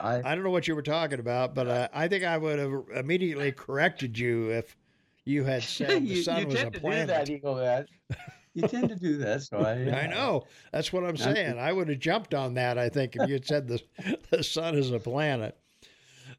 I, 0.00 0.18
I 0.18 0.34
don't 0.34 0.44
know 0.44 0.50
what 0.50 0.68
you 0.68 0.76
were 0.76 0.82
talking 0.82 1.18
about, 1.18 1.56
but 1.56 1.66
uh, 1.66 1.88
I 1.92 2.06
think 2.06 2.22
I 2.22 2.38
would 2.38 2.58
have 2.60 2.84
immediately 2.94 3.50
corrected 3.50 4.16
you 4.16 4.50
if 4.50 4.76
you 5.24 5.42
had 5.42 5.64
said 5.64 6.02
the 6.06 6.22
sun 6.22 6.42
you 6.42 6.46
was 6.46 6.62
a 6.62 6.70
planet. 6.70 7.08
that, 7.08 7.28
Eagle 7.28 7.84
you 8.56 8.66
tend 8.68 8.88
to 8.88 8.96
do 8.96 9.18
that, 9.18 9.42
so 9.42 9.58
I. 9.58 9.72
I 10.04 10.06
know. 10.06 10.44
That's 10.72 10.92
what 10.92 11.04
I'm 11.04 11.16
saying. 11.16 11.58
I 11.58 11.72
would 11.72 11.88
have 11.88 11.98
jumped 11.98 12.34
on 12.34 12.54
that. 12.54 12.78
I 12.78 12.88
think 12.88 13.16
if 13.16 13.28
you 13.28 13.34
had 13.34 13.46
said 13.46 13.68
the 13.68 13.80
the 14.30 14.42
sun 14.42 14.74
is 14.74 14.90
a 14.90 14.98
planet. 14.98 15.56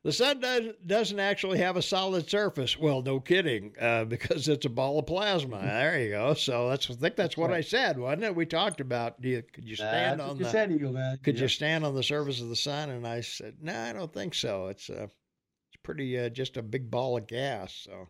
The 0.03 0.13
sun 0.13 0.39
does, 0.39 0.63
doesn't 0.85 1.19
actually 1.19 1.57
have 1.59 1.75
a 1.75 1.81
solid 1.81 2.29
surface. 2.29 2.77
Well, 2.77 3.01
no 3.01 3.19
kidding, 3.19 3.73
uh, 3.79 4.03
because 4.05 4.47
it's 4.47 4.65
a 4.65 4.69
ball 4.69 4.99
of 4.99 5.05
plasma. 5.05 5.59
There 5.59 5.99
you 5.99 6.09
go. 6.11 6.33
So 6.33 6.69
that's 6.69 6.89
I 6.89 6.93
think 6.93 7.15
that's, 7.15 7.35
what 7.35 7.49
right. 7.49 7.57
I 7.57 7.61
said, 7.61 7.99
wasn't 7.99 8.23
it? 8.23 8.35
We 8.35 8.45
talked 8.45 8.79
about 8.79 9.21
do 9.21 9.29
you, 9.29 9.43
could 9.53 9.67
you 9.67 9.75
stand 9.75 10.21
on 10.21 10.37
the 10.37 10.49
said, 10.49 10.71
Eagle, 10.71 10.93
man. 10.93 11.17
could 11.23 11.39
you 11.39 11.47
stand 11.47 11.85
on 11.85 11.95
the 11.95 12.03
surface 12.03 12.41
of 12.41 12.49
the 12.49 12.55
sun? 12.55 12.89
And 12.89 13.07
I 13.07 13.21
said, 13.21 13.55
no, 13.61 13.77
I 13.77 13.93
don't 13.93 14.13
think 14.13 14.33
so. 14.33 14.67
It's 14.67 14.89
uh, 14.89 15.03
it's 15.03 15.81
pretty 15.83 16.17
uh, 16.17 16.29
just 16.29 16.57
a 16.57 16.61
big 16.61 16.89
ball 16.89 17.17
of 17.17 17.27
gas. 17.27 17.73
So 17.83 18.07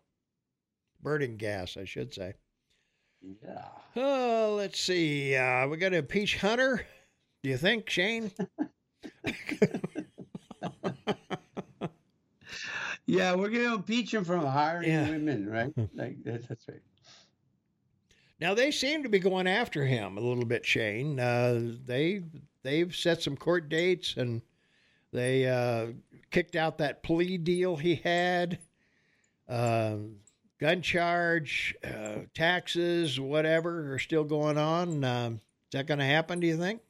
burning 1.02 1.36
gas, 1.36 1.76
I 1.76 1.84
should 1.84 2.12
say. 2.14 2.34
Yeah. 3.22 3.64
Oh, 3.96 4.54
let's 4.56 4.80
see. 4.80 5.34
Uh, 5.34 5.66
we 5.68 5.76
got 5.76 5.90
to 5.90 5.98
impeach 5.98 6.36
Hunter. 6.36 6.86
Do 7.42 7.50
you 7.50 7.56
think, 7.56 7.90
Shane? 7.90 8.30
yeah, 13.06 13.34
we're 13.34 13.48
going 13.48 13.64
to 13.64 13.74
impeach 13.74 14.14
him 14.14 14.24
from 14.24 14.44
hiring 14.44 14.88
yeah. 14.88 15.08
women, 15.08 15.48
right? 15.48 15.72
Like 15.94 16.16
that's 16.24 16.68
right. 16.68 16.82
Now 18.40 18.54
they 18.54 18.70
seem 18.70 19.02
to 19.02 19.08
be 19.08 19.18
going 19.18 19.48
after 19.48 19.84
him 19.84 20.16
a 20.16 20.20
little 20.20 20.44
bit, 20.44 20.64
Shane. 20.64 21.18
Uh, 21.18 21.72
they 21.84 22.22
they've 22.62 22.94
set 22.94 23.22
some 23.22 23.36
court 23.36 23.68
dates 23.68 24.16
and 24.16 24.42
they 25.12 25.46
uh, 25.46 25.88
kicked 26.30 26.54
out 26.54 26.78
that 26.78 27.02
plea 27.02 27.38
deal 27.38 27.76
he 27.76 27.96
had. 27.96 28.58
Um, 29.48 30.16
gun 30.58 30.82
charge, 30.82 31.74
uh, 31.84 32.20
taxes, 32.34 33.18
whatever 33.18 33.94
are 33.94 33.98
still 33.98 34.24
going 34.24 34.58
on. 34.58 35.04
Um, 35.04 35.34
is 35.34 35.72
that 35.72 35.86
going 35.86 35.98
to 35.98 36.04
happen? 36.04 36.40
Do 36.40 36.46
you 36.46 36.56
think 36.56 36.80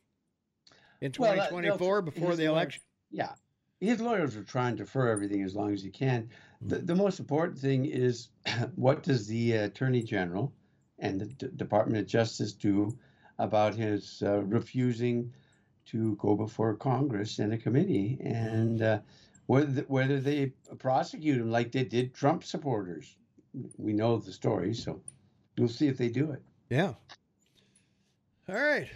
in 1.01 1.13
2024 1.13 1.79
well, 1.79 2.03
before 2.03 2.37
the 2.37 2.45
election? 2.45 2.83
yeah, 3.11 3.33
his 3.81 4.01
lawyers 4.01 4.37
are 4.37 4.43
trying 4.43 4.77
to 4.77 4.85
defer 4.85 5.09
everything 5.09 5.43
as 5.43 5.55
long 5.55 5.73
as 5.73 5.83
he 5.83 5.91
can. 5.91 6.31
The, 6.61 6.77
mm-hmm. 6.77 6.87
the 6.87 6.95
most 6.95 7.21
important 7.21 7.59
thing 7.59 7.85
is 7.87 8.29
what 8.75 9.03
does 9.03 9.27
the 9.27 9.53
Attorney 9.53 10.03
General 10.03 10.53
and 10.99 11.21
the 11.21 11.27
D- 11.27 11.49
Department 11.57 11.99
of 11.99 12.07
Justice 12.07 12.53
do 12.53 12.97
about 13.39 13.75
his 13.75 14.23
uh, 14.27 14.41
refusing 14.43 15.33
to 15.87 16.17
go 16.17 16.35
before 16.35 16.75
Congress 16.75 17.39
in 17.39 17.53
a 17.53 17.59
committee, 17.59 18.19
and 18.23 18.83
uh, 18.83 18.99
whether 19.47 19.83
whether 19.83 20.21
they 20.21 20.53
prosecute 20.79 21.41
him 21.41 21.51
like 21.51 21.73
they 21.73 21.85
did 21.85 22.15
Trump 22.15 22.45
supporters. 22.45 23.17
We 23.77 23.93
know 23.93 24.19
the 24.19 24.33
story, 24.33 24.75
so 24.75 25.01
we'll 25.57 25.69
see 25.69 25.89
if 25.89 25.99
they 25.99 26.09
do 26.09 26.33
it. 26.33 26.43
Yeah. 26.71 26.95
All 28.49 28.55
right. 28.55 28.89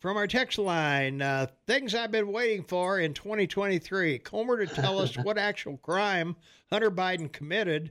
From 0.00 0.16
our 0.16 0.26
text 0.26 0.58
line, 0.58 1.20
uh, 1.20 1.46
things 1.66 1.94
I've 1.94 2.10
been 2.10 2.32
waiting 2.32 2.64
for 2.64 3.00
in 3.00 3.12
2023. 3.12 4.18
Comer 4.20 4.64
to 4.64 4.74
tell 4.74 4.98
us 4.98 5.14
what 5.22 5.36
actual 5.36 5.76
crime 5.78 6.36
Hunter 6.70 6.90
Biden 6.90 7.30
committed 7.30 7.90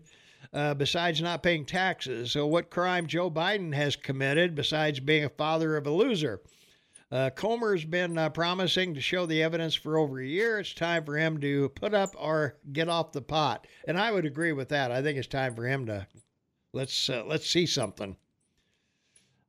uh, 0.53 0.73
besides 0.73 1.21
not 1.21 1.43
paying 1.43 1.65
taxes. 1.65 2.31
So, 2.31 2.47
what 2.47 2.71
crime 2.71 3.05
Joe 3.07 3.29
Biden 3.29 3.73
has 3.73 3.95
committed 3.95 4.55
besides 4.55 4.99
being 4.99 5.25
a 5.25 5.29
father 5.29 5.77
of 5.77 5.85
a 5.85 5.91
loser. 5.91 6.41
Uh, 7.11 7.31
Comer's 7.31 7.85
been 7.85 8.19
uh, 8.19 8.29
promising 8.29 8.93
to 8.93 9.01
show 9.01 9.25
the 9.25 9.41
evidence 9.41 9.73
for 9.73 9.97
over 9.97 10.19
a 10.19 10.25
year. 10.25 10.59
It's 10.59 10.73
time 10.75 11.03
for 11.05 11.17
him 11.17 11.39
to 11.41 11.69
put 11.69 11.95
up 11.95 12.13
or 12.15 12.55
get 12.71 12.87
off 12.87 13.13
the 13.13 13.21
pot, 13.21 13.65
and 13.87 13.99
I 13.99 14.11
would 14.11 14.25
agree 14.25 14.51
with 14.51 14.69
that. 14.69 14.91
I 14.91 15.01
think 15.01 15.17
it's 15.17 15.27
time 15.27 15.55
for 15.55 15.65
him 15.65 15.87
to 15.87 16.05
let's 16.71 17.09
uh, 17.09 17.23
let's 17.25 17.49
see 17.49 17.65
something. 17.65 18.15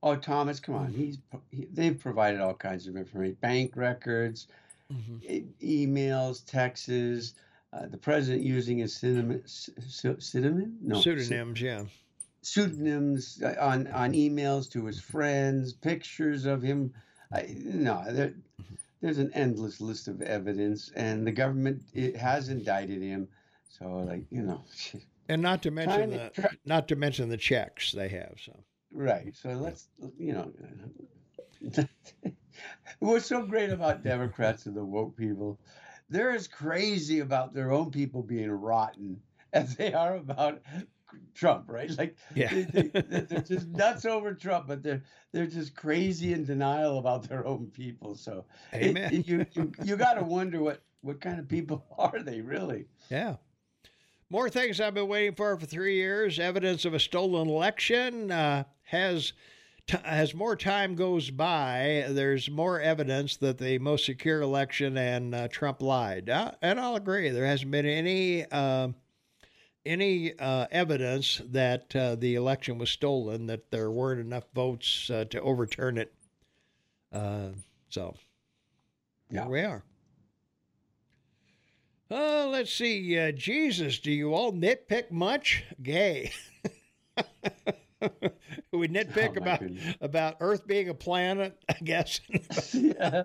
Oh, 0.02 0.16
Thomas, 0.16 0.58
come 0.58 0.74
on! 0.74 0.90
He's 0.90 1.18
he, 1.50 1.66
they've 1.70 1.98
provided 1.98 2.40
all 2.40 2.54
kinds 2.54 2.86
of 2.86 2.96
information, 2.96 3.36
bank 3.42 3.76
records, 3.76 4.46
mm-hmm. 4.90 5.16
e- 5.22 5.86
emails, 5.86 6.42
texts. 6.46 7.34
Uh, 7.72 7.86
the 7.86 7.98
president 7.98 8.42
using 8.42 8.78
his 8.78 8.96
pseudonym, 8.96 9.42
pseudonym? 9.46 10.78
No, 10.80 11.00
pseudonyms, 11.00 11.60
yeah, 11.60 11.84
pseudonyms 12.40 13.42
uh, 13.44 13.54
on 13.60 13.86
on 13.88 14.12
emails 14.12 14.68
to 14.70 14.86
his 14.86 14.98
friends, 14.98 15.74
pictures 15.74 16.46
of 16.46 16.62
him 16.62 16.94
I, 17.32 17.54
no, 17.58 18.04
there, 18.08 18.28
mm-hmm. 18.28 18.74
there's 19.00 19.18
an 19.18 19.30
endless 19.34 19.80
list 19.80 20.08
of 20.08 20.22
evidence, 20.22 20.90
and 20.96 21.26
the 21.26 21.32
government 21.32 21.82
it 21.94 22.16
has 22.16 22.48
indicted 22.48 23.02
him. 23.02 23.28
So, 23.68 23.88
like 24.08 24.24
you 24.30 24.42
know, 24.42 24.62
and 25.28 25.40
not 25.40 25.62
to 25.62 25.70
mention 25.70 26.10
the 26.10 26.30
try, 26.34 26.50
not 26.64 26.88
to 26.88 26.96
mention 26.96 27.28
the 27.28 27.36
checks 27.36 27.92
they 27.92 28.08
have. 28.08 28.34
So 28.44 28.56
right. 28.92 29.34
So 29.36 29.50
let's 29.50 29.88
you 30.18 30.32
know, 30.32 30.52
what's 32.98 33.26
so 33.26 33.42
great 33.42 33.70
about 33.70 34.02
Democrats 34.02 34.66
and 34.66 34.76
the 34.76 34.84
woke 34.84 35.16
people, 35.16 35.58
they're 36.08 36.32
as 36.32 36.48
crazy 36.48 37.20
about 37.20 37.54
their 37.54 37.70
own 37.70 37.90
people 37.90 38.22
being 38.22 38.50
rotten 38.50 39.20
as 39.52 39.76
they 39.76 39.92
are 39.92 40.16
about 40.16 40.60
Trump, 41.34 41.64
right? 41.68 41.90
Like, 41.96 42.16
yeah. 42.34 42.64
they, 42.72 42.90
are 42.94 43.40
just 43.40 43.68
nuts 43.68 44.04
over 44.04 44.34
Trump, 44.34 44.66
but 44.68 44.82
they're 44.82 45.02
they're 45.32 45.46
just 45.46 45.74
crazy 45.74 46.32
in 46.32 46.44
denial 46.44 46.98
about 46.98 47.28
their 47.28 47.46
own 47.46 47.66
people. 47.66 48.14
So, 48.14 48.44
Amen. 48.74 49.14
It, 49.14 49.26
you 49.26 49.46
you, 49.52 49.72
you 49.82 49.96
got 49.96 50.14
to 50.14 50.22
wonder 50.22 50.60
what 50.60 50.82
what 51.02 51.20
kind 51.20 51.38
of 51.38 51.48
people 51.48 51.84
are 51.98 52.22
they 52.22 52.40
really? 52.40 52.86
Yeah. 53.10 53.36
More 54.28 54.48
things 54.48 54.80
I've 54.80 54.94
been 54.94 55.08
waiting 55.08 55.34
for 55.34 55.56
for 55.56 55.66
three 55.66 55.96
years. 55.96 56.38
Evidence 56.38 56.84
of 56.84 56.94
a 56.94 57.00
stolen 57.00 57.48
election 57.48 58.30
uh, 58.30 58.64
has. 58.84 59.32
T- 59.86 59.96
as 60.04 60.34
more 60.34 60.54
time 60.54 60.94
goes 60.94 61.30
by, 61.30 62.04
there's 62.10 62.48
more 62.50 62.78
evidence 62.80 63.38
that 63.38 63.58
the 63.58 63.78
most 63.78 64.04
secure 64.04 64.40
election 64.42 64.96
and 64.96 65.34
uh, 65.34 65.48
Trump 65.48 65.82
lied. 65.82 66.28
Uh, 66.28 66.52
and 66.62 66.78
I'll 66.78 66.96
agree, 66.96 67.30
there 67.30 67.46
hasn't 67.46 67.72
been 67.72 67.86
any 67.86 68.44
uh, 68.52 68.88
any 69.84 70.38
uh, 70.38 70.66
evidence 70.70 71.40
that 71.50 71.94
uh, 71.96 72.14
the 72.14 72.34
election 72.34 72.78
was 72.78 72.90
stolen, 72.90 73.46
that 73.46 73.70
there 73.70 73.90
weren't 73.90 74.20
enough 74.20 74.44
votes 74.54 75.10
uh, 75.10 75.24
to 75.30 75.40
overturn 75.40 75.98
it. 75.98 76.12
Uh, 77.12 77.48
so, 77.88 78.14
yeah. 79.30 79.42
here 79.42 79.50
we 79.50 79.60
are. 79.60 79.84
Uh, 82.10 82.48
let's 82.48 82.72
see. 82.72 83.18
Uh, 83.18 83.30
Jesus, 83.30 84.00
do 84.00 84.10
you 84.10 84.34
all 84.34 84.52
nitpick 84.52 85.12
much? 85.12 85.64
Gay. 85.80 86.32
we 88.72 88.88
nitpick 88.88 89.36
oh, 89.36 89.42
about 89.42 89.62
about 90.00 90.36
Earth 90.40 90.66
being 90.66 90.88
a 90.88 90.94
planet, 90.94 91.56
I 91.68 91.74
guess. 91.84 92.20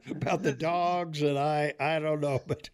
about 0.10 0.44
the 0.44 0.56
dogs, 0.57 1.22
and 1.22 1.40
I 1.40 1.73
I 1.80 1.99
don't 1.99 2.22
know, 2.22 2.41
but 2.45 2.69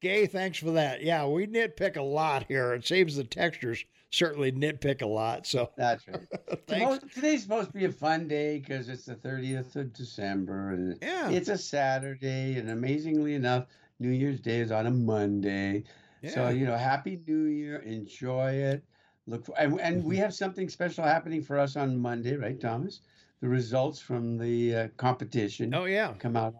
Gay, 0.00 0.26
thanks 0.26 0.58
for 0.58 0.72
that. 0.72 1.02
Yeah, 1.02 1.26
we 1.26 1.46
nitpick 1.46 1.96
a 1.96 2.02
lot 2.02 2.44
here. 2.48 2.74
It 2.74 2.86
seems 2.86 3.16
the 3.16 3.24
textures 3.24 3.84
certainly 4.10 4.52
nitpick 4.52 5.02
a 5.02 5.06
lot. 5.06 5.46
So 5.46 5.70
that's 5.76 6.06
right. 6.06 7.08
Today's 7.14 7.42
supposed 7.42 7.68
to 7.68 7.78
be 7.78 7.86
a 7.86 7.92
fun 7.92 8.28
day 8.28 8.58
because 8.58 8.88
it's 8.88 9.06
the 9.06 9.14
30th 9.14 9.74
of 9.76 9.92
December, 9.92 10.70
and 10.70 10.98
yeah. 11.02 11.30
it's 11.30 11.48
a 11.48 11.58
Saturday. 11.58 12.58
And 12.58 12.70
amazingly 12.70 13.34
enough, 13.34 13.66
New 13.98 14.10
Year's 14.10 14.40
Day 14.40 14.60
is 14.60 14.70
on 14.70 14.86
a 14.86 14.90
Monday. 14.90 15.84
Yeah. 16.22 16.30
So 16.30 16.48
you 16.50 16.66
know, 16.66 16.76
Happy 16.76 17.20
New 17.26 17.44
Year. 17.44 17.78
Enjoy 17.78 18.52
it. 18.52 18.84
Look 19.26 19.46
for, 19.46 19.54
and, 19.58 19.80
and 19.80 20.04
we 20.04 20.16
have 20.16 20.34
something 20.34 20.68
special 20.68 21.04
happening 21.04 21.42
for 21.42 21.58
us 21.58 21.76
on 21.76 21.96
Monday, 21.96 22.36
right, 22.36 22.60
Thomas? 22.60 23.00
the 23.42 23.48
results 23.48 23.98
from 23.98 24.38
the 24.38 24.74
uh, 24.74 24.88
competition. 24.96 25.74
Oh 25.74 25.84
yeah, 25.84 26.14
come 26.18 26.36
out. 26.36 26.54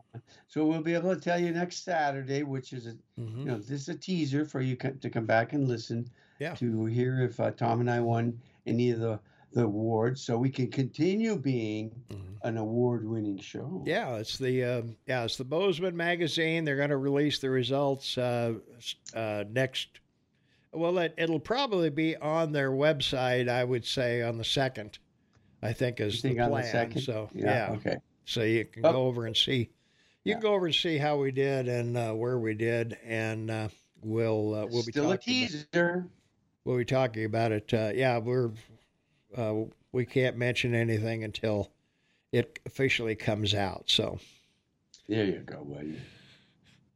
So 0.48 0.66
we'll 0.66 0.82
be 0.82 0.94
able 0.94 1.14
to 1.14 1.20
tell 1.20 1.40
you 1.40 1.52
next 1.52 1.84
Saturday, 1.84 2.43
which 2.43 2.72
is 2.72 2.86
a 2.89 2.90
mm-hmm. 3.18 3.39
you 3.39 3.44
know 3.47 3.59
this 3.59 3.82
is 3.82 3.89
a 3.89 3.94
teaser 3.94 4.44
for 4.44 4.60
you 4.60 4.76
to 4.76 5.09
come 5.09 5.24
back 5.24 5.52
and 5.52 5.68
listen 5.68 6.10
yeah. 6.40 6.55
to 6.56 6.84
hear 6.86 7.22
if 7.22 7.39
uh, 7.39 7.52
Tom 7.52 7.80
and 7.80 7.89
I 7.90 8.01
won 8.01 8.39
any 8.66 8.90
of 8.90 8.98
the 8.98 9.20
the 9.52 9.64
awards, 9.64 10.22
so 10.22 10.36
we 10.36 10.51
can 10.51 10.68
continue 10.70 11.36
being 11.36 11.90
mm-hmm. 12.10 12.48
an 12.48 12.56
award-winning 12.56 13.39
show. 13.39 13.84
Yeah, 13.86 14.16
it's 14.16 14.36
the 14.36 14.64
uh, 14.64 14.82
yeah 15.06 15.22
it's 15.22 15.36
the 15.36 15.44
Bozeman 15.44 15.97
magazine. 15.97 16.64
They're 16.64 16.76
going 16.76 16.90
to 16.90 16.97
release 16.97 17.39
the 17.39 17.51
results 17.51 18.18
uh, 18.18 18.55
uh, 19.14 19.44
next. 19.48 20.01
Well, 20.73 20.99
it, 20.99 21.15
it'll 21.19 21.40
probably 21.40 21.90
be 21.90 22.16
on 22.16 22.53
their 22.53 22.70
website. 22.70 23.49
I 23.49 23.62
would 23.62 23.85
say 23.85 24.23
on 24.23 24.39
the 24.39 24.44
second. 24.44 24.99
I 25.62 25.73
think 25.73 26.01
is 26.01 26.20
think 26.20 26.39
the 26.39 26.49
plan. 26.49 26.90
The 26.90 27.01
so 27.01 27.31
yeah, 27.35 27.44
yeah, 27.44 27.77
okay. 27.77 27.97
So 28.24 28.43
you 28.43 28.65
can 28.65 28.85
oh. 28.85 28.93
go 28.93 29.07
over 29.07 29.27
and 29.27 29.36
see. 29.36 29.70
You 30.24 30.31
yeah. 30.31 30.35
can 30.35 30.43
go 30.43 30.55
over 30.55 30.66
and 30.66 30.74
see 30.74 30.99
how 30.99 31.16
we 31.19 31.31
did 31.31 31.69
and 31.69 31.97
uh, 31.97 32.12
where 32.12 32.39
we 32.39 32.55
did, 32.55 32.97
and 33.05 33.51
uh, 33.51 33.69
we'll 34.03 34.55
uh, 34.55 34.66
we'll 34.66 34.85
be 34.85 34.93
still 34.93 35.12
a 35.12 35.19
teaser. 35.19 35.66
About, 35.73 36.11
we'll 36.65 36.78
be 36.78 36.85
talking 36.85 37.24
about 37.24 37.53
it. 37.53 37.73
Uh, 37.73 37.90
yeah, 37.94 38.19
we're 38.19 38.51
uh, 39.36 39.55
we 39.93 40.05
can't 40.05 40.36
mention 40.36 40.74
anything 40.74 41.24
until 41.24 41.70
it 42.32 42.59
officially 42.66 43.15
comes 43.15 43.55
out. 43.55 43.85
So 43.86 44.19
there 45.09 45.24
you 45.24 45.39
go, 45.40 45.65
buddy. 45.65 45.99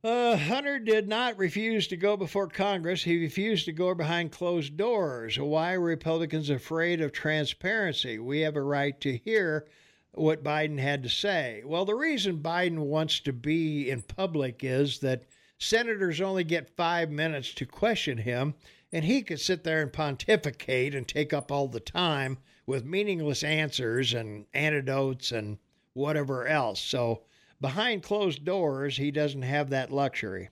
Uh, 0.06 0.36
Hunter 0.36 0.78
did 0.78 1.08
not 1.08 1.36
refuse 1.36 1.88
to 1.88 1.96
go 1.96 2.16
before 2.16 2.46
Congress. 2.46 3.02
He 3.02 3.18
refused 3.20 3.64
to 3.64 3.72
go 3.72 3.92
behind 3.92 4.30
closed 4.30 4.76
doors. 4.76 5.36
Why 5.36 5.72
are 5.72 5.80
Republicans 5.80 6.48
afraid 6.48 7.00
of 7.00 7.10
transparency? 7.10 8.20
We 8.20 8.42
have 8.42 8.54
a 8.54 8.62
right 8.62 9.00
to 9.00 9.16
hear 9.16 9.66
what 10.12 10.44
Biden 10.44 10.78
had 10.78 11.02
to 11.02 11.08
say. 11.08 11.62
Well, 11.66 11.84
the 11.84 11.96
reason 11.96 12.38
Biden 12.38 12.78
wants 12.78 13.18
to 13.18 13.32
be 13.32 13.90
in 13.90 14.02
public 14.02 14.62
is 14.62 15.00
that 15.00 15.24
senators 15.58 16.20
only 16.20 16.44
get 16.44 16.76
five 16.76 17.10
minutes 17.10 17.52
to 17.54 17.66
question 17.66 18.18
him, 18.18 18.54
and 18.92 19.04
he 19.04 19.22
could 19.22 19.40
sit 19.40 19.64
there 19.64 19.82
and 19.82 19.92
pontificate 19.92 20.94
and 20.94 21.08
take 21.08 21.32
up 21.32 21.50
all 21.50 21.66
the 21.66 21.80
time 21.80 22.38
with 22.64 22.84
meaningless 22.84 23.42
answers 23.42 24.14
and 24.14 24.46
anecdotes 24.54 25.32
and 25.32 25.58
whatever 25.94 26.46
else. 26.46 26.78
So, 26.78 27.22
Behind 27.66 28.00
closed 28.00 28.44
doors, 28.44 28.96
he 28.96 29.10
doesn't 29.10 29.42
have 29.42 29.70
that 29.70 29.90
luxury. 29.90 30.50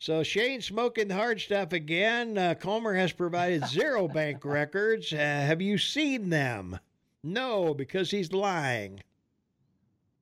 So 0.00 0.24
Shane 0.24 0.60
smoking 0.60 1.06
the 1.06 1.14
hard 1.14 1.40
stuff 1.40 1.72
again. 1.72 2.36
Uh, 2.36 2.54
Comer 2.54 2.94
has 2.94 3.12
provided 3.12 3.64
zero 3.68 4.08
bank 4.08 4.44
records. 4.44 5.12
Uh, 5.12 5.18
have 5.18 5.62
you 5.62 5.78
seen 5.78 6.28
them? 6.28 6.80
No, 7.22 7.74
because 7.74 8.10
he's 8.10 8.32
lying. 8.32 9.04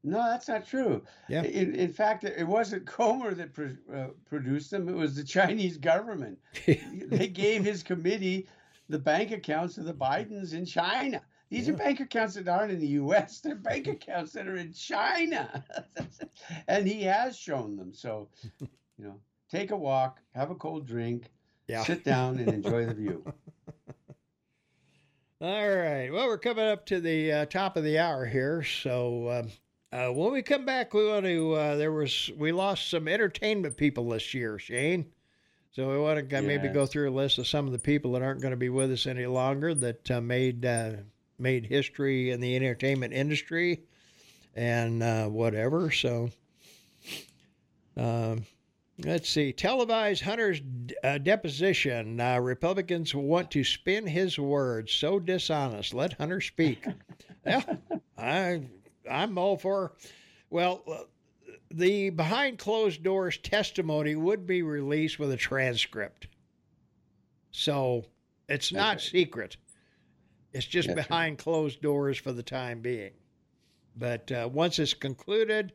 No, 0.03 0.19
that's 0.19 0.47
not 0.47 0.67
true. 0.69 1.03
Yeah. 1.31 1.43
In, 1.45 1.75
in 1.75 1.91
fact, 1.91 2.25
it 2.25 2.47
wasn't 2.47 2.85
Comer 2.85 3.33
that 3.33 3.55
pro, 3.55 3.75
uh, 3.91 4.09
produced 4.29 4.73
them. 4.73 4.91
It 4.91 4.95
was 4.95 5.17
the 5.17 5.25
Chinese 5.25 5.79
government. 5.79 6.39
they 6.67 7.29
gave 7.29 7.65
his 7.65 7.83
committee 7.83 8.47
the 8.91 8.99
bank 8.99 9.31
accounts 9.31 9.79
of 9.79 9.87
the 9.87 9.95
Bidens 9.95 10.53
in 10.53 10.67
China. 10.67 11.23
These 11.55 11.69
yeah. 11.69 11.75
are 11.75 11.77
bank 11.77 12.01
accounts 12.01 12.35
that 12.35 12.49
aren't 12.49 12.73
in 12.73 12.81
the 12.81 12.89
U.S. 12.89 13.39
They're 13.39 13.55
bank 13.55 13.87
accounts 13.87 14.33
that 14.33 14.49
are 14.49 14.57
in 14.57 14.73
China, 14.73 15.65
and 16.69 16.85
he 16.85 17.05
has 17.05 17.39
shown 17.39 17.77
them. 17.77 17.95
So, 17.95 18.29
you 18.61 19.05
know, 19.05 19.21
take 19.49 19.71
a 19.71 19.77
walk, 19.77 20.19
have 20.35 20.51
a 20.51 20.57
cold 20.57 20.85
drink, 20.85 21.31
yeah. 21.69 21.85
sit 21.85 22.03
down, 22.03 22.39
and 22.39 22.49
enjoy 22.49 22.87
the 22.87 22.95
view. 22.95 23.25
All 25.41 25.69
right. 25.69 26.11
Well, 26.11 26.27
we're 26.27 26.39
coming 26.39 26.67
up 26.67 26.87
to 26.87 27.01
the 27.01 27.31
uh, 27.31 27.47
top 27.47 27.77
of 27.77 27.85
the 27.85 27.99
hour 27.99 28.27
here, 28.27 28.65
so. 28.65 29.27
Uh, 29.29 29.47
uh, 29.93 30.13
when 30.13 30.33
we 30.33 30.43
come 30.43 30.65
back, 30.65 30.93
we 30.93 31.07
want 31.07 31.25
to. 31.25 31.53
Uh, 31.53 31.77
there 31.77 31.93
was 31.93 32.33
we 32.37 32.51
lost 32.51 32.91
some 32.91 33.07
entertainment 33.07 33.77
people 33.77 34.09
this 34.09 34.35
year, 34.35 34.59
Shane. 34.59 35.07
So 35.71 35.89
we 35.89 35.99
want 35.99 36.29
to 36.29 36.43
maybe 36.43 36.67
go 36.67 36.85
through 36.85 37.11
a 37.11 37.15
list 37.15 37.39
of 37.39 37.47
some 37.47 37.67
of 37.67 37.73
the 37.73 37.79
people 37.79 38.13
that 38.13 38.23
aren't 38.23 38.41
going 38.41 38.51
to 38.51 38.57
be 38.57 38.71
with 38.71 38.91
us 38.91 39.07
any 39.07 39.27
longer 39.27 39.73
that 39.75 40.11
uh, 40.11 40.21
made 40.21 40.65
uh, 40.65 40.93
made 41.39 41.67
history 41.67 42.31
in 42.31 42.41
the 42.41 42.57
entertainment 42.57 43.13
industry. 43.13 43.83
and 44.57 45.03
uh, 45.03 45.27
whatever. 45.27 45.91
So, 45.91 46.31
um, 47.97 48.45
let's 49.05 49.29
see. 49.29 49.53
Televised 49.53 50.23
Hunter's 50.23 50.61
uh, 51.03 51.19
deposition. 51.19 52.21
Uh, 52.21 52.39
Republicans 52.39 53.15
want 53.15 53.51
to 53.53 53.65
spin 53.65 54.07
his 54.07 54.39
words. 54.39 54.93
So 54.93 55.19
dishonest. 55.19 55.95
Let 55.95 56.15
Hunter 56.15 56.41
speak. 56.41 56.87
yeah, 57.47 57.63
I, 58.17 58.63
I'm 59.11 59.37
all 59.39 59.57
for. 59.57 59.93
Well, 60.51 60.83
uh, 60.87 60.99
the 61.71 62.11
behind 62.11 62.59
closed 62.59 63.03
doors 63.03 63.39
testimony 63.39 64.15
would 64.15 64.47
be 64.47 64.63
released 64.63 65.19
with 65.19 65.33
a 65.33 65.37
transcript. 65.37 66.29
So 67.51 68.05
it's 68.49 68.73
not 68.73 68.97
okay. 68.97 69.05
secret. 69.05 69.57
It's 70.55 70.65
just 70.65 70.87
That's 70.89 71.07
behind 71.07 71.33
right. 71.33 71.39
closed 71.39 71.83
doors 71.83 72.17
for 72.17 72.33
the 72.33 72.43
time 72.43 72.81
being. 72.81 73.11
But 73.97 74.31
uh, 74.31 74.49
once 74.51 74.79
it's 74.79 74.95
concluded, 74.95 75.73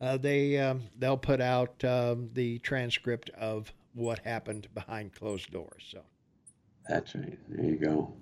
uh, 0.00 0.18
they 0.18 0.58
um, 0.58 0.82
they'll 0.98 1.16
put 1.16 1.40
out 1.40 1.82
um, 1.82 2.30
the 2.34 2.58
transcript 2.58 3.30
of 3.30 3.72
what 3.94 4.18
happened 4.20 4.68
behind 4.74 5.14
closed 5.14 5.50
doors. 5.50 5.82
So 5.90 6.02
that's 6.88 7.14
right. 7.14 7.38
There 7.48 7.64
you 7.64 7.76
go. 7.76 8.12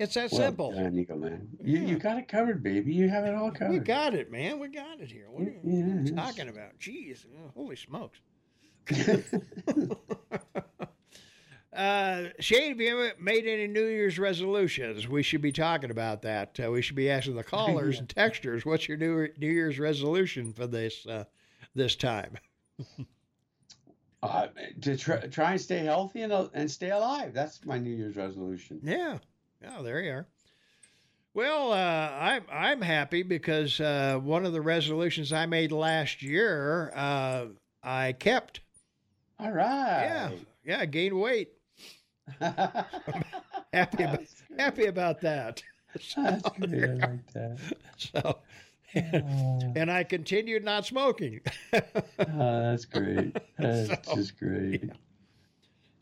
It's 0.00 0.14
that 0.14 0.32
well 0.32 0.40
simple. 0.40 0.72
Done, 0.72 0.98
Eagle 0.98 1.18
Man. 1.18 1.48
You, 1.62 1.78
yeah. 1.78 1.86
you 1.86 1.98
got 1.98 2.18
it 2.18 2.26
covered, 2.26 2.62
baby. 2.62 2.92
You 2.92 3.08
have 3.08 3.24
it 3.24 3.34
all 3.34 3.52
covered. 3.52 3.72
We 3.72 3.78
got 3.78 4.14
it, 4.14 4.32
man. 4.32 4.58
We 4.58 4.66
got 4.68 5.00
it 5.00 5.10
here. 5.10 5.26
What 5.30 5.46
are 5.46 5.54
you 5.62 6.02
yeah, 6.04 6.14
talking 6.16 6.48
about? 6.48 6.78
Jeez, 6.80 7.24
holy 7.54 7.76
smokes. 7.76 8.18
Uh, 11.74 12.28
Shane, 12.38 12.70
have 12.70 12.80
you 12.80 13.10
made 13.18 13.46
any 13.46 13.66
New 13.66 13.86
Year's 13.86 14.18
resolutions? 14.18 15.08
We 15.08 15.22
should 15.22 15.42
be 15.42 15.50
talking 15.50 15.90
about 15.90 16.22
that. 16.22 16.58
Uh, 16.62 16.70
we 16.70 16.82
should 16.82 16.94
be 16.94 17.10
asking 17.10 17.34
the 17.34 17.42
callers 17.42 17.98
and 18.00 18.08
texters, 18.08 18.64
"What's 18.64 18.88
your 18.88 18.96
New 18.96 19.28
New 19.38 19.50
Year's 19.50 19.78
resolution 19.78 20.52
for 20.52 20.66
this 20.66 21.04
uh, 21.06 21.24
this 21.74 21.96
time?" 21.96 22.36
Uh, 24.22 24.48
to 24.80 24.96
try, 24.96 25.18
try 25.26 25.50
and 25.50 25.60
stay 25.60 25.80
healthy 25.80 26.22
and 26.22 26.32
and 26.54 26.70
stay 26.70 26.88
alive. 26.88 27.34
That's 27.34 27.62
my 27.66 27.78
New 27.78 27.94
Year's 27.94 28.16
resolution. 28.16 28.80
Yeah, 28.82 29.18
yeah, 29.62 29.82
there 29.82 30.00
you 30.00 30.12
are. 30.12 30.26
Well, 31.34 31.72
uh, 31.72 32.10
I'm 32.18 32.44
I'm 32.50 32.80
happy 32.80 33.22
because 33.22 33.78
uh, 33.80 34.18
one 34.22 34.46
of 34.46 34.54
the 34.54 34.62
resolutions 34.62 35.30
I 35.30 35.44
made 35.44 35.72
last 35.72 36.22
year, 36.22 36.90
uh, 36.96 37.48
I 37.82 38.12
kept. 38.12 38.60
All 39.38 39.52
right. 39.52 40.04
Yeah, 40.04 40.30
yeah, 40.64 40.80
I 40.80 40.86
gained 40.86 41.20
weight. 41.20 41.50
happy 42.40 44.02
about, 44.02 44.20
happy 44.58 44.86
about 44.86 45.20
that. 45.20 45.62
So, 46.00 46.22
that's 46.24 46.48
great. 46.58 46.84
I 46.84 46.94
like 46.94 47.32
that. 47.32 47.58
So, 47.96 48.38
and, 48.94 49.76
and, 49.76 49.90
I 49.90 50.04
continued 50.04 50.64
not 50.64 50.86
smoking. 50.86 51.40
oh, 51.72 51.82
that's 52.18 52.84
great. 52.84 53.36
That's 53.58 54.08
so, 54.08 54.14
just 54.14 54.38
great. 54.38 54.84
Yeah. 54.84 54.92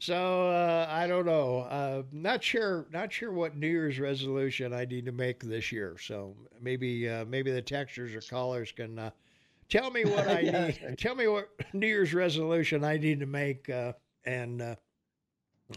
So 0.03 0.49
uh, 0.49 0.89
I 0.91 1.07
don't 1.07 1.27
know. 1.27 1.61
Uh, 1.61 2.03
not 2.11 2.43
sure. 2.43 2.87
Not 2.93 3.13
sure 3.13 3.31
what 3.31 3.57
New 3.57 3.69
Year's 3.69 4.01
resolution 4.01 4.73
I 4.73 4.85
need 4.85 5.07
to 5.07 5.13
make 5.13 5.41
this 5.41 5.71
year. 5.71 5.97
So 6.01 6.35
maybe 6.61 7.09
uh, 7.09 7.25
maybe 7.27 7.53
the 7.53 7.63
texters 7.63 8.13
or 8.17 8.21
callers 8.21 8.73
can 8.73 8.99
uh, 8.99 9.11
tell 9.69 9.93
me 9.93 10.05
what 10.05 10.27
I 10.27 10.41
yeah, 10.41 10.67
need. 10.67 10.99
Tell 10.99 11.15
me 11.15 11.29
what 11.29 11.51
New 11.73 11.87
Year's 11.87 12.13
resolution 12.13 12.83
I 12.83 12.97
need 12.97 13.21
to 13.21 13.27
make, 13.27 13.71
uh, 13.71 13.93
and 14.25 14.61
uh, 14.61 14.75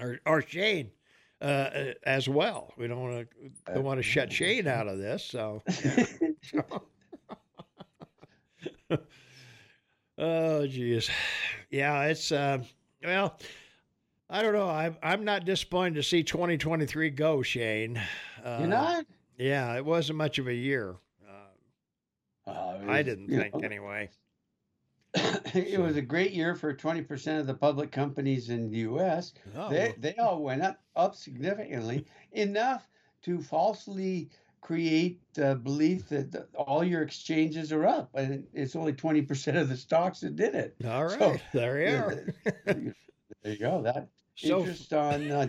or 0.01 0.19
or 0.25 0.41
Shane 0.41 0.91
uh, 1.41 1.43
uh, 1.45 1.93
as 2.03 2.29
well. 2.29 2.73
We 2.77 2.87
don't 2.87 3.01
want 3.01 3.27
to 3.29 3.73
don't 3.73 3.83
want 3.83 3.99
to 3.99 4.03
shut 4.03 4.31
Shane 4.31 4.67
out 4.67 4.87
of 4.87 4.97
this. 4.97 5.23
So. 5.23 5.61
oh 10.17 10.67
geez, 10.67 11.09
yeah. 11.69 12.03
It's 12.03 12.31
uh, 12.31 12.59
well. 13.03 13.37
I 14.27 14.41
don't 14.41 14.53
know. 14.53 14.67
I'm 14.67 14.97
I'm 15.03 15.23
not 15.23 15.45
disappointed 15.45 15.95
to 15.95 16.03
see 16.03 16.23
2023 16.23 17.11
go, 17.11 17.43
Shane. 17.43 18.01
Uh, 18.43 18.57
You're 18.59 18.67
not? 18.67 19.05
Yeah, 19.37 19.75
it 19.75 19.85
wasn't 19.85 20.17
much 20.17 20.39
of 20.39 20.47
a 20.47 20.53
year. 20.53 20.95
Uh, 22.47 22.49
uh, 22.49 22.79
I 22.87 23.03
didn't 23.03 23.27
think 23.27 23.53
know, 23.53 23.59
anyway. 23.59 24.09
it 25.53 25.79
was 25.79 25.95
a 25.95 26.01
great 26.01 26.31
year 26.31 26.55
for 26.55 26.73
20% 26.73 27.39
of 27.39 27.47
the 27.47 27.53
public 27.53 27.91
companies 27.91 28.49
in 28.49 28.69
the 28.69 28.79
U.S. 28.79 29.33
Oh. 29.55 29.69
They, 29.69 29.93
they 29.97 30.15
all 30.15 30.41
went 30.41 30.63
up, 30.63 30.81
up 30.95 31.15
significantly, 31.15 32.05
enough 32.31 32.87
to 33.23 33.39
falsely 33.41 34.29
create 34.61 35.21
the 35.35 35.55
belief 35.55 36.09
that 36.09 36.31
the, 36.31 36.47
all 36.55 36.83
your 36.83 37.03
exchanges 37.03 37.71
are 37.71 37.85
up. 37.85 38.09
And 38.15 38.45
it's 38.53 38.75
only 38.75 38.93
20% 38.93 39.59
of 39.59 39.69
the 39.69 39.77
stocks 39.77 40.21
that 40.21 40.35
did 40.35 40.55
it. 40.55 40.75
All 40.83 41.05
right. 41.05 41.19
So, 41.19 41.37
there 41.53 41.87
you 41.87 41.95
are. 41.97 42.25
there 42.65 42.93
you 43.43 43.57
go. 43.59 43.83
That 43.83 44.09
interest 44.43 44.93
on 44.93 45.31
uh, 45.31 45.47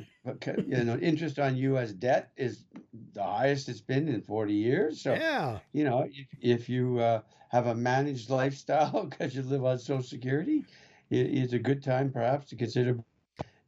you 0.66 0.84
know 0.84 0.96
interest 0.98 1.38
on 1.38 1.56
U.S. 1.56 1.92
debt 1.92 2.30
is 2.36 2.64
the 3.12 3.22
highest 3.22 3.68
it's 3.68 3.80
been 3.80 4.08
in 4.08 4.20
40 4.20 4.52
years. 4.52 5.00
So 5.00 5.14
yeah, 5.14 5.58
you 5.72 5.84
know 5.84 6.08
if, 6.10 6.26
if 6.40 6.68
you 6.68 6.98
uh, 6.98 7.20
have 7.48 7.66
a 7.66 7.74
managed 7.74 8.30
lifestyle 8.30 9.04
because 9.10 9.34
you 9.34 9.42
live 9.42 9.64
on 9.64 9.78
Social 9.78 10.02
Security, 10.02 10.64
it, 11.10 11.26
it's 11.26 11.52
a 11.52 11.58
good 11.58 11.82
time 11.82 12.10
perhaps 12.10 12.48
to 12.50 12.56
consider 12.56 12.98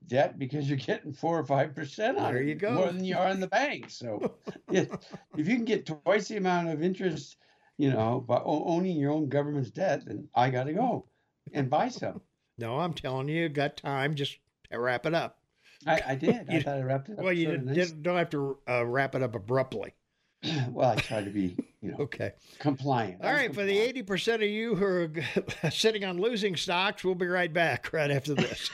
debt 0.06 0.38
because 0.38 0.68
you're 0.68 0.78
getting 0.78 1.12
four 1.12 1.38
or 1.38 1.44
five 1.44 1.74
percent 1.74 2.18
on 2.18 2.32
there 2.32 2.42
it. 2.42 2.48
you 2.48 2.54
go. 2.54 2.72
more 2.72 2.92
than 2.92 3.04
you 3.04 3.16
are 3.16 3.28
in 3.28 3.40
the 3.40 3.46
bank. 3.46 3.90
So 3.90 4.34
if 4.72 4.88
you 5.36 5.44
can 5.44 5.64
get 5.64 5.86
twice 5.86 6.28
the 6.28 6.36
amount 6.36 6.68
of 6.68 6.82
interest, 6.82 7.36
you 7.76 7.90
know, 7.90 8.24
by 8.26 8.40
owning 8.44 8.96
your 8.96 9.12
own 9.12 9.28
government's 9.28 9.70
debt, 9.70 10.04
then 10.06 10.28
I 10.34 10.50
got 10.50 10.64
to 10.64 10.72
go 10.72 11.06
and 11.52 11.70
buy 11.70 11.88
some. 11.88 12.20
No, 12.58 12.78
I'm 12.78 12.92
telling 12.92 13.28
you, 13.28 13.42
you 13.42 13.48
got 13.48 13.76
time. 13.76 14.16
Just 14.16 14.38
wrap 14.76 15.06
it 15.06 15.14
up. 15.14 15.38
I, 15.86 16.00
I 16.08 16.14
did. 16.14 16.46
I 16.50 16.60
thought 16.60 16.78
I 16.78 16.82
wrapped 16.82 17.08
it 17.08 17.18
up. 17.18 17.24
Well, 17.24 17.32
you 17.32 17.46
did, 17.46 17.66
nice. 17.66 17.90
don't 17.92 18.16
have 18.16 18.30
to 18.30 18.58
uh, 18.68 18.84
wrap 18.84 19.14
it 19.14 19.22
up 19.22 19.34
abruptly. 19.34 19.94
well, 20.70 20.90
I 20.90 20.96
try 20.96 21.22
to 21.22 21.30
be, 21.30 21.56
you 21.80 21.92
know, 21.92 21.98
okay, 22.00 22.32
compliant. 22.58 23.22
All 23.22 23.32
right, 23.32 23.46
compliant. 23.46 23.54
for 23.54 23.64
the 23.64 23.78
eighty 23.78 24.02
percent 24.02 24.42
of 24.42 24.48
you 24.48 24.76
who 24.76 24.84
are 24.84 25.70
sitting 25.70 26.04
on 26.04 26.18
losing 26.18 26.56
stocks, 26.56 27.04
we'll 27.04 27.14
be 27.14 27.26
right 27.26 27.52
back 27.52 27.92
right 27.92 28.10
after 28.10 28.34
this. 28.34 28.70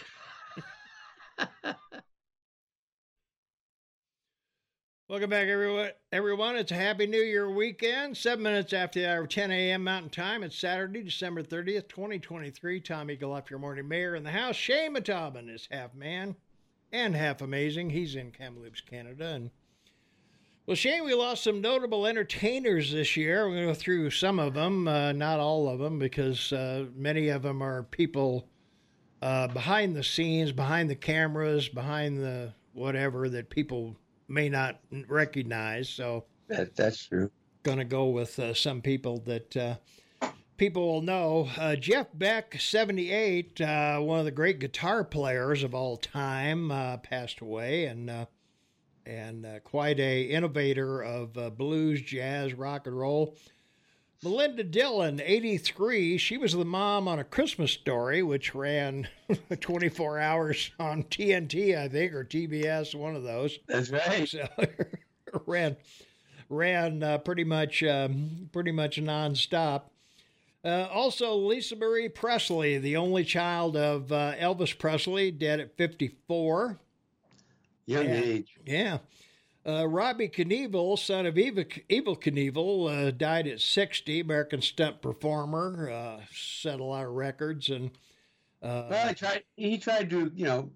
Welcome 5.07 5.29
back, 5.29 5.49
everyone. 5.49 5.91
Everyone, 6.13 6.57
it's 6.57 6.73
a 6.73 6.77
Happy 6.77 7.07
New 7.07 7.21
Year 7.21 7.51
weekend. 7.51 8.17
Seven 8.17 8.43
minutes 8.43 8.73
after 8.73 9.01
the 9.01 9.11
hour, 9.11 9.27
10 9.27 9.51
a.m. 9.51 9.85
Mountain 9.85 10.09
Time. 10.09 10.43
It's 10.43 10.59
Saturday, 10.59 11.03
December 11.03 11.43
30th, 11.43 11.89
2023. 11.89 12.81
Tommy 12.81 13.15
Egelhoff, 13.15 13.51
your 13.51 13.59
morning 13.59 13.87
mayor 13.87 14.15
in 14.15 14.25
the 14.25 14.31
house. 14.31 14.57
Shane 14.57 14.95
Montalban 14.95 15.51
is 15.51 15.69
half 15.71 15.95
man 15.95 16.37
and 16.91 17.15
half 17.15 17.43
amazing. 17.43 17.91
He's 17.91 18.15
in 18.15 18.31
Kamloops, 18.31 18.81
Canada. 18.81 19.27
And 19.27 19.51
well, 20.65 20.75
Shane, 20.75 21.05
we 21.05 21.13
lost 21.13 21.45
some 21.45 21.61
notable 21.61 22.07
entertainers 22.07 22.91
this 22.91 23.15
year. 23.15 23.47
We're 23.47 23.57
going 23.57 23.67
to 23.67 23.75
go 23.75 23.79
through 23.79 24.11
some 24.11 24.39
of 24.39 24.55
them, 24.55 24.89
uh, 24.89 25.13
not 25.13 25.39
all 25.39 25.69
of 25.69 25.81
them, 25.81 25.99
because 25.99 26.51
uh, 26.51 26.87
many 26.97 27.29
of 27.29 27.43
them 27.43 27.63
are 27.63 27.83
people 27.83 28.49
uh, 29.21 29.49
behind 29.49 29.97
the 29.97 30.03
scenes, 30.03 30.51
behind 30.51 30.89
the 30.89 30.97
cameras, 30.97 31.69
behind 31.69 32.17
the 32.17 32.55
whatever 32.73 33.29
that 33.29 33.51
people 33.51 33.97
may 34.29 34.49
not 34.49 34.81
recognize. 35.09 35.89
So 35.89 36.25
that, 36.49 36.75
that's 36.77 37.07
true. 37.07 37.31
Going 37.63 37.79
to 37.79 37.85
go 37.85 38.07
with 38.07 38.39
uh, 38.39 38.55
some 38.55 38.83
people 38.83 39.19
that 39.21 39.57
uh, 39.57 39.77
people 40.57 40.87
will 40.87 41.03
know. 41.03 41.49
Uh, 41.57 41.77
Jeff 41.77 42.09
Beck, 42.13 42.61
78, 42.61 43.61
uh, 43.61 43.99
one 44.01 44.19
of 44.19 44.25
the 44.25 44.31
great 44.31 44.59
guitar 44.59 45.05
players 45.05 45.63
of 45.63 45.75
all 45.75 45.97
time, 45.97 46.71
uh, 46.71 46.99
passed 46.99 47.41
away, 47.41 47.87
and 47.87 48.11
uh, 48.11 48.27
and 49.07 49.47
quite 49.65 50.01
a 50.01 50.23
innovator 50.23 51.03
of 51.03 51.35
blues, 51.59 52.01
jazz, 52.01 52.55
rock 52.55 52.87
and 52.87 52.99
roll. 52.99 53.37
Melinda 54.25 54.65
Dillon, 54.65 55.21
83, 55.23 56.17
she 56.17 56.39
was 56.39 56.55
the 56.55 56.65
mom 56.65 57.07
on 57.07 57.19
A 57.19 57.25
Christmas 57.25 57.73
Story, 57.73 58.23
which 58.23 58.55
ran 58.55 59.07
24 59.61 60.19
hours 60.19 60.71
on 60.81 61.03
TNT, 61.05 61.77
I 61.77 61.89
think, 61.89 62.15
or 62.15 62.25
TBS, 62.25 62.95
one 62.95 63.15
of 63.15 63.23
those. 63.23 63.59
That's 63.69 63.91
right. 63.91 64.27
So, 64.27 64.49
ran 65.47 65.77
ran 66.49 67.03
uh, 67.03 67.19
pretty 67.19 67.45
much 67.45 67.83
um, 67.83 68.49
pretty 68.51 68.73
much 68.73 68.97
nonstop. 68.97 69.83
Uh, 70.65 70.89
also, 70.91 71.35
Lisa 71.37 71.77
Marie 71.77 72.09
Presley, 72.09 72.79
the 72.79 72.97
only 72.97 73.25
child 73.25 73.77
of 73.77 74.11
uh, 74.11 74.35
Elvis 74.37 74.77
Presley, 74.79 75.31
dead 75.31 75.61
at 75.61 75.77
54. 75.77 76.79
Young 77.85 78.07
age. 78.07 78.57
Yeah. 78.65 78.99
Uh, 79.67 79.89
Robbie 79.89 80.29
Knievel, 80.29 80.99
son 80.99 81.25
of 81.25 81.39
Eva, 81.39 81.65
Evel 81.65 82.21
Knievel, 82.21 83.09
uh, 83.09 83.11
died 83.11 83.47
at 83.47 83.61
60. 83.61 84.21
American 84.21 84.61
stunt 84.61 85.01
performer, 85.01 85.91
uh, 85.91 86.21
set 86.35 86.81
a 86.81 86.85
lot 86.85 87.07
of 87.07 87.13
records, 87.13 87.71
and 87.71 87.91
uh, 88.63 88.87
well, 88.91 89.09
he 89.09 89.15
tried. 89.15 89.43
He 89.57 89.79
tried 89.79 90.11
to, 90.11 90.31
you 90.35 90.45
know, 90.45 90.71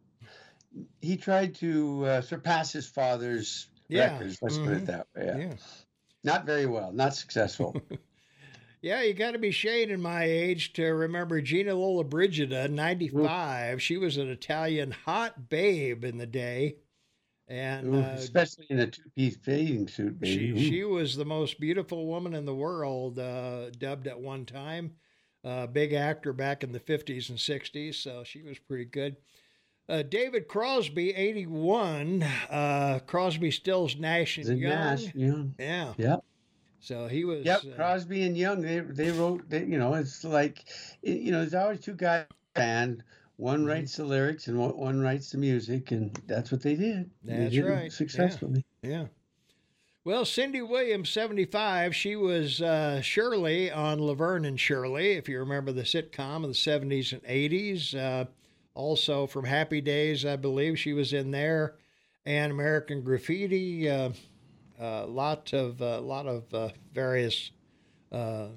he 1.03 1.17
tried 1.17 1.55
to 1.57 2.05
uh, 2.07 2.21
surpass 2.23 2.73
his 2.73 2.87
father's 2.87 3.69
yeah. 3.89 4.13
records. 4.13 4.39
Let's 4.41 4.57
mm-hmm. 4.57 4.65
put 4.65 4.73
it 4.73 4.77
mm-hmm. 4.77 4.87
that 4.87 5.07
way. 5.15 5.27
Yeah. 5.27 5.37
yeah. 5.49 5.55
Not 6.25 6.47
very 6.47 6.67
well. 6.67 6.91
Not 6.93 7.15
successful. 7.15 7.81
Yeah, 8.81 9.03
you 9.03 9.13
got 9.13 9.33
to 9.33 9.39
be 9.39 9.51
Shane 9.51 9.91
in 9.91 10.01
my 10.01 10.23
age 10.23 10.73
to 10.75 10.85
remember 10.85 11.41
Gina 11.41 11.73
Lollobrigida, 11.73 12.71
95. 12.71 13.83
She 13.83 13.97
was 13.97 14.17
an 14.17 14.31
Italian 14.31 14.93
hot 14.93 15.49
babe 15.49 16.05
in 16.05 16.19
the 16.19 16.27
day. 16.27 16.77
And 17.49 17.95
Ooh, 17.95 18.01
uh, 18.01 18.15
especially 18.17 18.67
in 18.69 18.81
a 18.81 18.87
two-piece 18.87 19.39
bathing 19.39 19.89
suit, 19.89 20.21
baby. 20.21 20.59
she, 20.59 20.71
she 20.71 20.85
was 20.85 21.17
the 21.17 21.25
most 21.25 21.59
beautiful 21.59 22.07
woman 22.07 22.35
in 22.35 22.45
the 22.45 22.55
world, 22.55 23.19
uh, 23.19 23.71
dubbed 23.71 24.07
at 24.07 24.21
one 24.21 24.45
time. 24.45 24.93
Uh, 25.45 25.67
big 25.67 25.95
actor 25.95 26.33
back 26.35 26.63
in 26.63 26.73
the 26.73 26.81
50s 26.81 27.31
and 27.31 27.39
60s, 27.39 27.95
so 27.95 28.23
she 28.23 28.43
was 28.43 28.59
pretty 28.59 28.85
good. 28.85 29.17
Uh, 29.89 30.03
David 30.03 30.49
Crosby, 30.49 31.15
81. 31.15 32.23
Uh, 32.51 32.99
Crosby, 33.07 33.51
Stills, 33.51 33.97
Nash, 33.97 34.37
and 34.37 34.47
The 34.47 34.55
Young. 34.57 34.71
Nash, 34.71 35.05
yeah. 35.15 35.43
Yeah. 35.59 35.95
Yep. 35.97 36.25
So 36.81 37.07
he 37.07 37.25
was. 37.25 37.47
Yep, 37.47 37.63
uh, 37.65 37.77
Crosby 37.77 38.23
and 38.25 38.37
Young. 38.37 38.61
They 38.61 38.81
they 38.81 39.11
wrote. 39.11 39.49
They, 39.49 39.65
you 39.65 39.79
know, 39.79 39.95
it's 39.95 40.23
like, 40.23 40.65
you 41.03 41.33
know, 41.33 41.41
there's 41.41 41.55
always 41.55 41.81
two 41.81 41.95
guys 41.95 42.27
band. 42.55 43.03
One 43.39 43.65
Mhm. 43.65 43.69
writes 43.69 43.97
the 43.97 44.05
lyrics 44.05 44.49
and 44.49 44.59
one, 44.59 45.01
writes 45.01 45.31
the 45.31 45.39
music, 45.39 45.93
and 45.93 46.13
that's 46.27 46.51
what 46.51 46.61
they 46.61 46.75
did. 46.75 47.09
They 47.23 47.37
That's 47.37 47.55
did 47.55 47.65
it 47.65 47.69
right, 47.69 47.83
yeah. 47.85 47.89
Successfully. 47.89 48.65
Yeah. 48.83 49.07
Well, 50.03 50.25
Cindy 50.25 50.61
Williams, 50.61 51.09
75, 51.11 51.95
she 51.95 52.17
was 52.17 52.61
uh, 52.61 53.01
Shirley 53.01 53.71
on 53.71 54.01
Laverne 54.01 54.45
and 54.45 54.59
Shirley, 54.59 55.13
if 55.13 55.29
you 55.29 55.39
remember 55.39 55.71
the 55.71 55.83
sitcom 55.83 56.43
of 56.43 56.49
the 56.49 56.55
70s 56.55 57.13
and 57.13 57.23
80s. 57.23 57.95
Uh, 57.95 58.25
also 58.75 59.29
from 59.29 59.45
Happy 59.45 59.81
Days, 59.81 60.25
I 60.25 60.35
believe 60.35 60.77
she 60.77 60.93
was 60.93 61.13
in 61.13 61.31
there, 61.31 61.77
and 62.27 62.51
American 62.51 63.03
Graffiti. 63.03 63.87
A 63.87 64.07
uh, 64.07 64.13
uh, 64.81 65.07
lot 65.07 65.53
of 65.53 65.81
uh, 65.81 66.01
lot 66.01 66.27
of 66.27 66.53
uh, 66.53 66.71
various 66.93 67.53
uh, 68.11 68.49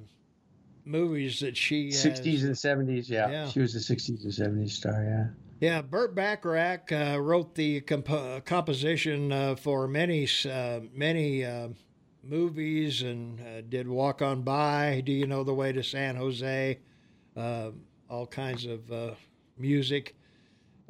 movies 0.86 1.40
that 1.40 1.58
she 1.58 1.88
has. 1.88 2.04
60s 2.04 2.44
and 2.44 2.56
70s, 2.56 3.10
yeah. 3.10 3.30
Yeah. 3.30 3.50
She 3.50 3.60
was 3.60 3.76
a 3.76 3.80
60s 3.80 4.24
and 4.24 4.32
70s 4.32 4.72
star, 4.72 5.04
yeah. 5.04 5.28
Yeah, 5.60 5.84
Burt 5.84 6.16
Bacharach 6.16 6.92
uh, 6.92 7.20
wrote 7.22 7.54
the 7.54 7.82
comp- 7.82 8.46
composition 8.46 9.32
uh, 9.32 9.56
for 9.56 9.88
many 9.88 10.28
uh, 10.44 10.80
many 10.92 11.46
uh, 11.46 11.68
movies 12.24 13.04
and 13.04 13.40
uh, 13.40 13.62
did 13.70 13.88
Walk 13.88 14.24
On 14.24 14.42
By, 14.42 15.04
Do 15.06 15.12
You 15.12 15.28
Know 15.28 15.44
the 15.44 15.54
Way 15.54 15.72
to 15.72 15.84
San 15.84 16.16
Jose, 16.16 16.80
uh, 17.38 17.72
all 18.10 18.26
kinds 18.26 18.66
of 18.66 18.92
uh, 18.92 19.12
music. 19.58 20.16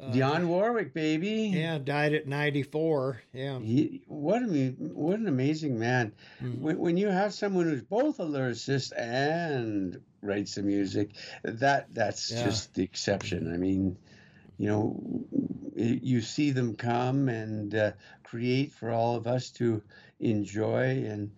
Uh, 0.02 0.12
Dionne 0.12 0.46
Warwick, 0.48 0.92
baby. 0.94 1.52
Yeah, 1.54 1.78
died 1.78 2.12
at 2.12 2.26
94. 2.26 3.22
Yeah. 3.32 3.60
He, 3.60 4.02
what, 4.08 4.42
a, 4.42 4.68
what 4.78 5.18
an 5.18 5.28
amazing 5.28 5.78
man. 5.78 6.12
Mhm. 6.42 6.58
When, 6.58 6.78
when 6.78 6.96
you 6.96 7.08
have 7.08 7.32
someone 7.32 7.66
who's 7.66 7.82
both 7.82 8.18
a 8.18 8.24
lyricist 8.24 8.92
and 8.96 10.00
writes 10.20 10.56
the 10.56 10.62
music, 10.62 11.10
that 11.44 11.94
that's 11.94 12.32
Yeah. 12.32 12.44
just 12.44 12.74
the 12.74 12.82
exception. 12.82 13.52
I 13.52 13.56
mean, 13.58 13.96
you 14.58 14.68
know, 14.68 15.00
you 15.76 16.20
see 16.20 16.50
them 16.50 16.74
come 16.74 17.28
and 17.28 17.74
uh, 17.74 17.92
create 18.24 18.72
for 18.72 18.90
all 18.90 19.14
of 19.16 19.26
us 19.26 19.50
to 19.52 19.82
enjoy, 20.20 21.04
and 21.04 21.30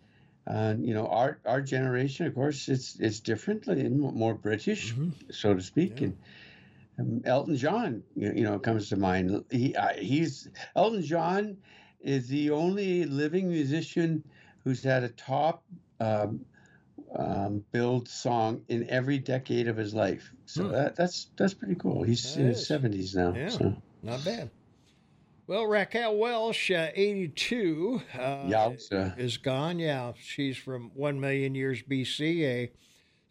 uh, 0.46 0.74
you 0.78 0.92
know, 0.94 1.06
our 1.06 1.38
our 1.46 1.60
generation, 1.60 2.26
of 2.26 2.34
course, 2.34 2.68
it's 2.68 2.98
it's 2.98 3.20
different 3.20 3.66
and 3.66 3.98
more 3.98 4.34
British, 4.34 4.94
Mhm. 4.94 5.12
so 5.32 5.54
to 5.54 5.60
speak, 5.62 6.00
Yeah. 6.00 6.06
and. 6.06 6.16
Um, 6.98 7.22
Elton 7.24 7.56
John, 7.56 8.02
you 8.14 8.42
know, 8.44 8.58
comes 8.58 8.88
to 8.90 8.96
mind. 8.96 9.44
He, 9.50 9.74
he's 9.98 10.48
Elton 10.76 11.02
John 11.02 11.56
is 12.00 12.28
the 12.28 12.50
only 12.50 13.04
living 13.04 13.48
musician 13.48 14.22
who's 14.62 14.82
had 14.82 15.02
a 15.02 15.08
top 15.08 15.64
um, 16.00 16.44
um, 17.16 17.64
billed 17.72 18.08
song 18.08 18.62
in 18.68 18.88
every 18.88 19.18
decade 19.18 19.68
of 19.68 19.76
his 19.76 19.94
life. 19.94 20.32
So 20.46 20.64
Hmm. 20.64 20.72
that, 20.72 20.96
that's 20.96 21.28
that's 21.36 21.54
pretty 21.54 21.74
cool. 21.76 22.02
He's 22.02 22.34
That 22.34 22.40
in 22.40 22.46
his 22.48 22.66
seventies 22.66 23.14
now. 23.14 23.34
Yeah. 23.34 23.48
So 23.48 23.76
Not 24.02 24.24
bad. 24.24 24.50
Well, 25.46 25.66
Raquel 25.66 26.16
Welch, 26.16 26.70
uh, 26.70 26.88
82, 26.94 28.00
uh, 28.14 28.18
Yowza. 28.48 29.18
is 29.18 29.36
gone. 29.36 29.78
Yeah, 29.78 30.12
she's 30.18 30.56
from 30.56 30.90
1 30.94 31.20
million 31.20 31.54
years 31.54 31.82
BC, 31.82 32.40
a 32.44 32.72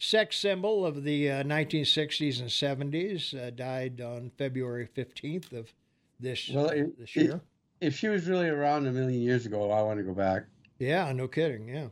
sex 0.04 0.38
symbol 0.38 0.86
of 0.86 1.04
the 1.04 1.30
uh, 1.32 1.44
1960s 1.44 2.40
and 2.40 2.50
70s. 2.94 3.34
Uh, 3.36 3.50
died 3.52 4.02
on 4.02 4.32
February 4.38 4.88
15th 4.96 5.54
of 5.54 5.74
this, 6.20 6.50
Well, 6.54 6.70
it- 6.70 6.98
this 7.00 7.12
it- 7.16 7.22
year. 7.24 7.42
if 7.82 7.98
she 7.98 8.08
was 8.10 8.28
really 8.28 8.50
around 8.50 8.86
a 8.88 8.92
million 8.92 9.22
years 9.22 9.46
ago, 9.46 9.72
I 9.72 9.82
want 9.82 10.00
to 10.00 10.04
go 10.04 10.14
back. 10.14 10.46
Yeah, 10.80 11.12
no 11.14 11.28
kidding. 11.28 11.70
Yeah. 11.70 11.88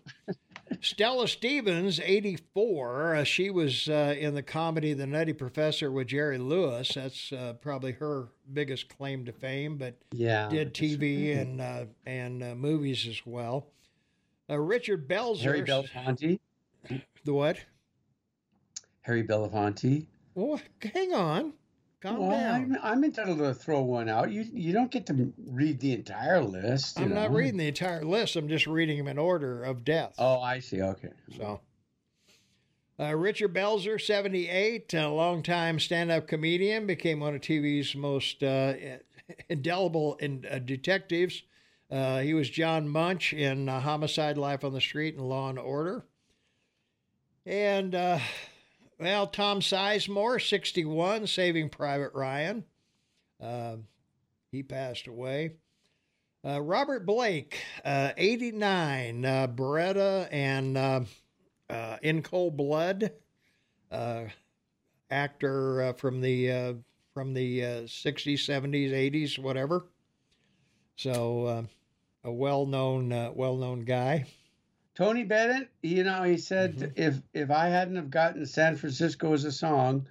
Stella 0.82 1.28
Stevens, 1.28 2.00
84. 2.00 3.16
Uh, 3.16 3.24
she 3.24 3.50
was 3.50 3.88
uh, 3.88 4.16
in 4.18 4.34
the 4.34 4.42
comedy 4.44 4.94
The 4.94 5.06
Nutty 5.08 5.34
Professor 5.34 5.92
with 5.92 6.08
Jerry 6.08 6.38
Lewis. 6.38 6.94
That's 6.96 7.32
uh, 7.32 7.54
probably 7.62 7.92
her 7.94 8.30
biggest 8.52 8.90
claim 8.90 9.24
to 9.26 9.32
fame, 9.32 9.78
but 9.78 9.96
Yeah, 10.12 10.50
did 10.50 10.74
TV 10.74 11.38
and 11.40 11.62
uh, 11.62 11.86
and 12.06 12.44
uh, 12.44 12.56
movies 12.56 13.06
as 13.08 13.22
well. 13.26 13.68
Uh, 14.50 14.60
Richard 14.60 15.08
Belzer. 15.08 15.42
Harry 15.44 15.62
Belafonte. 15.62 16.40
The 17.24 17.34
what? 17.34 17.58
Harry 19.02 19.24
Belafonte. 19.24 20.08
Oh, 20.36 20.60
hang 20.94 21.14
on. 21.14 21.54
Calm 22.02 22.18
well, 22.18 22.32
down. 22.32 22.78
I'm, 22.82 22.94
I'm 22.94 23.04
entitled 23.04 23.38
to 23.40 23.54
throw 23.54 23.82
one 23.82 24.10
out. 24.10 24.32
You 24.32 24.46
you 24.52 24.74
don't 24.74 24.90
get 24.90 25.06
to 25.08 25.32
read 25.46 25.80
the 25.80 25.94
entire 25.94 26.42
list. 26.42 27.00
I'm 27.00 27.14
not 27.14 27.32
reading 27.32 27.58
the 27.58 27.68
entire 27.68 28.04
list. 28.04 28.36
I'm 28.36 28.50
just 28.50 28.66
reading 28.66 28.98
them 28.98 29.08
in 29.08 29.20
order 29.20 29.64
of 29.64 29.84
death. 29.84 30.16
Oh, 30.18 30.42
I 30.42 30.60
see. 30.60 30.82
Okay. 30.82 31.10
So, 31.38 31.62
uh, 33.00 33.16
Richard 33.16 33.54
Belzer, 33.54 34.00
78, 34.00 34.94
a 34.96 35.10
longtime 35.10 35.80
stand 35.80 36.10
up 36.12 36.28
comedian, 36.28 36.88
became 36.88 37.20
one 37.20 37.36
of 37.36 37.42
TV's 37.42 37.96
most 37.96 38.42
uh, 38.42 38.74
indelible 39.50 40.16
in, 40.16 40.46
uh, 40.50 40.58
detectives. 40.58 41.44
Uh, 41.92 42.20
he 42.20 42.34
was 42.34 42.50
John 42.50 42.88
Munch 42.88 43.34
in 43.34 43.70
uh, 43.70 43.80
Homicide, 43.80 44.38
Life 44.38 44.64
on 44.64 44.74
the 44.74 44.82
Street, 44.82 45.16
and 45.16 45.28
Law 45.28 45.50
and 45.50 45.60
Order. 45.60 46.06
And, 47.46 47.94
uh, 47.94 48.20
well, 49.02 49.26
Tom 49.26 49.62
Sizemore, 49.62 50.40
61, 50.40 51.26
Saving 51.26 51.70
Private 51.70 52.14
Ryan. 52.14 52.64
Uh, 53.42 53.78
he 54.52 54.62
passed 54.62 55.08
away. 55.08 55.54
Uh, 56.46 56.62
Robert 56.62 57.06
Blake, 57.06 57.60
uh, 57.84 58.12
89, 58.16 59.26
uh, 59.26 59.48
Baretta 59.48 60.28
and 60.32 60.78
uh, 60.78 61.02
uh, 61.70 61.98
In 62.04 62.22
Cold 62.22 62.56
Blood, 62.56 63.12
uh, 63.92 64.26
actor 65.10 65.94
from 65.98 66.22
the 66.22 66.76
from 67.14 67.34
the 67.34 67.66
uh, 67.66 67.68
60s, 67.82 68.40
70s, 68.40 68.92
80s, 68.92 69.40
whatever. 69.40 69.88
So 70.96 71.68
a 72.24 72.32
well-known 72.32 73.12
uh, 73.12 73.32
well-known 73.34 73.82
guy. 73.82 74.26
Tony 74.96 75.24
Bennett, 75.24 75.70
you 75.82 76.04
know, 76.04 76.24
he 76.24 76.38
said 76.38 76.76
Mhm. 76.78 76.92
if 76.96 77.22
if 77.34 77.50
I 77.50 77.68
hadn't 77.68 77.96
have 77.96 78.10
gotten 78.10 78.46
San 78.46 78.76
Francisco 78.76 79.34
as 79.34 79.46
a 79.46 79.52
song, 79.52 80.08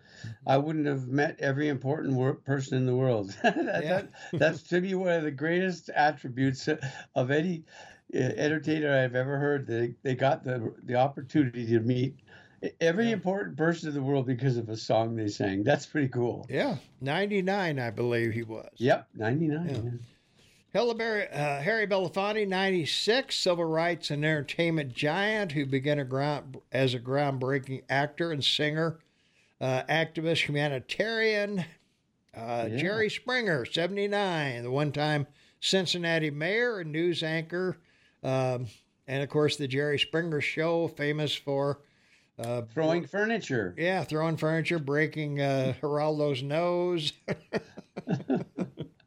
I 0.47 0.57
wouldn't 0.59 0.86
have 0.86 1.07
met 1.09 1.39
every 1.40 1.69
important 1.69 2.15
wor- 2.15 2.35
person 2.35 2.78
in 2.78 2.86
the 2.86 2.97
world. 2.97 3.28
that, 3.43 3.82
that- 3.82 4.09
that's 4.32 4.62
to 4.65 4.81
me 4.81 4.94
one 4.94 5.12
of 5.12 5.23
the 5.23 5.31
greatest 5.31 5.90
attributes 5.90 6.69
of 7.15 7.31
any 7.31 7.65
uh, 8.15 8.19
entertainer 8.19 8.93
I've 8.93 9.15
ever 9.15 9.39
heard. 9.39 9.66
They 9.66 9.94
they 10.02 10.15
got 10.15 10.44
the 10.44 10.74
the 10.85 10.94
opportunity 10.97 11.66
to 11.66 11.81
meet 11.81 12.16
every 12.81 13.07
Yeah. 13.07 13.12
important 13.12 13.57
person 13.59 13.89
in 13.90 13.94
the 13.94 14.02
world 14.02 14.27
because 14.27 14.57
of 14.57 14.69
a 14.70 14.77
song 14.77 15.15
they 15.15 15.28
sang. 15.28 15.62
That's 15.62 15.86
pretty 15.86 16.09
cool. 16.09 16.47
Yeah, 16.48 16.77
99, 17.02 17.78
I 17.78 17.90
believe 17.90 18.32
he 18.32 18.43
was. 18.43 18.70
Yep, 18.77 19.09
ninety 19.15 19.47
nine. 19.48 19.69
Yeah. 19.69 19.90
Uh, 20.73 21.61
Harry 21.63 21.87
Belafonte, 21.87 22.47
96, 22.47 23.35
civil 23.35 23.65
rights 23.65 24.11
and 24.11 24.25
entertainment 24.25 24.93
giant 24.95 25.53
who 25.53 25.67
began 25.67 25.99
a 25.99 26.05
ground, 26.05 26.59
as 26.71 26.95
a 26.95 27.01
groundbreaking 27.01 27.83
actor 27.89 28.31
and 28.31 28.45
singer, 28.45 28.99
uh, 29.61 29.83
activist, 29.89 30.47
humanitarian. 30.49 31.65
Uh, 32.37 32.69
Yeah. 32.71 32.77
Jerry 32.79 33.11
Springer, 33.11 33.65
79, 33.65 34.63
the 34.63 34.71
one 34.71 34.93
time 34.93 35.27
Cincinnati 35.59 36.31
mayor 36.31 36.79
and 36.79 36.93
news 36.93 37.25
anchor. 37.25 37.77
Um, 38.23 38.67
and 39.09 39.23
of 39.25 39.29
course, 39.29 39.57
the 39.57 39.67
Jerry 39.67 39.99
Springer 39.99 40.41
Show, 40.41 40.87
famous 40.89 41.35
for 41.35 41.81
uh, 42.39 42.63
Throwing 42.73 43.05
furniture. 43.05 43.75
yeah, 43.77 44.05
throwing 44.05 44.37
furniture, 44.37 44.79
breaking 44.79 45.41
uh, 45.41 45.75
Geraldo's 45.81 46.43
nose. 46.45 47.13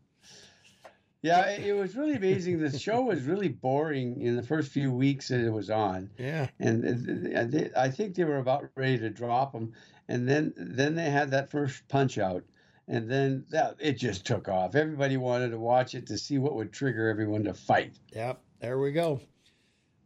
Yeah, 1.24 1.46
it, 1.46 1.68
it 1.68 1.74
was 1.74 1.96
really 1.96 2.16
amazing. 2.16 2.60
The 2.60 2.78
show 2.78 3.02
was 3.02 3.24
really 3.24 3.48
boring 3.48 4.22
in 4.22 4.36
the 4.36 4.44
first 4.44 4.72
few 4.72 4.92
weeks 4.92 5.30
that 5.30 5.40
it 5.40 5.50
was 5.50 5.70
on. 5.70 6.10
yeah. 6.20 6.50
and 6.60 6.84
th- 6.84 7.24
th- 7.24 7.50
they, 7.50 7.70
I 7.76 7.90
think 7.90 8.14
they 8.16 8.26
were 8.26 8.38
about 8.38 8.70
ready 8.76 9.00
to 9.00 9.10
drop 9.10 9.54
them, 9.54 9.72
and 10.10 10.28
then 10.28 10.54
then 10.58 10.96
they 10.96 11.10
had 11.10 11.32
that 11.32 11.50
first 11.50 11.88
punch 11.88 12.18
out, 12.18 12.44
and 12.90 13.10
then 13.10 13.46
that 13.52 13.78
it 13.80 13.94
just 13.94 14.26
took 14.26 14.50
off. 14.50 14.76
Everybody 14.76 15.16
wanted 15.18 15.52
to 15.52 15.60
watch 15.60 15.96
it 15.96 16.06
to 16.08 16.18
see 16.18 16.38
what 16.40 16.56
would 16.56 16.74
trigger 16.74 17.08
everyone 17.08 17.46
to 17.46 17.54
fight. 17.54 17.98
Yep, 18.14 18.42
there 18.60 18.80
we 18.80 18.92
go. 18.92 19.22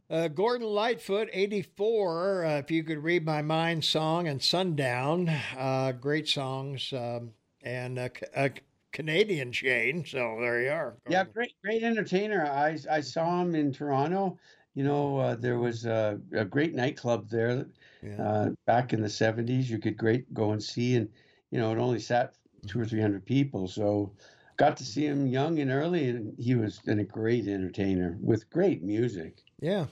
Uh, 0.10 0.30
Gordon 0.30 0.68
Lightfoot, 0.68 1.30
84, 1.34 2.46
uh, 2.46 2.52
If 2.60 2.72
You 2.72 2.84
Could 2.84 3.04
Read 3.04 3.26
My 3.26 3.42
Mind 3.42 3.84
song 3.84 4.30
and 4.30 4.42
Sundown. 4.42 5.28
Uh, 5.58 5.92
great 5.92 6.30
songs. 6.30 6.94
Um, 6.94 7.32
and 7.62 8.00
a, 8.00 8.10
a, 8.34 8.52
Canadian 8.92 9.52
chain. 9.52 10.06
So 10.06 10.38
there 10.40 10.62
you 10.62 10.70
are. 10.70 10.98
Yeah, 11.10 11.26
great, 11.26 11.54
great 11.64 11.84
entertainer. 11.84 12.46
I, 12.46 12.78
I 12.90 13.02
saw 13.02 13.42
him 13.42 13.56
in 13.56 13.72
Toronto. 13.72 14.38
You 14.74 14.84
know, 14.84 15.18
uh, 15.18 15.36
there 15.36 15.58
was 15.58 15.86
a, 15.86 16.20
a, 16.34 16.46
great 16.46 16.76
nightclub 16.76 17.30
there 17.30 17.66
yeah. 18.04 18.22
Uh, 18.22 18.50
back 18.66 18.94
in 18.94 19.02
the 19.02 19.08
70s. 19.08 19.66
You 19.66 19.80
could 19.80 19.98
great 19.98 20.32
go 20.34 20.52
and 20.52 20.62
see. 20.62 20.96
And, 20.96 21.10
you 21.50 21.60
know, 21.60 21.72
it 21.72 21.80
only 21.80 22.00
sat 22.00 22.36
two 22.68 22.80
or 22.80 22.86
300 22.86 23.26
people. 23.26 23.68
So 23.68 24.14
got 24.58 24.78
to 24.78 24.86
see 24.86 25.06
him 25.06 25.26
young 25.26 25.60
and 25.60 25.72
early. 25.72 26.10
And 26.10 26.34
he 26.38 26.56
was 26.56 26.80
a 26.88 26.96
great 27.04 27.48
entertainer 27.48 28.18
with 28.22 28.50
great 28.52 28.84
music. 28.84 29.44
Yeah. 29.60 29.88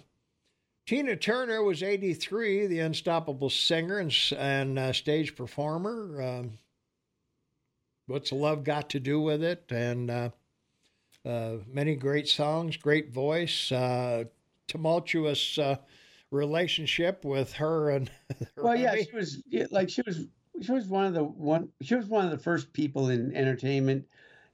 Tina 0.86 1.16
Turner 1.16 1.64
was 1.64 1.82
83, 1.82 2.68
the 2.68 2.80
unstoppable 2.80 3.50
singer 3.50 3.98
and, 3.98 4.16
and 4.38 4.78
uh, 4.78 4.94
stage 4.94 5.36
performer. 5.36 6.22
Um, 6.22 6.60
what's 8.08 8.32
love 8.32 8.64
got 8.64 8.90
to 8.92 9.00
do 9.00 9.20
with 9.20 9.44
it? 9.44 9.66
And 9.70 10.10
uh, 10.10 10.30
uh, 11.26 11.58
many 11.68 11.96
great 11.96 12.28
songs, 12.28 12.78
great 12.78 13.12
voice, 13.12 13.72
uh, 13.72 14.26
tumultuous 14.68 15.58
uh, 15.58 15.78
relationship 16.32 17.26
with 17.26 17.54
her 17.54 17.90
and. 17.90 18.10
Her 18.30 18.48
well, 18.64 18.76
yeah, 18.76 18.96
she 18.96 19.16
was 19.16 19.42
like 19.72 19.90
she 19.90 20.02
was 20.06 20.28
she 20.62 20.72
was 20.72 20.88
one 20.88 21.06
of 21.06 21.14
the 21.14 21.24
one 21.24 21.70
she 21.82 21.96
was 21.96 22.06
one 22.08 22.26
of 22.26 22.32
the 22.32 22.38
first 22.38 22.72
people 22.74 23.10
in 23.10 23.36
entertainment 23.36 24.06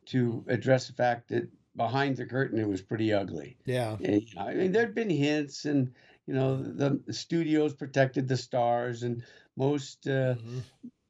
to 0.08 0.44
address 0.48 0.88
the 0.88 0.94
fact 0.94 1.30
that 1.30 1.48
behind 1.76 2.18
the 2.18 2.26
curtain 2.26 2.60
it 2.60 2.68
was 2.68 2.82
pretty 2.82 3.14
ugly. 3.14 3.58
Yeah, 3.66 3.98
and, 4.04 4.22
you 4.22 4.36
know, 4.36 4.42
I 4.42 4.54
mean 4.54 4.72
there'd 4.72 4.96
been 4.96 5.10
hints 5.10 5.66
and 5.66 5.94
you 6.26 6.34
know 6.34 6.62
the, 6.62 7.02
the 7.06 7.14
studios 7.14 7.74
protected 7.74 8.28
the 8.28 8.38
stars 8.38 9.04
and 9.04 9.24
most 9.58 10.08
uh, 10.08 10.36
mm-hmm. 10.36 10.60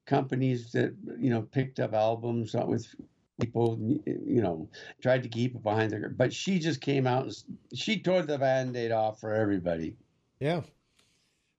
Companies 0.05 0.71
that 0.71 0.95
you 1.19 1.29
know 1.29 1.41
picked 1.41 1.79
up 1.79 1.93
albums 1.93 2.53
with 2.53 2.93
people 3.39 3.79
you 4.05 4.41
know 4.41 4.69
tried 5.01 5.23
to 5.23 5.29
keep 5.29 5.55
it 5.55 5.63
behind 5.63 5.91
the 5.91 6.13
but 6.15 6.33
she 6.33 6.59
just 6.59 6.81
came 6.81 7.07
out 7.07 7.23
and 7.23 7.35
she 7.73 7.99
tore 7.99 8.21
the 8.21 8.37
band-aid 8.37 8.91
off 8.91 9.19
for 9.19 9.33
everybody 9.33 9.95
yeah 10.39 10.61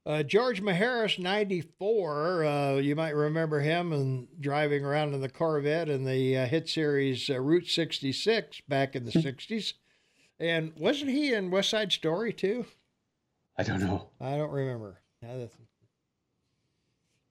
uh, 0.04 0.22
George 0.22 0.60
Maharis, 0.60 1.18
94. 1.18 2.44
Uh, 2.44 2.74
you 2.74 2.96
might 2.96 3.14
remember 3.14 3.60
him 3.60 3.92
and 3.92 4.26
driving 4.40 4.84
around 4.84 5.14
in 5.14 5.20
the 5.20 5.28
Corvette 5.28 5.88
in 5.88 6.04
the 6.04 6.38
uh, 6.38 6.46
hit 6.46 6.68
series 6.68 7.30
uh, 7.30 7.40
Route 7.40 7.68
66 7.68 8.62
back 8.62 8.96
in 8.96 9.04
the 9.04 9.12
60s. 9.12 9.74
Hmm. 10.40 10.44
And 10.44 10.72
wasn't 10.76 11.12
he 11.12 11.32
in 11.32 11.52
West 11.52 11.70
Side 11.70 11.92
Story 11.92 12.32
too? 12.32 12.66
I 13.56 13.62
don't 13.62 13.80
know. 13.80 14.08
I 14.20 14.36
don't 14.36 14.50
remember. 14.50 15.00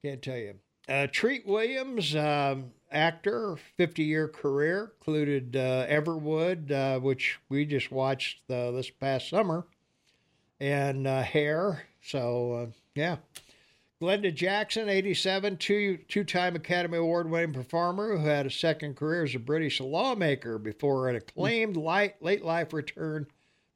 Can't 0.04 0.22
tell 0.22 0.38
you. 0.38 0.56
Uh, 0.90 1.08
Treat 1.12 1.46
Williams, 1.46 2.16
um, 2.16 2.72
actor, 2.92 3.58
50 3.78 4.04
year 4.04 4.28
career, 4.28 4.92
included 5.00 5.56
uh, 5.56 5.88
Everwood, 5.88 6.72
uh, 6.72 7.00
which 7.00 7.40
we 7.50 7.66
just 7.66 7.92
watched 7.92 8.40
uh, 8.50 8.72
this 8.72 8.90
past 8.90 9.30
summer, 9.30 9.66
and 10.60 11.08
uh, 11.08 11.22
Hair. 11.22 11.84
So, 12.04 12.54
uh, 12.54 12.66
yeah. 12.96 13.18
Glenda 14.02 14.34
Jackson, 14.34 14.90
87, 14.90 15.58
two 15.58 15.98
two 16.08 16.24
time 16.24 16.56
Academy 16.56 16.98
Award 16.98 17.30
winning 17.30 17.54
performer 17.54 18.18
who 18.18 18.26
had 18.26 18.48
a 18.48 18.52
second 18.52 18.96
career 18.96 19.24
as 19.24 19.36
a 19.36 19.40
British 19.40 19.80
lawmaker 19.80 20.58
before 20.58 21.08
an 21.08 21.16
acclaimed 21.16 21.78
light, 21.78 22.16
late 22.20 22.44
life 22.44 22.74
return 22.74 23.28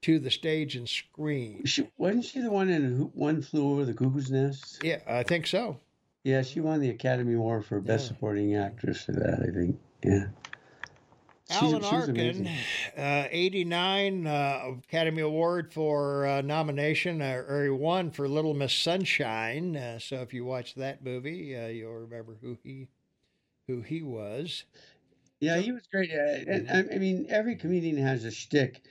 to 0.02 0.18
the 0.18 0.32
stage 0.32 0.76
and 0.76 0.90
screen. 0.90 1.64
She, 1.66 1.88
wasn't 1.98 2.26
she 2.26 2.42
the 2.42 2.50
one 2.50 2.70
in 2.70 3.12
One 3.14 3.44
Flew 3.44 3.72
Over 3.72 3.86
the 3.86 3.94
Cuckoo's 3.94 4.32
Nest? 4.32 4.84
Yeah, 4.84 5.00
I 5.08 5.22
think 5.22 5.46
so. 5.46 5.78
Yeah, 6.26 6.42
she 6.42 6.60
won 6.60 6.80
the 6.80 6.90
Academy 6.90 7.36
Award 7.36 7.66
for 7.66 7.80
Best 7.80 8.06
yeah. 8.06 8.08
Supporting 8.08 8.56
Actress 8.56 9.04
for 9.04 9.12
that, 9.12 9.46
I 9.48 9.54
think. 9.54 9.80
Yeah. 10.04 10.26
Alan 11.52 11.84
she's, 11.84 11.92
Arkin, 11.92 12.50
uh, 12.98 13.28
89 13.30 14.26
uh, 14.26 14.72
Academy 14.88 15.22
Award 15.22 15.72
for 15.72 16.26
uh, 16.26 16.42
nomination, 16.42 17.22
uh, 17.22 17.44
or 17.48 17.66
he 17.66 17.70
won 17.70 18.10
for 18.10 18.28
Little 18.28 18.56
Miss 18.56 18.74
Sunshine. 18.74 19.78
Uh, 19.78 20.00
so 20.00 20.16
if 20.18 20.34
you 20.34 20.44
watch 20.44 20.74
that 20.74 21.06
movie, 21.06 21.56
uh, 21.56 21.68
you'll 21.68 21.94
remember 21.94 22.36
who 22.42 22.58
he 22.64 22.88
who 23.68 23.82
he 23.82 24.02
was. 24.02 24.64
Yeah, 25.40 25.58
he 25.58 25.72
was 25.72 25.84
great. 25.92 26.10
and, 26.10 26.68
I 26.92 26.98
mean, 26.98 27.28
every 27.30 27.56
comedian 27.56 27.98
has 27.98 28.26
a 28.26 28.32
shtick 28.32 28.82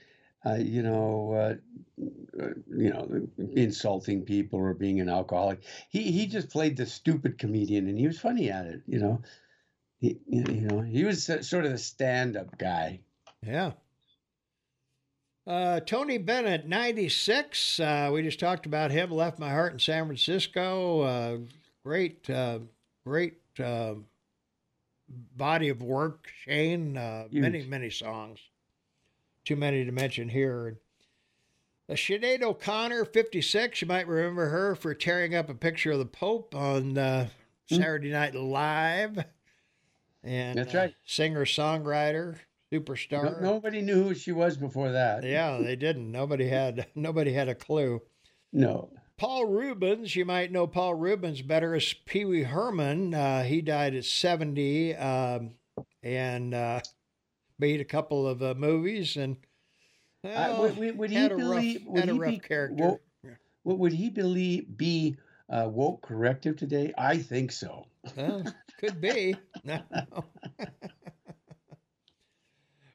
uh, 0.45 0.55
you 0.55 0.83
know, 0.83 1.33
uh, 1.33 1.55
you 1.97 2.89
know, 2.91 3.27
insulting 3.53 4.23
people 4.23 4.59
or 4.59 4.73
being 4.73 4.99
an 4.99 5.09
alcoholic. 5.09 5.61
He 5.89 6.11
he 6.11 6.27
just 6.27 6.49
played 6.49 6.77
the 6.77 6.85
stupid 6.85 7.37
comedian, 7.37 7.87
and 7.87 7.97
he 7.97 8.07
was 8.07 8.19
funny 8.19 8.51
at 8.51 8.65
it. 8.65 8.81
You 8.87 8.99
know, 8.99 9.21
he 9.99 10.19
you 10.27 10.61
know 10.61 10.81
he 10.81 11.03
was 11.03 11.25
sort 11.25 11.65
of 11.65 11.71
the 11.71 11.77
stand-up 11.77 12.57
guy. 12.57 12.99
Yeah. 13.41 13.71
Uh, 15.47 15.79
Tony 15.79 16.17
Bennett, 16.17 16.67
96. 16.67 17.79
Uh, 17.79 18.09
we 18.11 18.23
just 18.23 18.39
talked 18.39 18.65
about 18.65 18.89
him. 18.89 19.11
Left 19.11 19.37
My 19.37 19.51
Heart 19.51 19.73
in 19.73 19.79
San 19.79 20.05
Francisco. 20.05 21.01
Uh, 21.01 21.37
great, 21.83 22.27
uh, 22.31 22.59
great 23.05 23.37
uh, 23.63 23.93
body 25.37 25.69
of 25.69 25.83
work. 25.83 26.27
Shane, 26.43 26.97
uh, 26.97 27.27
many, 27.31 27.63
many 27.63 27.91
songs 27.91 28.39
too 29.45 29.55
many 29.55 29.85
to 29.85 29.91
mention 29.91 30.29
here. 30.29 30.79
Uh, 31.89 31.93
Sinead 31.93 32.41
O'Connor, 32.41 33.05
56. 33.05 33.81
You 33.81 33.87
might 33.87 34.07
remember 34.07 34.49
her 34.49 34.75
for 34.75 34.93
tearing 34.93 35.35
up 35.35 35.49
a 35.49 35.53
picture 35.53 35.91
of 35.91 35.99
the 35.99 36.05
Pope 36.05 36.55
on 36.55 36.97
uh, 36.97 37.27
hmm. 37.69 37.75
Saturday 37.75 38.11
Night 38.11 38.35
Live. 38.35 39.23
And 40.23 40.57
That's 40.57 40.73
right. 40.73 40.89
Uh, 40.89 40.93
Singer 41.05 41.45
songwriter, 41.45 42.37
superstar. 42.73 43.39
No, 43.39 43.53
nobody 43.53 43.81
knew 43.81 44.03
who 44.03 44.15
she 44.15 44.31
was 44.31 44.57
before 44.57 44.91
that. 44.91 45.23
Yeah, 45.23 45.59
they 45.61 45.75
didn't. 45.75 46.11
Nobody 46.11 46.47
had 46.47 46.87
nobody 46.95 47.31
had 47.31 47.47
a 47.47 47.55
clue. 47.55 48.01
No. 48.51 48.89
Paul 49.17 49.45
Reubens, 49.45 50.15
you 50.15 50.25
might 50.25 50.51
know 50.51 50.67
Paul 50.67 50.95
Reubens 50.95 51.41
better 51.41 51.75
as 51.75 51.93
Pee 52.05 52.25
Wee 52.25 52.43
Herman. 52.43 53.13
Uh, 53.13 53.43
he 53.43 53.61
died 53.61 53.95
at 53.95 54.03
70. 54.03 54.95
Um, 54.95 55.51
and 56.03 56.53
uh, 56.53 56.81
made 57.59 57.81
a 57.81 57.85
couple 57.85 58.27
of 58.27 58.41
uh, 58.41 58.53
movies 58.55 59.15
and 59.17 59.37
well, 60.25 60.55
uh, 60.55 60.61
would, 60.61 60.97
would, 60.97 61.09
he 61.11 61.27
believe 61.27 61.81
rough, 61.85 61.93
would 61.93 62.09
he 62.09 62.19
be, 62.31 62.39
character. 62.39 62.83
Woke, 62.83 63.01
would 63.63 63.93
he 63.93 64.09
believe 64.09 64.75
be 64.75 65.17
uh, 65.49 65.69
woke 65.69 66.01
corrective 66.01 66.57
today? 66.57 66.93
I 66.97 67.17
think 67.17 67.51
so. 67.51 67.85
Well, 68.17 68.43
could 68.79 68.99
be. 68.99 69.35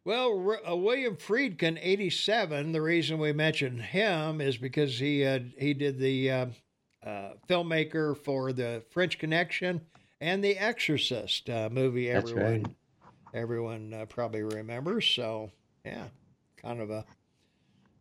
well, 0.05 0.59
uh, 0.69 0.77
William 0.77 1.17
Friedkin, 1.17 1.79
eighty-seven. 1.81 2.73
The 2.73 2.83
reason 2.83 3.19
we 3.19 3.33
mentioned 3.33 3.81
him 3.81 4.41
is 4.41 4.57
because 4.57 4.99
he 4.99 5.25
uh, 5.25 5.39
he 5.57 5.73
did 5.73 6.01
the 6.01 6.31
uh, 6.31 6.47
uh, 7.07 7.31
filmmaker 7.49 8.17
for 8.17 8.53
the 8.53 8.83
French 8.91 9.19
Connection 9.19 9.81
and 10.21 10.43
the 10.43 10.59
Exorcist 10.59 11.49
movie. 11.49 12.11
Everyone 12.11 12.63
right 12.63 12.67
everyone 13.35 13.93
uh, 13.93 14.07
probably 14.07 14.43
remembers. 14.43 15.07
So 15.07 15.51
yeah, 15.85 16.05
kind 16.57 16.81
of 16.81 16.91
a 16.91 17.05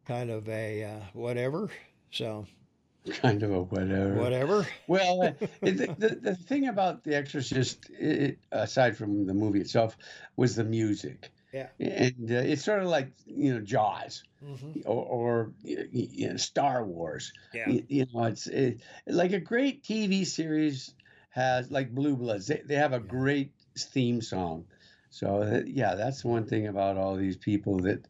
kind 0.06 0.30
of 0.30 0.48
a 0.50 0.84
uh, 0.84 1.00
whatever. 1.14 1.70
So 2.12 2.46
kind 3.22 3.44
of 3.44 3.52
a 3.52 3.62
whatever. 3.62 4.16
Whatever. 4.16 4.68
Well, 4.88 5.24
uh, 5.24 5.32
the, 5.62 5.96
the, 5.98 6.20
the 6.22 6.36
thing 6.36 6.68
about 6.68 7.04
The 7.04 7.16
Exorcist, 7.16 7.90
it, 7.92 8.40
aside 8.52 8.98
from 8.98 9.26
the 9.26 9.34
movie 9.34 9.62
itself, 9.62 9.98
was 10.36 10.56
the 10.56 10.64
music. 10.64 11.30
Yeah. 11.54 11.68
And 11.80 12.32
uh, 12.32 12.36
it's 12.36 12.64
sort 12.64 12.82
of 12.82 12.88
like 12.88 13.12
you 13.26 13.54
know 13.54 13.60
Jaws, 13.60 14.24
mm-hmm. 14.44 14.82
or, 14.86 15.04
or 15.06 15.52
you 15.64 16.30
know, 16.30 16.38
Star 16.38 16.84
Wars. 16.86 17.34
Yeah. 17.54 17.70
You, 17.70 17.84
you 17.88 18.06
know, 18.14 18.26
it's 18.26 18.46
it, 18.48 18.82
like 19.08 19.34
a 19.34 19.40
great 19.40 19.84
TV 19.84 20.28
series 20.28 20.94
has 21.32 21.72
like 21.72 21.94
Blue 21.94 22.16
Bloods. 22.16 22.48
They 22.48 22.62
they 22.64 22.76
have 22.76 22.94
a 22.94 22.98
yeah. 22.98 23.12
great 23.12 23.52
theme 23.78 24.22
song 24.22 24.66
so 25.10 25.64
yeah, 25.66 25.96
that's 25.96 26.24
one 26.24 26.46
thing 26.46 26.68
about 26.68 26.98
all 26.98 27.16
these 27.16 27.38
people 27.38 27.80
that 27.80 28.08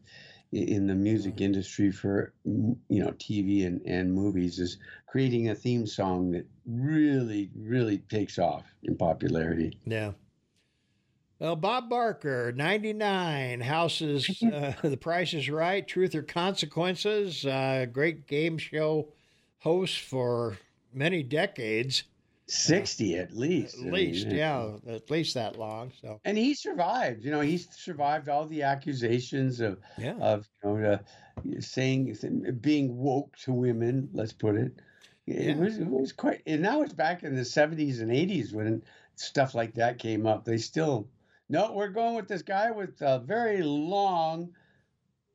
in 0.52 0.86
the 0.86 0.94
music 0.94 1.40
industry 1.40 1.90
for 1.92 2.32
you 2.44 2.76
know 2.88 3.12
TV 3.12 3.66
and, 3.66 3.80
and 3.86 4.12
movies 4.12 4.58
is 4.58 4.78
creating 5.06 5.48
a 5.48 5.54
theme 5.54 5.86
song 5.86 6.32
that 6.32 6.46
really 6.66 7.50
really 7.56 7.98
takes 7.98 8.38
off 8.38 8.64
in 8.82 8.96
popularity. 8.96 9.78
Yeah. 9.86 10.12
Well, 11.38 11.56
Bob 11.56 11.88
Barker, 11.88 12.52
99, 12.54 13.62
Houses, 13.62 14.42
uh, 14.52 14.72
The 14.82 14.98
Price 14.98 15.32
is 15.32 15.48
Right, 15.48 15.88
Truth 15.88 16.14
or 16.14 16.20
Consequences, 16.20 17.46
uh, 17.46 17.86
great 17.90 18.26
game 18.26 18.58
show 18.58 19.08
host 19.60 20.00
for 20.00 20.58
many 20.92 21.22
decades. 21.22 22.04
60 22.50 23.16
at 23.16 23.32
least. 23.32 23.78
At 23.78 23.92
least, 23.92 24.26
mean, 24.26 24.36
yeah, 24.36 24.72
at 24.88 25.10
least 25.10 25.34
that 25.34 25.56
long. 25.56 25.92
So, 26.00 26.20
and 26.24 26.36
he 26.36 26.54
survived. 26.54 27.24
You 27.24 27.30
know, 27.30 27.40
he 27.40 27.58
survived 27.58 28.28
all 28.28 28.46
the 28.46 28.62
accusations 28.62 29.60
of 29.60 29.78
yeah. 29.96 30.16
of 30.20 30.48
you 30.64 30.70
know 30.70 30.92
uh, 30.92 30.98
saying 31.60 32.16
being 32.60 32.96
woke 32.96 33.36
to 33.44 33.52
women. 33.52 34.08
Let's 34.12 34.32
put 34.32 34.56
it. 34.56 34.80
It, 35.26 35.56
yeah. 35.56 35.62
was, 35.62 35.78
it 35.78 35.86
was 35.86 36.12
quite. 36.12 36.42
And 36.46 36.62
now 36.62 36.82
it's 36.82 36.92
back 36.92 37.22
in 37.22 37.36
the 37.36 37.42
70s 37.42 38.00
and 38.00 38.10
80s 38.10 38.52
when 38.52 38.82
stuff 39.14 39.54
like 39.54 39.74
that 39.74 39.98
came 39.98 40.26
up. 40.26 40.44
They 40.44 40.58
still 40.58 41.08
no. 41.48 41.72
We're 41.72 41.88
going 41.88 42.16
with 42.16 42.28
this 42.28 42.42
guy 42.42 42.70
with 42.70 43.00
a 43.00 43.20
very 43.20 43.62
long 43.62 44.50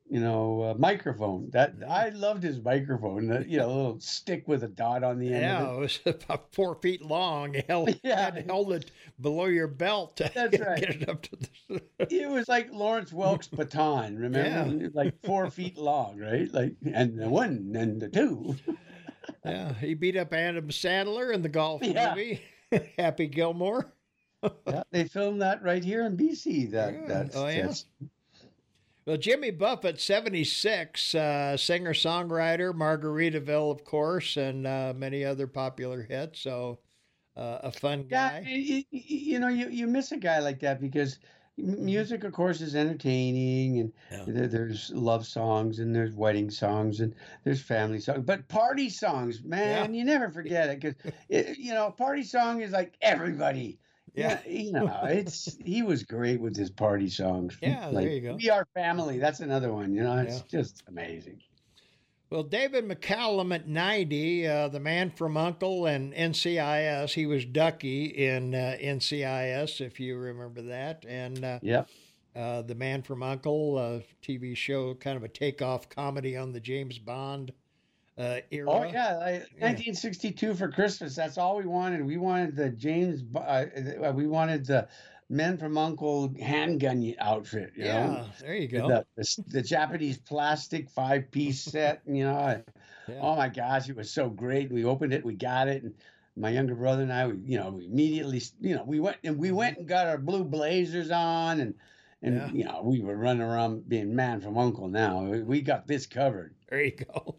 you 0.10 0.20
know, 0.20 0.62
uh, 0.62 0.74
microphone. 0.78 1.50
That 1.52 1.74
I 1.88 2.10
loved 2.10 2.44
his 2.44 2.62
microphone. 2.62 3.32
Uh, 3.32 3.44
you 3.48 3.58
know, 3.58 3.68
a 3.68 3.74
little 3.76 4.00
stick 4.00 4.48
with 4.48 4.64
a 4.64 4.68
dot 4.68 5.04
on 5.04 5.20
the 5.20 5.34
end. 5.34 5.42
Yeah, 5.42 5.70
it. 5.70 5.74
it. 5.74 5.80
was 5.80 6.00
about 6.06 6.54
four 6.54 6.76
feet 6.76 7.02
long. 7.02 7.56
Held, 7.68 8.00
yeah, 8.04 8.40
held 8.48 8.74
it 8.74 8.92
below 9.20 9.46
your 9.46 9.68
belt. 9.68 10.22
That's 10.34 10.60
right. 10.60 10.80
Get 10.80 11.02
it 11.02 11.10
up 11.10 11.22
to 11.24 11.38
the. 11.38 11.82
it 12.00 12.30
was 12.30 12.48
like 12.48 12.72
Lawrence 12.72 13.12
Welk's 13.12 13.48
baton. 13.48 14.18
Remember, 14.18 14.84
yeah. 14.84 14.90
like 14.94 15.14
four 15.24 15.50
feet 15.50 15.78
long, 15.78 16.20
right? 16.20 16.52
Like 16.54 16.76
and 16.94 17.20
the 17.20 17.30
one 17.30 17.74
and 17.76 18.02
the 18.02 18.10
two. 18.10 18.56
yeah, 19.44 19.74
he 19.74 19.94
beat 19.94 20.18
up 20.18 20.34
Adam 20.34 20.70
Sandler 20.70 21.34
in 21.34 21.42
the 21.42 21.50
golf 21.50 21.84
yeah. 21.84 22.10
movie 22.10 22.42
Happy 22.98 23.28
Gilmore. 23.28 23.94
yeah, 24.68 24.84
they 24.92 25.06
filmed 25.06 25.42
that 25.42 25.64
right 25.64 25.84
here 25.84 26.06
in 26.06 26.18
BC. 26.18 26.72
That 26.72 26.94
yeah. 26.94 27.08
that's, 27.08 27.36
oh, 27.36 27.48
yeah. 27.48 27.68
That's, 27.68 27.86
well, 29.06 29.18
Jimmy 29.18 29.52
Buffett, 29.52 30.02
76, 30.02 31.14
uh, 31.14 31.56
singer 31.58 31.94
songwriter, 31.94 32.74
Margaritaville, 32.74 33.72
of 33.72 33.84
course, 33.84 34.36
and 34.36 34.66
uh, 34.66 34.94
many 34.96 35.24
other 35.24 35.46
popular 35.46 36.02
hits. 36.02 36.40
So, 36.40 36.80
uh, 37.38 37.60
a 37.64 37.72
fun 37.72 38.08
guy. 38.08 38.44
Yeah, 38.48 38.82
you, 38.90 39.40
know, 39.40 39.50
you, 39.50 39.70
you 39.70 39.86
miss 39.86 40.12
a 40.12 40.18
guy 40.18 40.40
like 40.40 40.60
that 40.62 40.82
because 40.82 41.20
mm-hmm. 41.60 41.86
music, 41.86 42.24
of 42.24 42.34
course, 42.34 42.62
is 42.62 42.76
entertaining, 42.76 43.80
and 43.80 43.94
yeah. 44.12 44.24
there, 44.28 44.48
there's 44.48 44.90
love 44.92 45.28
songs, 45.28 45.78
and 45.78 45.94
there's 45.94 46.16
wedding 46.16 46.50
songs, 46.50 47.00
and 47.00 47.14
there's 47.44 47.62
family 47.62 48.00
songs. 48.00 48.24
But 48.26 48.48
party 48.48 48.90
songs, 48.90 49.44
man, 49.44 49.94
yeah. 49.94 50.00
you 50.00 50.06
never 50.06 50.32
forget 50.32 50.70
it 50.70 50.80
because, 51.30 51.58
you 51.60 51.76
know, 51.76 51.92
party 51.92 52.24
song 52.24 52.62
is 52.62 52.72
like 52.72 52.96
everybody 53.04 53.78
yeah, 54.16 54.40
you 54.48 54.72
know, 54.72 55.00
it's 55.04 55.58
he 55.64 55.84
was 55.84 56.04
great 56.04 56.40
with 56.40 56.56
his 56.56 56.70
party 56.70 57.10
songs. 57.10 57.58
Yeah, 57.62 57.88
like, 57.88 58.06
there 58.06 58.14
you 58.14 58.22
go. 58.22 58.36
We 58.36 58.50
Are 58.50 58.68
Family. 58.74 59.20
That's 59.20 59.40
another 59.40 59.74
one. 59.74 59.94
You 59.94 60.04
know, 60.04 60.18
it's 60.18 60.44
yeah. 60.50 60.60
just 60.60 60.84
amazing. 60.88 61.42
Well, 62.30 62.44
David 62.44 62.88
McCallum 62.88 63.54
at 63.54 63.68
90, 63.68 64.48
uh, 64.48 64.68
the 64.70 64.80
man 64.80 65.12
from 65.12 65.38
Uncle 65.38 65.86
and 65.86 66.14
NCIS. 66.14 67.14
He 67.14 67.26
was 67.28 67.46
Ducky 67.46 68.06
in 68.06 68.56
uh, 68.56 68.78
NCIS, 68.82 69.80
if 69.80 70.00
you 70.00 70.18
remember 70.18 70.64
that. 70.64 71.06
And 71.08 71.44
uh, 71.44 71.60
yeah. 71.62 71.84
Uh, 72.36 72.62
the 72.62 72.76
Man 72.76 73.02
from 73.02 73.24
Uncle, 73.24 73.78
uh, 73.78 74.00
TV 74.22 74.58
show, 74.58 74.94
kind 74.96 75.16
of 75.16 75.24
a 75.24 75.30
takeoff 75.30 75.88
comedy 75.88 76.36
on 76.36 76.52
the 76.52 76.60
James 76.60 77.00
Bond 77.00 77.54
uh, 78.18 78.40
era. 78.52 78.70
Oh 78.70 78.84
yeah, 78.84 79.16
like 79.16 79.42
1962 79.60 80.56
for 80.56 80.70
Christmas. 80.70 81.16
That's 81.16 81.38
all 81.38 81.58
we 81.58 81.66
wanted. 81.66 82.06
We 82.06 82.18
wanted 82.18 82.56
the 82.56 82.70
James. 82.70 83.24
Uh, 83.36 83.40
uh, 83.40 84.14
we 84.16 84.28
wanted 84.28 84.66
the 84.66 84.88
Men 85.28 85.58
from 85.58 85.78
Uncle 85.78 86.32
handgun 86.40 87.16
outfit. 87.20 87.74
yeah, 87.76 88.08
know? 88.08 88.26
there 88.40 88.56
you 88.56 88.68
go. 88.68 88.88
The, 88.88 89.06
the, 89.18 89.44
the 89.48 89.62
Japanese 89.62 90.18
plastic 90.18 90.90
five 90.90 91.32
piece 91.32 91.62
set. 91.64 92.02
You 92.08 92.26
know, 92.26 92.62
yeah. 93.08 93.20
oh 93.22 93.36
my 93.36 93.50
gosh, 93.50 93.90
it 93.90 93.96
was 93.96 94.12
so 94.12 94.30
great. 94.30 94.72
We 94.72 94.86
opened 94.86 95.14
it, 95.14 95.26
we 95.26 95.34
got 95.34 95.68
it, 95.68 95.84
and 95.84 95.94
my 96.38 96.50
younger 96.50 96.76
brother 96.76 97.02
and 97.02 97.12
I, 97.12 97.28
we, 97.28 97.38
you 97.46 97.58
know, 97.58 97.72
we 97.72 97.86
immediately, 97.86 98.42
you 98.62 98.76
know, 98.76 98.84
we 98.86 99.00
went 99.00 99.18
and 99.24 99.38
we 99.38 99.52
went 99.52 99.78
and 99.78 99.88
got 99.88 100.08
our 100.08 100.18
blue 100.18 100.44
blazers 100.44 101.12
on, 101.12 101.60
and 101.60 101.74
and 102.22 102.36
yeah. 102.36 102.52
you 102.52 102.64
know, 102.64 102.82
we 102.84 103.02
were 103.02 103.18
running 103.18 103.42
around 103.42 103.90
being 103.90 104.16
man 104.16 104.40
from 104.40 104.58
Uncle. 104.58 104.88
Now 104.88 105.24
we 105.24 105.62
got 105.62 105.86
this 105.86 106.06
covered. 106.06 106.56
There 106.70 106.84
you 106.84 106.92
go. 106.92 107.36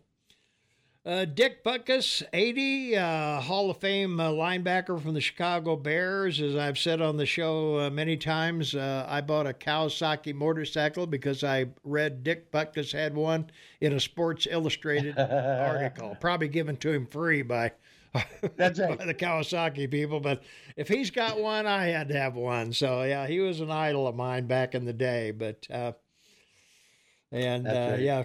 Uh, 1.07 1.25
Dick 1.25 1.63
Butkus, 1.63 2.25
80, 2.33 2.97
uh, 2.97 3.41
Hall 3.41 3.71
of 3.71 3.77
Fame 3.77 4.19
uh, 4.19 4.29
linebacker 4.31 5.01
from 5.01 5.15
the 5.15 5.21
Chicago 5.21 5.77
Bears. 5.77 6.41
As 6.41 6.57
I've 6.57 6.79
said 6.79 7.01
on 7.01 7.17
the 7.17 7.25
show 7.25 7.79
uh, 7.79 7.91
many 7.91 8.17
times, 8.17 8.75
uh, 8.75 9.07
I 9.09 9.21
bought 9.21 9.47
a 9.47 9.53
Kawasaki 9.53 10.35
motorcycle 10.35 11.07
because 11.07 11.45
I 11.45 11.67
read 11.85 12.25
Dick 12.25 12.51
Butkus 12.51 12.93
had 12.93 13.15
one 13.15 13.49
in 13.81 13.93
a 13.93 14.01
Sports 14.01 14.49
Illustrated 14.51 15.17
article, 15.19 16.17
probably 16.21 16.49
given 16.49 16.77
to 16.79 16.91
him 16.91 17.07
free 17.07 17.43
by, 17.43 17.71
That's 18.57 18.81
right. 18.81 18.99
by 18.99 19.05
the 19.05 19.15
Kawasaki 19.15 19.89
people. 19.89 20.19
But 20.19 20.43
if 20.77 20.89
he's 20.89 21.13
got 21.13 21.41
one, 21.41 21.67
I 21.67 21.87
had 21.87 22.09
to 22.09 22.19
have 22.19 22.35
one. 22.35 22.73
So, 22.73 23.05
yeah, 23.05 23.29
he 23.29 23.39
was 23.39 23.61
an 23.61 23.71
idol 23.71 24.09
of 24.09 24.17
mine 24.17 24.49
back 24.49 24.75
in 24.75 24.85
the 24.85 24.93
day. 24.93 25.31
But 25.31 25.69
uh, 25.71 25.93
and 27.33 27.67
uh, 27.67 27.97
yeah, 27.99 28.25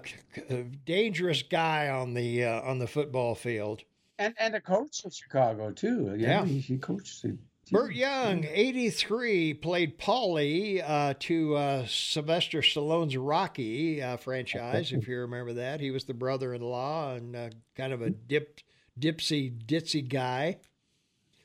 dangerous 0.86 1.42
guy 1.44 1.90
on 1.90 2.14
the 2.14 2.46
uh, 2.46 2.62
on 2.62 2.80
the 2.80 2.88
football 2.88 3.36
field. 3.36 3.84
And 4.20 4.34
and 4.40 4.56
a 4.56 4.62
coach 4.62 5.04
in 5.04 5.12
Chicago 5.12 5.72
too. 5.72 6.16
Yeah, 6.18 6.42
yeah. 6.42 6.46
he, 6.46 6.60
he 6.60 6.78
coached. 6.78 7.24
The, 7.24 7.38
Burt 7.70 7.94
Young, 7.94 8.44
83, 8.44 9.54
played 9.54 9.98
Paulie 9.98 10.84
uh, 10.86 11.14
to 11.20 11.56
uh, 11.56 11.86
Sylvester 11.88 12.60
Stallone's 12.60 13.16
Rocky 13.16 14.02
uh, 14.02 14.18
franchise, 14.18 14.92
if 14.92 15.08
you 15.08 15.20
remember 15.20 15.54
that. 15.54 15.80
He 15.80 15.90
was 15.90 16.04
the 16.04 16.14
brother 16.14 16.54
in 16.54 16.62
law 16.62 17.14
and 17.14 17.34
uh, 17.34 17.50
kind 17.78 17.94
of 17.94 18.02
a 18.02 18.10
dip, 18.10 18.60
dipsy, 19.00 19.58
ditzy 19.66 20.06
guy 20.06 20.58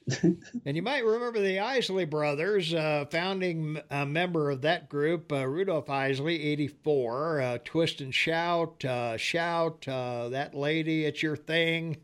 and 0.08 0.76
you 0.76 0.82
might 0.82 1.04
remember 1.04 1.40
the 1.40 1.58
Isley 1.58 2.04
brothers, 2.04 2.72
uh, 2.72 3.06
founding 3.10 3.80
uh, 3.90 4.04
member 4.04 4.50
of 4.50 4.62
that 4.62 4.88
group, 4.88 5.32
uh, 5.32 5.46
Rudolph 5.46 5.90
Isley, 5.90 6.42
84, 6.42 7.40
uh, 7.40 7.58
Twist 7.64 8.00
and 8.00 8.14
Shout, 8.14 8.84
uh, 8.84 9.16
Shout, 9.16 9.86
uh, 9.88 10.28
That 10.28 10.54
Lady, 10.54 11.04
It's 11.04 11.22
Your 11.22 11.36
Thing. 11.36 11.96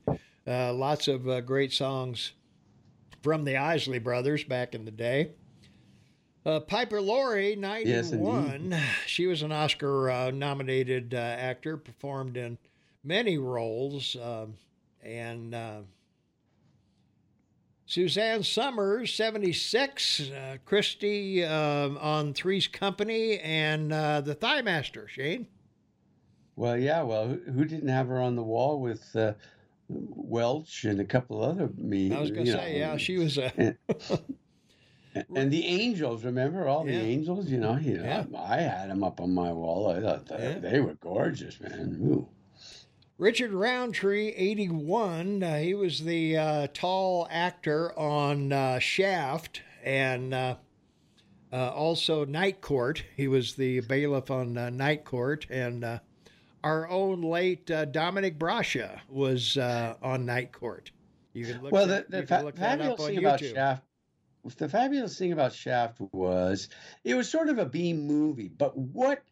lots 0.47 1.07
of 1.07 1.47
great 1.47 1.73
songs 1.73 2.33
from 3.23 3.45
the 3.45 3.57
Isley 3.57 4.01
brothers 4.01 4.43
back 4.43 4.75
in 4.75 4.85
the 4.85 4.91
day. 4.91 5.31
Piper 6.67 7.01
Laurie, 7.01 7.55
91. 7.55 8.73
Yes, 8.73 8.85
she 9.07 9.29
was 9.29 9.43
an 9.43 9.53
Oscar 9.53 10.33
nominated 10.35 11.15
actor, 11.15 11.77
performed 11.77 12.37
in 12.37 12.59
many 13.05 13.39
roles, 13.39 14.17
um, 14.17 14.55
and 15.05 15.55
Suzanne 17.87 18.43
Somers, 18.43 19.13
76, 19.15 20.31
uh, 20.31 20.57
Christy 20.65 21.45
uh, 21.45 21.89
on 22.01 22.33
Three's 22.33 22.67
Company, 22.67 23.39
and 23.41 23.93
uh, 23.93 24.21
the 24.21 24.35
Thigh 24.35 24.63
Master, 24.63 25.09
Shane. 25.09 25.47
Well, 26.57 26.79
yeah, 26.79 27.03
well, 27.03 27.29
who 27.29 27.65
didn't 27.65 27.89
have 27.89 28.09
her 28.09 28.21
on 28.21 28.37
the 28.37 28.43
wall 28.43 28.81
with 28.81 29.15
uh, 29.17 29.33
Welch 29.89 30.85
and 30.85 31.01
a 31.01 31.05
couple 31.05 31.43
other 31.43 31.71
me? 31.77 32.15
I 32.15 32.21
was 32.21 32.31
going 32.31 32.47
to 32.47 32.53
say, 32.53 32.73
know, 32.73 32.79
yeah, 32.79 32.97
she 32.97 33.19
was 33.19 33.39
a. 33.39 33.53
and, 35.15 35.51
the 35.51 35.67
Angels, 35.67 36.25
remember 36.25 36.69
all 36.69 36.87
yeah. 36.87 36.99
the 36.99 37.05
Angels? 37.05 37.51
You 37.51 37.59
know, 37.59 37.77
you 37.77 37.99
know, 37.99 38.05
yeah. 38.05 38.39
I, 38.39 38.59
had 38.59 38.91
them 38.91 39.03
up 39.03 39.21
on 39.21 39.35
my 39.35 39.53
wall. 39.53 39.91
I 39.91 40.01
thought 40.01 40.27
they, 40.27 40.53
yeah. 40.53 40.59
they 40.59 40.81
were 40.81 40.95
gorgeous, 40.95 41.59
man. 41.61 41.99
Ooh. 42.03 42.29
Richard 43.23 43.53
Roundtree, 43.53 44.31
81. 44.31 45.45
Uh, 45.45 45.59
he 45.59 45.75
was 45.75 46.01
the 46.01 46.37
uh, 46.37 46.67
tall 46.75 47.29
actor 47.31 47.97
on 47.97 48.53
uh, 48.53 48.81
Shaft 48.81 49.63
and 49.85 50.35
uh, 50.35 50.57
uh, 51.53 51.69
also 51.69 52.25
Night 52.25 52.61
Court. 52.61 53.05
He 53.17 53.29
was 53.29 53.55
the 53.55 53.79
bailiff 53.83 54.33
on 54.33 54.59
uh, 54.59 54.71
Night 54.71 55.05
Court. 55.05 55.47
And 55.51 56.01
our 56.65 56.89
own 56.89 57.23
late 57.23 57.71
Dominic 57.93 58.41
Brascia 58.41 58.99
was 59.09 59.57
on 59.57 60.27
Night 60.27 60.51
Court. 60.51 60.91
You 61.33 61.47
can 61.47 61.63
look 61.63 61.71
well, 61.71 61.87
the, 61.87 62.05
the 62.09 62.27
fa- 62.27 62.53
fabulous 62.57 63.07
thing 63.07 63.19
YouTube. 63.19 63.21
about 63.21 63.39
Shaft. 63.41 63.85
The 64.57 64.69
fabulous 64.69 65.17
thing 65.17 65.31
about 65.31 65.53
Shaft 65.53 66.01
was 66.11 66.71
it 67.05 67.15
was 67.15 67.29
sort 67.29 67.51
of 67.51 67.61
a 67.61 67.67
B 67.67 67.93
movie, 67.93 68.49
but 68.49 68.77
what 68.77 69.23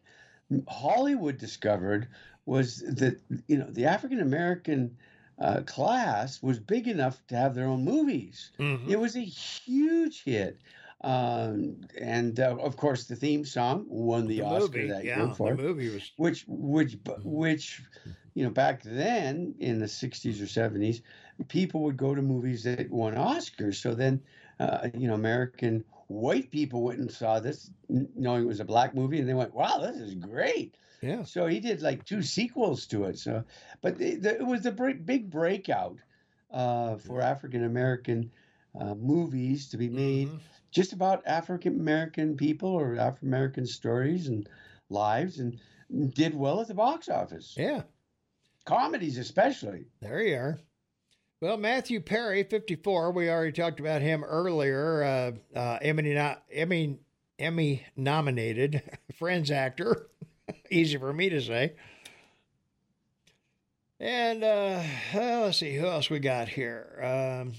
Hollywood 0.67 1.37
discovered 1.37 2.07
was 2.45 2.79
that 2.79 3.19
you 3.47 3.57
know 3.57 3.67
the 3.69 3.85
African 3.85 4.19
American 4.19 4.97
uh, 5.39 5.61
class 5.65 6.41
was 6.41 6.59
big 6.59 6.87
enough 6.87 7.21
to 7.27 7.35
have 7.35 7.55
their 7.55 7.65
own 7.65 7.83
movies. 7.83 8.51
Mm-hmm. 8.59 8.91
It 8.91 8.99
was 8.99 9.15
a 9.15 9.21
huge 9.21 10.23
hit. 10.23 10.59
Um, 11.03 11.77
and 11.99 12.39
uh, 12.39 12.57
of 12.59 12.77
course, 12.77 13.05
the 13.05 13.15
theme 13.15 13.43
song 13.43 13.85
won 13.87 14.27
the, 14.27 14.37
the 14.37 14.45
Oscar 14.45 14.77
movie, 14.77 14.87
that 14.89 15.03
yeah, 15.03 15.25
year 15.25 15.33
for 15.33 15.55
the 15.55 15.63
movie 15.63 15.89
was 15.89 16.11
which 16.17 16.45
which 16.47 16.97
which 17.23 17.81
you 18.35 18.43
know 18.43 18.51
back 18.51 18.83
then 18.83 19.55
in 19.59 19.79
the 19.79 19.87
60s 19.87 20.39
or 20.39 20.45
70s 20.45 21.01
people 21.47 21.81
would 21.81 21.97
go 21.97 22.13
to 22.13 22.21
movies 22.21 22.63
that 22.63 22.89
won 22.91 23.15
Oscars 23.15 23.75
so 23.75 23.95
then 23.95 24.21
uh, 24.59 24.89
you 24.95 25.07
know 25.07 25.15
American 25.15 25.83
white 26.11 26.51
people 26.51 26.83
went 26.83 26.99
and 26.99 27.11
saw 27.11 27.39
this 27.39 27.69
knowing 27.89 28.43
it 28.43 28.47
was 28.47 28.59
a 28.59 28.65
black 28.65 28.93
movie 28.93 29.19
and 29.19 29.29
they 29.29 29.33
went 29.33 29.53
wow 29.53 29.79
this 29.79 29.97
is 29.97 30.15
great 30.15 30.75
yeah. 31.01 31.23
So 31.23 31.47
he 31.47 31.59
did 31.59 31.81
like 31.81 32.05
two 32.05 32.21
sequels 32.21 32.85
to 32.87 33.05
it. 33.05 33.17
So, 33.17 33.43
but 33.81 33.97
the, 33.97 34.15
the, 34.15 34.35
it 34.35 34.45
was 34.45 34.61
the 34.61 34.71
big 34.71 35.29
breakout 35.29 35.97
uh, 36.51 36.97
for 36.97 37.21
African 37.21 37.63
American 37.63 38.31
uh, 38.79 38.93
movies 38.93 39.69
to 39.69 39.77
be 39.77 39.89
made 39.89 40.27
mm-hmm. 40.27 40.37
just 40.71 40.93
about 40.93 41.23
African 41.25 41.79
American 41.79 42.37
people 42.37 42.69
or 42.69 42.97
African 42.97 43.29
American 43.29 43.65
stories 43.65 44.27
and 44.27 44.47
lives, 44.89 45.39
and 45.39 45.59
did 46.13 46.35
well 46.35 46.61
at 46.61 46.67
the 46.67 46.75
box 46.75 47.09
office. 47.09 47.55
Yeah, 47.57 47.81
comedies 48.65 49.17
especially. 49.17 49.85
There 50.01 50.21
you 50.21 50.35
are. 50.35 50.59
Well, 51.41 51.57
Matthew 51.57 52.01
Perry, 52.01 52.43
54, 52.43 53.13
we 53.13 53.27
already 53.27 53.51
talked 53.51 53.79
about 53.79 54.03
him 54.03 54.23
earlier. 54.23 55.03
Uh, 55.03 55.57
uh, 55.57 55.79
Emmy, 55.81 56.15
Emmy, 56.51 56.99
Emmy 57.39 57.85
nominated 57.95 58.83
Friends 59.17 59.49
actor. 59.49 60.07
Easy 60.69 60.99
for 60.99 61.11
me 61.11 61.29
to 61.29 61.41
say. 61.41 61.73
And 63.99 64.43
uh, 64.43 64.83
well, 65.15 65.41
let's 65.45 65.57
see 65.57 65.75
who 65.75 65.87
else 65.87 66.11
we 66.11 66.19
got 66.19 66.47
here. 66.47 66.99
Um, 67.41 67.53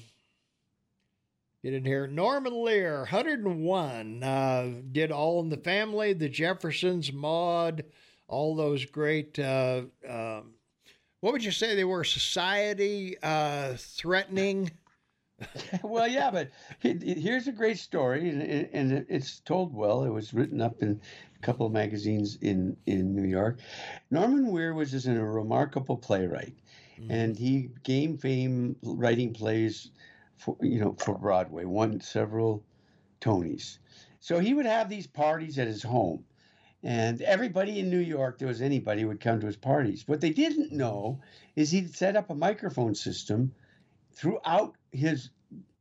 get 1.64 1.74
in 1.74 1.84
here. 1.84 2.06
Norman 2.06 2.62
Lear, 2.62 2.98
101, 2.98 4.22
uh, 4.22 4.74
did 4.92 5.10
All 5.10 5.40
in 5.40 5.48
the 5.48 5.56
Family, 5.56 6.12
The 6.12 6.28
Jeffersons, 6.28 7.12
Maude, 7.12 7.84
all 8.28 8.54
those 8.54 8.84
great 8.84 9.40
uh, 9.40 9.82
um, 10.08 10.52
what 11.22 11.32
would 11.32 11.44
you 11.44 11.52
say 11.52 11.76
they 11.76 11.84
were? 11.84 12.02
Society 12.02 13.16
uh, 13.22 13.74
threatening. 13.76 14.72
well, 15.84 16.08
yeah, 16.08 16.32
but 16.32 16.50
here's 16.80 17.46
a 17.46 17.52
great 17.52 17.78
story, 17.78 18.28
and, 18.28 18.42
and 18.72 19.06
it's 19.08 19.38
told 19.38 19.72
well. 19.72 20.02
It 20.02 20.10
was 20.10 20.34
written 20.34 20.60
up 20.60 20.82
in 20.82 21.00
a 21.36 21.38
couple 21.46 21.64
of 21.64 21.72
magazines 21.72 22.38
in, 22.42 22.76
in 22.86 23.14
New 23.14 23.28
York. 23.28 23.60
Norman 24.10 24.50
Weir 24.50 24.74
was 24.74 24.90
just 24.90 25.06
a 25.06 25.24
remarkable 25.24 25.96
playwright, 25.96 26.56
mm-hmm. 27.00 27.12
and 27.12 27.36
he 27.36 27.70
gained 27.84 28.20
fame 28.20 28.74
writing 28.82 29.32
plays 29.32 29.92
for 30.38 30.56
you 30.60 30.80
know 30.80 30.96
for 30.98 31.16
Broadway. 31.16 31.64
Won 31.64 32.00
several 32.00 32.64
Tonys. 33.20 33.78
So 34.18 34.40
he 34.40 34.54
would 34.54 34.66
have 34.66 34.88
these 34.88 35.06
parties 35.06 35.56
at 35.60 35.68
his 35.68 35.84
home, 35.84 36.24
and 36.82 37.22
everybody 37.22 37.78
in 37.78 37.90
New 37.90 37.98
York, 37.98 38.38
there 38.38 38.48
was 38.48 38.60
anybody 38.60 39.04
would 39.04 39.20
come 39.20 39.40
to 39.40 39.46
his 39.46 39.56
parties. 39.56 40.04
What 40.06 40.20
they 40.20 40.30
didn't 40.30 40.72
know 40.72 41.20
is 41.54 41.70
he'd 41.70 41.94
set 41.94 42.16
up 42.16 42.30
a 42.30 42.34
microphone 42.34 42.94
system 42.94 43.52
throughout 44.14 44.74
his, 44.90 45.30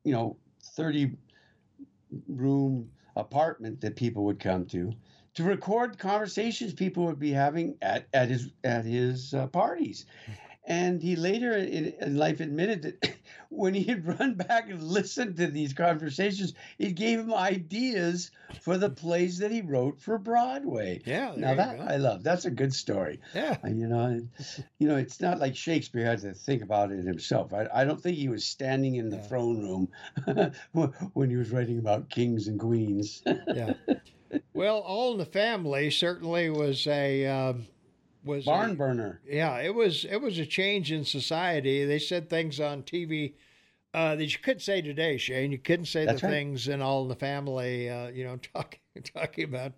you 0.04 0.14
know, 0.14 0.38
30 0.76 1.18
room 2.28 2.92
apartment 3.16 3.82
that 3.82 3.96
people 3.96 4.26
would 4.26 4.40
come 4.40 4.66
to 4.66 4.94
to 5.34 5.44
record 5.44 5.98
conversations 5.98 6.74
people 6.74 7.06
would 7.06 7.20
be 7.20 7.32
having 7.32 7.78
at, 7.82 8.08
at 8.14 8.30
his 8.30 8.50
at 8.64 8.86
his 8.86 9.34
uh, 9.34 9.48
parties 9.48 10.06
and 10.66 11.02
he 11.02 11.16
later 11.16 11.54
in, 11.54 11.94
in 12.00 12.16
life 12.16 12.40
admitted 12.40 12.82
that 12.84 13.14
when 13.52 13.74
he 13.74 13.84
had 13.84 14.08
run 14.20 14.34
back 14.34 14.70
and 14.70 14.82
listened 14.82 15.38
to 15.38 15.48
these 15.48 15.74
conversations, 15.74 16.54
it 16.80 16.96
gave 16.96 17.20
him 17.20 17.34
ideas 17.34 18.32
for 18.62 18.78
the 18.78 18.90
plays 18.90 19.38
that 19.40 19.52
he 19.52 19.62
wrote 19.62 20.00
for 20.00 20.18
Broadway. 20.18 21.02
Yeah, 21.06 21.34
now 21.38 21.54
that 21.56 21.80
I 21.80 21.98
love. 21.98 22.24
That's 22.24 22.46
a 22.46 22.52
good 22.52 22.74
story. 22.74 23.20
Yeah, 23.36 23.58
you 23.68 23.88
know, 23.88 24.22
you 24.80 24.88
know, 24.88 24.96
it's 24.96 25.22
not 25.22 25.40
like 25.40 25.56
Shakespeare 25.56 26.06
had 26.06 26.22
to 26.22 26.34
think 26.34 26.64
about 26.64 26.92
it 26.92 27.04
himself. 27.04 27.54
I, 27.54 27.68
I 27.74 27.86
don't 27.86 28.02
think 28.02 28.18
he 28.18 28.30
was 28.30 28.46
standing 28.46 28.96
in 28.96 29.10
the 29.10 29.18
yeah. 29.18 29.24
throne 29.24 29.62
room 29.62 30.52
when 31.14 31.30
he 31.30 31.36
was 31.36 31.52
writing 31.52 31.78
about 31.80 32.10
kings 32.10 32.48
and 32.48 32.60
queens. 32.60 33.22
yeah. 33.26 33.74
Well, 34.54 34.80
All 34.80 35.12
in 35.12 35.18
the 35.18 35.26
Family 35.26 35.92
certainly 35.92 36.50
was 36.50 36.88
a. 36.88 37.26
Um, 37.26 37.68
was 38.24 38.46
barn 38.46 38.72
a, 38.72 38.76
burner. 38.76 39.22
Yeah, 39.28 39.58
it 39.60 39.74
was 39.74 40.06
it 40.06 40.18
was 40.18 40.38
a 40.38 40.46
change 40.46 40.92
in 40.92 41.06
society. 41.06 41.86
They 41.86 42.00
said 42.00 42.30
things 42.30 42.60
on 42.60 42.84
TV 42.84 43.34
uh, 43.94 44.16
that 44.16 44.26
you 44.26 44.40
couldn't 44.40 44.62
say 44.62 44.82
today, 44.82 45.18
Shane. 45.18 45.52
You 45.52 45.58
couldn't 45.58 45.86
say 45.86 46.06
That's 46.06 46.22
the 46.22 46.28
right. 46.28 46.34
things 46.34 46.68
in 46.68 46.82
All 46.82 47.04
in 47.04 47.10
the 47.10 47.16
Family. 47.16 47.90
Uh, 47.90 48.08
you 48.10 48.24
know, 48.24 48.38
talking 48.54 48.80
talking 49.14 49.46
about. 49.46 49.74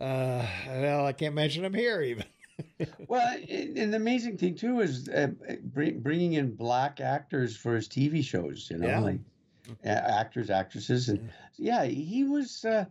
Uh, 0.00 0.46
well, 0.66 1.06
I 1.06 1.12
can't 1.12 1.34
mention 1.34 1.62
them 1.62 1.74
here 1.74 2.00
even. 2.00 2.24
well, 3.08 3.36
and 3.48 3.92
the 3.92 3.96
amazing 3.96 4.38
thing 4.38 4.54
too 4.54 4.80
is 4.80 5.08
uh, 5.08 5.28
bringing 5.64 6.34
in 6.34 6.54
black 6.54 7.00
actors 7.00 7.56
for 7.56 7.74
his 7.74 7.88
TV 7.88 8.24
shows. 8.24 8.68
You 8.70 8.78
know, 8.78 8.86
yeah. 8.86 9.00
like 9.00 9.18
actors, 9.84 10.50
actresses, 10.50 11.08
and 11.08 11.30
yeah, 11.56 11.84
he 11.84 12.24
was 12.24 12.64
uh, 12.64 12.84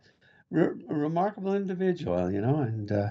re- 0.52 0.84
a 0.90 0.94
remarkable 0.94 1.56
individual. 1.56 2.32
You 2.32 2.42
know, 2.42 2.60
and 2.60 2.92
uh, 2.92 3.10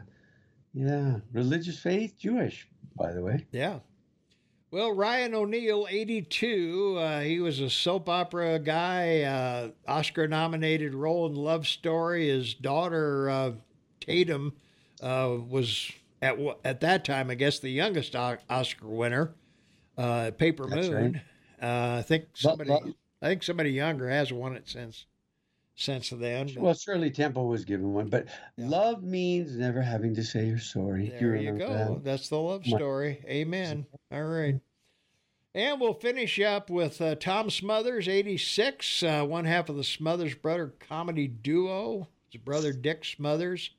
yeah, 0.75 1.17
religious 1.33 1.79
faith, 1.79 2.15
Jewish, 2.19 2.69
by 2.97 3.13
the 3.13 3.23
way. 3.23 3.47
Yeah. 3.53 3.81
Well, 4.71 4.93
Ryan 4.93 5.35
O'Neal, 5.35 5.87
82. 5.89 6.97
Uh, 6.99 7.21
he 7.21 7.41
was 7.41 7.61
a 7.61 7.71
soap 7.71 8.09
opera 8.09 8.59
guy, 8.59 9.23
uh, 9.23 9.71
Oscar 9.87 10.29
nominated 10.29 10.95
role 10.95 11.27
in 11.27 11.35
Love 11.35 11.67
Story. 11.67 12.29
His 12.29 12.53
daughter, 12.53 13.31
uh, 13.31 13.53
Tatum, 14.01 14.53
uh, 15.03 15.37
was 15.49 15.91
at 16.21 16.39
at 16.65 16.81
that 16.81 17.05
time, 17.05 17.31
I 17.31 17.35
guess, 17.35 17.61
the 17.61 17.71
youngest 17.71 18.15
Oscar 18.15 18.87
winner, 18.87 19.35
uh, 19.97 20.33
Paper 20.37 20.67
Moon. 20.67 20.93
Right. 20.93 21.23
Uh, 21.63 21.99
I 21.99 22.03
think 22.03 22.27
somebody, 22.35 22.69
but, 22.69 22.85
but, 22.85 22.95
I 23.23 23.29
think 23.29 23.43
somebody 23.43 23.71
younger 23.71 24.11
has 24.11 24.33
won 24.33 24.55
it 24.55 24.69
since 24.69 25.07
since 25.79 26.11
then. 26.11 26.51
Well, 26.57 26.75
Shirley 26.75 27.11
Temple 27.11 27.47
was 27.47 27.65
given 27.65 27.93
one, 27.93 28.09
but 28.09 28.27
yeah. 28.57 28.69
love 28.69 29.05
means 29.05 29.57
never 29.57 29.81
having 29.81 30.15
to 30.17 30.25
say 30.25 30.47
you're 30.47 30.59
sorry. 30.59 31.15
There 31.21 31.37
you, 31.37 31.53
you 31.53 31.59
go. 31.59 31.69
That? 31.69 32.05
That's 32.05 32.29
the 32.29 32.37
love 32.37 32.67
story. 32.67 33.25
Amen. 33.27 33.87
All 34.11 34.25
right. 34.25 34.61
And 35.55 35.81
we'll 35.81 35.95
finish 35.95 36.41
up 36.41 36.69
with 36.69 37.01
uh, 37.01 37.15
Tom 37.15 37.49
Smothers, 37.49 38.09
86, 38.09 39.03
uh, 39.03 39.25
one 39.25 39.45
half 39.45 39.69
of 39.69 39.77
the 39.77 39.85
Smothers 39.85 40.35
brother 40.35 40.75
comedy 40.81 41.29
duo. 41.29 42.09
His 42.31 42.41
brother 42.41 42.73
Dick 42.73 43.05
Smothers. 43.05 43.71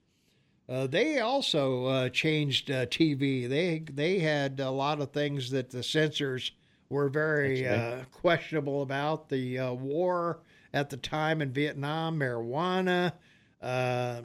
Uh, 0.68 0.88
they 0.88 1.20
also 1.20 1.86
uh, 1.86 2.10
changed 2.10 2.72
uh, 2.72 2.86
TV. 2.86 3.50
They 3.50 3.84
they 3.92 4.20
had 4.20 4.60
a 4.60 4.72
lot 4.72 5.02
of 5.02 5.12
things 5.12 5.52
that 5.52 5.70
the 5.70 5.84
censors 5.84 6.52
were 6.90 7.10
very. 7.10 7.68
Uh, 7.68 8.04
questionable 8.12 8.82
about. 8.82 9.30
The 9.30 9.60
war 9.72 10.40
at 10.74 10.90
the 10.90 10.98
time 10.98 11.42
in 11.42 11.52
Vietnam, 11.52 12.20
marijuana, 12.20 13.14
uh, 13.62 14.22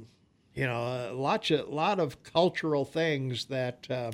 you 0.55 0.67
know, 0.67 1.13
lots 1.15 1.51
of 1.51 1.69
lot 1.69 1.99
of 1.99 2.23
cultural 2.23 2.85
things 2.85 3.47
that 3.47 3.87
uh, 3.91 4.13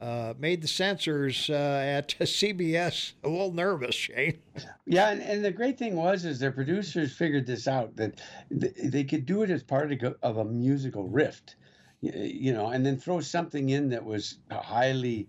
uh, 0.00 0.34
made 0.38 0.62
the 0.62 0.68
censors 0.68 1.50
uh, 1.50 1.82
at 1.84 2.08
CBS 2.20 3.12
a 3.24 3.28
little 3.28 3.52
nervous, 3.52 3.94
Shane. 3.94 4.38
Yeah, 4.86 5.10
and, 5.10 5.20
and, 5.20 5.44
the 5.44 5.50
great 5.50 5.78
thing 5.78 5.96
was 5.96 6.24
is 6.24 6.38
their 6.38 6.52
producers 6.52 7.12
figured 7.14 7.46
this 7.46 7.68
out 7.68 7.96
that 7.96 8.20
they 8.50 9.04
could 9.04 9.26
do 9.26 9.42
it 9.42 9.50
as 9.50 9.62
part 9.62 9.92
of 10.22 10.36
a 10.38 10.44
musical 10.44 11.06
rift, 11.08 11.56
you 12.00 12.52
know, 12.52 12.68
and 12.68 12.86
then 12.86 12.96
throw 12.96 13.20
something 13.20 13.68
in 13.68 13.90
that 13.90 14.04
was 14.04 14.38
highly 14.50 15.28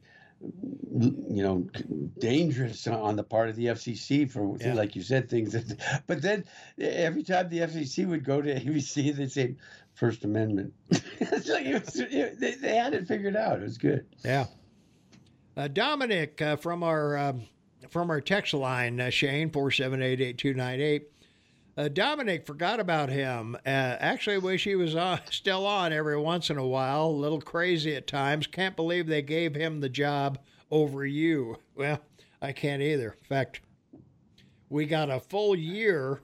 you 0.93 1.43
know 1.43 1.67
dangerous 2.19 2.85
on 2.87 3.15
the 3.15 3.23
part 3.23 3.49
of 3.49 3.55
the 3.55 3.67
FCC 3.67 4.29
for 4.29 4.57
yeah. 4.59 4.73
like 4.73 4.95
you 4.95 5.01
said 5.01 5.29
things 5.29 5.53
that, 5.53 6.03
but 6.07 6.21
then 6.21 6.43
every 6.79 7.23
time 7.23 7.49
the 7.49 7.59
FCC 7.59 8.07
would 8.07 8.23
go 8.23 8.41
to 8.41 8.53
ABC 8.59 9.15
they'd 9.15 9.31
say 9.31 9.55
First 9.93 10.23
Amendment. 10.23 10.73
It's 11.23 11.47
like 11.47 11.65
it 11.65 11.85
was, 11.85 11.99
it, 11.99 12.39
they, 12.39 12.55
they, 12.55 12.75
had 12.75 12.93
it 12.93 13.07
figured 13.07 13.35
out. 13.35 13.59
It 13.59 13.63
was 13.63 13.77
good. 13.77 14.05
Yeah. 14.25 14.47
Uh, 15.55 15.67
Dominic 15.67 16.41
uh, 16.41 16.55
from 16.55 16.83
our 16.83 17.17
um, 17.17 17.43
from 17.89 18.09
our 18.09 18.19
text 18.19 18.53
line 18.53 18.99
uh, 18.99 19.09
Shane 19.09 19.51
four 19.51 19.69
seven 19.71 20.01
eight 20.01 20.19
eight 20.19 20.37
two 20.37 20.53
nine 20.53 20.81
eight 20.81 21.09
uh, 21.77 21.87
Dominic 21.87 22.45
forgot 22.45 22.79
about 22.79 23.09
him. 23.09 23.55
Uh, 23.65 23.69
actually, 23.99 24.37
wish 24.37 24.63
he 24.63 24.75
was 24.75 24.95
on, 24.95 25.19
still 25.29 25.65
on 25.65 25.93
every 25.93 26.19
once 26.19 26.49
in 26.49 26.57
a 26.57 26.67
while. 26.67 27.07
A 27.07 27.11
little 27.11 27.41
crazy 27.41 27.95
at 27.95 28.07
times. 28.07 28.47
Can't 28.47 28.75
believe 28.75 29.07
they 29.07 29.21
gave 29.21 29.55
him 29.55 29.79
the 29.79 29.89
job 29.89 30.39
over 30.69 31.05
you. 31.05 31.57
Well, 31.73 31.99
I 32.43 32.51
can't 32.51 32.83
either. 32.83 33.17
In 33.19 33.27
fact, 33.27 33.61
we 34.69 34.85
got 34.85 35.09
a 35.09 35.19
full 35.19 35.55
year 35.55 36.21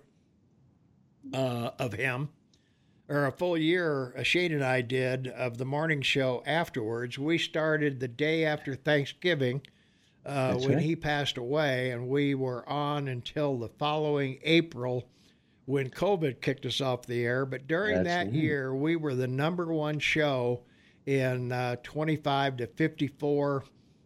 uh, 1.34 1.72
of 1.80 1.94
him, 1.94 2.30
or 3.10 3.26
a 3.26 3.32
full 3.32 3.58
year, 3.58 4.14
uh, 4.16 4.22
Shane 4.22 4.52
and 4.52 4.64
I 4.64 4.82
did, 4.82 5.28
of 5.30 5.58
the 5.58 5.66
morning 5.66 6.04
show 6.04 6.44
afterwards. 6.46 7.18
We 7.18 7.40
started 7.40 8.00
the 8.00 8.08
day 8.08 8.46
after 8.46 8.76
Thanksgiving. 8.76 9.62
Uh, 10.26 10.56
when 10.56 10.74
right. 10.74 10.82
he 10.82 10.94
passed 10.94 11.38
away, 11.38 11.92
and 11.92 12.10
we 12.10 12.36
were 12.36 12.68
on 12.68 13.08
until 13.08 13.58
the 13.58 13.70
following 13.70 14.38
April 14.44 15.08
when 15.68 15.90
COVID 15.90 16.40
kicked 16.40 16.66
us 16.66 16.80
off 16.80 17.06
the 17.06 17.26
air. 17.26 17.46
But 17.46 17.68
during 17.68 18.04
That's 18.04 18.32
that 18.32 18.34
year, 18.34 18.74
we 18.74 18.96
were 18.96 19.14
the 19.14 19.28
number 19.28 19.66
one 19.74 20.00
show 20.00 20.64
in 21.06 21.52
uh, 21.52 21.76
25 21.84 22.58
to 22.58 22.68
54, 22.68 23.64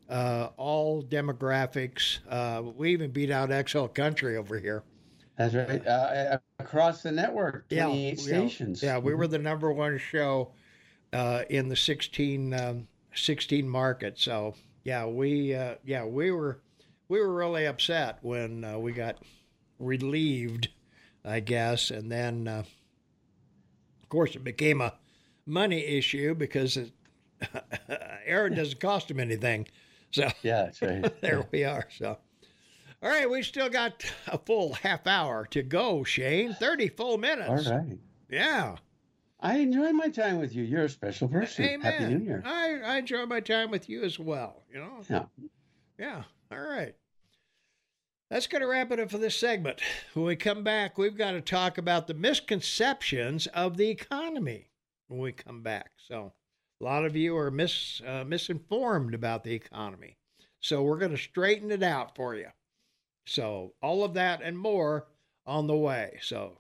uh, 0.10 0.50
all 0.58 1.04
demographics. 1.04 2.20
Uh, 2.28 2.64
we 2.76 2.92
even 2.92 3.12
beat 3.12 3.30
out 3.30 3.52
XL 3.70 3.86
Country 3.86 4.38
over 4.38 4.60
here. 4.60 4.84
That's 5.38 5.54
right. 5.54 5.86
Uh, 5.86 6.40
across 6.60 7.04
the 7.04 7.12
network, 7.12 7.70
28 7.70 8.10
yeah, 8.10 8.16
stations. 8.22 8.82
Yeah, 8.82 8.98
we 8.98 9.14
were 9.14 9.28
the 9.28 9.40
number 9.40 9.72
one 9.72 10.00
show 10.00 10.52
uh, 11.14 11.44
in 11.50 11.70
the 11.70 11.76
16, 11.76 12.54
um, 12.56 12.88
16 13.14 13.70
market. 13.70 14.18
So 14.18 14.56
yeah, 14.84 15.06
we 15.06 15.54
uh, 15.56 15.76
yeah 15.86 16.06
we 16.06 16.32
were 16.32 16.60
we 17.08 17.20
were 17.20 17.34
really 17.34 17.66
upset 17.66 18.20
when 18.22 18.82
we 18.82 18.92
got 18.92 19.18
relieved, 19.80 20.70
I 21.24 21.40
guess. 21.40 21.92
And 21.92 22.12
then, 22.12 22.48
uh, 22.48 22.64
of 24.02 24.10
course, 24.10 24.36
it 24.36 24.44
became 24.44 24.82
a 24.82 24.94
money 25.46 25.86
issue 25.86 26.36
because 26.36 26.78
it, 26.78 26.92
Aaron 28.26 28.56
doesn't 28.56 28.80
cost 28.80 29.10
him 29.10 29.20
anything. 29.20 29.68
So 30.12 30.30
yeah, 30.44 30.72
right. 30.82 31.22
there 31.22 31.48
we 31.52 31.64
are. 31.64 31.88
So. 31.98 32.18
All 33.04 33.10
right, 33.10 33.30
we 33.30 33.42
still 33.42 33.70
got 33.70 34.06
a 34.28 34.38
full 34.38 34.74
half 34.74 35.08
hour 35.08 35.48
to 35.52 35.64
go, 35.64 36.04
Shane. 36.04 36.54
30 36.54 36.90
full 36.90 37.18
minutes. 37.18 37.68
All 37.68 37.78
right. 37.78 37.98
Yeah. 38.30 38.76
I 39.40 39.58
enjoy 39.58 39.92
my 39.92 40.10
time 40.10 40.38
with 40.38 40.54
you. 40.56 40.64
You're 40.64 40.86
a 40.86 40.90
special 40.90 41.28
person. 41.28 41.66
Amen. 41.66 41.92
Happy 41.92 42.14
New 42.14 42.24
Year. 42.24 42.44
I, 42.46 42.80
I 42.86 42.98
enjoy 42.98 43.26
my 43.26 43.40
time 43.40 43.72
with 43.72 43.90
you 43.90 44.04
as 44.04 44.20
well. 44.20 44.62
You 44.72 44.80
know? 44.82 45.02
Yeah. 45.10 45.24
Yeah. 45.98 46.24
All 46.52 46.60
right. 46.60 46.94
That's 48.32 48.48
going 48.48 48.62
to 48.62 48.68
wrap 48.68 48.94
it 48.94 49.00
up 49.02 49.12
for 49.12 49.18
this 49.18 49.36
segment. 49.36 49.82
When 50.14 50.26
we 50.26 50.38
come 50.38 50.64
back, 50.64 50.98
we've 50.98 51.18
got 51.18 51.32
to 51.32 51.42
talk 51.42 51.78
about 51.78 52.08
the 52.08 52.14
misconceptions 52.14 53.46
of 53.48 53.76
the 53.76 53.90
economy 53.90 54.70
when 55.10 55.20
we 55.20 55.34
come 55.34 55.62
back. 55.62 55.92
So, 55.98 56.32
a 56.80 56.84
lot 56.86 57.04
of 57.04 57.18
you 57.18 57.36
are 57.36 57.52
mis, 57.52 58.02
uh, 58.08 58.24
misinformed 58.24 59.14
about 59.14 59.44
the 59.44 59.52
economy. 59.52 60.16
So, 60.62 60.82
we're 60.82 60.98
going 60.98 61.12
to 61.12 61.18
straighten 61.18 61.72
it 61.72 61.84
out 61.84 62.16
for 62.16 62.34
you. 62.34 62.48
So, 63.26 63.74
all 63.82 64.02
of 64.06 64.14
that 64.14 64.42
and 64.42 64.58
more 64.58 65.08
on 65.46 65.68
the 65.68 65.76
way. 65.76 66.18
So, 66.22 66.60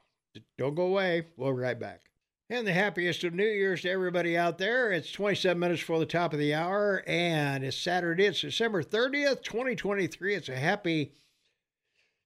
don't 0.57 0.75
go 0.75 0.87
away. 0.87 1.27
We'll 1.37 1.53
be 1.53 1.61
right 1.61 1.79
back. 1.79 2.09
And 2.49 2.67
the 2.67 2.73
happiest 2.73 3.23
of 3.23 3.33
New 3.33 3.47
Year's 3.47 3.83
to 3.83 3.89
everybody 3.91 4.37
out 4.37 4.57
there. 4.57 4.91
It's 4.91 5.09
27 5.13 5.57
minutes 5.57 5.81
before 5.81 5.99
the 5.99 6.05
top 6.05 6.33
of 6.33 6.39
the 6.39 6.53
hour, 6.53 7.01
and 7.07 7.63
it's 7.63 7.77
Saturday. 7.77 8.25
It's 8.25 8.41
December 8.41 8.83
30th, 8.83 9.41
2023. 9.41 10.35
It's 10.35 10.49
a 10.49 10.55
happy 10.57 11.13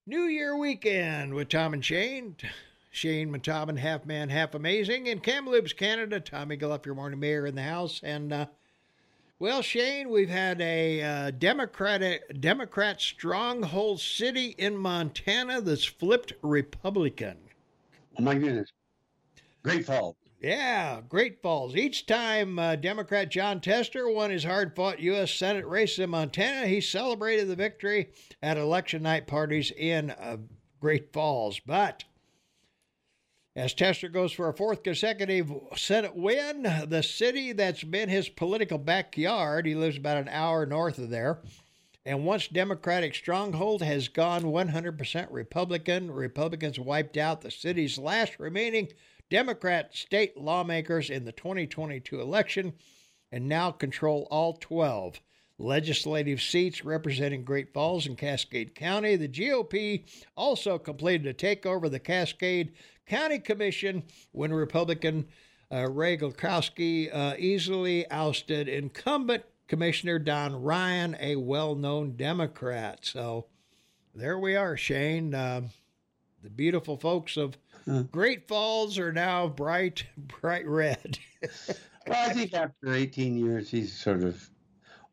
New 0.07 0.25
Year 0.25 0.55
weekend 0.55 1.33
with 1.33 1.49
Tom 1.49 1.73
and 1.73 1.83
Shane. 1.83 2.35
Shane 2.91 3.31
Montalban, 3.31 3.75
half 3.75 4.05
man, 4.05 4.29
half 4.29 4.53
amazing. 4.53 5.07
In 5.07 5.19
Kamloops, 5.19 5.73
Canada, 5.73 6.19
Tommy 6.19 6.57
Egelhoff, 6.57 6.85
your 6.85 6.93
morning 6.93 7.19
mayor 7.19 7.47
in 7.47 7.55
the 7.55 7.63
house. 7.63 8.01
And, 8.03 8.31
uh, 8.31 8.45
well, 9.39 9.63
Shane, 9.63 10.11
we've 10.11 10.29
had 10.29 10.61
a 10.61 11.01
uh, 11.01 11.31
Democratic 11.31 12.39
Democrat 12.39 13.01
stronghold 13.01 13.99
city 13.99 14.53
in 14.59 14.77
Montana 14.77 15.59
that's 15.59 15.85
flipped 15.85 16.33
Republican. 16.43 17.37
Oh 18.19 18.21
my 18.21 18.35
goodness. 18.35 18.69
Great 19.63 19.87
Falls. 19.87 20.15
Yeah, 20.45 21.01
Great 21.09 21.41
Falls. 21.41 21.75
Each 21.75 22.05
time 22.05 22.59
uh, 22.59 22.75
Democrat 22.75 23.31
Jon 23.31 23.59
Tester 23.59 24.07
won 24.07 24.29
his 24.29 24.43
hard 24.43 24.75
fought 24.75 24.99
U.S. 24.99 25.33
Senate 25.33 25.65
race 25.65 25.97
in 25.97 26.11
Montana, 26.11 26.67
he 26.67 26.81
celebrated 26.81 27.47
the 27.47 27.55
victory 27.55 28.11
at 28.43 28.55
election 28.55 29.01
night 29.01 29.25
parties 29.25 29.71
in 29.71 30.11
uh, 30.11 30.37
Great 30.79 31.11
Falls. 31.11 31.59
But 31.65 32.03
as 33.55 33.73
Tester 33.73 34.07
goes 34.07 34.33
for 34.33 34.47
a 34.47 34.53
fourth 34.53 34.83
consecutive 34.83 35.51
Senate 35.75 36.15
win, 36.15 36.61
the 36.89 37.01
city 37.01 37.51
that's 37.51 37.83
been 37.83 38.09
his 38.09 38.29
political 38.29 38.77
backyard, 38.77 39.65
he 39.65 39.73
lives 39.73 39.97
about 39.97 40.17
an 40.17 40.29
hour 40.29 40.67
north 40.67 40.99
of 40.99 41.09
there, 41.09 41.39
and 42.05 42.23
once 42.23 42.47
Democratic 42.47 43.15
stronghold 43.15 43.81
has 43.81 44.09
gone 44.09 44.43
100% 44.43 45.27
Republican. 45.31 46.11
Republicans 46.11 46.79
wiped 46.79 47.17
out 47.17 47.41
the 47.41 47.49
city's 47.49 47.97
last 47.97 48.37
remaining 48.37 48.89
Democrat 49.29 49.95
state 49.95 50.37
lawmakers 50.37 51.09
in 51.09 51.25
the 51.25 51.31
2022 51.31 52.19
election 52.19 52.73
and 53.31 53.47
now 53.47 53.71
control 53.71 54.27
all 54.29 54.53
12 54.53 55.19
legislative 55.57 56.41
seats 56.41 56.83
representing 56.83 57.43
Great 57.43 57.73
Falls 57.73 58.05
and 58.05 58.17
Cascade 58.17 58.75
County. 58.75 59.15
The 59.15 59.27
GOP 59.27 60.05
also 60.35 60.77
completed 60.77 61.27
a 61.27 61.33
takeover 61.33 61.85
of 61.85 61.91
the 61.91 61.99
Cascade 61.99 62.73
County 63.05 63.39
Commission 63.39 64.03
when 64.31 64.53
Republican 64.53 65.27
uh, 65.71 65.89
Rae 65.89 66.17
Grulkowski 66.17 67.09
uh, 67.13 67.35
easily 67.37 68.09
ousted 68.11 68.67
incumbent 68.67 69.43
Commissioner 69.67 70.19
Don 70.19 70.61
Ryan, 70.61 71.17
a 71.19 71.35
well 71.37 71.75
known 71.75 72.15
Democrat. 72.15 72.99
So 73.01 73.47
there 74.13 74.37
we 74.37 74.55
are, 74.55 74.77
Shane. 74.77 75.33
Uh, 75.33 75.61
the 76.43 76.49
beautiful 76.49 76.97
folks 76.97 77.37
of 77.37 77.57
Great 78.11 78.47
Falls 78.47 78.97
are 78.97 79.13
now 79.13 79.47
bright, 79.47 80.05
bright 80.41 80.67
red. 80.67 81.19
well, 82.07 82.29
I 82.29 82.33
think 82.33 82.53
after 82.53 82.93
18 82.93 83.37
years, 83.37 83.69
he's 83.69 83.93
sort 83.93 84.23
of 84.23 84.49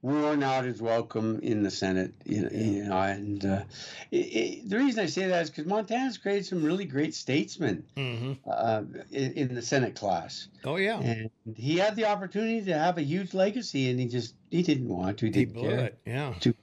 worn 0.03 0.43
out 0.43 0.65
his 0.65 0.83
welcome 0.83 1.39
in 1.43 1.63
the 1.63 1.71
Senate. 1.71 2.13
You 2.25 2.43
know, 2.43 2.49
you 2.51 2.85
know 2.85 2.97
and 2.97 3.45
uh, 3.45 3.63
it, 4.11 4.17
it, 4.17 4.69
the 4.69 4.77
reason 4.77 5.03
I 5.03 5.07
say 5.07 5.27
that 5.29 5.43
is 5.43 5.51
because 5.51 5.67
Montana's 5.67 6.19
created 6.19 6.47
some 6.47 6.63
really 6.63 6.85
great 6.85 7.15
statesmen 7.15 7.85
mm-hmm. 7.97 8.33
uh, 8.51 8.83
in, 9.11 9.33
in, 9.33 9.55
the 9.55 9.63
Senate 9.63 9.95
class. 9.95 10.49
Oh 10.65 10.77
yeah, 10.77 11.01
and 11.01 11.31
he 11.55 11.77
had 11.77 11.95
the 11.95 12.07
opportunity 12.07 12.63
to 12.65 12.77
have 12.77 12.99
a 12.99 13.03
huge 13.03 13.33
legacy, 13.33 13.91
and 13.91 14.01
he 14.01 14.07
just 14.07 14.35
he 14.51 14.63
didn't 14.63 14.89
want 14.89 15.19
to. 15.19 15.27
He, 15.27 15.33
he 15.41 15.45
blew 15.45 15.69
care. 15.69 15.79
it. 15.87 15.99
Yeah. 16.05 16.35
To, 16.41 16.55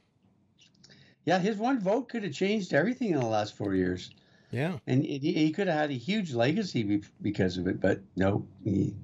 yeah, 1.25 1.39
his 1.39 1.57
one 1.57 1.79
vote 1.79 2.09
could 2.09 2.23
have 2.23 2.33
changed 2.33 2.73
everything 2.73 3.11
in 3.11 3.19
the 3.19 3.25
last 3.25 3.55
four 3.55 3.75
years. 3.75 4.11
Yeah. 4.51 4.77
And 4.87 5.03
he, 5.03 5.51
could 5.51 5.67
have 5.67 5.77
had 5.77 5.89
a 5.91 5.93
huge 5.93 6.33
legacy 6.33 7.01
because 7.21 7.57
of 7.57 7.67
it, 7.67 7.79
but 7.79 8.01
no, 8.15 8.47
he, 8.63 8.95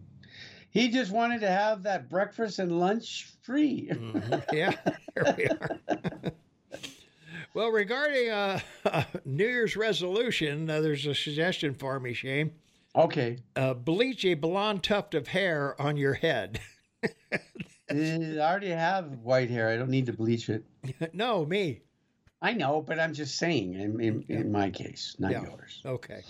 he 0.72 0.90
just 0.90 1.12
wanted 1.12 1.42
to 1.42 1.48
have 1.48 1.84
that 1.84 2.10
breakfast 2.10 2.60
and 2.60 2.80
lunch 2.80 3.32
free. 3.44 3.90
mm-hmm. 3.92 4.36
Yeah, 4.56 4.74
here 5.14 5.36
we 5.38 5.46
are. 5.46 5.80
well, 7.54 7.70
regarding 7.70 8.30
uh, 8.30 8.60
New 9.26 9.46
Year's 9.46 9.76
resolution, 9.76 10.70
uh, 10.70 10.82
there's 10.82 11.06
a 11.06 11.14
suggestion 11.14 11.76
for 11.76 12.00
me, 12.00 12.14
Shane. 12.14 12.52
Okay. 12.96 13.38
Uh, 13.56 13.74
bleach 13.74 14.26
a 14.26 14.34
blonde 14.34 14.84
tuft 14.84 15.14
of 15.14 15.28
hair 15.28 15.80
on 15.80 15.98
your 15.98 16.14
head. 16.14 16.60
I 17.90 18.38
already 18.40 18.70
have 18.70 19.20
white 19.20 19.50
hair. 19.50 19.70
I 19.70 19.78
don't 19.78 19.90
need 19.90 20.08
to 20.08 20.14
bleach 20.14 20.50
it. 20.50 20.64
no, 21.14 21.46
me. 21.46 21.82
I 22.46 22.54
know, 22.54 22.80
but 22.80 23.00
I'm 23.00 23.12
just 23.12 23.40
saying 23.40 23.74
in, 23.74 24.00
in, 24.00 24.24
in 24.30 24.52
my 24.52 24.70
case, 24.70 25.16
not 25.18 25.32
yeah. 25.32 25.42
yours. 25.42 25.82
Okay. 25.84 26.22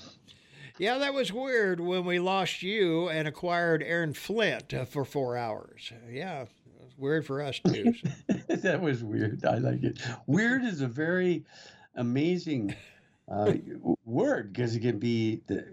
Yeah, 0.77 0.97
that 0.99 1.13
was 1.13 1.33
weird 1.33 1.81
when 1.81 2.05
we 2.05 2.19
lost 2.19 2.63
you 2.63 3.09
and 3.09 3.27
acquired 3.27 3.83
Aaron 3.83 4.13
Flint 4.13 4.73
uh, 4.73 4.85
for 4.85 5.03
four 5.03 5.35
hours. 5.35 5.91
Yeah, 6.09 6.43
it 6.43 6.49
was 6.79 6.97
weird 6.97 7.25
for 7.25 7.41
us 7.41 7.59
too. 7.59 7.93
So. 7.93 8.33
that 8.55 8.79
was 8.79 9.03
weird. 9.03 9.43
I 9.43 9.57
like 9.57 9.83
it. 9.83 9.99
Weird 10.25 10.63
is 10.63 10.79
a 10.79 10.87
very 10.87 11.43
amazing 11.95 12.73
uh, 13.29 13.51
word 14.05 14.53
because 14.53 14.73
it 14.73 14.79
can 14.79 14.99
be 14.99 15.41
the, 15.47 15.65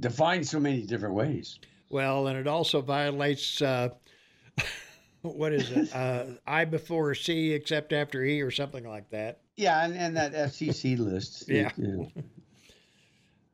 defined 0.00 0.48
so 0.48 0.58
many 0.58 0.82
different 0.82 1.14
ways. 1.14 1.60
Well, 1.88 2.26
and 2.26 2.36
it 2.36 2.48
also 2.48 2.80
violates. 2.80 3.62
Uh, 3.62 3.90
what 5.34 5.52
is 5.52 5.70
it? 5.70 5.94
Uh, 5.94 6.24
I 6.46 6.64
before 6.64 7.14
C 7.14 7.52
except 7.52 7.92
after 7.92 8.22
E 8.22 8.40
or 8.40 8.50
something 8.50 8.86
like 8.86 9.10
that. 9.10 9.40
Yeah, 9.56 9.84
and, 9.84 9.94
and 9.94 10.16
that 10.16 10.32
FCC 10.32 10.98
list. 10.98 11.48
yeah. 11.48 11.70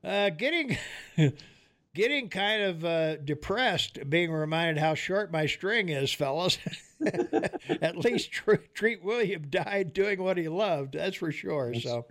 Uh, 0.04 0.30
getting 0.30 0.76
getting 1.94 2.28
kind 2.28 2.62
of 2.62 2.84
uh, 2.84 3.16
depressed 3.16 3.98
being 4.08 4.32
reminded 4.32 4.78
how 4.78 4.94
short 4.94 5.30
my 5.30 5.46
string 5.46 5.88
is, 5.88 6.12
fellas. 6.12 6.58
At 7.80 7.96
least 7.96 8.32
Treat 8.74 9.02
William 9.02 9.48
died 9.48 9.92
doing 9.92 10.22
what 10.22 10.36
he 10.36 10.48
loved. 10.48 10.94
That's 10.94 11.16
for 11.16 11.32
sure. 11.32 11.72
That's 11.72 11.84
so 11.84 12.04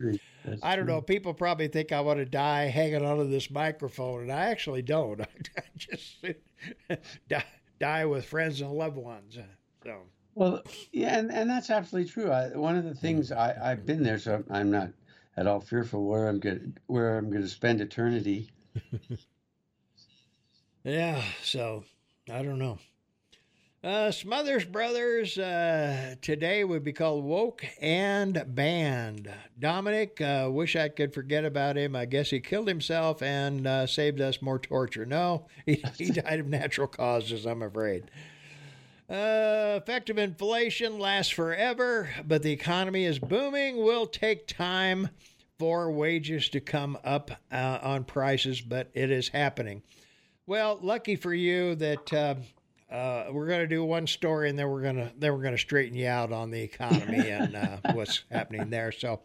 I 0.62 0.76
don't 0.76 0.86
true. 0.86 0.96
know. 0.96 1.02
People 1.02 1.34
probably 1.34 1.68
think 1.68 1.92
I 1.92 2.02
want 2.02 2.20
to 2.20 2.26
die 2.26 2.66
hanging 2.66 3.06
onto 3.06 3.30
this 3.30 3.50
microphone, 3.50 4.24
and 4.24 4.32
I 4.32 4.46
actually 4.48 4.82
don't. 4.82 5.22
I 5.22 5.28
just 5.78 6.26
die, 7.30 7.46
die 7.82 8.06
with 8.06 8.24
friends 8.24 8.62
and 8.62 8.72
loved 8.72 8.96
ones. 8.96 9.38
So. 9.84 9.98
Well, 10.36 10.64
yeah, 10.94 11.18
and, 11.18 11.32
and 11.32 11.50
that's 11.50 11.70
absolutely 11.70 12.10
true. 12.10 12.32
I, 12.32 12.56
one 12.56 12.78
of 12.78 12.86
the 12.86 12.96
things 12.96 13.32
I, 13.32 13.72
I've 13.72 13.86
been 13.86 14.04
there, 14.04 14.20
so 14.20 14.44
I'm 14.50 14.72
not 14.72 14.92
at 15.36 15.48
all 15.48 15.60
fearful 15.60 16.06
where 16.06 16.30
I'm 16.30 16.40
going 16.40 16.78
where 16.88 17.18
I'm 17.18 17.30
going 17.30 17.42
to 17.42 17.50
spend 17.50 17.82
eternity. 17.82 18.50
yeah, 20.84 21.22
so 21.42 21.84
I 22.32 22.44
don't 22.44 22.60
know. 22.60 22.78
Uh, 23.84 24.12
Smothers 24.12 24.64
Brothers 24.64 25.40
uh, 25.40 26.14
today 26.22 26.64
would 26.64 26.84
be 26.84 26.94
called 26.94 27.24
Woke 27.24 27.66
and 27.82 28.44
Banned. 28.50 29.34
Dominic, 29.58 30.22
uh, 30.22 30.50
wish 30.52 30.76
I 30.76 30.88
could 30.88 31.16
forget 31.16 31.46
about 31.46 31.78
him. 31.78 31.96
I 31.96 32.06
guess 32.06 32.30
he 32.30 32.42
killed 32.42 32.68
himself 32.68 33.24
and 33.24 33.66
uh, 33.66 33.88
saved 33.88 34.22
us 34.22 34.40
more 34.40 34.60
torture. 34.60 35.08
No, 35.08 35.48
he, 35.66 35.84
he 35.98 36.12
died 36.12 36.40
of 36.40 36.46
natural 36.46 36.86
causes, 36.86 37.48
I'm 37.48 37.64
afraid. 37.64 38.12
Uh, 39.10 39.80
effective 39.82 40.20
inflation 40.20 41.00
lasts 41.00 41.32
forever, 41.34 42.08
but 42.28 42.44
the 42.44 42.52
economy 42.52 43.06
is 43.06 43.18
booming. 43.18 43.78
Will 43.78 44.06
take 44.06 44.46
time 44.46 45.10
for 45.58 45.92
wages 45.92 46.50
to 46.50 46.60
come 46.60 47.00
up 47.04 47.32
uh, 47.52 47.80
on 47.82 48.04
prices, 48.04 48.62
but 48.62 48.92
it 48.94 49.10
is 49.10 49.30
happening. 49.30 49.82
Well, 50.46 50.78
lucky 50.84 51.16
for 51.16 51.34
you 51.34 51.74
that 51.76 52.14
uh, 52.92 53.26
we're 53.32 53.48
going 53.48 53.62
to 53.62 53.68
do 53.68 53.84
one 53.86 54.06
story, 54.06 54.50
and 54.50 54.60
then 54.60 54.70
we're 54.70 54.82
going 54.82 54.98
to 54.98 55.12
then 55.18 55.32
we're 55.32 55.42
going 55.42 55.56
to 55.56 55.62
straighten 55.62 55.98
you 55.98 56.08
out 56.08 56.34
on 56.34 56.52
the 56.52 56.62
economy 56.62 57.30
and 57.30 57.56
uh, 57.56 57.78
what's 57.94 58.24
happening 58.30 58.70
there. 58.70 58.92
So, 58.92 59.22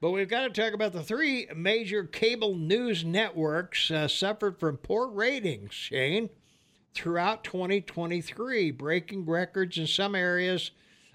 But 0.00 0.12
we've 0.12 0.28
got 0.28 0.42
to 0.42 0.50
talk 0.50 0.72
about 0.72 0.92
the 0.92 1.02
three 1.02 1.48
major 1.54 2.04
cable 2.04 2.54
news 2.54 3.04
networks 3.04 3.90
uh, 3.90 4.06
suffered 4.06 4.60
from 4.60 4.76
poor 4.76 5.08
ratings, 5.08 5.74
Shane, 5.74 6.30
throughout 6.94 7.42
2023, 7.42 8.70
breaking 8.70 9.26
records 9.26 9.78
in 9.78 9.88
some 9.88 10.14
areas, 10.14 10.70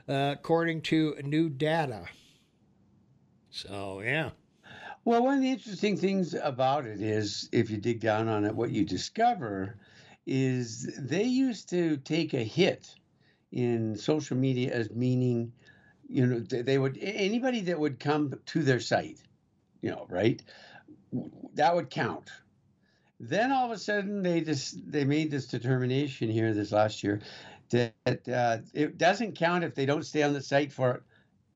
uh, 0.10 0.36
according 0.38 0.82
to 0.82 1.16
new 1.24 1.50
data. 1.50 2.06
So, 3.50 4.02
yeah. 4.02 4.32
Well, 5.06 5.24
one 5.24 5.36
of 5.36 5.42
the 5.42 5.52
interesting 5.52 5.96
things 5.96 6.34
about 6.34 6.86
it 6.86 7.02
is, 7.02 7.50
if 7.52 7.70
you 7.70 7.78
dig 7.78 8.00
down 8.00 8.28
on 8.28 8.46
it, 8.46 8.56
what 8.56 8.72
you 8.72 8.84
discover 8.86 9.78
is 10.26 10.90
they 10.98 11.24
used 11.24 11.70
to 11.70 11.98
take 11.98 12.34
a 12.34 12.44
hit 12.44 12.96
in 13.52 13.96
social 13.96 14.38
media 14.38 14.74
as 14.74 14.90
meaning, 14.92 15.52
you 16.08 16.26
know, 16.26 16.40
they 16.40 16.78
would 16.78 16.98
anybody 17.02 17.62
that 17.62 17.80
would 17.80 18.00
come 18.00 18.34
to 18.46 18.64
their 18.64 18.80
site, 18.80 19.22
you 19.82 19.92
know, 19.92 20.06
right, 20.10 20.42
that 21.54 21.76
would 21.76 21.90
count. 21.90 22.30
Then 23.20 23.52
all 23.52 23.66
of 23.66 23.72
a 23.72 23.78
sudden 23.78 24.24
they 24.24 24.42
just 24.42 24.92
they 24.92 25.06
made 25.06 25.32
this 25.32 25.48
determination 25.48 26.30
here 26.30 26.54
this 26.54 26.72
last 26.72 27.04
year 27.04 27.22
that 27.70 28.28
uh, 28.28 28.58
it 28.74 28.98
doesn't 28.98 29.36
count 29.36 29.64
if 29.64 29.76
they 29.76 29.86
don't 29.86 30.04
stay 30.04 30.24
on 30.24 30.34
the 30.34 30.42
site 30.42 30.72
for 30.72 31.04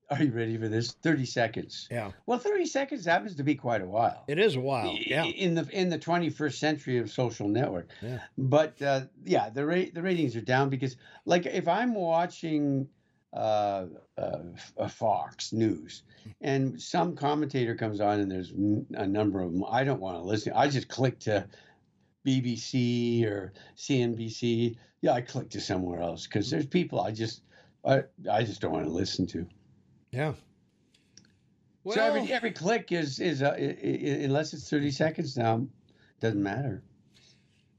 are 0.09 0.23
you 0.23 0.31
ready 0.31 0.57
for 0.57 0.69
this? 0.69 0.91
Thirty 0.91 1.25
seconds. 1.25 1.87
Yeah. 1.91 2.11
Well, 2.25 2.39
thirty 2.39 2.65
seconds 2.65 3.05
happens 3.05 3.35
to 3.35 3.43
be 3.43 3.55
quite 3.55 3.81
a 3.81 3.85
while. 3.85 4.23
It 4.27 4.39
is 4.39 4.55
a 4.55 4.59
while. 4.59 4.97
Yeah. 4.99 5.25
In 5.25 5.55
the 5.55 5.67
in 5.71 5.89
the 5.89 5.97
twenty 5.97 6.29
first 6.29 6.59
century 6.59 6.97
of 6.97 7.11
social 7.11 7.47
network. 7.47 7.89
Yeah. 8.01 8.19
But 8.37 8.81
uh, 8.81 9.01
yeah, 9.25 9.49
the 9.49 9.65
rate 9.65 9.93
the 9.93 10.01
ratings 10.01 10.35
are 10.35 10.41
down 10.41 10.69
because 10.69 10.95
like 11.25 11.45
if 11.45 11.67
I'm 11.67 11.93
watching 11.93 12.87
uh, 13.33 13.85
uh, 14.17 14.87
Fox 14.89 15.51
News 15.51 16.03
and 16.41 16.81
some 16.81 17.15
commentator 17.15 17.75
comes 17.75 17.99
on 17.99 18.19
and 18.19 18.31
there's 18.31 18.51
a 18.51 19.07
number 19.07 19.41
of 19.41 19.51
them 19.51 19.63
I 19.69 19.83
don't 19.83 19.99
want 19.99 20.17
to 20.17 20.23
listen. 20.23 20.53
I 20.55 20.69
just 20.69 20.87
click 20.87 21.19
to 21.21 21.47
BBC 22.25 23.25
or 23.25 23.53
CNBC. 23.75 24.77
Yeah, 25.01 25.11
I 25.11 25.21
click 25.21 25.49
to 25.51 25.61
somewhere 25.61 26.01
else 26.01 26.25
because 26.25 26.49
there's 26.49 26.65
people 26.65 27.01
I 27.01 27.11
just 27.11 27.41
I, 27.85 28.03
I 28.31 28.43
just 28.43 28.61
don't 28.61 28.71
want 28.71 28.85
to 28.85 28.91
listen 28.91 29.27
to. 29.27 29.45
Yeah. 30.11 30.33
Well, 31.83 31.95
so 31.95 32.03
every 32.03 32.33
every 32.33 32.51
click 32.51 32.91
is 32.91 33.19
is 33.19 33.41
uh, 33.41 33.55
unless 33.57 34.53
it's 34.53 34.69
thirty 34.69 34.91
seconds 34.91 35.37
now, 35.37 35.65
doesn't 36.19 36.41
matter. 36.43 36.83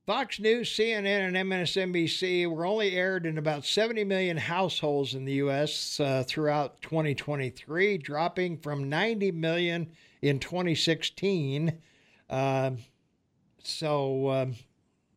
Fox 0.09 0.41
News, 0.41 0.71
CNN, 0.71 1.29
and 1.29 1.37
MSNBC 1.37 2.51
were 2.51 2.65
only 2.65 2.97
aired 2.97 3.27
in 3.27 3.37
about 3.37 3.67
70 3.67 4.05
million 4.05 4.39
households 4.39 5.13
in 5.13 5.27
the 5.27 5.35
U.S. 5.35 6.01
Uh, 6.01 6.25
throughout 6.27 6.81
2023, 6.81 7.99
dropping 7.99 8.57
from 8.57 8.89
90 8.89 9.33
million 9.33 9.87
in 10.23 10.39
2016. 10.39 11.79
Uh, 12.31 12.71
so, 13.63 14.29
uh, 14.29 14.47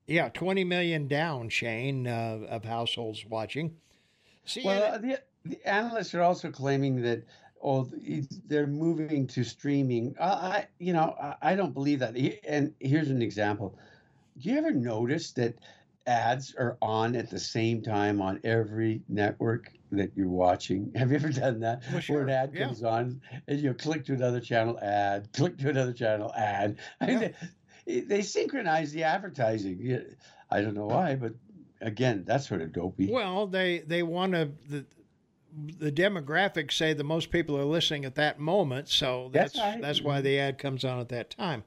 yeah, 0.07 0.27
20 0.27 0.65
million 0.65 1.07
down, 1.07 1.47
Shane, 1.47 2.05
uh, 2.05 2.39
of 2.49 2.65
households 2.65 3.25
watching. 3.25 3.77
CNN, 4.45 4.65
well, 4.65 4.99
the, 4.99 5.21
the 5.45 5.67
analysts 5.67 6.13
are 6.13 6.21
also 6.21 6.51
claiming 6.51 7.01
that 7.01 7.23
oh 7.63 7.89
they're 8.47 8.67
moving 8.67 9.27
to 9.27 9.43
streaming. 9.43 10.15
I 10.19 10.67
you 10.79 10.93
know 10.93 11.15
I, 11.41 11.55
don't 11.55 11.73
believe 11.73 11.99
that. 11.99 12.15
And 12.47 12.73
here's 12.79 13.09
an 13.09 13.21
example. 13.21 13.77
Do 14.37 14.49
you 14.49 14.57
ever 14.57 14.71
notice 14.71 15.31
that 15.33 15.55
ads 16.07 16.55
are 16.55 16.77
on 16.81 17.15
at 17.15 17.29
the 17.29 17.39
same 17.39 17.81
time 17.81 18.21
on 18.21 18.39
every 18.43 19.01
network 19.07 19.71
that 19.91 20.11
you're 20.15 20.29
watching. 20.29 20.91
Have 20.95 21.11
you 21.11 21.17
ever 21.17 21.29
done 21.29 21.59
that? 21.61 21.83
Well, 21.91 22.01
sure. 22.01 22.15
Where 22.17 22.23
an 22.23 22.29
ad 22.29 22.51
yeah. 22.53 22.65
comes 22.65 22.83
on 22.83 23.21
and 23.47 23.59
you 23.59 23.73
click 23.73 24.05
to 24.05 24.13
another 24.13 24.39
channel 24.39 24.79
ad, 24.81 25.31
click 25.33 25.57
to 25.59 25.69
another 25.69 25.93
channel 25.93 26.33
ad. 26.35 26.77
I 27.01 27.05
mean, 27.07 27.21
Yeah. 27.21 27.31
they, 27.85 27.99
they 28.01 28.21
synchronize 28.21 28.91
the 28.91 29.03
advertising. 29.03 30.15
I 30.49 30.61
don't 30.61 30.75
know 30.75 30.85
why, 30.85 31.15
but 31.15 31.33
again, 31.81 32.23
that's 32.25 32.47
sort 32.47 32.61
of 32.61 32.71
dopey. 32.71 33.09
Well, 33.11 33.47
they 33.47 33.79
they 33.79 34.03
want 34.03 34.33
to 34.33 34.51
the 35.79 35.91
demographics 35.91 36.73
say 36.73 36.93
the 36.93 37.03
most 37.03 37.31
people 37.31 37.57
are 37.57 37.65
listening 37.65 38.05
at 38.05 38.15
that 38.15 38.39
moment, 38.39 38.89
so 38.89 39.29
that's 39.33 39.53
That's 39.53 39.81
that's, 39.81 40.01
why 40.01 40.21
the 40.21 40.39
ad 40.39 40.57
comes 40.57 40.85
on 40.85 40.99
at 40.99 41.09
that 41.09 41.29
time. 41.29 41.63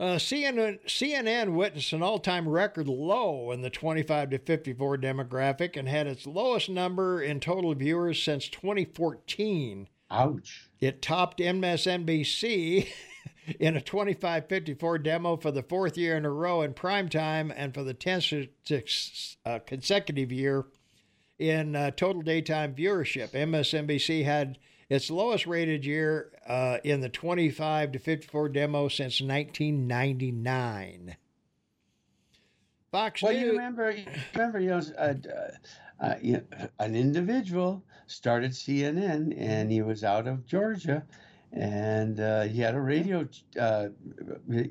Uh, 0.00 0.14
CNN, 0.16 0.78
CNN 0.86 1.54
witnessed 1.54 1.92
an 1.92 2.04
all-time 2.04 2.48
record 2.48 2.86
low 2.86 3.50
in 3.50 3.62
the 3.62 3.70
25 3.70 4.30
to 4.30 4.38
54 4.38 4.96
demographic 4.98 5.76
and 5.76 5.88
had 5.88 6.06
its 6.06 6.24
lowest 6.24 6.68
number 6.68 7.20
in 7.20 7.40
total 7.40 7.74
viewers 7.74 8.22
since 8.22 8.48
2014. 8.48 9.88
Ouch. 10.10 10.68
It 10.78 11.02
topped 11.02 11.40
MSNBC 11.40 12.88
in 13.58 13.76
a 13.76 13.80
25 13.80 14.48
54 14.48 14.98
demo 14.98 15.36
for 15.36 15.50
the 15.50 15.64
fourth 15.64 15.98
year 15.98 16.16
in 16.16 16.24
a 16.24 16.30
row 16.30 16.62
in 16.62 16.74
prime 16.74 17.08
time 17.08 17.52
and 17.54 17.74
for 17.74 17.82
the 17.82 17.94
10th 17.94 18.48
uh, 19.44 19.58
consecutive 19.66 20.30
year 20.30 20.66
in 21.38 21.76
uh, 21.76 21.90
total 21.92 22.22
daytime 22.22 22.74
viewership. 22.74 23.30
MSNBC 23.30 24.24
had 24.24 24.58
its 24.88 25.10
lowest 25.10 25.46
rated 25.46 25.84
year 25.84 26.32
uh, 26.46 26.78
in 26.82 27.00
the 27.00 27.08
25 27.08 27.92
to 27.92 27.98
54 27.98 28.48
demo 28.48 28.88
since 28.88 29.20
1999. 29.20 31.16
Fox 32.90 33.22
Well, 33.22 33.32
you 33.32 33.40
News. 33.40 33.50
remember, 33.52 33.90
you 33.90 34.06
remember, 34.34 34.58
you 34.60 34.70
know, 34.70 34.80
uh, 34.98 35.14
uh, 36.00 36.14
you 36.22 36.32
know, 36.34 36.68
an 36.78 36.94
individual 36.96 37.84
started 38.06 38.52
CNN, 38.52 39.34
and 39.38 39.70
he 39.70 39.82
was 39.82 40.04
out 40.04 40.26
of 40.26 40.46
Georgia, 40.46 41.04
and 41.52 42.18
uh, 42.18 42.42
he 42.44 42.60
had 42.62 42.74
a 42.74 42.80
radio. 42.80 43.28
Uh, 43.60 43.88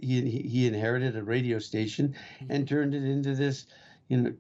he 0.02 0.22
he 0.50 0.66
inherited 0.66 1.16
a 1.16 1.22
radio 1.24 1.60
station 1.60 2.16
and 2.50 2.68
turned 2.68 2.96
it 2.96 3.04
into 3.04 3.36
this, 3.36 3.68
you 4.08 4.18
know, 4.18 4.34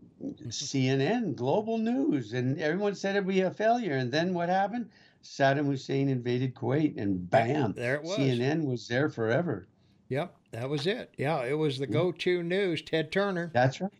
CNN 0.47 1.35
global 1.35 1.77
news, 1.77 2.33
and 2.33 2.59
everyone 2.59 2.95
said 2.95 3.15
it'd 3.15 3.27
be 3.27 3.41
a 3.41 3.51
failure. 3.51 3.95
And 3.95 4.11
then 4.11 4.33
what 4.33 4.49
happened? 4.49 4.89
Saddam 5.23 5.65
Hussein 5.65 6.09
invaded 6.09 6.55
Kuwait, 6.55 6.97
and 6.97 7.29
bam, 7.29 7.73
There 7.73 7.95
it 7.95 8.03
was. 8.03 8.17
CNN 8.17 8.65
was 8.65 8.87
there 8.87 9.09
forever. 9.09 9.67
Yep, 10.09 10.35
that 10.51 10.69
was 10.69 10.87
it. 10.87 11.13
Yeah, 11.17 11.43
it 11.43 11.57
was 11.57 11.77
the 11.77 11.85
mm-hmm. 11.85 11.93
go 11.93 12.11
to 12.13 12.43
news. 12.43 12.81
Ted 12.81 13.11
Turner, 13.11 13.51
That's 13.53 13.81
right. 13.81 13.91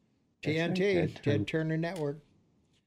That's 0.44 0.58
right, 0.58 0.70
TNT, 0.72 0.76
Ted 0.76 1.16
Ted, 1.16 1.24
Turner. 1.24 1.46
Turner 1.46 1.78
Network. 1.78 2.20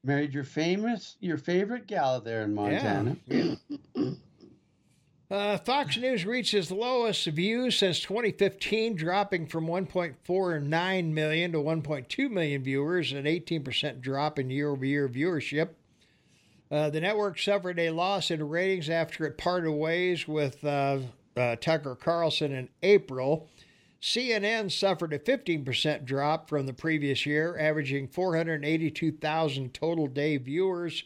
Married 0.03 0.33
your 0.33 0.43
famous, 0.43 1.17
your 1.19 1.37
favorite 1.37 1.85
gal 1.85 2.19
there 2.19 2.41
in 2.41 2.55
Montana. 2.55 3.15
Yeah. 3.27 3.55
Uh, 5.31 5.57
Fox 5.59 5.95
News 5.95 6.25
reached 6.25 6.53
its 6.53 6.71
lowest 6.71 7.25
views 7.25 7.77
since 7.77 8.01
2015, 8.01 8.97
dropping 8.97 9.47
from 9.47 9.65
1.49 9.65 11.13
million 11.13 11.51
to 11.53 11.57
1.2 11.57 12.29
million 12.29 12.61
viewers, 12.61 13.13
an 13.13 13.23
18% 13.23 14.01
drop 14.01 14.37
in 14.37 14.49
year 14.49 14.71
over 14.71 14.83
year 14.83 15.07
viewership. 15.07 15.69
Uh, 16.69 16.89
the 16.89 16.99
network 16.99 17.39
suffered 17.39 17.79
a 17.79 17.91
loss 17.91 18.29
in 18.29 18.45
ratings 18.49 18.89
after 18.89 19.25
it 19.25 19.37
parted 19.37 19.71
ways 19.71 20.27
with 20.27 20.61
uh, 20.65 20.99
uh, 21.37 21.55
Tucker 21.61 21.95
Carlson 21.95 22.51
in 22.51 22.67
April. 22.83 23.47
CNN 24.01 24.69
suffered 24.69 25.13
a 25.13 25.19
15% 25.19 26.03
drop 26.03 26.49
from 26.49 26.65
the 26.65 26.73
previous 26.73 27.25
year, 27.25 27.57
averaging 27.57 28.09
482,000 28.09 29.73
total 29.73 30.07
day 30.07 30.35
viewers 30.35 31.05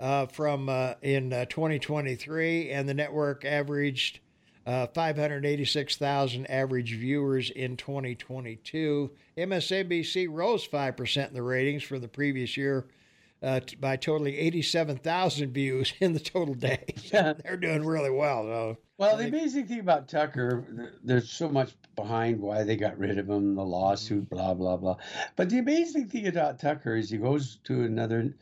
uh, 0.00 0.26
from 0.26 0.68
uh, 0.68 0.94
in 1.02 1.32
uh, 1.32 1.44
2023, 1.44 2.70
and 2.70 2.88
the 2.88 2.94
network 2.94 3.44
averaged 3.44 4.20
uh, 4.66 4.86
586,000 4.88 6.46
average 6.46 6.96
viewers 6.96 7.50
in 7.50 7.76
2022. 7.76 9.10
MSNBC 9.36 10.26
rose 10.30 10.66
5% 10.66 11.28
in 11.28 11.34
the 11.34 11.42
ratings 11.42 11.82
from 11.82 12.00
the 12.00 12.08
previous 12.08 12.56
year 12.56 12.86
uh, 13.42 13.60
t- 13.60 13.76
by 13.76 13.96
totaling 13.96 14.34
87,000 14.34 15.52
views 15.52 15.92
in 16.00 16.12
the 16.12 16.20
total 16.20 16.54
day. 16.54 16.84
They're 17.10 17.56
doing 17.60 17.84
really 17.84 18.10
well. 18.10 18.44
So. 18.44 18.76
Well, 18.98 19.16
the 19.16 19.28
amazing 19.28 19.66
thing 19.66 19.80
about 19.80 20.08
Tucker, 20.08 20.92
there's 21.02 21.30
so 21.30 21.48
much 21.48 21.72
behind 21.96 22.38
why 22.38 22.64
they 22.64 22.76
got 22.76 22.98
rid 22.98 23.18
of 23.18 23.30
him, 23.30 23.54
the 23.54 23.64
lawsuit, 23.64 24.28
blah 24.28 24.52
blah 24.52 24.76
blah. 24.76 24.96
But 25.36 25.48
the 25.48 25.58
amazing 25.58 26.08
thing 26.08 26.26
about 26.26 26.58
Tucker 26.58 26.96
is 26.96 27.08
he 27.08 27.16
goes 27.16 27.56
to 27.64 27.82
another, 27.84 28.34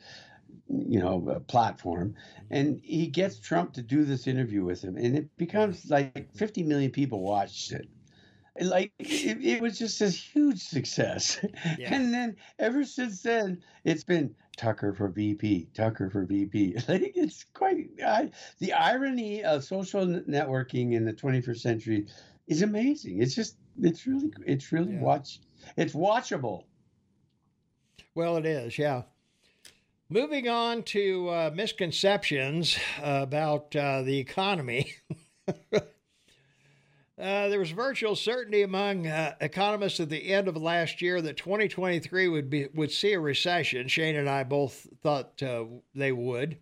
you 0.69 0.99
know, 1.01 1.43
platform, 1.49 2.15
and 2.51 2.81
he 2.82 3.07
gets 3.07 3.39
Trump 3.39 3.73
to 3.74 3.82
do 3.82 4.05
this 4.05 4.27
interview 4.27 4.65
with 4.65 4.82
him, 4.82 4.97
and 4.97 5.16
it 5.16 5.36
becomes 5.36 5.89
like 5.90 6.28
50 6.35 6.62
million 6.65 6.90
people 6.90 7.20
watched 7.23 7.73
it. 7.73 7.89
Like 8.61 8.93
it, 8.99 9.39
it 9.45 9.62
was 9.62 9.78
just 9.78 10.01
this 10.01 10.20
huge 10.20 10.61
success, 10.61 11.39
Yeah. 11.78 11.95
and 11.95 12.12
then 12.12 12.36
ever 12.59 12.85
since 12.85 13.23
then, 13.23 13.62
it's 13.85 14.03
been 14.05 14.35
Tucker 14.57 14.93
for 14.93 15.09
VP, 15.09 15.69
Tucker 15.74 16.11
for 16.11 16.24
VP. 16.24 16.77
Like 16.89 17.12
it's 17.15 17.45
quite 17.55 17.89
I, 18.05 18.31
the 18.59 18.73
irony 18.73 19.45
of 19.45 19.62
social 19.62 20.05
networking 20.07 20.95
in 20.95 21.05
the 21.05 21.12
21st 21.12 21.61
century 21.61 22.07
is 22.49 22.62
amazing. 22.62 23.23
It's 23.23 23.35
just 23.36 23.57
it's 23.81 24.07
really 24.09 24.32
it's 24.45 24.73
really 24.73 24.95
Yeah. 24.95 25.03
watch 25.03 25.39
it's 25.77 25.95
watchable. 25.95 26.65
Well, 28.16 28.36
it 28.39 28.47
is, 28.47 28.77
yeah. 28.77 29.03
Moving 30.10 30.48
on 30.48 30.85
to 30.85 31.28
uh, 31.28 31.51
misconceptions 31.52 32.78
about 32.98 33.76
uh, 33.76 34.01
the 34.02 34.18
economy. 34.18 34.94
Uh, 37.20 37.48
there 37.48 37.59
was 37.59 37.72
virtual 37.72 38.14
certainty 38.14 38.62
among 38.62 39.05
uh, 39.09 39.35
economists 39.40 39.98
at 39.98 40.09
the 40.09 40.32
end 40.32 40.47
of 40.47 40.56
last 40.56 41.02
year 41.02 41.20
that 41.20 41.36
2023 41.36 42.28
would 42.28 42.48
be 42.48 42.68
would 42.74 42.93
see 42.93 43.12
a 43.12 43.18
recession. 43.18 43.89
Shane 43.89 44.14
and 44.14 44.30
I 44.30 44.44
both 44.44 44.86
thought 45.02 45.43
uh, 45.43 45.64
they 45.97 46.12
would. 46.12 46.59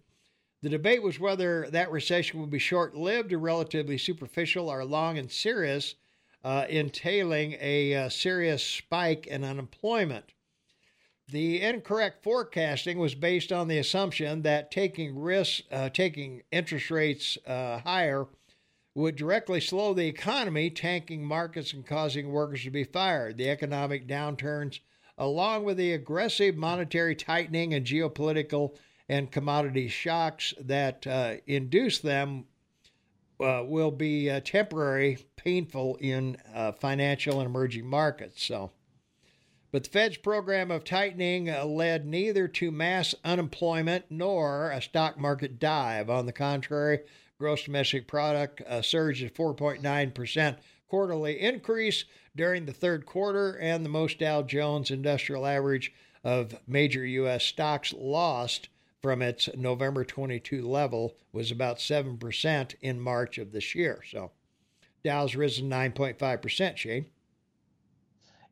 The 0.63 0.71
debate 0.71 1.03
was 1.03 1.21
whether 1.21 1.69
that 1.73 1.91
recession 1.91 2.41
would 2.41 2.49
be 2.49 2.59
short-lived 2.59 3.35
or 3.35 3.39
relatively 3.39 3.99
superficial 3.99 4.71
or 4.71 4.83
long 4.83 5.19
and 5.19 5.31
serious, 5.31 5.95
uh, 6.43 6.65
entailing 6.71 7.53
a 7.61 8.09
serious 8.09 8.65
spike 8.65 9.27
in 9.27 9.45
unemployment. 9.45 10.33
The 11.29 11.61
incorrect 11.61 12.23
forecasting 12.23 12.99
was 12.99 13.15
based 13.15 13.51
on 13.51 13.69
the 13.69 13.79
assumption 13.79 14.43
that 14.43 14.71
taking 14.71 15.19
risks, 15.19 15.63
uh, 15.73 15.89
taking 15.89 16.43
interest 16.53 16.91
rates 16.91 17.37
higher 17.47 18.27
would 18.97 19.15
directly 19.15 19.61
slow 19.61 19.93
the 19.93 20.07
economy, 20.07 20.71
tanking 20.71 21.23
markets 21.23 21.75
and 21.75 21.85
causing 21.85 22.31
workers 22.31 22.63
to 22.63 22.71
be 22.71 22.83
fired. 22.83 23.37
The 23.37 23.51
economic 23.51 24.09
downturns, 24.09 24.81
along 25.19 25.65
with 25.65 25.77
the 25.77 25.93
aggressive 25.93 26.57
monetary 26.57 27.15
tightening 27.15 27.75
and 27.75 27.85
geopolitical 27.85 28.75
and 29.07 29.31
commodity 29.31 29.89
shocks 29.89 30.55
that 30.59 31.07
uh, 31.07 31.35
induce 31.47 31.99
them, 31.99 32.47
uh, 33.39 33.63
will 33.67 33.91
be 33.91 34.31
uh, 34.31 34.41
temporary, 34.43 35.19
painful 35.37 35.97
in 35.97 36.39
uh, 36.55 36.73
financial 36.73 37.41
and 37.41 37.51
emerging 37.51 37.87
markets. 37.87 38.43
So, 38.43 38.71
but 39.77 39.85
the 39.85 39.91
Fed's 39.91 40.17
program 40.17 40.71
of 40.71 40.85
tightening 40.85 41.51
uh, 41.51 41.63
led 41.63 42.07
neither 42.07 42.49
to 42.49 42.71
mass 42.71 43.15
unemployment 43.23 44.07
nor 44.09 44.71
a 44.71 44.81
stock 44.81 45.19
market 45.19 45.59
dive. 45.59 46.09
On 46.09 46.25
the 46.25 46.33
contrary, 46.33 47.01
gross 47.39 47.65
domestic 47.65 48.09
product 48.09 48.63
uh, 48.63 48.81
surged 48.81 49.23
at 49.23 49.35
4.9% 49.35 50.57
quarterly 50.89 51.39
increase 51.39 52.07
during 52.35 52.65
the 52.65 52.73
third 52.73 53.05
quarter, 53.05 53.53
and 53.59 53.85
the 53.85 53.91
most 53.91 54.19
Dow 54.19 54.41
Jones 54.41 54.91
Industrial 54.91 55.45
Average 55.45 55.93
of 56.25 56.55
major 56.67 57.05
U.S. 57.05 57.45
stocks 57.45 57.93
lost 57.93 58.71
from 59.03 59.21
its 59.21 59.51
November 59.55 60.07
22 60.07 60.67
level 60.67 61.19
was 61.33 61.51
about 61.51 61.77
7% 61.77 62.75
in 62.81 62.99
March 62.99 63.37
of 63.37 63.53
this 63.53 63.75
year. 63.75 64.01
So 64.11 64.31
Dow's 65.05 65.37
risen 65.37 65.69
9.5%, 65.69 66.79
Shane. 66.79 67.07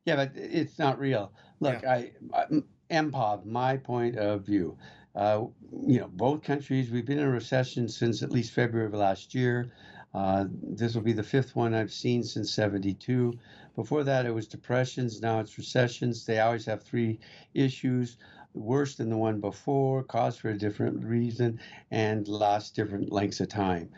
Yeah, 0.04 0.16
but 0.16 0.32
it's 0.34 0.78
not 0.78 0.98
real. 0.98 1.32
Look, 1.60 1.82
yeah. 1.82 1.92
I, 1.92 2.12
I 2.34 2.46
MPOV, 2.90 3.46
my 3.46 3.76
point 3.76 4.16
of 4.16 4.44
view. 4.44 4.76
Uh, 5.14 5.44
you 5.86 6.00
know, 6.00 6.08
both 6.08 6.42
countries, 6.42 6.90
we've 6.90 7.06
been 7.06 7.18
in 7.18 7.24
a 7.24 7.30
recession 7.30 7.88
since 7.88 8.22
at 8.22 8.30
least 8.30 8.52
February 8.52 8.86
of 8.86 8.94
last 8.94 9.34
year. 9.34 9.72
Uh, 10.12 10.46
this 10.62 10.94
will 10.94 11.02
be 11.02 11.12
the 11.12 11.22
fifth 11.22 11.56
one 11.56 11.74
I've 11.74 11.92
seen 11.92 12.22
since 12.22 12.52
72. 12.52 13.32
Before 13.74 14.04
that, 14.04 14.26
it 14.26 14.34
was 14.34 14.46
depressions. 14.46 15.20
Now 15.20 15.40
it's 15.40 15.56
recessions. 15.58 16.24
They 16.24 16.40
always 16.40 16.66
have 16.66 16.82
three 16.82 17.18
issues 17.54 18.16
worse 18.52 18.94
than 18.94 19.10
the 19.10 19.16
one 19.16 19.40
before, 19.40 20.04
caused 20.04 20.38
for 20.40 20.50
a 20.50 20.58
different 20.58 21.04
reason, 21.04 21.58
and 21.90 22.28
last 22.28 22.76
different 22.76 23.10
lengths 23.10 23.40
of 23.40 23.48
time. 23.48 23.88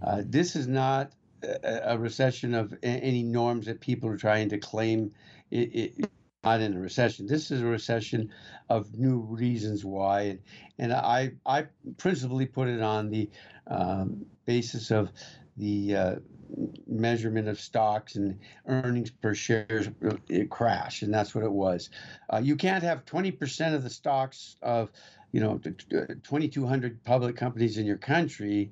Uh, 0.00 0.22
this 0.24 0.56
is 0.56 0.66
not 0.66 1.12
a 1.62 1.98
recession 1.98 2.54
of 2.54 2.74
any 2.82 3.22
norms 3.22 3.66
that 3.66 3.80
people 3.80 4.08
are 4.08 4.16
trying 4.16 4.48
to 4.48 4.58
claim 4.58 5.12
it, 5.50 5.74
it, 5.74 6.10
not 6.44 6.60
in 6.60 6.76
a 6.76 6.80
recession. 6.80 7.26
This 7.26 7.50
is 7.50 7.60
a 7.60 7.66
recession 7.66 8.30
of 8.68 8.94
new 8.94 9.18
reasons 9.18 9.84
why, 9.84 10.20
and, 10.20 10.38
and 10.78 10.92
I 10.92 11.32
I 11.44 11.66
principally 11.96 12.46
put 12.46 12.68
it 12.68 12.80
on 12.80 13.10
the 13.10 13.28
um, 13.66 14.24
basis 14.44 14.90
of 14.90 15.10
the 15.56 15.96
uh, 15.96 16.14
measurement 16.86 17.48
of 17.48 17.60
stocks 17.60 18.14
and 18.14 18.38
earnings 18.66 19.10
per 19.10 19.34
share 19.34 19.66
crash, 20.50 21.02
and 21.02 21.12
that's 21.12 21.34
what 21.34 21.44
it 21.44 21.52
was. 21.52 21.90
Uh, 22.32 22.40
you 22.42 22.56
can't 22.56 22.84
have 22.84 23.04
20% 23.04 23.74
of 23.74 23.82
the 23.82 23.90
stocks 23.90 24.56
of 24.62 24.90
you 25.32 25.40
know 25.40 25.58
2,200 25.58 27.04
public 27.04 27.36
companies 27.36 27.78
in 27.78 27.86
your 27.86 27.98
country. 27.98 28.70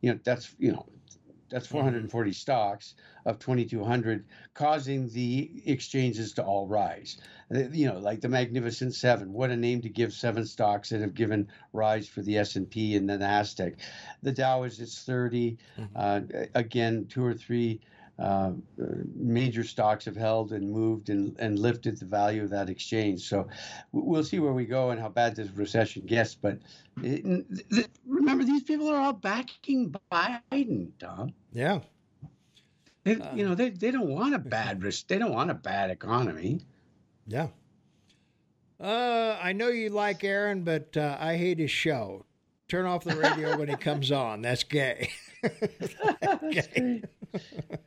You 0.00 0.12
know 0.12 0.20
that's 0.22 0.54
you 0.58 0.72
know 0.72 0.86
that's 1.48 1.66
440 1.66 2.32
stocks 2.32 2.94
of 3.24 3.38
2200 3.38 4.24
causing 4.54 5.08
the 5.08 5.62
exchanges 5.66 6.32
to 6.34 6.44
all 6.44 6.66
rise 6.66 7.18
you 7.50 7.86
know 7.86 7.98
like 7.98 8.20
the 8.20 8.28
magnificent 8.28 8.94
seven 8.94 9.32
what 9.32 9.50
a 9.50 9.56
name 9.56 9.80
to 9.80 9.88
give 9.88 10.12
seven 10.12 10.44
stocks 10.44 10.90
that 10.90 11.00
have 11.00 11.14
given 11.14 11.48
rise 11.72 12.08
for 12.08 12.22
the 12.22 12.38
s&p 12.38 12.96
and 12.96 13.08
the 13.08 13.16
nasdaq 13.18 13.74
the 14.22 14.32
dow 14.32 14.62
is 14.64 14.80
its 14.80 15.02
30 15.02 15.56
mm-hmm. 15.78 15.84
uh, 15.94 16.20
again 16.54 17.06
two 17.08 17.24
or 17.24 17.34
three 17.34 17.80
uh, 18.18 18.52
major 19.14 19.62
stocks 19.62 20.04
have 20.06 20.16
held 20.16 20.52
and 20.52 20.70
moved 20.70 21.10
and, 21.10 21.36
and 21.38 21.58
lifted 21.58 21.98
the 21.98 22.06
value 22.06 22.42
of 22.42 22.50
that 22.50 22.70
exchange. 22.70 23.28
So 23.28 23.46
we'll 23.92 24.24
see 24.24 24.38
where 24.38 24.54
we 24.54 24.64
go 24.64 24.90
and 24.90 25.00
how 25.00 25.08
bad 25.08 25.36
this 25.36 25.50
recession 25.50 26.06
gets. 26.06 26.34
But 26.34 26.58
it, 27.02 27.90
remember, 28.06 28.44
these 28.44 28.62
people 28.62 28.88
are 28.88 28.98
all 28.98 29.12
backing 29.12 29.94
Biden, 30.10 30.90
Tom. 30.98 31.34
Yeah. 31.52 31.80
They, 33.04 33.16
uh, 33.16 33.34
you 33.34 33.46
know, 33.46 33.54
they, 33.54 33.70
they 33.70 33.90
don't 33.90 34.08
want 34.08 34.34
a 34.34 34.38
bad 34.38 34.82
risk. 34.82 35.08
They 35.08 35.18
don't 35.18 35.34
want 35.34 35.50
a 35.50 35.54
bad 35.54 35.90
economy. 35.90 36.60
Yeah. 37.26 37.48
Uh, 38.80 39.38
I 39.40 39.52
know 39.52 39.68
you 39.68 39.90
like 39.90 40.24
Aaron, 40.24 40.62
but 40.62 40.96
uh, 40.96 41.16
I 41.20 41.36
hate 41.36 41.58
his 41.58 41.70
show. 41.70 42.24
Turn 42.68 42.84
off 42.84 43.04
the 43.04 43.14
radio 43.14 43.56
when 43.56 43.68
he 43.68 43.76
comes 43.76 44.10
on. 44.10 44.42
That's 44.42 44.64
gay. 44.64 45.10
okay. 46.42 47.02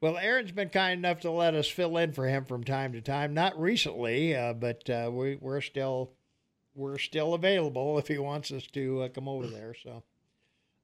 well, 0.00 0.16
Aaron's 0.18 0.52
been 0.52 0.68
kind 0.68 0.98
enough 0.98 1.20
to 1.20 1.30
let 1.30 1.54
us 1.54 1.68
fill 1.68 1.96
in 1.96 2.12
for 2.12 2.26
him 2.26 2.44
from 2.44 2.64
time 2.64 2.92
to 2.92 3.00
time. 3.00 3.34
Not 3.34 3.60
recently, 3.60 4.34
uh, 4.34 4.52
but 4.54 4.88
uh, 4.90 5.10
we, 5.12 5.36
we're 5.40 5.60
still 5.60 6.12
we're 6.74 6.98
still 6.98 7.34
available 7.34 7.98
if 7.98 8.08
he 8.08 8.18
wants 8.18 8.52
us 8.52 8.66
to 8.68 9.02
uh, 9.02 9.08
come 9.08 9.28
over 9.28 9.46
there. 9.46 9.74
So 9.74 10.02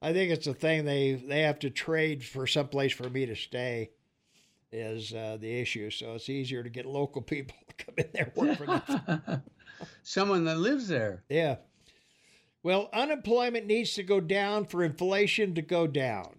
I 0.01 0.13
think 0.13 0.31
it's 0.31 0.47
a 0.47 0.53
thing 0.53 0.85
they 0.85 1.13
they 1.13 1.41
have 1.41 1.59
to 1.59 1.69
trade 1.69 2.23
for 2.23 2.47
some 2.47 2.67
place 2.67 2.93
for 2.93 3.09
me 3.09 3.25
to 3.25 3.35
stay 3.35 3.91
is 4.71 5.13
uh, 5.13 5.37
the 5.39 5.59
issue. 5.59 5.89
So 5.89 6.15
it's 6.15 6.29
easier 6.29 6.63
to 6.63 6.69
get 6.69 6.85
local 6.85 7.21
people 7.21 7.55
to 7.67 7.85
come 7.85 7.95
in 7.97 8.09
there 8.13 8.31
work 8.35 8.57
for 8.57 8.65
them. 8.65 9.43
Someone 10.03 10.45
that 10.45 10.57
lives 10.57 10.87
there. 10.87 11.23
Yeah. 11.29 11.57
Well, 12.63 12.89
unemployment 12.91 13.65
needs 13.65 13.93
to 13.93 14.03
go 14.03 14.19
down 14.19 14.65
for 14.65 14.83
inflation 14.83 15.55
to 15.55 15.61
go 15.61 15.87
down. 15.87 16.35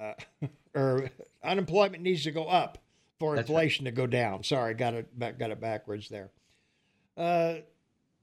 Uh, 0.00 0.12
or 0.74 1.10
unemployment 1.42 2.02
needs 2.02 2.24
to 2.24 2.30
go 2.30 2.44
up 2.44 2.78
for 3.18 3.36
That's 3.36 3.48
inflation 3.48 3.84
right. 3.84 3.94
to 3.94 3.96
go 3.96 4.06
down. 4.06 4.42
Sorry, 4.42 4.74
got 4.74 4.94
it 4.94 5.38
got 5.38 5.50
it 5.50 5.60
backwards 5.60 6.08
there. 6.08 6.30
Uh, 7.16 7.56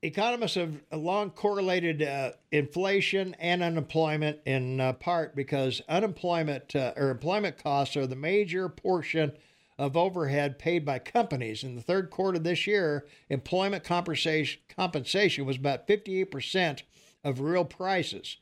economists 0.02 0.56
have 0.56 0.73
long 0.91 1.31
correlated 1.31 2.02
uh, 2.02 2.31
inflation 2.52 3.35
and 3.39 3.61
unemployment 3.64 4.39
in 4.45 4.80
uh, 4.80 4.94
part 4.94 5.35
because 5.35 5.81
unemployment 5.88 6.76
uh, 6.76 6.94
or 6.95 7.10
employment 7.10 7.61
costs 7.61 7.95
are 7.98 8.07
the 8.07 8.15
major 8.15 8.69
portion 8.69 9.31
of 9.77 9.95
overhead 9.95 10.57
paid 10.57 10.84
by 10.84 10.98
companies. 10.99 11.64
In 11.64 11.76
the 11.76 11.81
third 11.81 12.10
quarter 12.10 12.39
this 12.39 12.65
year, 12.65 13.06
employment 13.30 13.84
compensation 13.84 14.61
compensation 14.76 15.45
was 15.45 15.57
about 15.57 15.88
58% 15.88 16.81
of 17.23 17.39
real 17.39 17.65
prices. 17.65 18.38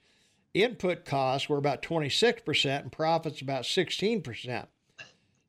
Input 0.56 1.04
costs 1.04 1.50
were 1.50 1.58
about 1.58 1.82
26% 1.82 2.82
and 2.82 2.92
profits 2.92 3.42
about 3.42 3.64
16%. 3.64 4.68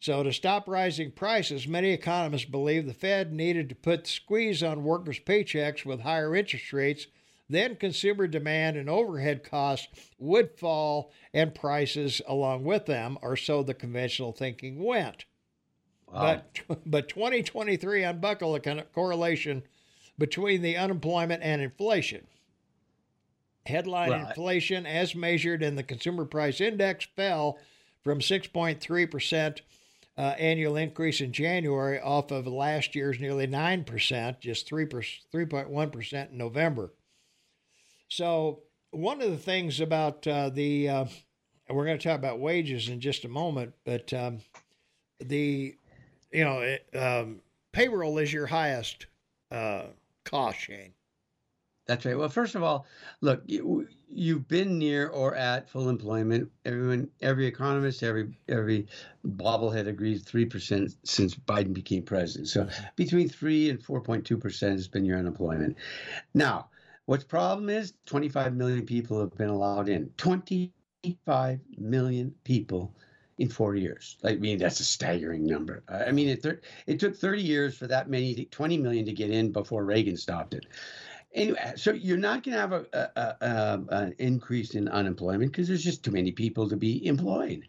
So, 0.01 0.24
to 0.24 0.33
stop 0.33 0.66
rising 0.66 1.12
prices, 1.12 1.69
many 1.69 1.93
economists 1.93 2.45
believe 2.45 2.87
the 2.87 2.93
Fed 2.93 3.33
needed 3.33 3.69
to 3.69 3.77
put 3.77 4.05
the 4.05 4.11
squeeze 4.11 4.65
on 4.65 4.83
workers' 4.83 5.20
paychecks 5.20 5.85
with 5.85 6.01
higher 6.01 6.35
interest 6.35 6.73
rates. 6.73 7.07
Then 7.49 7.77
consumer 7.77 8.27
demand 8.27 8.77
and 8.77 8.91
overhead 8.91 9.45
costs 9.45 9.87
would 10.19 10.59
fall 10.59 11.12
and 11.33 11.55
prices 11.55 12.20
along 12.27 12.65
with 12.65 12.87
them, 12.87 13.16
or 13.23 13.37
so 13.37 13.62
the 13.62 13.74
conventional 13.74 14.33
thinking 14.33 14.83
went. 14.83 15.24
Wow. 16.09 16.43
But, 16.66 16.81
but 16.85 17.09
2023 17.09 18.03
unbuckled 18.03 18.66
a 18.66 18.83
correlation 18.83 19.62
between 20.19 20.62
the 20.62 20.77
unemployment 20.77 21.45
and 21.45 21.62
inflation. 21.62 22.27
Headline 23.67 24.11
right. 24.11 24.29
inflation, 24.29 24.87
as 24.87 25.15
measured 25.15 25.63
in 25.63 25.77
the 25.77 25.83
Consumer 25.83 26.25
Price 26.25 26.61
Index, 26.61 27.07
fell 27.17 27.59
from 28.03 28.21
6.3% 28.21 29.61
uh, 30.19 30.21
annual 30.21 30.77
increase 30.77 31.21
in 31.21 31.33
January 31.33 32.01
off 32.01 32.31
of 32.31 32.47
last 32.47 32.95
year's 32.95 33.21
nearly 33.21 33.47
9%, 33.47 34.41
just 34.41 34.67
3 34.67 34.87
3.1% 34.87 36.31
in 36.31 36.39
November. 36.39 36.93
So, 38.09 38.61
one 38.93 39.21
of 39.21 39.31
the 39.31 39.37
things 39.37 39.81
about 39.81 40.27
uh, 40.27 40.49
the, 40.49 40.89
uh, 40.89 41.05
we're 41.69 41.85
going 41.85 41.99
to 41.99 42.09
talk 42.09 42.19
about 42.19 42.39
wages 42.39 42.89
in 42.89 43.01
just 43.01 43.25
a 43.25 43.29
moment, 43.29 43.75
but 43.85 44.13
um, 44.15 44.39
the, 45.21 45.75
you 46.33 46.45
know, 46.45 46.61
it, 46.61 46.87
um, 46.97 47.41
payroll 47.73 48.19
is 48.19 48.33
your 48.33 48.47
highest 48.47 49.07
uh, 49.51 49.83
cost, 50.25 50.61
Shane. 50.61 50.93
That's 51.87 52.05
right. 52.05 52.19
Well, 52.19 52.29
first 52.29 52.57
of 52.57 52.63
all, 52.65 52.87
look, 53.21 53.43
you, 53.47 53.87
you've 54.09 54.49
been 54.49 54.79
near 54.79 55.09
or 55.09 55.37
at 55.37 55.69
full 55.69 55.89
employment. 55.89 56.51
Everyone, 56.65 57.09
every 57.23 57.47
economist, 57.47 58.03
every 58.03 58.33
every 58.49 58.89
bobblehead 59.25 59.87
agrees 59.87 60.25
three 60.25 60.47
percent 60.47 60.97
since 61.05 61.35
Biden 61.35 61.73
became 61.73 62.03
president. 62.03 62.49
So 62.49 62.69
between 62.97 63.29
three 63.29 63.71
and 63.71 63.83
four 63.83 64.01
point 64.01 64.25
two 64.25 64.37
percent 64.37 64.75
has 64.75 64.89
been 64.89 65.05
your 65.05 65.19
unemployment. 65.19 65.77
Now, 66.35 66.71
what's 67.07 67.25
problem 67.25 67.71
is 67.71 67.95
twenty 68.05 68.29
five 68.29 68.55
million 68.55 68.85
people 68.85 69.21
have 69.21 69.37
been 69.37 69.49
allowed 69.51 69.89
in. 69.89 70.11
Twenty 70.17 70.73
five 71.25 71.61
million 71.79 72.35
people 72.43 72.97
in 73.39 73.49
four 73.49 73.77
years. 73.77 74.17
I 74.25 74.35
mean, 74.37 74.59
that's 74.59 74.81
a 74.81 74.85
staggering 74.85 75.47
number. 75.47 75.83
I 75.89 76.11
mean, 76.11 76.29
it, 76.29 76.65
it 76.87 76.99
took 76.99 77.15
30 77.15 77.43
years 77.43 77.77
for 77.77 77.87
that 77.87 78.09
many, 78.09 78.47
20 78.47 78.79
million 78.79 79.05
to 79.05 79.13
get 79.13 79.31
in 79.31 79.53
before 79.53 79.85
Reagan 79.85 80.17
stopped 80.17 80.55
it. 80.55 80.65
Anyway, 81.35 81.73
so 81.77 81.93
you're 81.93 82.16
not 82.16 82.43
going 82.43 82.55
to 82.55 82.61
have 82.61 82.73
a, 82.73 82.86
a, 82.94 83.44
a, 83.44 83.85
an 83.90 84.15
increase 84.19 84.74
in 84.74 84.89
unemployment 84.89 85.53
because 85.53 85.69
there's 85.69 85.85
just 85.85 86.03
too 86.03 86.11
many 86.11 86.32
people 86.32 86.69
to 86.69 86.77
be 86.77 87.07
employed. 87.07 87.69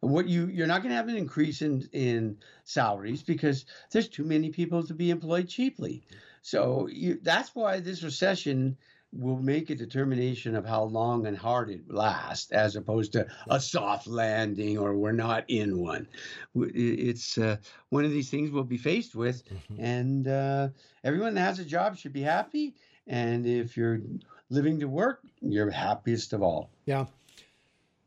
What 0.00 0.28
you 0.28 0.46
you're 0.46 0.68
not 0.68 0.82
going 0.82 0.90
to 0.90 0.96
have 0.96 1.08
an 1.08 1.16
increase 1.16 1.60
in 1.60 1.88
in 1.92 2.38
salaries 2.64 3.22
because 3.22 3.66
there's 3.90 4.08
too 4.08 4.24
many 4.24 4.50
people 4.50 4.84
to 4.84 4.94
be 4.94 5.10
employed 5.10 5.48
cheaply. 5.48 6.04
So 6.42 6.88
you, 6.88 7.18
that's 7.22 7.54
why 7.54 7.80
this 7.80 8.02
recession 8.02 8.76
will 9.12 9.42
make 9.42 9.70
a 9.70 9.74
determination 9.74 10.54
of 10.54 10.64
how 10.64 10.84
long 10.84 11.26
and 11.26 11.36
hard 11.36 11.68
it 11.68 11.92
lasts, 11.92 12.52
as 12.52 12.76
opposed 12.76 13.12
to 13.12 13.26
a 13.48 13.60
soft 13.60 14.06
landing 14.06 14.78
or 14.78 14.96
we're 14.96 15.10
not 15.10 15.44
in 15.48 15.80
one. 15.80 16.06
It's 16.54 17.36
uh, 17.36 17.56
one 17.88 18.04
of 18.04 18.12
these 18.12 18.30
things 18.30 18.50
we'll 18.50 18.62
be 18.62 18.78
faced 18.78 19.16
with, 19.16 19.42
mm-hmm. 19.44 19.84
and 19.84 20.28
uh, 20.28 20.68
everyone 21.02 21.34
that 21.34 21.40
has 21.40 21.58
a 21.58 21.64
job 21.64 21.96
should 21.96 22.12
be 22.12 22.22
happy 22.22 22.76
and 23.10 23.44
if 23.44 23.76
you're 23.76 24.00
living 24.48 24.78
to 24.80 24.86
work, 24.86 25.20
you're 25.42 25.68
happiest 25.68 26.32
of 26.32 26.42
all. 26.42 26.70
Yeah. 26.86 27.06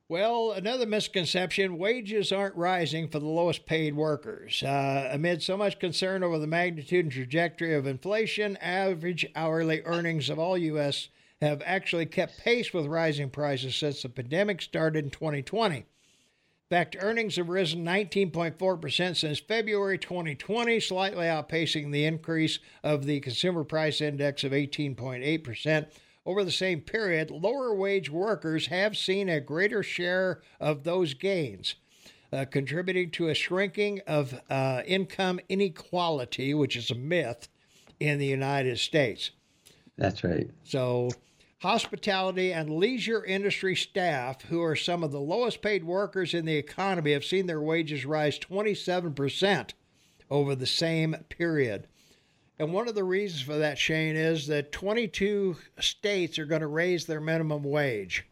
Well, 0.07 0.51
another 0.51 0.85
misconception 0.85 1.77
wages 1.77 2.31
aren't 2.31 2.55
rising 2.55 3.09
for 3.09 3.19
the 3.19 3.27
lowest 3.27 3.65
paid 3.65 3.95
workers. 3.95 4.63
Uh, 4.63 5.09
amid 5.11 5.43
so 5.43 5.57
much 5.57 5.79
concern 5.79 6.23
over 6.23 6.39
the 6.39 6.47
magnitude 6.47 7.05
and 7.05 7.11
trajectory 7.11 7.73
of 7.73 7.85
inflation, 7.85 8.57
average 8.57 9.25
hourly 9.35 9.81
earnings 9.83 10.29
of 10.29 10.39
all 10.39 10.57
U.S. 10.57 11.09
have 11.41 11.61
actually 11.65 12.05
kept 12.05 12.37
pace 12.37 12.73
with 12.73 12.85
rising 12.85 13.29
prices 13.29 13.75
since 13.75 14.03
the 14.03 14.09
pandemic 14.09 14.61
started 14.61 15.05
in 15.05 15.11
2020 15.11 15.85
fact, 16.73 16.97
earnings 16.99 17.35
have 17.35 17.49
risen 17.49 17.85
19.4% 17.85 19.15
since 19.15 19.39
February 19.39 19.99
2020, 19.99 20.79
slightly 20.79 21.25
outpacing 21.25 21.91
the 21.91 22.03
increase 22.03 22.57
of 22.83 23.05
the 23.05 23.19
Consumer 23.19 23.63
Price 23.63 24.01
Index 24.01 24.43
of 24.43 24.53
18.8%. 24.53 25.85
Over 26.25 26.43
the 26.43 26.51
same 26.51 26.81
period, 26.81 27.29
lower 27.29 27.75
wage 27.75 28.09
workers 28.09 28.67
have 28.67 28.97
seen 28.97 29.29
a 29.29 29.39
greater 29.39 29.83
share 29.83 30.41
of 30.59 30.83
those 30.83 31.13
gains, 31.13 31.75
uh, 32.31 32.45
contributing 32.45 33.11
to 33.11 33.27
a 33.27 33.35
shrinking 33.35 34.01
of 34.07 34.33
uh, 34.49 34.81
income 34.87 35.39
inequality, 35.49 36.55
which 36.55 36.75
is 36.75 36.89
a 36.89 36.95
myth 36.95 37.49
in 37.99 38.17
the 38.17 38.25
United 38.25 38.79
States. 38.79 39.29
That's 39.95 40.23
right. 40.23 40.49
So, 40.63 41.09
Hospitality 41.63 42.51
and 42.51 42.69
leisure 42.69 43.23
industry 43.23 43.73
staff, 43.73 44.41
who 44.41 44.61
are 44.61 44.75
some 44.75 45.01
of 45.01 45.13
the 45.13 45.21
lowest 45.21 45.61
paid 45.61 45.85
workers 45.85 46.33
in 46.33 46.43
the 46.43 46.57
economy, 46.57 47.13
have 47.13 47.23
seen 47.23 47.47
their 47.47 47.61
wages 47.61 48.05
rise 48.05 48.37
27% 48.37 49.69
over 50.29 50.55
the 50.55 50.65
same 50.65 51.15
period. 51.29 51.87
And 52.59 52.73
one 52.73 52.89
of 52.89 52.95
the 52.95 53.05
reasons 53.05 53.43
for 53.43 53.55
that, 53.59 53.77
Shane, 53.77 54.17
is 54.17 54.47
that 54.47 54.73
22 54.73 55.55
states 55.79 56.37
are 56.37 56.45
going 56.45 56.59
to 56.59 56.67
raise 56.67 57.05
their 57.05 57.21
minimum 57.21 57.63
wage 57.63 58.25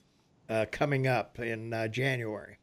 uh, 0.49 0.65
coming 0.69 1.07
up 1.07 1.39
in 1.39 1.71
uh, 1.71 1.87
January. 1.87 2.57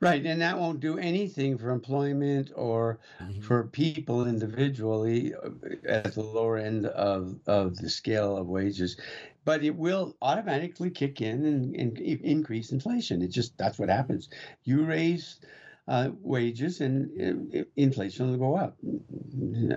Right, 0.00 0.24
and 0.24 0.40
that 0.40 0.58
won't 0.58 0.80
do 0.80 0.96
anything 0.96 1.58
for 1.58 1.68
employment 1.70 2.50
or 2.56 3.00
mm-hmm. 3.22 3.42
for 3.42 3.64
people 3.64 4.26
individually 4.26 5.34
uh, 5.34 5.50
at 5.86 6.14
the 6.14 6.22
lower 6.22 6.56
end 6.56 6.86
of, 6.86 7.36
of 7.46 7.76
the 7.76 7.90
scale 7.90 8.38
of 8.38 8.46
wages 8.46 8.96
but 9.44 9.64
it 9.64 9.74
will 9.74 10.16
automatically 10.22 10.90
kick 10.90 11.20
in 11.20 11.44
and, 11.44 11.74
and 11.74 11.98
increase 11.98 12.72
inflation. 12.72 13.22
It 13.22 13.28
just 13.28 13.56
that's 13.58 13.78
what 13.78 13.88
happens. 13.88 14.28
You 14.64 14.84
raise 14.84 15.40
uh, 15.88 16.10
wages 16.20 16.80
and 16.80 17.54
uh, 17.54 17.64
inflation 17.76 18.30
will 18.30 18.38
go 18.38 18.56
up. 18.56 18.76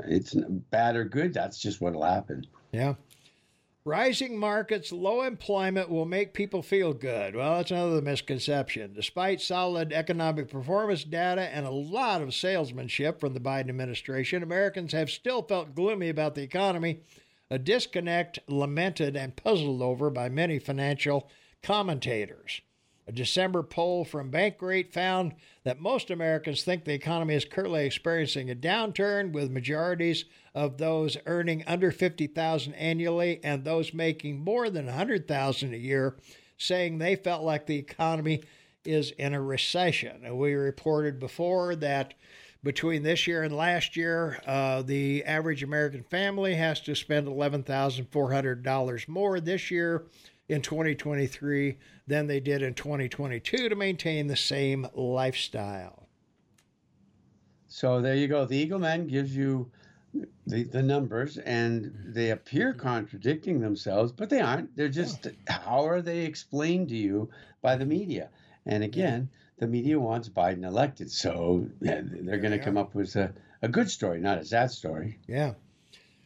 It's 0.07 0.35
bad 0.69 0.95
or 0.95 1.05
good. 1.05 1.33
That's 1.33 1.57
just 1.57 1.81
what'll 1.81 2.03
happen. 2.03 2.45
Yeah. 2.71 2.95
Rising 3.85 4.37
markets, 4.37 4.93
low 4.93 5.23
employment 5.23 5.89
will 5.89 6.05
make 6.05 6.33
people 6.33 6.61
feel 6.61 6.93
good. 6.93 7.35
Well, 7.35 7.57
that's 7.57 7.71
another 7.71 8.01
misconception. 8.01 8.93
Despite 8.93 9.41
solid 9.41 9.91
economic 9.91 10.49
performance 10.49 11.03
data 11.03 11.41
and 11.41 11.65
a 11.65 11.71
lot 11.71 12.21
of 12.21 12.33
salesmanship 12.33 13.19
from 13.19 13.33
the 13.33 13.41
Biden 13.41 13.67
administration, 13.67 14.41
Americans 14.41 14.93
have 14.93 15.09
still 15.09 15.41
felt 15.41 15.75
gloomy 15.75 16.07
about 16.07 16.33
the 16.33 16.43
economy 16.43 17.01
a 17.49 17.59
disconnect 17.59 18.39
lamented 18.47 19.17
and 19.17 19.35
puzzled 19.35 19.81
over 19.81 20.09
by 20.09 20.29
many 20.29 20.59
financial 20.59 21.29
commentators. 21.61 22.61
A 23.07 23.11
December 23.11 23.63
poll 23.63 24.05
from 24.05 24.31
Bankrate 24.31 24.93
found 24.93 25.33
that 25.63 25.79
most 25.79 26.09
Americans 26.09 26.63
think 26.63 26.85
the 26.85 26.93
economy 26.93 27.35
is 27.35 27.43
currently 27.43 27.85
experiencing 27.85 28.49
a 28.49 28.55
downturn, 28.55 29.33
with 29.33 29.51
majorities 29.51 30.25
of 30.55 30.77
those 30.77 31.17
earning 31.25 31.63
under 31.67 31.91
50,000 31.91 32.73
annually 32.73 33.41
and 33.43 33.63
those 33.63 33.93
making 33.93 34.39
more 34.39 34.69
than 34.69 34.85
100,000 34.85 35.73
a 35.73 35.77
year 35.77 36.15
saying 36.57 36.97
they 36.97 37.15
felt 37.15 37.43
like 37.43 37.65
the 37.65 37.77
economy 37.77 38.41
is 38.85 39.11
in 39.11 39.33
a 39.33 39.41
recession. 39.41 40.21
And 40.23 40.37
we 40.37 40.53
reported 40.53 41.19
before 41.19 41.75
that 41.77 42.13
between 42.63 43.03
this 43.03 43.27
year 43.27 43.43
and 43.43 43.55
last 43.55 43.97
year, 43.97 44.41
uh, 44.47 44.81
the 44.81 45.25
average 45.25 45.63
American 45.63 46.03
family 46.03 46.55
has 46.55 46.79
to 46.81 46.95
spend 46.95 47.27
$11,400 47.27 49.07
more 49.09 49.39
this 49.41 49.69
year 49.69 50.05
in 50.53 50.61
2023 50.61 51.77
than 52.07 52.27
they 52.27 52.39
did 52.39 52.61
in 52.61 52.73
2022 52.73 53.69
to 53.69 53.75
maintain 53.75 54.27
the 54.27 54.35
same 54.35 54.87
lifestyle. 54.93 56.07
So 57.67 58.01
there 58.01 58.15
you 58.15 58.27
go. 58.27 58.45
The 58.45 58.57
Eagle 58.57 58.79
Man 58.79 59.07
gives 59.07 59.35
you 59.35 59.71
the, 60.45 60.63
the 60.63 60.83
numbers 60.83 61.37
and 61.37 61.91
they 62.05 62.29
appear 62.29 62.73
contradicting 62.73 63.59
themselves, 63.59 64.11
but 64.11 64.29
they 64.29 64.41
aren't. 64.41 64.75
They're 64.77 64.89
just 64.89 65.27
how 65.47 65.87
are 65.87 66.01
they 66.01 66.19
explained 66.19 66.89
to 66.89 66.95
you 66.95 67.29
by 67.61 67.75
the 67.75 67.85
media? 67.85 68.29
And 68.65 68.83
again, 68.83 69.29
the 69.57 69.67
media 69.67 69.99
wants 69.99 70.29
Biden 70.29 70.65
elected. 70.65 71.11
So 71.11 71.67
they're 71.81 72.03
going 72.37 72.51
to 72.51 72.59
come 72.59 72.77
up 72.77 72.93
with 72.95 73.15
a, 73.15 73.33
a 73.61 73.67
good 73.67 73.89
story, 73.89 74.19
not 74.19 74.37
a 74.37 74.45
sad 74.45 74.71
story. 74.71 75.19
Yeah. 75.27 75.53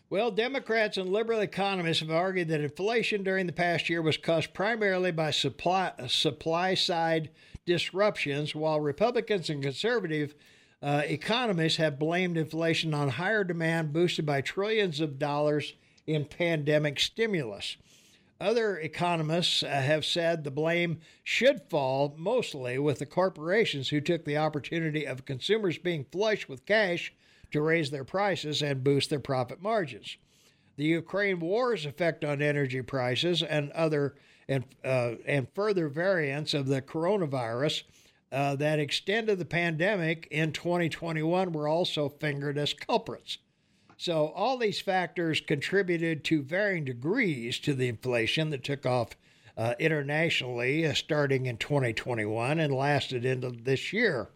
Well, 0.10 0.32
Democrats 0.32 0.96
and 0.96 1.10
liberal 1.10 1.42
economists 1.42 2.00
have 2.00 2.12
argued 2.12 2.48
that 2.48 2.62
inflation 2.62 3.24
during 3.24 3.46
the 3.46 3.52
past 3.52 3.90
year 3.90 4.02
was 4.02 4.16
caused 4.16 4.54
primarily 4.54 5.12
by 5.12 5.32
supply 5.32 5.92
supply 6.08 6.76
side 6.76 7.30
disruptions, 7.66 8.56
while 8.56 8.80
Republicans 8.80 9.50
and 9.50 9.62
conservative 9.62 10.34
uh, 10.82 11.02
economists 11.06 11.76
have 11.76 12.00
blamed 12.00 12.38
inflation 12.38 12.94
on 12.94 13.10
higher 13.10 13.44
demand 13.44 13.92
boosted 13.92 14.26
by 14.26 14.40
trillions 14.40 15.02
of 15.02 15.20
dollars 15.20 15.74
in 16.06 16.24
pandemic 16.24 17.02
stimulus. 17.02 17.76
Other 18.40 18.78
economists 18.78 19.62
uh, 19.62 19.68
have 19.68 20.06
said 20.06 20.46
the 20.46 20.52
blame 20.52 21.02
should 21.26 21.64
fall 21.70 22.16
mostly 22.18 22.80
with 22.80 23.00
the 23.00 23.06
corporations 23.06 23.90
who 23.90 24.00
took 24.00 24.24
the 24.24 24.38
opportunity 24.38 25.06
of 25.06 25.26
consumers 25.26 25.78
being 25.78 26.06
flush 26.06 26.48
with 26.48 26.66
cash 26.66 27.12
to 27.52 27.62
raise 27.62 27.90
their 27.90 28.04
prices 28.04 28.62
and 28.62 28.84
boost 28.84 29.10
their 29.10 29.20
profit 29.20 29.62
margins. 29.62 30.18
The 30.76 30.86
Ukraine 30.86 31.40
war's 31.40 31.86
effect 31.86 32.24
on 32.24 32.42
energy 32.42 32.82
prices 32.82 33.42
and 33.42 33.72
other 33.72 34.16
and 34.48 34.64
uh, 34.84 35.16
and 35.26 35.48
further 35.54 35.90
variants 35.90 36.54
of 36.54 36.68
the 36.68 36.82
coronavirus 36.82 37.84
uh, 38.32 38.56
that 38.56 38.80
extended 38.80 39.40
the 39.40 39.46
pandemic 39.46 40.28
in 40.32 40.52
2021 40.52 41.52
were 41.52 41.68
also 41.68 42.10
fingered 42.10 42.58
as 42.58 42.74
culprits. 42.74 43.40
So, 43.98 44.28
all 44.36 44.58
these 44.58 44.80
factors 44.80 45.42
contributed 45.42 46.24
to 46.26 46.44
varying 46.44 46.86
degrees 46.86 47.58
to 47.60 47.74
the 47.74 47.88
inflation 47.88 48.52
that 48.52 48.64
took 48.64 48.86
off 48.86 49.10
uh, 49.58 49.74
internationally 49.80 50.86
uh, 50.86 50.94
starting 50.94 51.48
in 51.48 51.58
2021 51.58 52.60
and 52.60 52.74
lasted 52.74 53.26
into 53.26 53.50
this 53.50 53.92
year. 53.92 54.30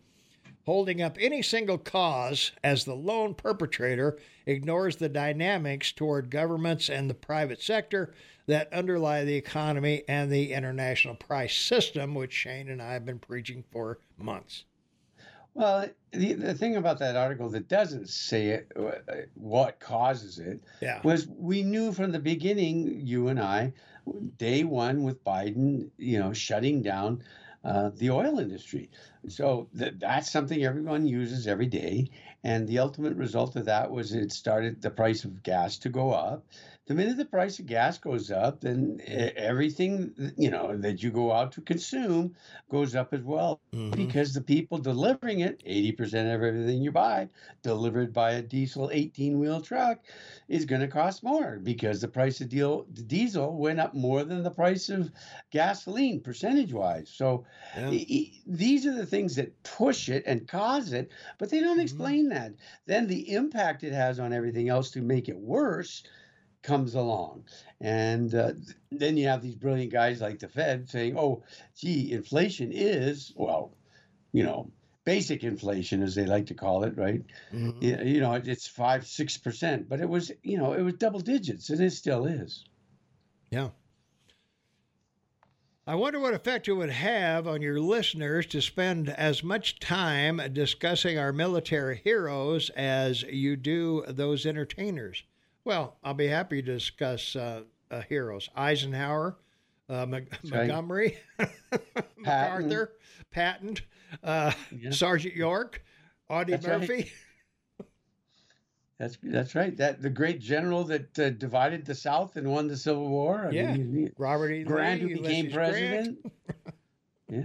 Holding 0.72 1.02
up 1.02 1.18
any 1.19 1.41
single 1.41 1.77
cause 1.77 2.53
as 2.64 2.85
the 2.85 2.95
lone 2.95 3.34
perpetrator 3.34 4.18
ignores 4.45 4.95
the 4.95 5.10
dynamics 5.10 5.91
toward 5.91 6.30
governments 6.30 6.88
and 6.88 7.10
the 7.10 7.14
private 7.14 7.61
sector 7.61 8.14
that 8.48 8.72
underlie 8.72 9.26
the 9.26 9.35
economy 9.35 10.03
and 10.07 10.31
the 10.31 10.53
international 10.53 11.15
price 11.15 11.57
system, 11.57 12.15
which 12.15 12.31
Shane 12.31 12.69
and 12.69 12.81
I 12.81 12.93
have 12.93 13.06
been 13.06 13.19
preaching 13.19 13.65
for 13.69 13.99
months. 14.18 14.64
Well, 15.56 15.89
the, 16.14 16.35
the 16.35 16.53
thing 16.53 16.77
about 16.77 16.99
that 16.99 17.18
article 17.18 17.49
that 17.49 17.68
doesn't 17.68 18.07
say 18.07 18.52
it, 18.52 18.72
what 19.34 19.81
causes 19.81 20.39
it, 20.39 20.61
yeah. 20.81 21.02
was 21.03 21.27
we 21.27 21.64
knew 21.64 21.91
from 21.91 22.14
the 22.14 22.19
beginning, 22.19 23.02
you 23.06 23.27
and 23.27 23.41
I, 23.41 23.73
day 24.38 24.64
one 24.64 25.03
with 25.03 25.22
Biden, 25.26 25.89
you 25.98 26.18
know, 26.18 26.31
shutting 26.31 26.81
down 26.81 27.23
uh, 27.63 27.91
the 27.95 28.09
oil 28.09 28.39
industry. 28.39 28.89
So 29.27 29.69
th- 29.77 29.95
that's 29.99 30.31
something 30.31 30.63
everyone 30.63 31.05
uses 31.05 31.47
every 31.47 31.67
day. 31.67 32.09
And 32.43 32.67
the 32.67 32.79
ultimate 32.79 33.15
result 33.15 33.55
of 33.55 33.65
that 33.65 33.91
was 33.91 34.13
it 34.13 34.31
started 34.31 34.81
the 34.81 34.89
price 34.89 35.23
of 35.25 35.43
gas 35.43 35.77
to 35.79 35.89
go 35.89 36.11
up 36.11 36.45
the 36.87 36.95
minute 36.95 37.15
the 37.15 37.25
price 37.25 37.59
of 37.59 37.67
gas 37.67 37.99
goes 37.99 38.31
up, 38.31 38.61
then 38.61 38.99
everything 39.07 40.33
you 40.35 40.49
know 40.49 40.75
that 40.77 41.03
you 41.03 41.11
go 41.11 41.31
out 41.31 41.51
to 41.51 41.61
consume 41.61 42.35
goes 42.69 42.95
up 42.95 43.13
as 43.13 43.21
well 43.21 43.61
mm-hmm. 43.73 43.91
because 43.91 44.33
the 44.33 44.41
people 44.41 44.79
delivering 44.79 45.41
it, 45.41 45.63
80% 45.63 46.03
of 46.03 46.41
everything 46.41 46.81
you 46.81 46.91
buy 46.91 47.29
delivered 47.61 48.11
by 48.11 48.31
a 48.31 48.41
diesel 48.41 48.89
18-wheel 48.89 49.61
truck 49.61 49.99
is 50.49 50.65
going 50.65 50.81
to 50.81 50.87
cost 50.87 51.23
more 51.23 51.59
because 51.61 52.01
the 52.01 52.07
price 52.07 52.41
of 52.41 52.49
deal, 52.49 52.83
diesel 53.07 53.55
went 53.55 53.79
up 53.79 53.93
more 53.93 54.23
than 54.23 54.41
the 54.41 54.49
price 54.49 54.89
of 54.89 55.11
gasoline 55.51 56.19
percentage-wise. 56.19 57.09
So 57.13 57.45
yeah. 57.77 57.91
e- 57.91 58.41
these 58.47 58.87
are 58.87 58.95
the 58.95 59.05
things 59.05 59.35
that 59.35 59.61
push 59.63 60.09
it 60.09 60.23
and 60.25 60.47
cause 60.47 60.93
it, 60.93 61.11
but 61.37 61.51
they 61.51 61.59
don't 61.59 61.73
mm-hmm. 61.73 61.81
explain 61.81 62.29
that. 62.29 62.53
Then 62.87 63.05
the 63.05 63.33
impact 63.33 63.83
it 63.83 63.93
has 63.93 64.19
on 64.19 64.33
everything 64.33 64.67
else 64.67 64.89
to 64.91 65.01
make 65.01 65.29
it 65.29 65.37
worse 65.37 66.03
comes 66.61 66.95
along. 66.95 67.43
And 67.79 68.33
uh, 68.33 68.53
then 68.91 69.17
you 69.17 69.27
have 69.27 69.41
these 69.41 69.55
brilliant 69.55 69.91
guys 69.91 70.21
like 70.21 70.39
the 70.39 70.47
Fed 70.47 70.89
saying, 70.89 71.17
oh, 71.17 71.43
gee, 71.75 72.11
inflation 72.11 72.71
is, 72.71 73.33
well, 73.35 73.75
you 74.31 74.43
know, 74.43 74.71
basic 75.03 75.43
inflation, 75.43 76.03
as 76.03 76.15
they 76.15 76.25
like 76.25 76.45
to 76.47 76.53
call 76.53 76.83
it, 76.83 76.95
right? 76.97 77.23
Mm-hmm. 77.53 77.83
You, 77.83 77.97
you 78.03 78.19
know, 78.19 78.33
it's 78.33 78.67
five, 78.67 79.03
6%, 79.03 79.89
but 79.89 79.99
it 79.99 80.07
was, 80.07 80.31
you 80.43 80.57
know, 80.57 80.73
it 80.73 80.81
was 80.81 80.93
double 80.95 81.19
digits, 81.19 81.69
and 81.69 81.81
it 81.81 81.91
still 81.91 82.25
is. 82.25 82.65
Yeah. 83.49 83.69
I 85.88 85.95
wonder 85.95 86.19
what 86.19 86.35
effect 86.35 86.67
it 86.67 86.73
would 86.73 86.91
have 86.91 87.47
on 87.47 87.63
your 87.63 87.79
listeners 87.79 88.45
to 88.47 88.61
spend 88.61 89.09
as 89.09 89.43
much 89.43 89.79
time 89.79 90.39
discussing 90.53 91.17
our 91.17 91.33
military 91.33 92.01
heroes 92.03 92.69
as 92.71 93.23
you 93.23 93.55
do 93.55 94.05
those 94.07 94.45
entertainers. 94.45 95.23
Well, 95.63 95.97
I'll 96.03 96.13
be 96.13 96.27
happy 96.27 96.61
to 96.61 96.73
discuss 96.73 97.35
uh, 97.35 97.63
uh, 97.91 98.01
heroes 98.01 98.49
Eisenhower, 98.55 99.38
uh, 99.89 100.05
Montgomery, 100.05 101.17
MacArthur, 102.17 102.93
Patton, 103.31 103.77
uh, 104.23 104.51
yeah. 104.71 104.91
Sergeant 104.91 105.35
York, 105.35 105.83
Audie 106.29 106.53
that's 106.53 106.65
Murphy. 106.65 106.93
Right. 106.93 107.11
That's 108.99 109.17
that's 109.23 109.55
right. 109.55 109.75
That 109.77 109.99
the 109.99 110.11
great 110.11 110.39
general 110.39 110.83
that 110.83 111.17
uh, 111.17 111.31
divided 111.31 111.83
the 111.83 111.95
South 111.95 112.35
and 112.35 112.47
won 112.47 112.67
the 112.67 112.77
Civil 112.77 113.09
War. 113.09 113.47
I 113.47 113.49
yeah, 113.49 113.73
mean, 113.73 114.11
Robert 114.15 114.51
E. 114.51 114.63
Grant, 114.63 115.01
Lee, 115.01 115.13
who 115.13 115.21
became 115.21 115.45
Ulysses 115.45 115.53
president. 115.55 116.31
yeah, 117.27 117.41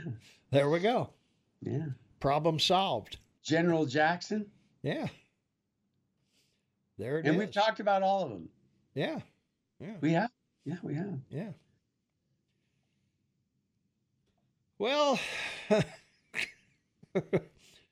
there 0.51 0.69
we 0.69 0.81
go. 0.81 1.09
Yeah, 1.63 1.87
problem 2.21 2.59
solved. 2.59 3.17
General 3.43 3.87
Jackson. 3.87 4.45
Yeah. 4.83 5.07
There 6.99 7.19
it 7.19 7.27
and 7.27 7.35
is. 7.35 7.39
we've 7.39 7.51
talked 7.51 7.81
about 7.81 8.03
all 8.03 8.25
of 8.25 8.31
them. 8.31 8.49
Yeah. 8.95 9.21
Yeah. 9.81 9.95
We 10.01 10.13
have. 10.13 10.31
Yeah, 10.65 10.77
we 10.83 10.95
have. 10.95 11.19
Yeah. 11.31 11.51
Well, 14.79 15.19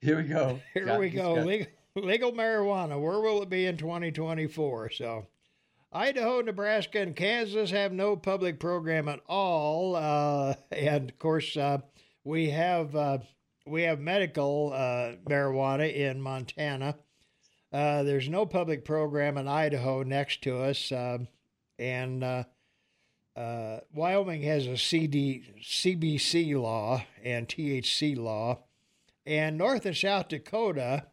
here 0.01 0.17
we 0.19 0.25
go. 0.25 0.61
Here 0.75 0.85
got, 0.85 1.01
we 1.01 1.09
go. 1.09 1.37
Got... 1.37 1.47
Legal, 1.47 1.73
legal 1.97 2.33
marijuana. 2.33 3.01
Where 3.01 3.21
will 3.21 3.43
it 3.43 3.49
be 3.49 3.67
in 3.67 3.77
2024? 3.79 4.91
So, 4.91 5.27
Idaho, 5.93 6.43
Nebraska, 6.43 7.01
and 7.01 7.17
Kansas 7.17 7.71
have 7.71 7.93
no 7.93 8.17
public 8.17 8.61
program 8.61 9.09
at 9.09 9.21
all. 9.29 9.97
Uh, 9.97 10.55
and 10.73 11.09
of 11.11 11.19
course, 11.19 11.57
uh, 11.57 11.79
we 12.23 12.51
have 12.51 12.95
uh, 12.95 13.19
we 13.67 13.83
have 13.83 13.99
medical 13.99 14.73
uh, 14.75 15.13
marijuana 15.27 15.91
in 15.93 16.21
Montana. 16.21 16.97
Uh, 17.75 18.05
there's 18.05 18.29
no 18.29 18.47
public 18.47 18.85
program 18.85 19.37
in 19.37 19.49
Idaho 19.49 20.05
next 20.05 20.43
to 20.43 20.63
us, 20.63 20.93
uh, 20.93 21.19
and 21.77 22.23
uh, 22.23 22.45
uh 23.35 23.81
Wyoming 23.93 24.43
has 24.43 24.69
a 24.69 24.79
CD, 24.79 25.43
CBC 25.61 26.55
law 26.55 27.03
and 27.25 27.49
THC 27.49 28.17
law, 28.17 28.61
and 29.27 29.59
North 29.59 29.87
and 29.87 29.97
South 29.97 30.29
Dakota, 30.29 31.07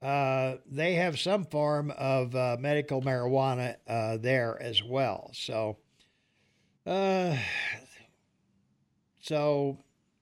uh, 0.00 0.58
they 0.64 0.94
have 0.94 1.18
some 1.18 1.44
form 1.44 1.90
of 1.98 2.36
uh, 2.36 2.56
medical 2.60 3.02
marijuana 3.02 3.74
there 4.22 4.62
as 4.62 4.84
well. 4.84 5.32
So, 5.34 5.76
so 9.18 9.78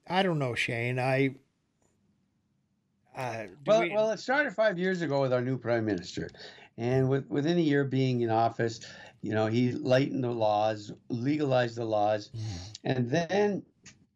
I 0.08 0.22
don't 0.22 0.38
know, 0.38 0.54
Shane. 0.54 0.98
I 0.98 1.34
uh, 3.16 3.44
well, 3.66 3.80
we... 3.80 3.90
well, 3.90 4.10
it 4.10 4.20
started 4.20 4.54
five 4.54 4.78
years 4.78 5.02
ago 5.02 5.20
with 5.20 5.32
our 5.32 5.42
new 5.42 5.56
prime 5.56 5.84
minister, 5.84 6.28
and 6.76 7.08
with, 7.08 7.28
within 7.28 7.58
a 7.58 7.60
year 7.60 7.84
being 7.84 8.22
in 8.22 8.30
office, 8.30 8.80
you 9.22 9.32
know, 9.32 9.46
he 9.46 9.72
lightened 9.72 10.24
the 10.24 10.30
laws, 10.30 10.92
legalized 11.08 11.76
the 11.76 11.84
laws, 11.84 12.30
mm. 12.36 12.78
and 12.84 13.10
then 13.10 13.62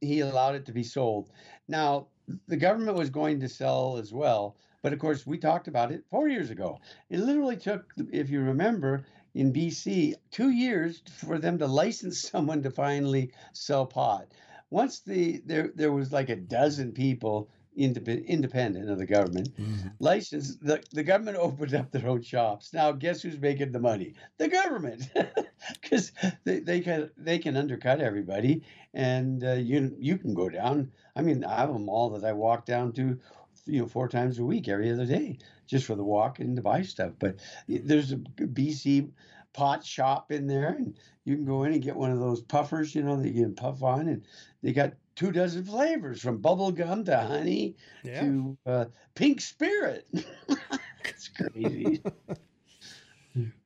he 0.00 0.20
allowed 0.20 0.54
it 0.54 0.66
to 0.66 0.72
be 0.72 0.82
sold. 0.82 1.30
Now, 1.68 2.08
the 2.46 2.56
government 2.56 2.96
was 2.96 3.10
going 3.10 3.40
to 3.40 3.48
sell 3.48 3.96
as 3.96 4.12
well, 4.12 4.56
but 4.82 4.92
of 4.92 4.98
course, 4.98 5.26
we 5.26 5.38
talked 5.38 5.68
about 5.68 5.92
it 5.92 6.04
four 6.10 6.28
years 6.28 6.50
ago. 6.50 6.78
It 7.10 7.20
literally 7.20 7.56
took, 7.56 7.92
if 8.12 8.30
you 8.30 8.40
remember, 8.40 9.06
in 9.34 9.52
BC, 9.52 10.14
two 10.30 10.50
years 10.50 11.02
for 11.26 11.38
them 11.38 11.58
to 11.58 11.66
license 11.66 12.20
someone 12.30 12.62
to 12.62 12.70
finally 12.70 13.32
sell 13.52 13.86
pot. 13.86 14.26
Once 14.70 15.00
the 15.00 15.40
there 15.46 15.70
there 15.74 15.92
was 15.92 16.12
like 16.12 16.28
a 16.28 16.36
dozen 16.36 16.92
people 16.92 17.48
independent 17.78 18.90
of 18.90 18.98
the 18.98 19.07
government, 19.07 19.55
mm-hmm. 19.57 19.89
licensed. 20.00 20.65
The, 20.65 20.82
the 20.92 21.02
government 21.02 21.36
opened 21.36 21.74
up 21.74 21.90
their 21.90 22.08
own 22.08 22.23
shops. 22.23 22.73
Now, 22.73 22.92
guess 22.92 23.23
who's 23.23 23.39
making 23.39 23.73
the 23.73 23.78
money? 23.78 24.15
The 24.39 24.48
government, 24.48 25.08
because 25.81 26.12
they, 26.44 26.60
they 26.60 26.81
can 26.81 27.10
they 27.16 27.39
can 27.39 27.57
undercut 27.57 28.00
everybody, 28.00 28.62
and 28.94 29.44
uh, 29.44 29.52
you 29.52 29.94
you 29.98 30.18
can 30.18 30.34
go 30.34 30.48
down. 30.48 30.90
I 31.16 31.23
mean, 31.23 31.44
I 31.44 31.57
have 31.57 31.70
a 31.70 31.78
mall 31.78 32.10
that 32.10 32.26
I 32.26 32.32
walk 32.32 32.66
down 32.66 32.92
to, 32.94 33.18
you 33.66 33.81
know, 33.81 33.86
four 33.86 34.08
times 34.08 34.39
a 34.39 34.44
week, 34.44 34.68
every 34.68 34.90
other 34.90 35.07
day, 35.07 35.39
just 35.66 35.86
for 35.86 35.94
the 35.94 36.05
walk 36.05 36.39
and 36.40 36.57
to 36.57 36.62
buy 36.62 36.82
stuff. 36.82 37.12
But 37.18 37.36
there's 37.68 38.12
a 38.12 38.16
BC 38.16 39.10
pot 39.52 39.84
shop 39.84 40.31
in 40.31 40.47
there, 40.47 40.76
and 40.78 40.97
you 41.24 41.36
can 41.36 41.44
go 41.44 41.65
in 41.65 41.73
and 41.73 41.82
get 41.82 41.97
one 41.97 42.10
of 42.10 42.20
those 42.20 42.40
puffers, 42.40 42.94
you 42.94 43.02
know, 43.02 43.16
that 43.20 43.32
you 43.32 43.42
can 43.42 43.55
puff 43.55 43.82
on, 43.82 44.08
and 44.08 44.24
they 44.62 44.73
got 44.73 44.92
two 45.18 45.32
dozen 45.32 45.64
flavors 45.64 46.22
from 46.22 46.38
bubblegum 46.38 47.05
to 47.05 47.16
honey 47.16 47.74
yeah. 48.05 48.20
to 48.20 48.56
uh, 48.64 48.84
pink 49.16 49.40
spirit. 49.40 50.06
it's 51.05 51.28
crazy. 51.28 52.00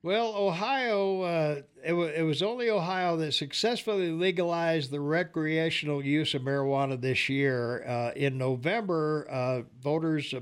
well, 0.01 0.33
Ohio, 0.35 1.21
uh, 1.21 1.61
it, 1.85 1.89
w- 1.89 2.11
it 2.11 2.23
was 2.23 2.41
only 2.41 2.71
Ohio 2.71 3.17
that 3.17 3.33
successfully 3.33 4.09
legalized 4.09 4.89
the 4.89 4.99
recreational 4.99 6.03
use 6.03 6.33
of 6.33 6.41
marijuana 6.41 6.99
this 6.99 7.29
year. 7.29 7.85
Uh, 7.87 8.11
in 8.15 8.39
November, 8.39 9.27
uh, 9.29 9.61
voters 9.79 10.33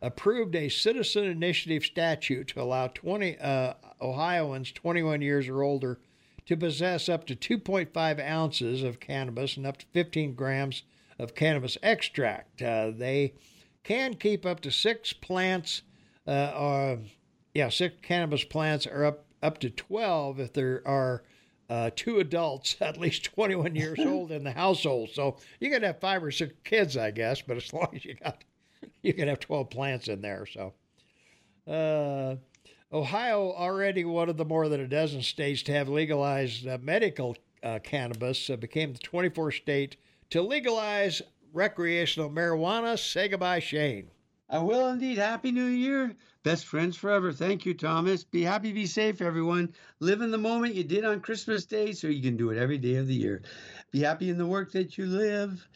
approved 0.00 0.56
a 0.56 0.68
citizen 0.68 1.22
initiative 1.22 1.84
statute 1.84 2.48
to 2.48 2.60
allow 2.60 2.88
20 2.88 3.38
uh, 3.38 3.74
Ohioans 4.00 4.72
21 4.72 5.22
years 5.22 5.46
or 5.46 5.62
older 5.62 6.00
to 6.46 6.56
possess 6.56 7.08
up 7.08 7.26
to 7.26 7.36
2.5 7.36 8.20
ounces 8.20 8.82
of 8.82 9.00
cannabis 9.00 9.56
and 9.56 9.66
up 9.66 9.78
to 9.78 9.86
15 9.92 10.34
grams 10.34 10.82
of 11.18 11.34
cannabis 11.34 11.78
extract. 11.82 12.60
Uh, 12.62 12.90
they 12.90 13.34
can 13.84 14.14
keep 14.14 14.44
up 14.44 14.60
to 14.60 14.70
six 14.70 15.12
plants, 15.12 15.82
uh, 16.26 16.52
or 16.56 16.98
yeah, 17.54 17.68
six 17.68 17.96
cannabis 18.02 18.44
plants, 18.44 18.86
or 18.86 19.04
up 19.04 19.24
up 19.42 19.58
to 19.58 19.70
12 19.70 20.38
if 20.38 20.52
there 20.52 20.82
are 20.86 21.24
uh, 21.68 21.90
two 21.96 22.20
adults 22.20 22.76
at 22.80 22.98
least 22.98 23.24
21 23.24 23.74
years 23.74 23.98
old 24.06 24.30
in 24.30 24.44
the 24.44 24.52
household. 24.52 25.10
So 25.12 25.36
you 25.60 25.70
can 25.70 25.82
have 25.82 26.00
five 26.00 26.22
or 26.22 26.30
six 26.30 26.54
kids, 26.64 26.96
I 26.96 27.10
guess, 27.10 27.42
but 27.42 27.56
as 27.56 27.72
long 27.72 27.88
as 27.94 28.04
you 28.04 28.14
got, 28.14 28.44
you 29.02 29.14
can 29.14 29.28
have 29.28 29.40
12 29.40 29.70
plants 29.70 30.08
in 30.08 30.20
there. 30.20 30.46
So. 30.46 30.74
Uh, 31.66 32.36
Ohio, 32.92 33.52
already 33.52 34.04
one 34.04 34.28
of 34.28 34.36
the 34.36 34.44
more 34.44 34.68
than 34.68 34.80
a 34.80 34.86
dozen 34.86 35.22
states 35.22 35.62
to 35.62 35.72
have 35.72 35.88
legalized 35.88 36.66
uh, 36.66 36.76
medical 36.82 37.34
uh, 37.62 37.78
cannabis, 37.82 38.50
uh, 38.50 38.56
became 38.56 38.92
the 38.92 38.98
24th 38.98 39.56
state 39.56 39.96
to 40.28 40.42
legalize 40.42 41.22
recreational 41.54 42.28
marijuana. 42.28 42.98
Say 42.98 43.28
goodbye, 43.28 43.60
Shane. 43.60 44.10
I 44.50 44.58
will 44.58 44.88
indeed. 44.88 45.16
Happy 45.16 45.52
New 45.52 45.64
Year. 45.64 46.14
Best 46.42 46.66
friends 46.66 46.94
forever. 46.94 47.32
Thank 47.32 47.64
you, 47.64 47.72
Thomas. 47.72 48.24
Be 48.24 48.42
happy, 48.42 48.72
be 48.72 48.84
safe, 48.84 49.22
everyone. 49.22 49.72
Live 50.00 50.20
in 50.20 50.30
the 50.30 50.36
moment 50.36 50.74
you 50.74 50.84
did 50.84 51.06
on 51.06 51.20
Christmas 51.20 51.64
Day 51.64 51.92
so 51.92 52.08
you 52.08 52.20
can 52.20 52.36
do 52.36 52.50
it 52.50 52.58
every 52.58 52.76
day 52.76 52.96
of 52.96 53.06
the 53.06 53.14
year. 53.14 53.40
Be 53.90 54.00
happy 54.00 54.28
in 54.28 54.36
the 54.36 54.44
work 54.44 54.72
that 54.72 54.98
you 54.98 55.06
live. 55.06 55.66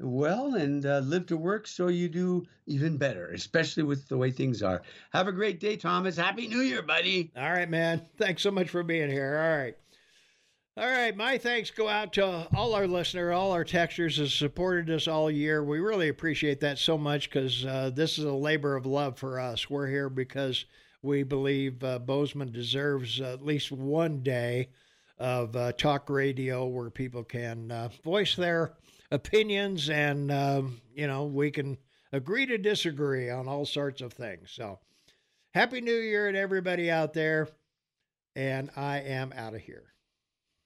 Well 0.00 0.54
and 0.54 0.84
uh, 0.86 0.98
live 1.00 1.26
to 1.26 1.36
work 1.36 1.66
so 1.66 1.88
you 1.88 2.08
do 2.08 2.46
even 2.66 2.96
better, 2.96 3.28
especially 3.28 3.82
with 3.82 4.08
the 4.08 4.16
way 4.16 4.30
things 4.30 4.62
are. 4.62 4.82
Have 5.12 5.28
a 5.28 5.32
great 5.32 5.60
day, 5.60 5.76
Thomas. 5.76 6.16
Happy 6.16 6.48
New 6.48 6.60
Year, 6.60 6.82
buddy. 6.82 7.30
All 7.36 7.52
right, 7.52 7.68
man. 7.68 8.06
Thanks 8.16 8.42
so 8.42 8.50
much 8.50 8.68
for 8.68 8.82
being 8.82 9.10
here. 9.10 9.36
All 9.36 9.58
right. 9.58 9.76
All 10.76 10.86
right, 10.86 11.14
my 11.14 11.36
thanks 11.36 11.70
go 11.70 11.88
out 11.88 12.12
to 12.14 12.46
all 12.54 12.74
our 12.74 12.86
listeners, 12.86 13.34
all 13.34 13.50
our 13.50 13.64
texters 13.64 14.16
has 14.18 14.32
supported 14.32 14.88
us 14.88 15.08
all 15.08 15.30
year. 15.30 15.62
We 15.62 15.80
really 15.80 16.08
appreciate 16.08 16.60
that 16.60 16.78
so 16.78 16.96
much 16.96 17.28
because 17.28 17.66
uh, 17.66 17.90
this 17.92 18.18
is 18.18 18.24
a 18.24 18.32
labor 18.32 18.76
of 18.76 18.86
love 18.86 19.18
for 19.18 19.40
us. 19.40 19.68
We're 19.68 19.88
here 19.88 20.08
because 20.08 20.64
we 21.02 21.22
believe 21.22 21.82
uh, 21.82 21.98
Bozeman 21.98 22.52
deserves 22.52 23.20
at 23.20 23.44
least 23.44 23.72
one 23.72 24.22
day 24.22 24.68
of 25.18 25.54
uh, 25.54 25.72
talk 25.72 26.08
radio 26.08 26.66
where 26.66 26.88
people 26.88 27.24
can 27.24 27.70
uh, 27.70 27.88
voice 28.02 28.36
their 28.36 28.72
opinions 29.10 29.88
and, 29.90 30.30
um, 30.30 30.80
you 30.94 31.06
know, 31.06 31.24
we 31.24 31.50
can 31.50 31.78
agree 32.12 32.46
to 32.46 32.58
disagree 32.58 33.30
on 33.30 33.48
all 33.48 33.64
sorts 33.64 34.00
of 34.00 34.12
things. 34.12 34.50
So, 34.52 34.78
Happy 35.52 35.80
New 35.80 35.96
Year 35.96 36.30
to 36.30 36.38
everybody 36.38 36.90
out 36.90 37.12
there. 37.12 37.48
And 38.36 38.70
I 38.76 39.00
am 39.00 39.32
out 39.36 39.54
of 39.54 39.60
here. 39.60 39.92